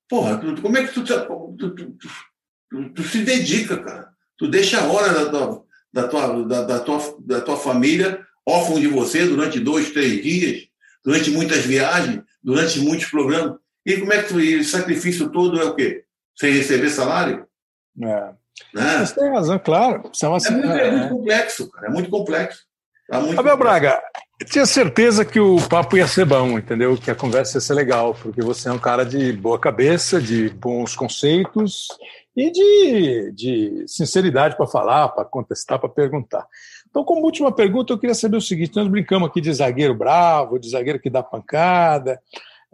Porra, 0.07 0.37
tu, 0.37 0.61
como 0.61 0.77
é 0.77 0.87
que 0.87 0.93
tu, 0.93 1.03
tu, 1.03 1.75
tu, 1.75 2.89
tu, 2.93 3.03
se 3.03 3.23
dedica, 3.23 3.77
cara? 3.83 4.09
Tu 4.37 4.47
deixa 4.47 4.79
a 4.79 4.87
hora 4.87 5.13
da 5.13 5.29
tua, 5.29 5.65
da 5.93 6.07
tua, 6.07 6.43
da, 6.45 6.63
da, 6.63 6.79
tua, 6.79 7.17
da 7.19 7.41
tua 7.41 7.57
família 7.57 8.25
órfão 8.47 8.79
de 8.79 8.87
você 8.87 9.27
durante 9.27 9.59
dois, 9.59 9.91
três 9.91 10.23
dias, 10.23 10.63
durante 11.03 11.29
muitas 11.29 11.65
viagens, 11.65 12.23
durante 12.41 12.79
muitos 12.79 13.05
programas. 13.07 13.59
E 13.85 13.97
como 13.97 14.13
é 14.13 14.23
que 14.23 14.29
tu, 14.29 14.37
o 14.37 14.63
sacrifício 14.63 15.29
todo 15.29 15.59
é 15.59 15.65
o 15.65 15.75
quê? 15.75 16.05
Sem 16.37 16.53
receber 16.53 16.89
salário? 16.89 17.45
É. 18.01 18.33
Né? 18.73 19.05
Você 19.05 19.15
tem 19.15 19.29
razão, 19.29 19.59
claro. 19.59 20.09
é, 20.47 20.51
muito, 20.51 20.67
é 20.67 20.91
muito 20.91 21.09
complexo, 21.09 21.69
cara. 21.69 21.87
É 21.87 21.89
muito 21.89 22.09
complexo. 22.09 22.68
Tá 23.09 23.17
Abel. 23.39 23.57
Braga, 23.57 23.99
tinha 24.45 24.65
certeza 24.65 25.25
que 25.25 25.39
o 25.39 25.57
papo 25.67 25.97
ia 25.97 26.07
ser 26.07 26.25
bom, 26.25 26.59
entendeu? 26.59 26.95
Que 26.95 27.09
a 27.09 27.15
conversa 27.15 27.57
ia 27.57 27.61
ser 27.61 27.73
legal, 27.73 28.13
porque 28.13 28.41
você 28.41 28.69
é 28.69 28.71
um 28.71 28.77
cara 28.77 29.03
de 29.03 29.33
boa 29.33 29.59
cabeça, 29.59 30.21
de 30.21 30.49
bons 30.49 30.95
conceitos 30.95 31.87
e 32.35 32.51
de, 32.51 33.31
de 33.31 33.83
sinceridade 33.87 34.55
para 34.55 34.67
falar, 34.67 35.09
para 35.09 35.25
contestar, 35.25 35.79
para 35.79 35.89
perguntar. 35.89 36.45
Então, 36.89 37.03
como 37.03 37.25
última 37.25 37.51
pergunta, 37.51 37.93
eu 37.93 37.97
queria 37.97 38.15
saber 38.15 38.37
o 38.37 38.41
seguinte: 38.41 38.75
nós 38.75 38.87
brincamos 38.87 39.27
aqui 39.27 39.41
de 39.41 39.51
zagueiro 39.51 39.95
bravo, 39.95 40.59
de 40.59 40.69
zagueiro 40.69 40.99
que 40.99 41.09
dá 41.09 41.23
pancada. 41.23 42.21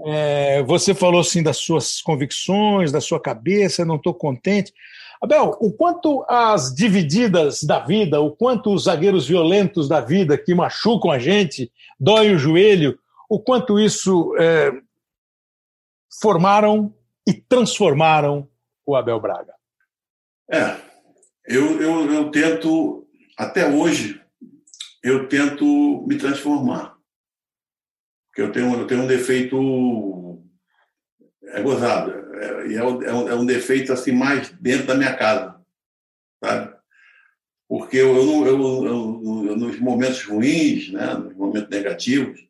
É, 0.06 0.62
você 0.64 0.94
falou 0.94 1.22
assim 1.22 1.42
das 1.42 1.58
suas 1.58 2.02
convicções, 2.02 2.92
da 2.92 3.00
sua 3.00 3.20
cabeça, 3.20 3.86
não 3.86 3.96
estou 3.96 4.14
contente. 4.14 4.74
Abel, 5.22 5.58
o 5.60 5.72
quanto 5.72 6.26
as 6.28 6.74
divididas 6.74 7.64
da 7.64 7.80
vida, 7.80 8.20
o 8.20 8.32
quanto 8.32 8.74
os 8.74 8.84
zagueiros 8.84 9.28
violentos 9.28 9.88
da 9.88 10.02
vida 10.02 10.38
que 10.38 10.54
machucam 10.54 11.12
a 11.12 11.20
gente, 11.20 11.72
dói 12.00 12.34
o 12.34 12.38
joelho, 12.38 13.00
o 13.30 13.40
quanto 13.40 13.80
isso 13.80 14.36
é, 14.38 14.72
formaram 16.22 16.94
e 17.28 17.34
transformaram 17.34 18.48
o 18.86 18.96
Abel 18.96 19.20
Braga? 19.20 19.54
É, 20.52 20.78
eu, 21.48 21.82
eu, 21.82 22.14
eu 22.14 22.32
tento, 22.32 23.08
até 23.38 23.68
hoje, 23.68 24.22
eu 25.04 25.28
tento 25.28 26.06
me 26.08 26.18
transformar. 26.18 26.96
Porque 28.28 28.42
eu 28.42 28.52
tenho, 28.52 28.74
eu 28.80 28.86
tenho 28.86 29.04
um 29.04 29.08
defeito 29.08 30.42
é 31.56 31.62
gozado 31.62 32.12
é, 32.38 32.74
é, 32.74 32.84
um, 32.84 33.30
é 33.30 33.36
um 33.36 33.46
defeito 33.46 33.92
assim 33.94 34.12
mais 34.12 34.50
dentro 34.60 34.88
da 34.88 34.96
minha 34.96 35.16
casa, 35.16 35.56
sabe? 36.44 36.76
Porque 37.68 37.98
eu, 37.98 38.16
eu, 38.16 38.48
eu, 38.48 38.86
eu 39.48 39.58
nos 39.58 39.80
momentos 39.80 40.24
ruins, 40.24 40.92
né, 40.92 41.14
nos 41.16 41.36
momentos 41.36 41.70
negativos, 41.70 42.46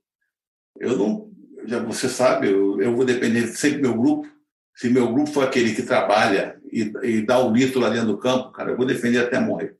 eu 0.77 0.97
não, 0.97 1.31
já 1.65 1.79
você 1.79 2.09
sabe, 2.09 2.49
eu, 2.49 2.81
eu 2.81 2.95
vou 2.95 3.05
depender 3.05 3.47
sempre 3.47 3.81
do 3.81 3.89
meu 3.89 3.97
grupo. 3.97 4.35
Se 4.75 4.89
meu 4.89 5.11
grupo 5.13 5.31
for 5.31 5.47
aquele 5.47 5.73
que 5.73 5.83
trabalha 5.83 6.59
e, 6.69 6.81
e 7.03 7.21
dá 7.21 7.39
o 7.39 7.53
litro 7.53 7.79
lá 7.79 7.89
dentro 7.89 8.07
do 8.07 8.17
campo, 8.17 8.51
cara, 8.51 8.71
eu 8.71 8.77
vou 8.77 8.85
defender 8.85 9.19
até 9.19 9.39
morrer. 9.39 9.77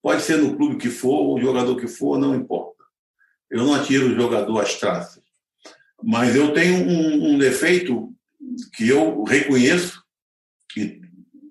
Pode 0.00 0.22
ser 0.22 0.36
no 0.36 0.56
clube 0.56 0.76
que 0.76 0.88
for, 0.88 1.34
o 1.34 1.40
jogador 1.40 1.76
que 1.76 1.88
for, 1.88 2.18
não 2.18 2.34
importa. 2.34 2.82
Eu 3.50 3.64
não 3.64 3.74
atiro 3.74 4.06
o 4.06 4.14
jogador 4.14 4.60
às 4.60 4.78
traças. 4.78 5.22
Mas 6.02 6.34
eu 6.34 6.52
tenho 6.52 6.76
um, 6.76 7.34
um 7.34 7.38
defeito 7.38 8.12
que 8.74 8.88
eu 8.88 9.22
reconheço, 9.24 10.02
que 10.68 11.00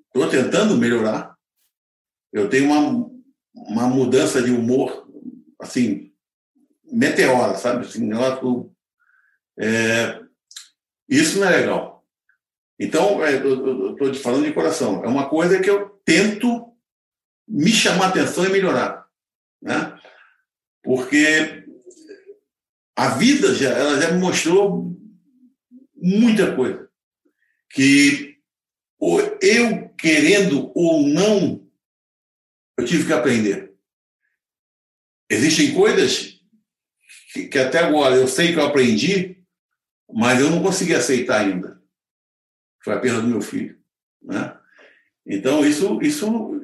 estou 0.07 0.29
tentando 0.29 0.77
melhorar. 0.77 1.35
Eu 2.31 2.49
tenho 2.49 2.65
uma, 2.65 3.09
uma 3.53 3.87
mudança 3.87 4.41
de 4.41 4.51
humor, 4.51 5.07
assim, 5.59 6.13
meteora, 6.83 7.55
sabe? 7.55 7.85
Assim, 7.85 8.05
negócio, 8.05 8.73
é, 9.59 10.21
isso 11.09 11.39
não 11.39 11.47
é 11.47 11.57
legal. 11.57 12.05
Então, 12.79 13.23
é, 13.23 13.35
eu 13.35 13.91
estou 13.91 14.11
te 14.11 14.19
falando 14.19 14.45
de 14.45 14.53
coração. 14.53 15.03
É 15.03 15.07
uma 15.07 15.29
coisa 15.29 15.59
que 15.59 15.69
eu 15.69 16.01
tento 16.03 16.73
me 17.47 17.71
chamar 17.71 18.07
atenção 18.07 18.45
e 18.45 18.49
melhorar. 18.49 19.05
Né? 19.61 19.99
Porque 20.83 21.63
a 22.95 23.09
vida 23.09 23.53
já, 23.53 23.69
ela 23.69 24.01
já 24.01 24.11
me 24.11 24.19
mostrou 24.19 24.95
muita 26.01 26.55
coisa. 26.55 26.89
Que 27.69 28.37
eu 29.41 29.89
querendo 29.97 30.71
ou 30.75 31.07
não, 31.07 31.65
eu 32.77 32.85
tive 32.85 33.05
que 33.05 33.13
aprender. 33.13 33.73
Existem 35.29 35.73
coisas 35.73 36.41
que, 37.31 37.47
que 37.47 37.59
até 37.59 37.79
agora 37.79 38.15
eu 38.15 38.27
sei 38.27 38.51
que 38.51 38.59
eu 38.59 38.65
aprendi, 38.65 39.37
mas 40.11 40.39
eu 40.39 40.49
não 40.49 40.61
consegui 40.61 40.93
aceitar 40.93 41.41
ainda. 41.41 41.81
Foi 42.83 42.93
a 42.93 42.99
perda 42.99 43.21
do 43.21 43.27
meu 43.27 43.41
filho. 43.41 43.79
Né? 44.21 44.57
Então, 45.25 45.65
isso, 45.65 46.01
isso 46.01 46.59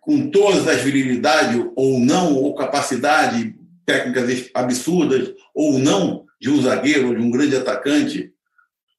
com 0.00 0.30
todas 0.30 0.66
as 0.66 0.82
virilidades 0.82 1.64
ou 1.76 2.00
não, 2.00 2.34
ou 2.34 2.54
capacidade, 2.56 3.56
técnicas 3.86 4.50
absurdas 4.52 5.32
ou 5.54 5.78
não, 5.78 6.26
de 6.40 6.50
um 6.50 6.60
zagueiro 6.60 7.14
de 7.14 7.22
um 7.22 7.30
grande 7.30 7.56
atacante, 7.56 8.31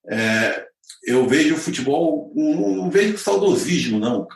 é, 0.09 0.65
eu 1.05 1.27
vejo 1.27 1.55
o 1.55 1.59
futebol, 1.59 2.31
não, 2.35 2.75
não 2.75 2.89
vejo 2.89 3.17
saudosismo, 3.17 3.99
não. 3.99 4.27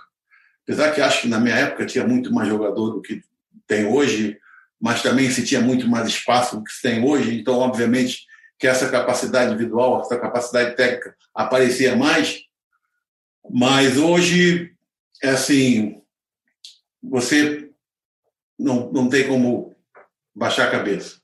Apesar 0.64 0.91
que 0.91 1.02
acho 1.02 1.22
que 1.22 1.27
na 1.27 1.39
minha 1.39 1.56
época 1.56 1.85
tinha 1.85 2.06
muito 2.06 2.34
mais 2.34 2.49
jogador 2.49 2.91
do 2.91 3.02
que 3.02 3.22
tem 3.65 3.85
hoje, 3.85 4.38
mas 4.80 5.02
também 5.02 5.30
se 5.30 5.45
tinha 5.45 5.61
muito 5.61 5.88
mais 5.88 6.07
espaço 6.07 6.57
do 6.57 6.64
que 6.64 6.72
se 6.72 6.81
tem 6.81 7.03
hoje, 7.03 7.39
então, 7.39 7.56
obviamente, 7.56 8.26
que 8.60 8.68
essa 8.68 8.89
capacidade 8.89 9.53
individual, 9.53 10.02
essa 10.02 10.18
capacidade 10.19 10.76
técnica 10.76 11.15
aparecia 11.34 11.95
mais. 11.95 12.41
Mas 13.49 13.98
hoje, 13.98 14.73
é 15.22 15.30
assim, 15.30 16.02
você 17.02 17.69
não, 18.57 18.91
não 18.91 19.10
tem 19.10 19.27
como 19.27 19.77
baixar 20.35 20.68
a 20.68 20.72
cabeça. 20.72 21.19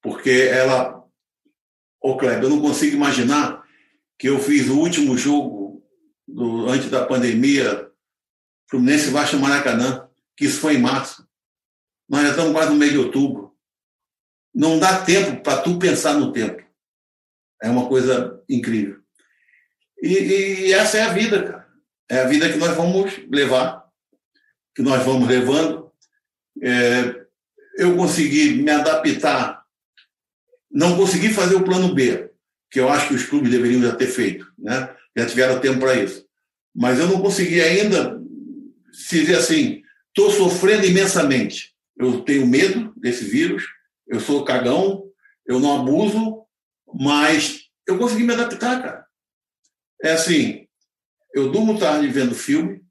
Porque 0.00 0.30
ela. 0.30 1.01
Ô, 2.02 2.16
Kleber, 2.16 2.44
eu 2.44 2.50
não 2.50 2.60
consigo 2.60 2.96
imaginar 2.96 3.62
que 4.18 4.28
eu 4.28 4.40
fiz 4.40 4.68
o 4.68 4.78
último 4.78 5.16
jogo 5.16 5.84
do, 6.26 6.68
antes 6.68 6.90
da 6.90 7.06
pandemia, 7.06 7.90
Fluminense 8.68 9.10
Vasco 9.10 9.36
Maracanã, 9.36 10.08
que 10.36 10.44
isso 10.44 10.60
foi 10.60 10.74
em 10.74 10.80
março. 10.80 11.26
Nós 12.08 12.22
já 12.22 12.30
estamos 12.30 12.52
quase 12.52 12.70
no 12.70 12.76
meio 12.76 12.92
de 12.92 12.98
outubro. 12.98 13.54
Não 14.54 14.78
dá 14.78 15.02
tempo 15.02 15.42
para 15.42 15.62
tu 15.62 15.78
pensar 15.78 16.14
no 16.14 16.32
tempo. 16.32 16.62
É 17.62 17.70
uma 17.70 17.88
coisa 17.88 18.42
incrível. 18.48 19.00
E, 20.02 20.08
e, 20.08 20.72
essa 20.72 20.98
é 20.98 21.02
a 21.02 21.12
vida, 21.12 21.42
cara. 21.42 21.68
É 22.10 22.20
a 22.20 22.26
vida 22.26 22.50
que 22.52 22.58
nós 22.58 22.76
vamos 22.76 23.18
levar 23.30 23.82
que 24.74 24.82
nós 24.82 25.04
vamos 25.04 25.28
levando. 25.28 25.90
É, 26.62 27.24
eu 27.76 27.96
consegui 27.96 28.62
me 28.62 28.70
adaptar, 28.70 29.61
não 30.72 30.96
consegui 30.96 31.28
fazer 31.28 31.54
o 31.54 31.64
plano 31.64 31.94
B, 31.94 32.30
que 32.70 32.80
eu 32.80 32.88
acho 32.88 33.08
que 33.08 33.14
os 33.14 33.24
clubes 33.24 33.50
deveriam 33.50 33.82
já 33.82 33.94
ter 33.94 34.06
feito, 34.06 34.50
né? 34.58 34.94
já 35.16 35.26
tiveram 35.26 35.60
tempo 35.60 35.80
para 35.80 35.94
isso. 35.94 36.26
Mas 36.74 36.98
eu 36.98 37.06
não 37.06 37.20
consegui 37.20 37.60
ainda 37.60 38.20
se 38.92 39.20
dizer 39.20 39.36
assim, 39.36 39.82
estou 40.08 40.30
sofrendo 40.30 40.86
imensamente. 40.86 41.74
Eu 41.96 42.22
tenho 42.22 42.46
medo 42.46 42.92
desse 42.96 43.24
vírus, 43.24 43.64
eu 44.08 44.20
sou 44.20 44.44
cagão, 44.44 45.04
eu 45.46 45.60
não 45.60 45.80
abuso, 45.80 46.42
mas 46.94 47.64
eu 47.86 47.98
consegui 47.98 48.24
me 48.24 48.32
adaptar, 48.32 48.82
cara. 48.82 49.06
É 50.02 50.12
assim, 50.12 50.66
eu 51.34 51.50
durmo 51.50 51.78
tarde 51.78 52.08
vendo 52.08 52.34
filme, 52.34 52.82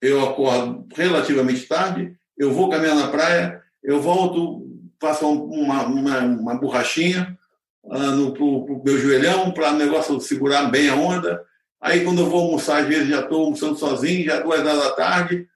eu 0.00 0.24
acordo 0.28 0.86
relativamente 0.94 1.66
tarde, 1.66 2.16
eu 2.36 2.52
vou 2.52 2.68
caminhar 2.68 2.96
na 2.96 3.08
praia, 3.08 3.62
eu 3.82 4.00
volto, 4.00 4.75
faço 5.00 5.28
uma, 5.28 5.84
uma, 5.84 6.20
uma 6.20 6.54
borrachinha 6.54 7.36
uh, 7.84 7.98
no 7.98 8.82
meu 8.84 8.98
joelhão 8.98 9.52
para 9.52 9.72
o 9.72 9.76
negócio 9.76 10.20
segurar 10.20 10.70
bem 10.70 10.88
a 10.88 10.94
onda. 10.94 11.42
Aí, 11.80 12.04
quando 12.04 12.20
eu 12.20 12.30
vou 12.30 12.42
almoçar, 12.44 12.82
às 12.82 12.88
vezes 12.88 13.08
já 13.08 13.20
estou 13.20 13.44
almoçando 13.44 13.76
sozinho, 13.76 14.24
já 14.24 14.40
duas 14.40 14.60
horas 14.60 14.78
da 14.78 14.90
tarde. 14.92 15.46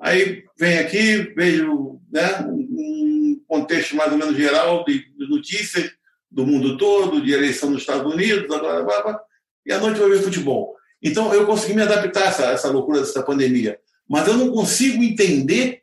Aí, 0.00 0.44
venho 0.58 0.80
aqui, 0.80 1.32
vejo 1.36 2.00
né, 2.10 2.40
um 2.48 3.40
contexto 3.46 3.94
mais 3.96 4.12
ou 4.12 4.18
menos 4.18 4.36
geral 4.36 4.84
de, 4.84 4.98
de 4.98 5.28
notícias 5.28 5.90
do 6.30 6.46
mundo 6.46 6.76
todo, 6.76 7.20
de 7.20 7.32
eleição 7.32 7.70
nos 7.70 7.82
Estados 7.82 8.12
Unidos, 8.12 8.50
agora, 8.54 8.82
blá, 8.82 9.02
blá, 9.02 9.20
e 9.64 9.72
à 9.72 9.78
noite 9.78 10.00
vou 10.00 10.10
ver 10.10 10.22
futebol. 10.22 10.74
Então, 11.02 11.32
eu 11.32 11.46
consegui 11.46 11.74
me 11.74 11.82
adaptar 11.82 12.24
a 12.24 12.26
essa, 12.26 12.44
essa 12.46 12.70
loucura 12.70 13.00
dessa 13.00 13.22
pandemia 13.22 13.78
mas 14.08 14.26
eu 14.28 14.36
não 14.36 14.50
consigo 14.50 15.02
entender 15.02 15.82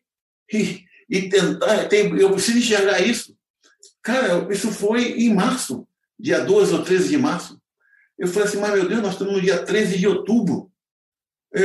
e, 0.51 0.83
e 1.13 1.29
tentar. 1.29 1.87
Tem, 1.87 2.09
eu 2.17 2.31
preciso 2.31 2.57
enxergar 2.57 2.99
isso. 2.99 3.37
Cara, 4.01 4.51
isso 4.51 4.71
foi 4.71 5.21
em 5.21 5.31
março, 5.31 5.87
dia 6.19 6.43
12 6.43 6.73
ou 6.73 6.83
13 6.83 7.09
de 7.09 7.17
março. 7.17 7.61
Eu 8.17 8.27
falei 8.27 8.47
assim, 8.47 8.59
mas 8.59 8.73
meu 8.73 8.87
Deus, 8.89 9.01
nós 9.01 9.13
estamos 9.13 9.33
no 9.35 9.41
dia 9.41 9.63
13 9.63 9.99
de 9.99 10.07
outubro. 10.07 10.71
Eu, 11.51 11.63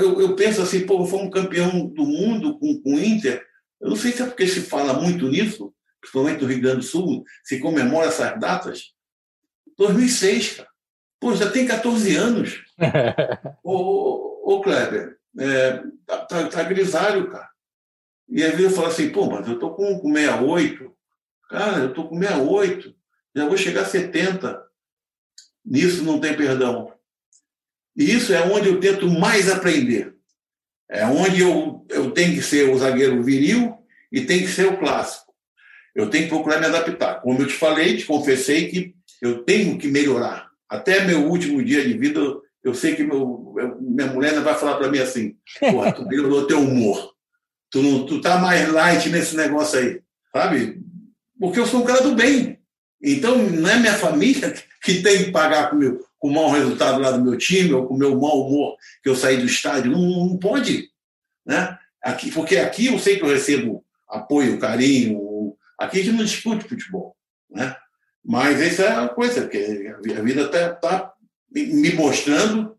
eu, 0.00 0.20
eu 0.20 0.36
penso 0.36 0.60
assim, 0.60 0.84
pô, 0.84 1.06
fomos 1.06 1.32
campeão 1.32 1.86
do 1.86 2.04
mundo 2.04 2.58
com, 2.58 2.80
com 2.82 2.94
o 2.94 3.00
Inter. 3.00 3.42
Eu 3.80 3.88
não 3.88 3.96
sei 3.96 4.12
se 4.12 4.20
é 4.22 4.26
porque 4.26 4.46
se 4.46 4.60
fala 4.60 4.92
muito 4.92 5.28
nisso, 5.28 5.72
principalmente 5.98 6.42
no 6.42 6.48
Rio 6.48 6.60
Grande 6.60 6.76
do 6.76 6.82
Sul, 6.82 7.24
se 7.42 7.58
comemora 7.58 8.08
essas 8.08 8.38
datas. 8.38 8.92
2006, 9.78 10.56
cara. 10.58 10.68
Pô, 11.18 11.34
já 11.34 11.50
tem 11.50 11.66
14 11.66 12.16
anos. 12.16 12.62
ô, 13.64 13.72
ô, 13.72 14.54
ô, 14.56 14.60
Kleber, 14.60 15.16
é, 15.38 15.82
tá, 16.06 16.18
tá, 16.18 16.48
tá, 16.48 16.62
grisalho, 16.64 17.30
cara. 17.30 17.48
E 18.30 18.44
às 18.44 18.52
vezes 18.52 18.66
eu 18.66 18.70
falo 18.70 18.86
assim, 18.86 19.10
pô, 19.10 19.26
mas 19.26 19.48
eu 19.48 19.58
tô 19.58 19.70
com, 19.70 19.98
com 19.98 20.14
68. 20.14 20.92
Cara, 21.48 21.78
eu 21.78 21.92
tô 21.92 22.08
com 22.08 22.18
68. 22.18 22.94
Já 23.34 23.46
vou 23.46 23.56
chegar 23.56 23.82
a 23.82 23.86
70. 23.86 24.62
Nisso 25.64 26.04
não 26.04 26.20
tem 26.20 26.36
perdão. 26.36 26.92
E 27.96 28.04
isso 28.04 28.32
é 28.32 28.42
onde 28.46 28.68
eu 28.68 28.78
tento 28.78 29.08
mais 29.08 29.50
aprender. 29.50 30.14
É 30.88 31.04
onde 31.06 31.40
eu, 31.40 31.84
eu 31.88 32.10
tenho 32.12 32.34
que 32.34 32.42
ser 32.42 32.68
o 32.68 32.78
zagueiro 32.78 33.22
viril 33.22 33.76
e 34.10 34.22
tem 34.22 34.40
que 34.40 34.48
ser 34.48 34.66
o 34.66 34.78
clássico. 34.78 35.32
Eu 35.94 36.08
tenho 36.08 36.24
que 36.24 36.30
procurar 36.30 36.60
me 36.60 36.66
adaptar. 36.66 37.20
Como 37.20 37.40
eu 37.40 37.46
te 37.46 37.54
falei, 37.54 37.96
te 37.96 38.06
confessei 38.06 38.68
que 38.68 38.94
eu 39.20 39.42
tenho 39.44 39.76
que 39.76 39.88
melhorar. 39.88 40.48
Até 40.68 41.04
meu 41.04 41.28
último 41.28 41.62
dia 41.62 41.84
de 41.84 41.96
vida, 41.98 42.20
eu 42.62 42.74
sei 42.74 42.94
que 42.94 43.02
meu, 43.02 43.54
minha 43.80 44.06
mulher 44.06 44.38
vai 44.40 44.54
falar 44.54 44.76
para 44.76 44.88
mim 44.88 44.98
assim: 44.98 45.36
porra, 45.58 45.92
tu 45.92 46.06
melhorou 46.06 46.46
teu 46.46 46.60
humor. 46.60 47.12
Tu, 47.70 48.06
tu 48.06 48.20
tá 48.20 48.38
mais 48.38 48.70
light 48.70 49.08
nesse 49.08 49.36
negócio 49.36 49.78
aí, 49.78 50.02
sabe? 50.32 50.82
Porque 51.38 51.58
eu 51.58 51.66
sou 51.66 51.82
um 51.82 51.84
cara 51.84 52.02
do 52.02 52.14
bem. 52.14 52.58
Então, 53.02 53.38
não 53.38 53.70
é 53.70 53.78
minha 53.78 53.94
família 53.94 54.54
que 54.82 55.02
tem 55.02 55.24
que 55.24 55.30
pagar 55.30 55.70
com, 55.70 55.76
meu, 55.76 56.04
com 56.18 56.28
o 56.28 56.32
mau 56.32 56.50
resultado 56.50 57.00
lá 57.00 57.12
do 57.12 57.22
meu 57.22 57.38
time 57.38 57.72
ou 57.72 57.86
com 57.86 57.94
o 57.94 57.98
meu 57.98 58.18
mau 58.18 58.46
humor 58.46 58.76
que 59.02 59.08
eu 59.08 59.16
saí 59.16 59.38
do 59.38 59.46
estádio. 59.46 59.92
Não, 59.92 60.26
não 60.26 60.36
pode. 60.36 60.90
Né? 61.46 61.78
Aqui, 62.02 62.30
porque 62.30 62.56
aqui 62.56 62.86
eu 62.86 62.98
sei 62.98 63.16
que 63.16 63.24
eu 63.24 63.28
recebo 63.28 63.84
apoio, 64.08 64.58
carinho. 64.58 65.56
Aqui 65.78 66.00
a 66.00 66.04
gente 66.04 66.16
não 66.16 66.24
discute 66.24 66.68
futebol. 66.68 67.16
Né? 67.50 67.74
Mas 68.24 68.60
essa 68.60 68.82
é 68.82 68.92
a 68.92 69.08
coisa, 69.08 69.48
que 69.48 69.58
a 69.58 70.22
vida 70.22 70.42
está 70.42 70.74
tá 70.74 71.14
me 71.50 71.92
mostrando 71.94 72.76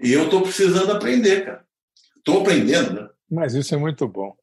e 0.00 0.12
eu 0.12 0.24
estou 0.24 0.42
precisando 0.42 0.90
aprender, 0.92 1.44
cara. 1.44 1.64
Estou 2.16 2.40
aprendendo, 2.40 2.92
né? 2.94 3.08
Mas 3.30 3.54
isso 3.54 3.74
é 3.74 3.78
muito 3.78 4.08
bom. 4.08 4.34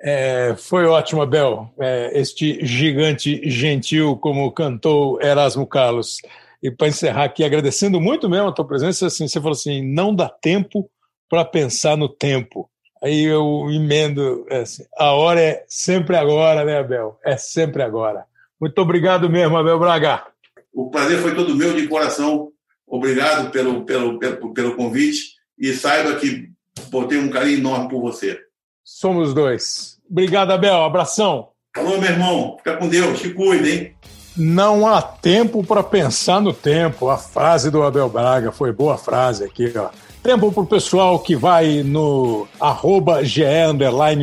É, 0.00 0.54
foi 0.56 0.86
ótimo, 0.86 1.22
Abel, 1.22 1.72
é, 1.80 2.12
este 2.18 2.64
gigante 2.64 3.48
gentil 3.50 4.16
como 4.16 4.50
cantou 4.52 5.20
Erasmo 5.20 5.66
Carlos. 5.66 6.18
E 6.62 6.70
para 6.70 6.88
encerrar 6.88 7.24
aqui, 7.24 7.44
agradecendo 7.44 8.00
muito 8.00 8.28
mesmo 8.28 8.48
a 8.48 8.52
tua 8.52 8.66
presença, 8.66 9.06
assim, 9.06 9.26
você 9.26 9.40
falou 9.40 9.52
assim, 9.52 9.82
não 9.82 10.14
dá 10.14 10.28
tempo 10.28 10.88
para 11.28 11.44
pensar 11.44 11.96
no 11.96 12.08
tempo. 12.08 12.70
Aí 13.02 13.24
eu 13.24 13.70
emendo, 13.70 14.44
é 14.50 14.60
assim, 14.60 14.84
a 14.96 15.12
hora 15.12 15.40
é 15.40 15.64
sempre 15.68 16.16
agora, 16.16 16.64
né, 16.64 16.78
Abel? 16.78 17.18
É 17.24 17.36
sempre 17.36 17.82
agora. 17.82 18.24
Muito 18.60 18.78
obrigado 18.80 19.28
mesmo, 19.30 19.56
Abel 19.56 19.78
Braga. 19.78 20.24
O 20.72 20.90
prazer 20.90 21.18
foi 21.18 21.34
todo 21.34 21.56
meu, 21.56 21.74
de 21.74 21.86
coração. 21.86 22.50
Obrigado 22.86 23.50
pelo, 23.50 23.84
pelo, 23.84 24.18
pelo, 24.18 24.52
pelo 24.52 24.76
convite 24.76 25.34
e 25.58 25.72
saiba 25.72 26.16
que 26.16 26.50
botei 26.90 27.18
um 27.18 27.30
carinho 27.30 27.58
enorme 27.58 27.88
por 27.88 28.00
você. 28.00 28.38
Somos 28.84 29.34
dois. 29.34 29.98
Obrigado, 30.10 30.52
Abel. 30.52 30.82
Abração. 30.82 31.48
Alô, 31.76 31.98
meu 31.98 32.10
irmão. 32.10 32.56
Fica 32.58 32.76
com 32.76 32.88
Deus. 32.88 33.20
Te 33.20 33.30
cuida, 33.30 33.68
hein? 33.68 33.92
Não 34.36 34.86
há 34.86 35.02
tempo 35.02 35.64
para 35.64 35.82
pensar 35.82 36.40
no 36.40 36.52
tempo. 36.52 37.08
A 37.08 37.18
frase 37.18 37.70
do 37.70 37.82
Abel 37.82 38.08
Braga 38.08 38.52
foi 38.52 38.72
boa 38.72 38.96
frase 38.96 39.44
aqui, 39.44 39.72
ó. 39.76 39.90
Tempo 40.22 40.52
para 40.52 40.62
o 40.62 40.66
pessoal 40.66 41.18
que 41.20 41.36
vai 41.36 41.82
no 41.82 42.46
arroba 42.60 43.24
GE 43.24 43.44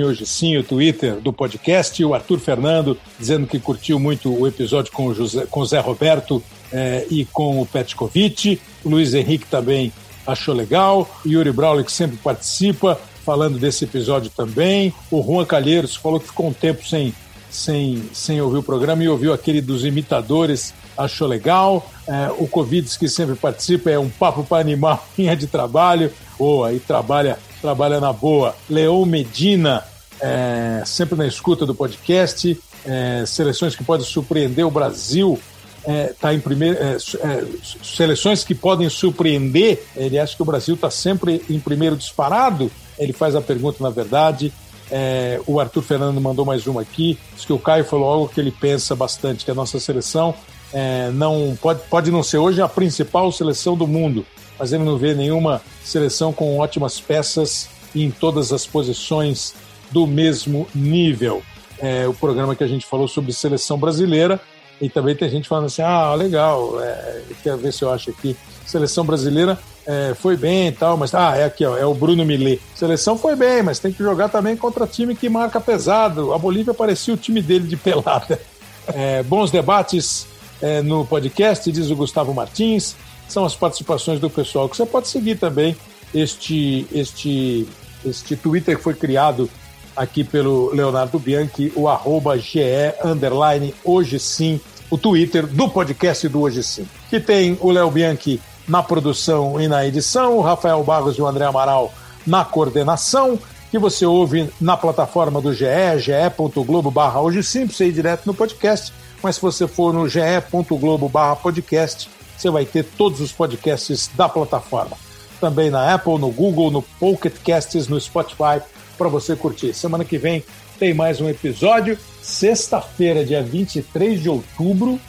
hoje 0.05 0.25
sim, 0.25 0.57
o 0.57 0.63
Twitter 0.63 1.15
do 1.15 1.31
podcast, 1.31 2.03
o 2.03 2.13
Arthur 2.13 2.39
Fernando 2.39 2.97
dizendo 3.17 3.47
que 3.47 3.59
curtiu 3.59 3.97
muito 3.97 4.31
o 4.31 4.45
episódio 4.45 4.91
com 4.91 5.07
o, 5.07 5.13
José, 5.13 5.45
com 5.49 5.61
o 5.61 5.65
Zé 5.65 5.79
Roberto 5.79 6.43
eh, 6.71 7.07
e 7.09 7.25
com 7.25 7.61
o 7.61 7.65
Petkovic, 7.65 8.61
o 8.83 8.89
Luiz 8.89 9.13
Henrique 9.13 9.47
também 9.47 9.91
achou 10.25 10.53
legal, 10.53 11.09
Yuri 11.25 11.51
Brawley 11.51 11.83
que 11.83 11.91
sempre 11.91 12.17
participa, 12.17 12.99
falando 13.23 13.57
desse 13.57 13.85
episódio 13.85 14.31
também, 14.35 14.93
o 15.09 15.21
Juan 15.21 15.45
Calheiros 15.45 15.95
falou 15.95 16.19
que 16.19 16.27
ficou 16.27 16.47
um 16.47 16.53
tempo 16.53 16.85
sem, 16.87 17.13
sem, 17.49 18.03
sem 18.13 18.41
ouvir 18.41 18.57
o 18.57 18.63
programa 18.63 19.03
e 19.03 19.09
ouviu 19.09 19.33
aquele 19.33 19.61
dos 19.61 19.85
imitadores 19.85 20.73
achou 20.97 21.27
legal. 21.27 21.89
É, 22.07 22.31
o 22.37 22.47
Covid 22.47 22.87
que 22.97 23.07
sempre 23.07 23.35
participa 23.35 23.89
é 23.89 23.99
um 23.99 24.09
papo 24.09 24.43
para 24.43 24.61
animar 24.61 25.03
linha 25.17 25.35
de 25.35 25.47
trabalho. 25.47 26.11
Boa, 26.37 26.73
e 26.73 26.79
trabalha, 26.79 27.37
trabalha 27.61 27.99
na 27.99 28.11
boa. 28.11 28.55
Leão 28.69 29.05
Medina, 29.05 29.83
é, 30.19 30.83
sempre 30.85 31.17
na 31.17 31.27
escuta 31.27 31.65
do 31.65 31.75
podcast. 31.75 32.59
É, 32.85 33.23
seleções 33.25 33.75
que 33.75 33.83
podem 33.83 34.05
surpreender 34.05 34.65
o 34.65 34.71
Brasil. 34.71 35.39
É, 35.87 36.13
em 36.33 36.39
primeiro. 36.39 36.77
É, 36.77 36.95
é, 36.95 37.45
seleções 37.83 38.43
que 38.43 38.55
podem 38.55 38.89
surpreender. 38.89 39.83
Ele 39.95 40.17
acha 40.17 40.35
que 40.35 40.41
o 40.41 40.45
Brasil 40.45 40.75
está 40.75 40.89
sempre 40.89 41.43
em 41.49 41.59
primeiro 41.59 41.95
disparado. 41.95 42.71
Ele 42.97 43.13
faz 43.13 43.35
a 43.35 43.41
pergunta, 43.41 43.83
na 43.83 43.89
verdade. 43.89 44.51
É, 44.89 45.39
o 45.45 45.59
Arthur 45.59 45.81
Fernando 45.81 46.19
mandou 46.19 46.45
mais 46.45 46.67
uma 46.67 46.81
aqui. 46.81 47.17
Diz 47.35 47.45
que 47.45 47.53
o 47.53 47.59
Caio 47.59 47.85
falou 47.85 48.07
algo 48.07 48.29
que 48.29 48.39
ele 48.39 48.51
pensa 48.51 48.95
bastante, 48.95 49.45
que 49.45 49.51
a 49.51 49.55
nossa 49.55 49.79
seleção 49.79 50.33
é, 50.73 51.09
não 51.11 51.57
pode, 51.61 51.81
pode 51.89 52.11
não 52.11 52.23
ser 52.23 52.37
hoje 52.37 52.61
a 52.61 52.67
principal 52.67 53.31
seleção 53.31 53.77
do 53.77 53.87
mundo, 53.87 54.25
mas 54.59 54.73
ele 54.73 54.83
não 54.83 54.97
vê 54.97 55.13
nenhuma 55.13 55.61
seleção 55.83 56.33
com 56.33 56.57
ótimas 56.57 56.99
peças 56.99 57.69
em 57.95 58.11
todas 58.11 58.51
as 58.51 58.65
posições 58.65 59.53
do 59.91 60.05
mesmo 60.05 60.67
nível. 60.75 61.41
É, 61.79 62.07
o 62.07 62.13
programa 62.13 62.55
que 62.55 62.63
a 62.63 62.67
gente 62.67 62.85
falou 62.85 63.07
sobre 63.07 63.31
seleção 63.33 63.77
brasileira 63.77 64.39
e 64.81 64.89
também 64.89 65.15
tem 65.15 65.29
gente 65.29 65.47
falando 65.47 65.65
assim, 65.65 65.81
ah, 65.81 66.13
legal, 66.15 66.81
é, 66.81 67.21
quero 67.43 67.57
ver 67.57 67.71
se 67.71 67.83
eu 67.83 67.91
acho 67.91 68.09
aqui, 68.09 68.35
seleção 68.65 69.05
brasileira 69.05 69.57
é, 69.85 70.15
foi 70.15 70.35
bem 70.35 70.67
e 70.67 70.71
tal, 70.71 70.97
mas 70.97 71.13
ah, 71.13 71.37
é 71.37 71.45
aqui, 71.45 71.63
ó, 71.63 71.77
é 71.77 71.85
o 71.85 71.93
Bruno 71.93 72.25
Millet. 72.25 72.59
Seleção 72.75 73.17
foi 73.17 73.35
bem, 73.35 73.61
mas 73.61 73.77
tem 73.77 73.91
que 73.91 74.03
jogar 74.03 74.29
também 74.29 74.57
contra 74.57 74.87
time 74.87 75.15
que 75.15 75.29
marca 75.29 75.61
pesado. 75.61 76.33
A 76.33 76.37
Bolívia 76.37 76.73
parecia 76.73 77.13
o 77.13 77.17
time 77.17 77.41
dele 77.41 77.67
de 77.67 77.77
pelada. 77.77 78.39
É, 78.93 79.23
bons 79.23 79.49
debates 79.49 80.27
é, 80.61 80.79
no 80.79 81.03
podcast, 81.07 81.71
diz 81.71 81.89
o 81.89 81.95
Gustavo 81.95 82.31
Martins. 82.35 82.95
São 83.27 83.43
as 83.43 83.55
participações 83.55 84.19
do 84.19 84.29
pessoal 84.29 84.69
que 84.69 84.77
você 84.77 84.85
pode 84.85 85.07
seguir 85.07 85.39
também 85.39 85.75
este, 86.13 86.85
este, 86.93 87.67
este 88.05 88.35
Twitter 88.35 88.77
que 88.77 88.83
foi 88.83 88.93
criado 88.93 89.49
aqui 89.95 90.23
pelo 90.23 90.73
Leonardo 90.73 91.17
Bianchi, 91.19 91.71
o 91.75 91.87
arroba 91.87 92.37
GE 92.37 92.59
underline 93.03 93.73
hoje 93.83 94.19
sim, 94.19 94.59
o 94.89 94.97
Twitter 94.97 95.47
do 95.47 95.69
podcast 95.69 96.27
do 96.27 96.41
Hoje 96.41 96.63
Sim, 96.63 96.87
que 97.09 97.19
tem 97.19 97.57
o 97.61 97.71
Léo 97.71 97.89
Bianchi 97.89 98.39
na 98.67 98.83
produção 98.83 99.59
e 99.59 99.67
na 99.67 99.85
edição, 99.85 100.37
o 100.37 100.41
Rafael 100.41 100.83
Barros 100.83 101.17
e 101.17 101.21
o 101.21 101.27
André 101.27 101.45
Amaral 101.45 101.93
na 102.25 102.43
coordenação, 102.45 103.39
que 103.71 103.79
você 103.79 104.05
ouve 104.05 104.49
na 104.59 104.77
plataforma 104.77 105.41
do 105.41 105.53
GE, 105.53 105.65
ge.globo 105.99 106.91
barra 106.91 107.21
hoje 107.21 107.43
sim, 107.43 107.65
para 107.65 107.75
você 107.75 107.87
ir 107.87 107.93
direto 107.93 108.25
no 108.25 108.33
podcast 108.33 108.93
mas 109.25 109.37
se 109.37 109.41
você 109.41 109.67
for 109.67 109.91
no 109.91 110.07
ge.globo 110.07 111.11
podcast, 111.41 112.07
você 112.37 112.47
vai 112.47 112.63
ter 112.63 112.83
todos 112.83 113.19
os 113.19 113.31
podcasts 113.31 114.07
da 114.13 114.29
plataforma. 114.29 114.95
Também 115.39 115.71
na 115.71 115.95
Apple, 115.95 116.19
no 116.19 116.29
Google, 116.29 116.69
no 116.69 116.83
Pocket 116.83 117.33
Casts, 117.43 117.87
no 117.87 117.99
Spotify, 117.99 118.61
para 118.95 119.07
você 119.07 119.35
curtir. 119.35 119.73
Semana 119.73 120.03
que 120.05 120.17
vem 120.17 120.43
tem 120.79 120.93
mais 120.93 121.21
um 121.21 121.29
episódio. 121.29 121.97
Sexta-feira, 122.21 123.23
dia 123.23 123.41
23 123.41 124.21
de 124.21 124.29
outubro, 124.29 124.99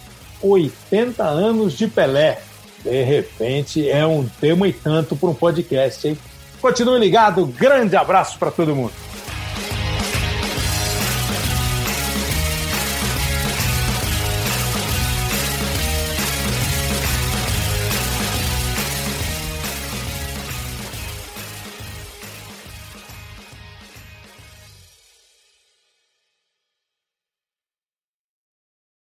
80 0.42 1.22
anos 1.24 1.76
de 1.76 1.88
Pelé. 1.88 2.40
De 2.82 3.02
repente 3.02 3.88
é 3.88 4.06
um 4.06 4.26
tema 4.40 4.68
e 4.68 4.72
tanto 4.72 5.16
para 5.16 5.28
um 5.28 5.34
podcast, 5.34 6.06
hein? 6.06 6.18
Continue 6.60 6.98
ligado, 6.98 7.46
grande 7.46 7.96
abraço 7.96 8.38
para 8.38 8.50
todo 8.50 8.74
mundo. 8.74 8.92